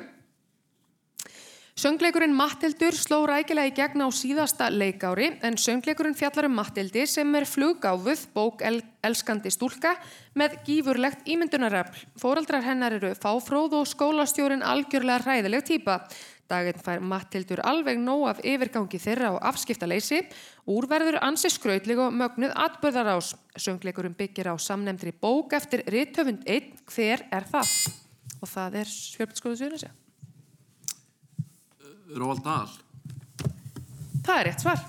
Söngleikurinn 1.73 2.35
Mattildur 2.37 2.93
sló 2.93 3.23
rækilega 3.25 3.71
í 3.71 3.73
gegn 3.73 4.03
á 4.05 4.09
síðasta 4.13 4.67
leikári 4.69 5.31
en 5.41 5.55
söngleikurinn 5.57 6.13
fjallar 6.13 6.45
um 6.45 6.59
Mattildi 6.59 7.07
sem 7.09 7.31
er 7.39 7.47
fluggáfuð 7.49 8.27
bók 8.35 8.61
el 8.69 8.83
elskandi 9.01 9.49
stúlka 9.49 9.95
með 10.37 10.59
gífurlegt 10.67 11.25
ímyndunarafl. 11.25 12.03
Fóraldrar 12.21 12.67
hennar 12.67 12.99
eru 12.99 13.15
fáfróð 13.17 13.79
og 13.79 13.89
skólastjórin 13.89 14.61
algjörlega 14.61 15.25
hræðileg 15.25 15.65
típa. 15.71 15.97
Daginn 16.53 16.85
fær 16.85 17.01
Mattildur 17.01 17.65
alveg 17.65 17.97
nóg 17.97 18.27
af 18.35 18.45
yfirgangi 18.45 19.01
þeirra 19.01 19.33
og 19.39 19.41
afskiptaleysi. 19.41 20.21
Úrverður 20.69 21.23
ansi 21.25 21.49
skrautlig 21.57 21.97
og 21.97 22.13
mögnuð 22.13 22.53
atbörðarás. 22.53 23.33
Söngleikurinn 23.57 24.19
byggir 24.21 24.53
á 24.53 24.61
samnemndri 24.61 25.17
bók 25.17 25.57
eftir 25.57 25.87
rithöfund 25.89 26.45
1. 26.45 26.85
Hver 26.93 27.25
er 27.33 27.49
það? 27.49 27.75
Og 28.45 28.57
það 28.59 28.81
er 28.85 28.97
Svjörnskóðu 28.99 29.57
Suðunisja. 29.65 29.95
Róald 32.17 32.43
Dahl. 32.45 32.71
Það 34.23 34.39
er 34.39 34.49
rétt 34.49 34.63
svar. 34.63 34.83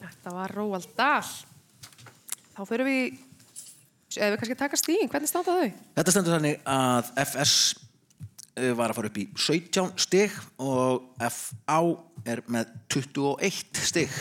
Þetta 0.00 0.34
var 0.34 0.54
Róald 0.56 0.88
Dahl. 0.96 1.32
Þá 2.54 2.60
fyrir 2.68 2.86
við, 2.86 3.18
eða 4.16 4.30
við 4.32 4.38
kannski 4.42 4.58
taka 4.62 4.78
stíðin, 4.78 5.10
hvernig 5.12 5.30
standa 5.30 5.56
þau? 5.58 5.80
Þetta 5.98 6.14
stendur 6.14 6.36
þannig 6.38 6.60
að 6.70 7.12
FS 7.24 7.54
uh, 7.74 8.72
var 8.78 8.92
að 8.92 8.98
fara 9.00 9.10
upp 9.10 9.20
í 9.20 9.28
17 9.34 9.94
stig 10.06 10.40
og 10.62 11.08
FA 11.26 11.80
er 12.30 12.44
með 12.46 12.74
21 12.94 13.82
stig. 13.90 14.20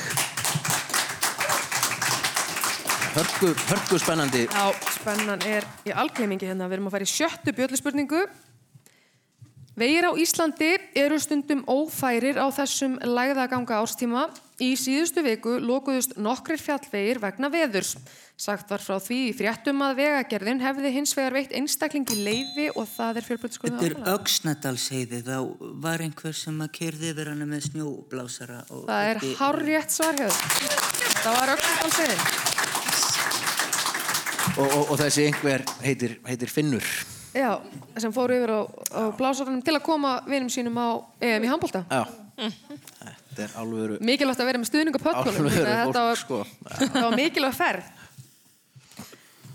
Hörku, 3.13 3.53
hörku 3.69 3.97
spennandi. 4.01 4.47
Já, 4.49 4.71
spennan 4.95 5.41
er 5.45 5.65
í 5.85 5.93
algleimingi 5.93 6.47
hérna. 6.49 6.65
Við 6.69 6.79
erum 6.79 6.87
að 6.89 6.95
fara 6.95 7.05
í 7.05 7.11
sjöttu 7.11 7.53
bjölluspurningu. 7.53 8.23
Vegir 9.77 10.05
á 10.05 10.11
Íslandi 10.21 10.71
eru 11.01 11.17
stundum 11.21 11.63
ófærir 11.69 12.37
á 12.41 12.45
þessum 12.53 12.95
lægðaganga 13.01 13.77
árstíma. 13.81 14.27
Í 14.61 14.73
síðustu 14.77 15.23
viku 15.25 15.55
lokuðust 15.61 16.13
nokkrir 16.21 16.61
fjallvegir 16.61 17.19
vegna 17.21 17.49
veðurs. 17.53 17.95
Sagt 18.37 18.69
var 18.69 18.81
frá 18.81 18.97
því 19.01 19.17
í 19.29 19.33
fréttum 19.37 19.81
að 19.85 19.97
vegagerðin 20.01 20.61
hefði 20.61 20.91
hins 20.93 21.13
vegar 21.17 21.35
veitt 21.37 21.53
einstaklingi 21.57 22.17
leifi 22.21 22.67
og 22.73 22.85
það 22.95 23.19
er 23.21 23.27
fjölbreytiskuðu 23.29 23.73
Þetta 23.81 23.89
er 23.89 24.13
Öxnadalsheiði, 24.13 25.21
þá 25.25 25.37
var 25.85 26.05
einhver 26.05 26.37
sem 26.37 26.61
að 26.65 26.71
kerði 26.79 27.11
yfir 27.13 27.29
hana 27.33 27.49
með 27.49 27.67
snjóblásara. 27.69 28.63
og 28.69 28.87
Það 28.89 29.09
er 29.11 29.21
ekki- 29.21 29.35
hárrétt 29.41 29.97
svar 29.97 30.17
hefur. 30.21 30.41
Það 31.23 31.37
var 31.39 31.53
öllumfálsegin. 31.57 32.42
Og, 34.57 34.67
og, 34.67 34.91
og 34.93 34.97
þessi 34.99 35.27
einhver 35.29 35.63
heitir, 35.83 36.17
heitir 36.27 36.51
Finnur. 36.51 36.85
Já, 37.33 37.55
sem 37.97 38.13
fóru 38.13 38.35
yfir 38.37 38.51
á, 38.53 38.61
á 38.93 39.01
blásaranum 39.17 39.63
til 39.65 39.73
að 39.73 39.85
koma 39.87 40.19
vinum 40.29 40.51
sínum 40.53 40.75
á 40.77 41.01
EM 41.23 41.47
í 41.47 41.49
handbólta. 41.49 41.81
Já. 41.89 42.03
Þetta 43.33 43.45
er 43.47 43.55
alvöru, 43.61 43.97
Mikilvægt 44.05 44.41
að 44.43 44.49
vera 44.49 44.61
með 44.61 44.69
stuðning 44.69 44.97
á 44.97 45.01
pökkunum. 45.01 45.47
alvöru 45.47 45.63
Þetta 45.65 46.03
var, 46.05 46.19
sko. 46.21 46.43
var 46.93 47.15
mikilvæg 47.17 47.57
ferð. 47.57 47.89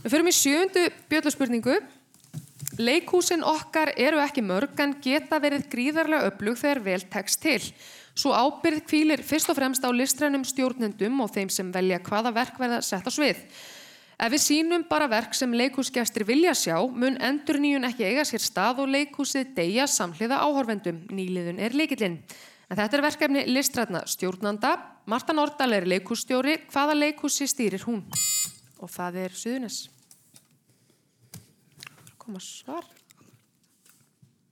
Við 0.03 0.15
förum 0.15 0.31
í 0.31 0.35
sjöundu 0.35 0.85
bjölluspurningu. 1.13 1.79
Leikhúsin 2.79 3.43
okkar 3.47 3.93
eru 3.99 4.21
ekki 4.23 4.43
mörg 4.47 4.79
en 4.83 4.97
geta 5.03 5.39
verið 5.43 5.67
gríðarlega 5.71 6.33
öflug 6.33 6.59
þegar 6.59 6.83
vel 6.85 7.01
tekst 7.11 7.43
til. 7.43 7.61
Svo 8.19 8.35
ábyrð 8.35 8.83
kvílir 8.91 9.23
fyrst 9.27 9.51
og 9.51 9.59
fremst 9.59 9.87
á 9.87 9.91
listrænum 9.95 10.47
stjórnendum 10.47 11.23
og 11.23 11.31
þeim 11.35 11.51
sem 11.55 11.71
velja 11.75 12.01
hvaða 12.03 12.35
verk 12.35 12.59
verða 12.59 12.81
sett 12.83 13.07
á 13.07 13.11
svið. 13.15 13.43
Ef 14.19 14.33
við 14.35 14.41
sínum 14.43 14.83
bara 14.91 15.07
verk 15.07 15.37
sem 15.39 15.53
leikhúsgestir 15.55 16.25
vilja 16.27 16.51
sjá, 16.59 16.75
mun 16.91 17.15
endur 17.23 17.61
nýjun 17.63 17.87
ekki 17.87 18.03
eiga 18.09 18.25
sér 18.27 18.43
stað 18.43 18.81
og 18.83 18.91
leikhúsið 18.91 19.53
deyja 19.55 19.87
samhliða 19.87 20.41
áhorfendum. 20.43 21.05
Nýliðun 21.15 21.61
er 21.63 21.77
leikillinn. 21.79 22.17
En 22.69 22.81
þetta 22.81 22.99
er 22.99 23.05
verkefni 23.07 23.45
listrætna 23.47 24.03
stjórnanda. 24.11 24.75
Marta 25.07 25.37
Nordal 25.37 25.77
er 25.77 25.87
leikhússtjóri. 25.89 26.59
Hvaða 26.67 26.99
leikhúsi 26.99 27.47
stýrir 27.47 27.87
hún? 27.87 28.03
Og 28.83 28.91
það 28.91 29.21
er 29.23 29.39
Suðunis. 29.39 29.79
Koma 32.19 32.43
svar. 32.43 32.91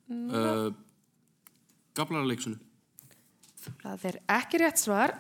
Uh, 0.07 0.71
Gablararleiksunum. 1.99 2.63
Það 3.83 4.09
er 4.13 4.23
ekki 4.39 4.63
rétt 4.63 4.79
svar. 4.79 5.19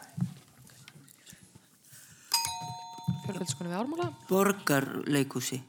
Fjölbildskonu 3.26 3.72
við 3.72 3.78
ármála. 3.80 4.08
Borgarleikúsi. 4.30 5.60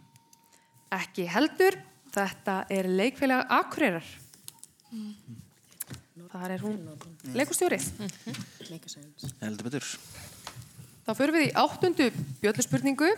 Ekki 0.94 1.28
heldur. 1.32 1.78
Þetta 2.14 2.62
er 2.74 2.88
leikfélag 2.90 3.50
Akureyrar. 3.54 4.06
Það 6.28 6.52
er 6.54 6.64
hún 6.64 6.78
leikustjóri. 7.36 7.80
Heldur 9.42 9.68
betur. 9.68 9.90
Þá 11.08 11.12
förum 11.16 11.38
við 11.38 11.48
í 11.48 11.56
áttundu 11.56 12.08
bjölluspurningu. 12.42 13.10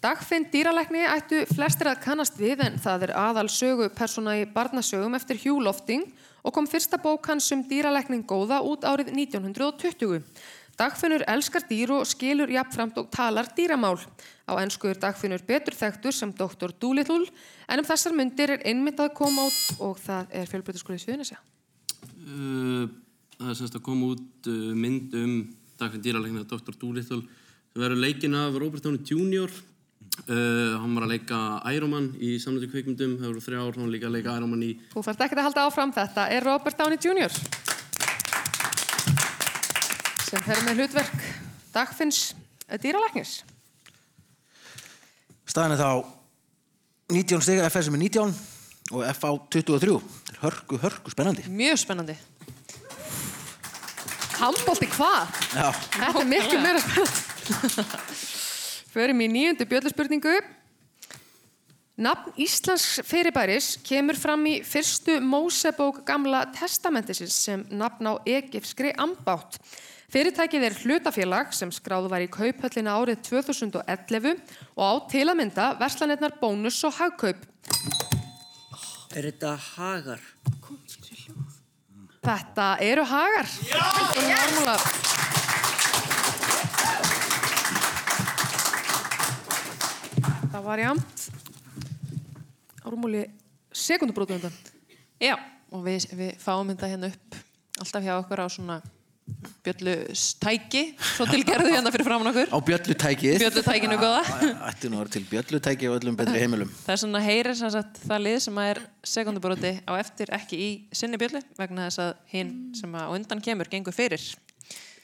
Dagfinn 0.00 0.46
dýralækni 0.48 1.02
ættu 1.04 1.42
flestir 1.50 1.90
að 1.90 2.00
kannast 2.06 2.38
við 2.40 2.62
en 2.64 2.78
það 2.80 3.08
er 3.08 3.12
aðal 3.20 3.48
sögu 3.52 3.90
persóna 3.92 4.38
í 4.40 4.46
barnasögum 4.48 5.16
eftir 5.18 5.40
Hugh 5.42 5.60
Lofting 5.60 6.06
og 6.40 6.54
kom 6.56 6.68
fyrsta 6.70 6.96
bók 6.96 7.28
hans 7.28 7.50
um 7.52 7.62
dýralækning 7.68 8.24
góða 8.24 8.62
út 8.64 8.86
árið 8.88 9.12
1920. 9.12 10.22
Dagfinnur 10.80 11.20
elskar 11.28 11.66
dýr 11.68 11.90
og 11.92 12.06
skilur 12.08 12.48
jafnframt 12.48 12.96
og 13.02 13.10
talar 13.12 13.50
dýramál. 13.56 13.98
Á 14.48 14.56
ennsku 14.62 14.88
er 14.88 14.96
Dagfinnur 14.96 15.42
betur 15.44 15.76
þekktur 15.76 16.14
sem 16.16 16.32
Dr. 16.32 16.72
Doolittle 16.72 17.26
en 17.68 17.82
um 17.82 17.86
þessar 17.86 18.16
myndir 18.16 18.54
er 18.54 18.64
einmitt 18.64 19.00
að 19.02 19.12
koma 19.18 19.44
út 19.50 19.82
og 19.84 19.98
það 20.00 20.32
er 20.40 20.48
fjölbreytisskólið 20.48 21.02
Sviðnesja. 21.04 21.36
Uh, 22.00 22.88
það 23.36 23.52
er 23.52 23.58
semst 23.58 23.76
að 23.76 23.84
koma 23.90 24.14
út 24.14 24.48
uh, 24.48 24.70
mynd 24.72 25.16
um 25.20 25.34
Dagfinn 25.80 26.04
dýralegna 26.06 26.46
Dr. 26.48 26.72
Doolittle 26.72 27.20
sem 27.20 27.82
verður 27.82 28.00
leikinn 28.00 28.38
af 28.40 28.56
Robert 28.56 28.86
Downey 28.86 29.04
Jr. 29.04 29.52
Uh, 30.24 30.80
hann 30.80 30.96
var 30.96 31.04
að 31.04 31.12
leika 31.12 31.42
Iron 31.74 31.92
Man 31.92 32.08
í 32.20 32.34
samlötu 32.40 32.70
kvikmyndum, 32.72 33.18
það 33.20 33.28
voru 33.34 33.44
þrjá 33.44 33.60
ár, 33.60 33.76
hann 33.76 33.86
var 33.86 33.92
líka 33.92 34.08
að 34.08 34.16
leika 34.16 34.38
Iron 34.40 34.52
Man 34.52 34.64
í 34.64 34.72
Þú 34.94 35.04
fært 35.04 35.26
ekkert 35.26 35.42
að 35.42 35.50
halda 35.50 35.66
áfram 35.68 35.92
þetta 35.96 36.26
er 36.32 36.48
Robert 36.48 36.80
Downey 36.80 37.00
Jr. 37.00 37.36
sem 40.30 40.42
fer 40.46 40.60
með 40.62 40.84
hlutverk 40.84 41.22
Dagfinns 41.74 42.20
dýralæknis. 42.78 43.40
Staðan 45.50 45.74
er 45.74 45.80
þá 45.80 45.90
19 47.10 47.42
stiga, 47.42 47.66
FS 47.66 47.88
sem 47.88 47.96
er 47.98 48.02
19 48.04 48.34
og 48.94 49.02
FA 49.18 49.32
23. 49.50 49.96
Þetta 50.28 50.36
er 50.36 50.44
hörku, 50.44 50.78
hörku 50.78 51.10
spennandi. 51.10 51.46
Mjög 51.50 51.80
spennandi. 51.82 52.14
Handbólti 54.38 54.86
hvað? 54.94 55.34
Já. 55.50 55.66
Þetta 55.98 56.22
er 56.22 56.30
miklu 56.30 56.62
meira 56.62 56.84
spennandi. 56.84 57.26
Förum 58.94 59.26
í 59.26 59.28
nýjundu 59.30 59.66
bjölluspurningu. 59.70 60.38
Nafn 62.00 62.32
Íslands 62.40 63.02
fyrirbæris 63.04 63.74
kemur 63.84 64.16
fram 64.16 64.46
í 64.48 64.60
fyrstu 64.64 65.18
Mósebók 65.20 66.00
gamla 66.08 66.46
testamentisins 66.54 67.34
sem 67.44 67.66
nafn 67.74 68.08
á 68.08 68.14
egifskri 68.24 68.94
ambátt. 68.96 69.58
Fyrirtækið 70.10 70.64
er 70.66 70.74
hlutafélag 70.74 71.52
sem 71.54 71.70
skráðu 71.70 72.08
var 72.10 72.24
í 72.24 72.26
kauphöllina 72.26 72.96
árið 72.98 73.20
2011 73.28 74.40
og 74.74 74.82
á 74.82 74.92
til 75.12 75.22
að 75.28 75.38
mynda 75.38 75.68
verslanirnar 75.78 76.34
bónus 76.40 76.80
og 76.88 76.96
hagkaup. 76.98 77.44
Er 79.14 79.30
þetta 79.30 79.54
hagar? 79.76 80.26
Þetta 82.26 82.66
eru 82.82 83.06
hagar. 83.06 83.54
Já! 83.70 83.86
Það 90.50 90.62
var 90.66 90.86
jæmt. 90.88 91.26
Ármúli 92.82 93.26
sekundubrótu 93.70 94.40
undan. 94.40 94.62
Já, 95.22 95.36
og 95.70 95.86
við, 95.86 96.10
við 96.18 96.38
fáum 96.42 96.74
þetta 96.74 96.90
hérna 96.90 97.14
upp 97.14 97.44
alltaf 97.78 98.02
hjá 98.02 98.18
okkur 98.18 98.42
á 98.42 98.46
svona 98.50 98.82
bjöllustæki, 99.64 100.82
svo 101.14 101.26
tilgerðu 101.28 101.72
hérna 101.74 101.92
fyrir 101.94 102.06
framann 102.06 102.30
okkur. 102.30 102.52
Á 102.52 102.58
bjöllutækið. 102.68 103.38
Bjöllutækinu 103.42 103.98
góða. 104.00 104.22
Ætti 104.70 104.90
nú 104.90 104.98
að 104.98 105.02
vera 105.04 105.14
til 105.16 105.24
bjöllutæki 105.30 105.90
og 105.90 105.98
öllum 105.98 106.18
betri 106.18 106.42
heimilum. 106.42 106.70
Það 106.86 106.94
er 106.94 107.02
svona 107.04 107.22
heyrir 107.24 107.58
sem 107.58 107.72
sagt 107.74 108.00
það 108.04 108.24
lið 108.26 108.38
sem 108.46 108.60
er 108.64 108.82
sekundubróti 109.14 109.72
á 109.84 109.92
eftir 110.00 110.32
ekki 110.36 110.60
í 110.60 110.70
sinni 110.96 111.20
bjöllu 111.20 111.42
vegna 111.58 111.88
þess 111.88 112.04
að 112.06 112.14
hinn 112.32 112.54
sem 112.78 112.96
að 113.00 113.16
undan 113.18 113.44
kemur 113.44 113.70
gengur 113.72 113.96
fyrir. 113.96 114.24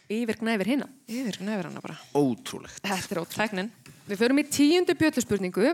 Yfirgna 0.06 0.54
yfir 0.54 0.72
hinna. 0.74 0.86
Yfirgna 1.10 1.56
yfir 1.56 1.70
hana 1.70 1.82
bara. 1.82 1.98
Ótrúlegt. 2.14 2.78
Þetta 2.84 3.16
er 3.16 3.22
ótrúlegt. 3.24 3.40
Tæknin. 3.40 3.72
Við 4.06 4.20
förum 4.20 4.38
í 4.38 4.46
tíundu 4.46 4.94
bjölluspurningu. 4.94 5.72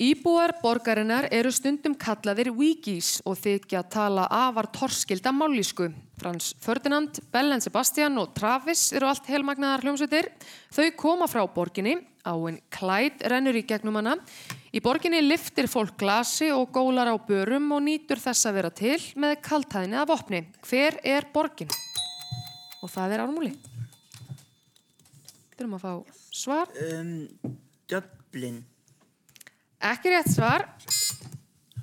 Íbúar 0.00 0.54
borgarinnar 0.62 1.26
eru 1.28 1.50
stundum 1.52 1.92
kallaðir 1.92 2.48
wikis 2.56 3.18
og 3.28 3.34
þykja 3.36 3.82
að 3.82 3.88
tala 3.92 4.22
afar 4.32 4.70
torskilda 4.72 5.28
mállísku. 5.36 5.90
Frans 6.16 6.54
Ferdinand, 6.64 7.18
Bellen 7.28 7.60
Sebastian 7.60 8.16
og 8.22 8.30
Travis 8.32 8.86
eru 8.96 9.10
allt 9.10 9.28
helmagnaðar 9.28 9.84
hljómsveitir. 9.84 10.30
Þau 10.72 10.86
koma 10.96 11.28
frá 11.28 11.42
borginni, 11.52 11.98
áinn 12.24 12.56
Clyde 12.72 13.28
rennur 13.28 13.60
í 13.60 13.64
gegnum 13.68 14.00
hana. 14.00 14.16
Í 14.72 14.80
borginni 14.80 15.20
liftir 15.20 15.68
fólk 15.68 15.98
glasi 16.00 16.48
og 16.48 16.72
gólar 16.72 17.12
á 17.12 17.16
börum 17.20 17.68
og 17.76 17.84
nýtur 17.84 18.24
þess 18.24 18.48
að 18.48 18.56
vera 18.56 18.72
til 18.72 18.96
með 19.20 19.36
kaltæðinni 19.50 20.00
af 20.00 20.16
opni. 20.16 20.46
Hver 20.64 20.96
er 21.04 21.28
borgin? 21.34 21.76
Og 22.80 22.88
það 22.88 23.18
er 23.18 23.26
ármúli. 23.28 23.52
Þurfum 25.58 25.76
að 25.76 25.84
fá 25.84 26.20
svar. 26.32 26.76
Um, 26.88 27.26
Dublin. 27.84 28.62
Ekki 29.80 30.12
rétt 30.12 30.28
svar. 30.28 30.66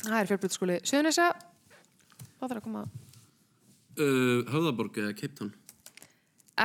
Það 0.04 0.20
er 0.22 0.30
fjölbrytskóli 0.30 0.78
Suðunessa. 0.86 1.32
Hvað 2.38 2.52
þarf 2.52 2.60
að 2.60 2.66
koma? 2.68 2.86
uh, 3.98 4.46
Höfðaborg 4.52 5.00
eða 5.02 5.16
Cape 5.18 5.36
Town. 5.40 5.52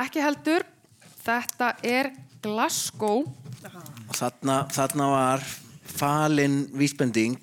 Ekki 0.03 0.23
heldur. 0.23 0.65
Þetta 1.23 1.73
er 1.85 2.11
Glasgow. 2.43 3.23
Og 3.63 4.17
þarna, 4.17 4.63
þarna 4.73 5.05
var 5.13 5.45
falin 5.93 6.63
vísbending 6.75 7.39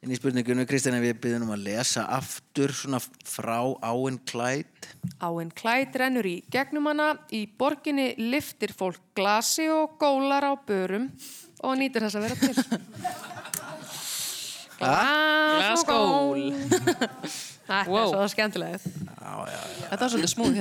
inn 0.00 0.12
í 0.14 0.16
spurningunum. 0.16 0.64
Kristján, 0.68 0.96
ef 0.96 1.08
ég 1.10 1.18
byrðum 1.20 1.48
um 1.48 1.54
að 1.56 1.64
lesa 1.66 2.06
aftur 2.14 2.72
svona 2.76 3.00
frá 3.02 3.58
áinn 3.84 4.20
klætt. 4.28 4.88
Áinn 5.20 5.50
Clyde 5.56 6.00
rennur 6.00 6.28
í 6.30 6.38
gegnum 6.52 6.88
hana. 6.88 7.10
Í 7.34 7.44
borginni 7.58 8.14
liftir 8.30 8.72
fólk 8.76 9.02
glasi 9.18 9.68
og 9.72 9.98
gólar 10.00 10.46
á 10.46 10.52
börum 10.56 11.10
og 11.60 11.76
nýtur 11.80 12.06
þess 12.06 12.18
að 12.18 12.26
vera 12.26 12.36
til. 12.40 12.54
Glas 14.80 15.82
og 15.84 15.90
gól. 15.90 16.44
Þetta 17.70 17.86
Wow. 17.86 18.00
er 18.00 18.16
svo 18.16 18.28
skemmtilegt. 18.32 18.86
Þetta 18.90 19.98
var 20.00 20.10
svolítið 20.10 20.30
smúð 20.32 20.56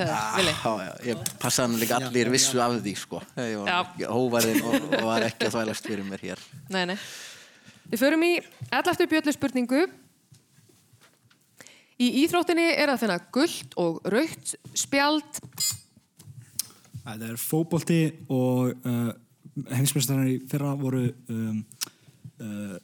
ég 1.07 1.21
passaði 1.41 1.63
hann 1.65 1.79
líka 1.81 1.97
allir 1.97 2.29
vissu 2.29 2.59
af 2.61 2.75
því, 2.83 2.93
sko. 3.01 3.21
Hóvarinn 4.05 4.59
og, 4.61 4.75
og 4.99 5.07
var 5.07 5.25
ekki 5.25 5.47
að 5.47 5.55
þvælast 5.55 5.87
fyrir 5.89 6.05
mér 6.05 6.21
hér. 6.27 6.43
Nei, 6.69 6.83
nei. 6.91 6.97
Við 7.89 8.03
förum 8.03 8.25
í 8.27 8.35
11. 8.69 9.07
bjöllu 9.09 9.33
spurningu. 9.33 9.87
Í 11.99 12.11
íþróttinni 12.21 12.67
er 12.77 12.93
að 12.93 13.01
finna 13.01 13.17
gullt 13.33 13.73
og 13.81 13.97
rautt 14.13 14.53
spjald. 14.77 15.41
Það 17.01 17.25
er 17.31 17.41
fótbolti 17.41 18.01
og 18.29 18.75
uh, 18.85 19.09
heimsmeistarar 19.71 20.29
í 20.29 20.37
fyrra 20.49 20.75
voru 20.79 21.05
um, 21.31 21.63
uh, 22.39 22.77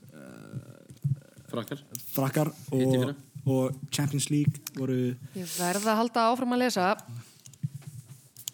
Frakkar. 1.49 1.81
frakkar 2.11 2.51
og, 2.75 3.13
og 3.45 3.77
Champions 3.93 4.29
League 4.33 4.59
voru 4.75 5.13
Ég 5.37 5.55
verða 5.55 5.93
að 5.93 5.99
halda 6.01 6.25
áfram 6.31 6.55
að 6.57 6.63
lesa. 6.65 6.89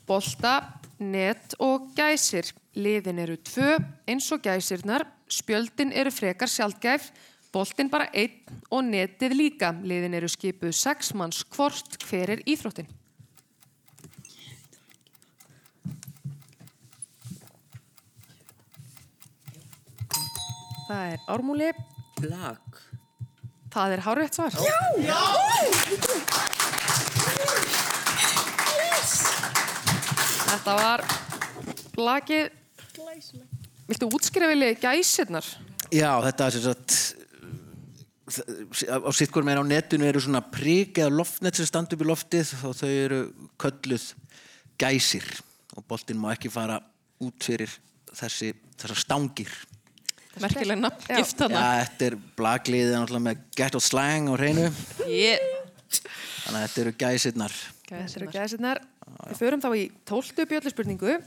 Bolta, 0.05 0.55
net 1.01 1.55
og 1.63 1.89
gæsir. 1.97 2.51
Liðin 2.77 3.19
eru 3.23 3.39
tvö 3.41 3.75
eins 4.09 4.29
og 4.31 4.43
gæsirnar. 4.45 5.07
Spjöldin 5.31 5.93
eru 5.95 6.11
frekar 6.13 6.51
sjaldgæf. 6.51 7.09
Boltin 7.51 7.89
bara 7.91 8.07
einn 8.15 8.61
og 8.71 8.85
netið 8.87 9.35
líka. 9.35 9.73
Liðin 9.83 10.15
eru 10.19 10.29
skipuð 10.31 10.75
sex 10.75 11.11
manns 11.17 11.43
hvort. 11.51 11.97
Hver 12.07 12.37
er 12.37 12.43
íþróttin? 12.47 12.87
Það 20.91 21.11
er 21.13 21.21
ármúli. 21.31 21.67
Lag. 22.27 22.79
Það 23.71 23.93
er 23.95 24.01
hárétt 24.03 24.35
svar. 24.35 24.55
Þetta 30.49 30.75
var 30.81 31.05
blakið. 31.95 32.51
Viltu 33.87 34.11
útskýra 34.11 34.51
vilja 34.51 34.73
gæsirnar? 34.83 35.47
Já, 35.95 36.11
þetta 36.27 36.49
er 36.49 36.57
sem 36.57 36.67
sagt 36.67 36.99
á 38.91 39.11
sitt 39.15 39.31
hvort 39.31 39.47
meira 39.47 39.63
á 39.63 39.67
netinu 39.67 40.11
eru 40.11 40.19
svona 40.23 40.43
prik 40.43 40.99
eða 40.99 41.15
loftnet 41.21 41.55
sem 41.55 41.67
standa 41.67 41.95
upp 41.95 42.03
í 42.03 42.11
loftið 42.11 42.51
og 42.67 42.75
þau 42.83 42.91
eru 42.91 43.25
kölluð 43.59 44.11
gæsir 44.79 45.27
og 45.75 45.87
boltinn 45.87 46.19
má 46.19 46.33
ekki 46.35 46.51
fara 46.51 46.81
út 47.23 47.47
fyrir 47.47 47.71
þessi, 48.11 48.51
þessar 48.75 48.99
stangir 49.07 49.51
Merkileg 50.39 50.79
nafngift 50.79 51.35
þarna. 51.41 51.61
þetta 51.83 52.05
er 52.07 52.15
blagliðið 52.39 52.93
náttúrulega 52.95 53.25
með 53.25 53.37
gett 53.59 53.75
og 53.75 53.83
slang 53.83 54.29
á 54.31 54.33
hreinu 54.39 54.67
Yeah. 55.03 55.43
þannig 56.45 56.55
að 56.55 56.63
þetta 56.63 56.81
eru 56.85 56.93
gæsirnar 57.03 57.53
Þetta 57.91 58.19
eru 58.21 58.27
gæsirnar. 58.31 58.79
Við 59.27 59.35
förum 59.41 59.59
þá 59.59 59.69
í 59.75 59.81
tóltu 60.07 60.45
bjöllu 60.47 60.71
spurningu. 60.71 61.17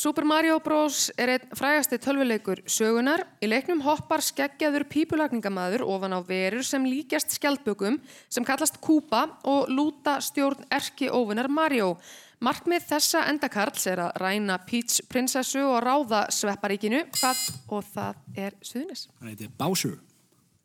Super 0.00 0.24
Mario 0.24 0.56
Bros. 0.64 1.10
er 1.20 1.28
einn 1.34 1.50
frægasti 1.54 1.98
tölvuleikur 2.00 2.62
sögunar. 2.66 3.22
Í 3.44 3.46
leiknum 3.52 3.82
hoppar 3.84 4.22
skeggjaður 4.24 4.86
pípulagningamaður 4.88 5.84
ofan 5.84 6.16
á 6.16 6.20
verur 6.24 6.64
sem 6.64 6.82
líkjast 6.88 7.36
skjaldbökum 7.36 7.98
sem 8.32 8.46
kallast 8.48 8.80
Kúpa 8.80 9.26
og 9.44 9.68
lúta 9.68 10.16
stjórn 10.24 10.64
erki 10.72 11.06
óvinar 11.12 11.46
Mario. 11.52 11.98
Markmið 12.40 12.86
þessa 12.88 13.26
endakarls 13.28 13.82
er 13.90 14.00
að 14.00 14.14
ræna 14.22 14.54
Peach 14.64 15.02
prinsessu 15.12 15.60
og 15.60 15.82
ráða 15.84 16.22
svepparíkinu. 16.32 17.02
Hvað 17.18 17.42
og 17.68 17.84
það 17.92 18.40
er 18.46 18.54
suðnis? 18.64 19.02
Hann 19.20 19.28
heitir 19.34 19.50
Bowser. 19.60 19.98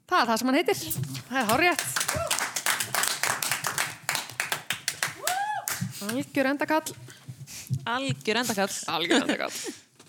Það 0.07 0.21
er 0.21 0.29
það 0.29 0.39
sem 0.39 0.47
hann 0.51 0.57
heitir. 0.61 0.77
Það 1.27 1.39
er 1.41 1.47
hárétt. 1.49 1.83
Algjör 6.05 6.49
endakall. 6.53 6.95
Algjör 7.97 8.39
endakall. 8.45 8.75
Algjör 8.95 9.19
endakall. 9.25 9.59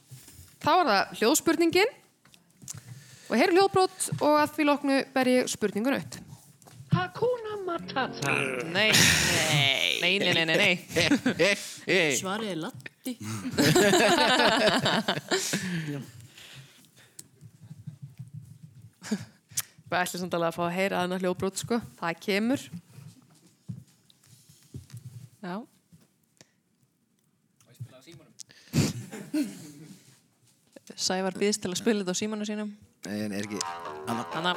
Þá 0.63 0.71
er 0.77 0.87
það 0.93 1.19
hljóðspurningin. 1.19 1.95
Og 3.27 3.35
hér 3.35 3.51
er 3.51 3.57
hljóðbrot 3.59 4.11
og 4.21 4.39
að 4.39 4.55
því 4.55 4.71
loknu 4.71 5.03
ber 5.19 5.35
ég 5.35 5.51
spurningun 5.51 5.99
aukt. 5.99 6.23
Hakuna 6.95 7.56
Matata. 7.67 8.33
Nei, 8.71 8.91
nei, 10.01 10.19
nei, 10.19 10.33
nei, 10.35 10.45
nei, 10.47 10.57
nei. 10.57 10.75
Svarið 12.21 12.51
er 12.55 12.59
Latti. 12.63 13.13
Við 19.87 19.99
ætlum 20.01 20.21
samt 20.21 20.35
alveg 20.35 20.51
að 20.51 20.57
fá 20.57 20.65
að 20.67 20.75
heyra 20.75 21.01
þarna 21.03 21.19
hljóðbrot, 21.23 21.57
sko. 21.63 21.77
Það 22.01 22.21
kemur. 22.27 22.61
Já. 25.47 25.57
Sævar 30.97 31.37
býðist 31.39 31.61
til 31.63 31.71
að 31.71 31.81
spila 31.83 32.03
þetta 32.03 32.15
á 32.17 32.21
símanu 32.23 32.45
sínum. 32.49 32.71
en 33.07 33.33
er 33.33 33.45
ekki 33.47 33.59
Anna. 34.09 34.25
Anna. 34.35 34.55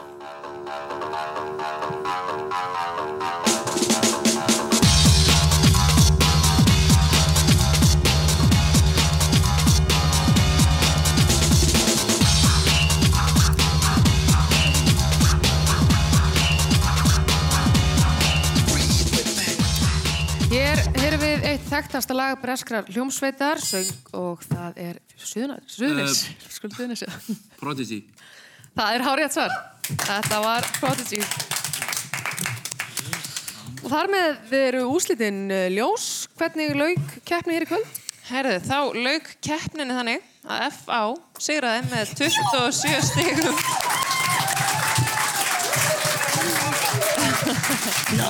Þekktasta 21.69 22.15
lag 22.17 22.39
breskrar 22.41 22.87
hljómsveitar 22.89 23.61
söng 23.61 23.89
og 24.17 24.41
það 24.47 24.79
er 24.81 24.99
Suðunis, 25.19 26.23
uh, 26.25 26.49
skuld 26.49 26.73
Suðunis, 26.73 27.03
já. 27.03 27.11
Prodigy. 27.59 28.01
Það 28.77 28.95
er 28.95 29.05
hárétt 29.05 29.35
svar. 29.35 29.55
Þetta 29.89 30.39
var 30.45 30.67
Prodigy. 30.79 31.21
Og 33.83 33.87
þar 33.91 34.11
með 34.13 34.53
eru 34.59 34.83
úslitinn 34.93 35.45
uh, 35.51 35.67
ljós. 35.73 36.27
Hvernig 36.39 36.75
lauk 36.79 37.17
keppni 37.27 37.57
hér 37.57 37.67
í 37.67 37.69
kvöld? 37.69 37.99
Herðu, 38.29 38.57
þá 38.65 38.79
lauk 38.93 39.31
keppninni 39.45 39.95
þannig 39.97 40.27
að 40.49 40.65
FA 40.79 41.01
sigraði 41.41 41.87
með 41.93 42.13
27 42.19 43.01
stigum. 43.09 43.57
Já, 48.19 48.29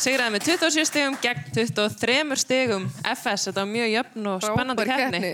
sigraði 0.00 0.32
með 0.34 0.44
27 0.46 0.88
stigum 0.88 1.16
gegn 1.22 1.46
23 1.54 2.38
stigum 2.40 2.88
FS. 3.02 3.48
Þetta 3.48 3.62
var 3.62 3.70
mjög 3.70 3.88
jöfn 3.92 4.28
og 4.32 4.44
spennandi 4.44 4.86
keppni. 4.90 5.30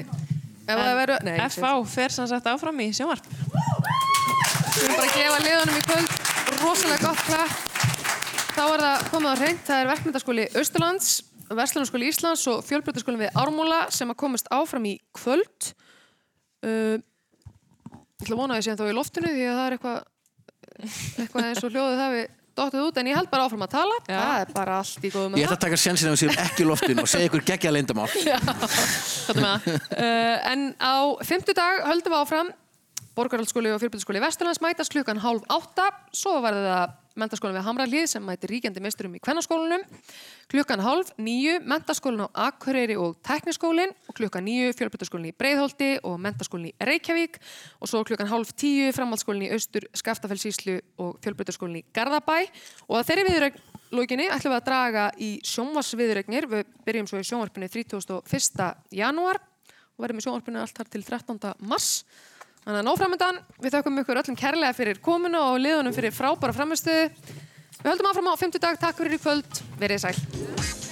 Það. 0.66 1.12
Nei, 1.26 1.34
FA 1.50 1.72
fer 1.90 2.14
sem 2.14 2.28
sagt 2.30 2.46
áfram 2.48 2.78
í 2.84 2.88
sjónvarp. 2.94 3.26
Við 3.26 4.84
erum 4.84 4.96
bara 4.96 5.09
að 5.09 5.16
gefa 5.18 5.40
liðunum 5.42 5.78
í 5.78 5.84
kvöld 5.88 6.14
rosalega 6.62 7.09
gott 7.09 7.24
klapp. 7.26 7.56
Þá 8.52 8.62
er 8.64 8.84
það 8.84 9.04
komið 9.10 9.32
á 9.32 9.36
hreint. 9.40 9.64
Það 9.66 9.80
er 9.80 9.90
verkmyndaskóli 9.90 10.46
Austurlands, 10.60 11.10
Vestlunarskóli 11.52 12.09
Íslands 12.12 12.44
og 12.52 12.62
fjölbreytaskólinn 12.68 13.24
við 13.24 13.40
Ármúla 13.42 13.82
sem 13.92 14.12
að 14.12 14.20
komast 14.22 14.48
áfram 14.54 14.86
í 14.88 14.94
kvöld. 15.16 15.72
Uh, 16.62 17.00
ég 17.02 18.22
ætla 18.22 18.36
að 18.36 18.42
vona 18.44 18.56
að 18.56 18.62
ég 18.62 18.68
sé 18.68 18.78
þá 18.78 18.86
í 18.86 18.96
loftinu 18.96 19.34
því 19.34 19.46
að 19.50 19.59
það 19.59 19.66
er 19.66 19.76
eitthvað 19.76 20.00
eitthvað 20.82 21.48
eins 21.48 21.64
og 21.66 21.74
hljóðið 21.74 22.00
það 22.00 22.14
við 22.16 22.30
dóttið 22.59 22.87
út 22.87 22.99
en 23.01 23.11
ég 23.11 23.16
held 23.19 23.31
bara 23.33 23.47
áfram 23.49 23.65
að 23.66 23.73
tala. 23.74 23.99
Það 24.09 24.33
er 24.43 24.55
bara 24.57 24.79
allt 24.83 25.05
í 25.07 25.11
góðum 25.12 25.37
Ég 25.41 25.47
ætla 25.49 25.59
að 25.59 25.65
taka 25.66 25.79
sjansinn 25.83 26.11
að 26.11 26.16
við 26.16 26.23
séum 26.23 26.43
ekki 26.47 26.65
í 26.65 26.69
loftinu 26.69 27.05
og 27.05 27.11
segja 27.12 27.31
ykkur 27.31 27.45
með 27.47 28.16
það? 29.47 29.69
Uh, 29.73 30.37
en 30.53 30.66
á 30.81 30.95
fimmtudag 31.29 31.85
höldum 31.89 32.16
við 32.16 32.20
áfram. 32.23 32.53
Borgarhaldsskóli 33.12 33.73
og 33.74 33.81
fyrirbyrðaskóli 33.83 34.23
Vesturlands 34.24 34.62
mætast 34.65 34.93
klukkan 34.95 35.20
hálf 35.20 35.45
átta. 35.53 35.91
Svo 36.16 36.39
verður 36.45 36.69
það 36.70 36.99
mentaskólinn 37.18 37.59
við 37.59 37.66
Hamralíð 37.66 38.06
sem 38.10 38.24
mætir 38.24 38.52
ríkjandi 38.52 38.82
meisturum 38.84 39.16
í 39.16 39.20
kvennaskólanum 39.22 39.84
klukkan 40.52 40.82
hálf 40.84 41.12
nýju 41.20 41.59
mentaskólinn 41.68 42.24
á 42.26 42.48
Akureyri 42.48 42.97
og 43.01 43.18
Tekniskólinn 43.26 43.93
og 44.09 44.16
klukkan 44.16 44.47
nýju 44.47 44.72
fjölbyrðaskólinn 44.78 45.32
í 45.32 45.36
Breiðholti 45.36 45.90
og 46.09 46.16
mentaskólinn 46.22 46.72
í 46.72 46.89
Reykjavík 46.89 47.39
og 47.80 47.90
svo 47.90 48.02
klukkan 48.09 48.30
hálf 48.32 48.55
tíu 48.56 48.89
framhaldsskólinn 48.97 49.47
í 49.48 49.52
Austur 49.56 49.86
Skaftafellsíslu 49.98 50.80
og 51.02 51.20
fjölbyrðaskólinn 51.24 51.82
í 51.82 51.86
Garðabæ 51.94 52.39
og 52.89 52.98
að 52.98 53.06
þeirri 53.10 53.28
viðrögn 53.28 53.62
lókinni 53.93 54.28
ætlum 54.32 54.55
við 54.55 54.59
að 54.59 54.68
draga 54.70 55.06
í 55.20 55.30
sjónvarsviðrögnir 55.44 56.48
við 56.48 56.76
byrjum 56.86 57.09
svo 57.10 57.20
í 57.20 57.26
sjónvarpinu 57.28 57.68
31. 57.68 58.70
janúar 58.97 59.40
og 59.93 60.05
verðum 60.05 60.22
í 60.22 60.24
sjónvarpinu 60.24 60.62
allt 60.62 60.78
þar 60.78 60.93
til 60.94 61.02
13. 61.05 61.52
mars 61.68 61.90
Þannig 62.62 62.78
að 62.78 62.86
nóframöndan, 62.86 63.40
við 63.59 63.74
þökkum 63.74 63.97
ykkur 64.05 64.20
öllum 64.20 64.36
kærlega 64.39 64.76
fyrir 64.76 65.01
komuna 65.02 65.40
og 65.48 65.59
liðunum 65.64 65.97
fyrir 65.97 66.14
frábæra 66.14 66.55
framistuðu. 66.55 67.09
Við 67.80 67.90
höldum 67.90 68.10
áfram 68.12 68.30
á 68.30 68.34
50 68.39 68.62
dag, 68.62 68.78
takk 68.78 69.02
fyrir 69.02 69.18
í 69.18 69.22
kvöld, 69.24 69.62
verið 69.82 70.05
sæl. 70.05 70.91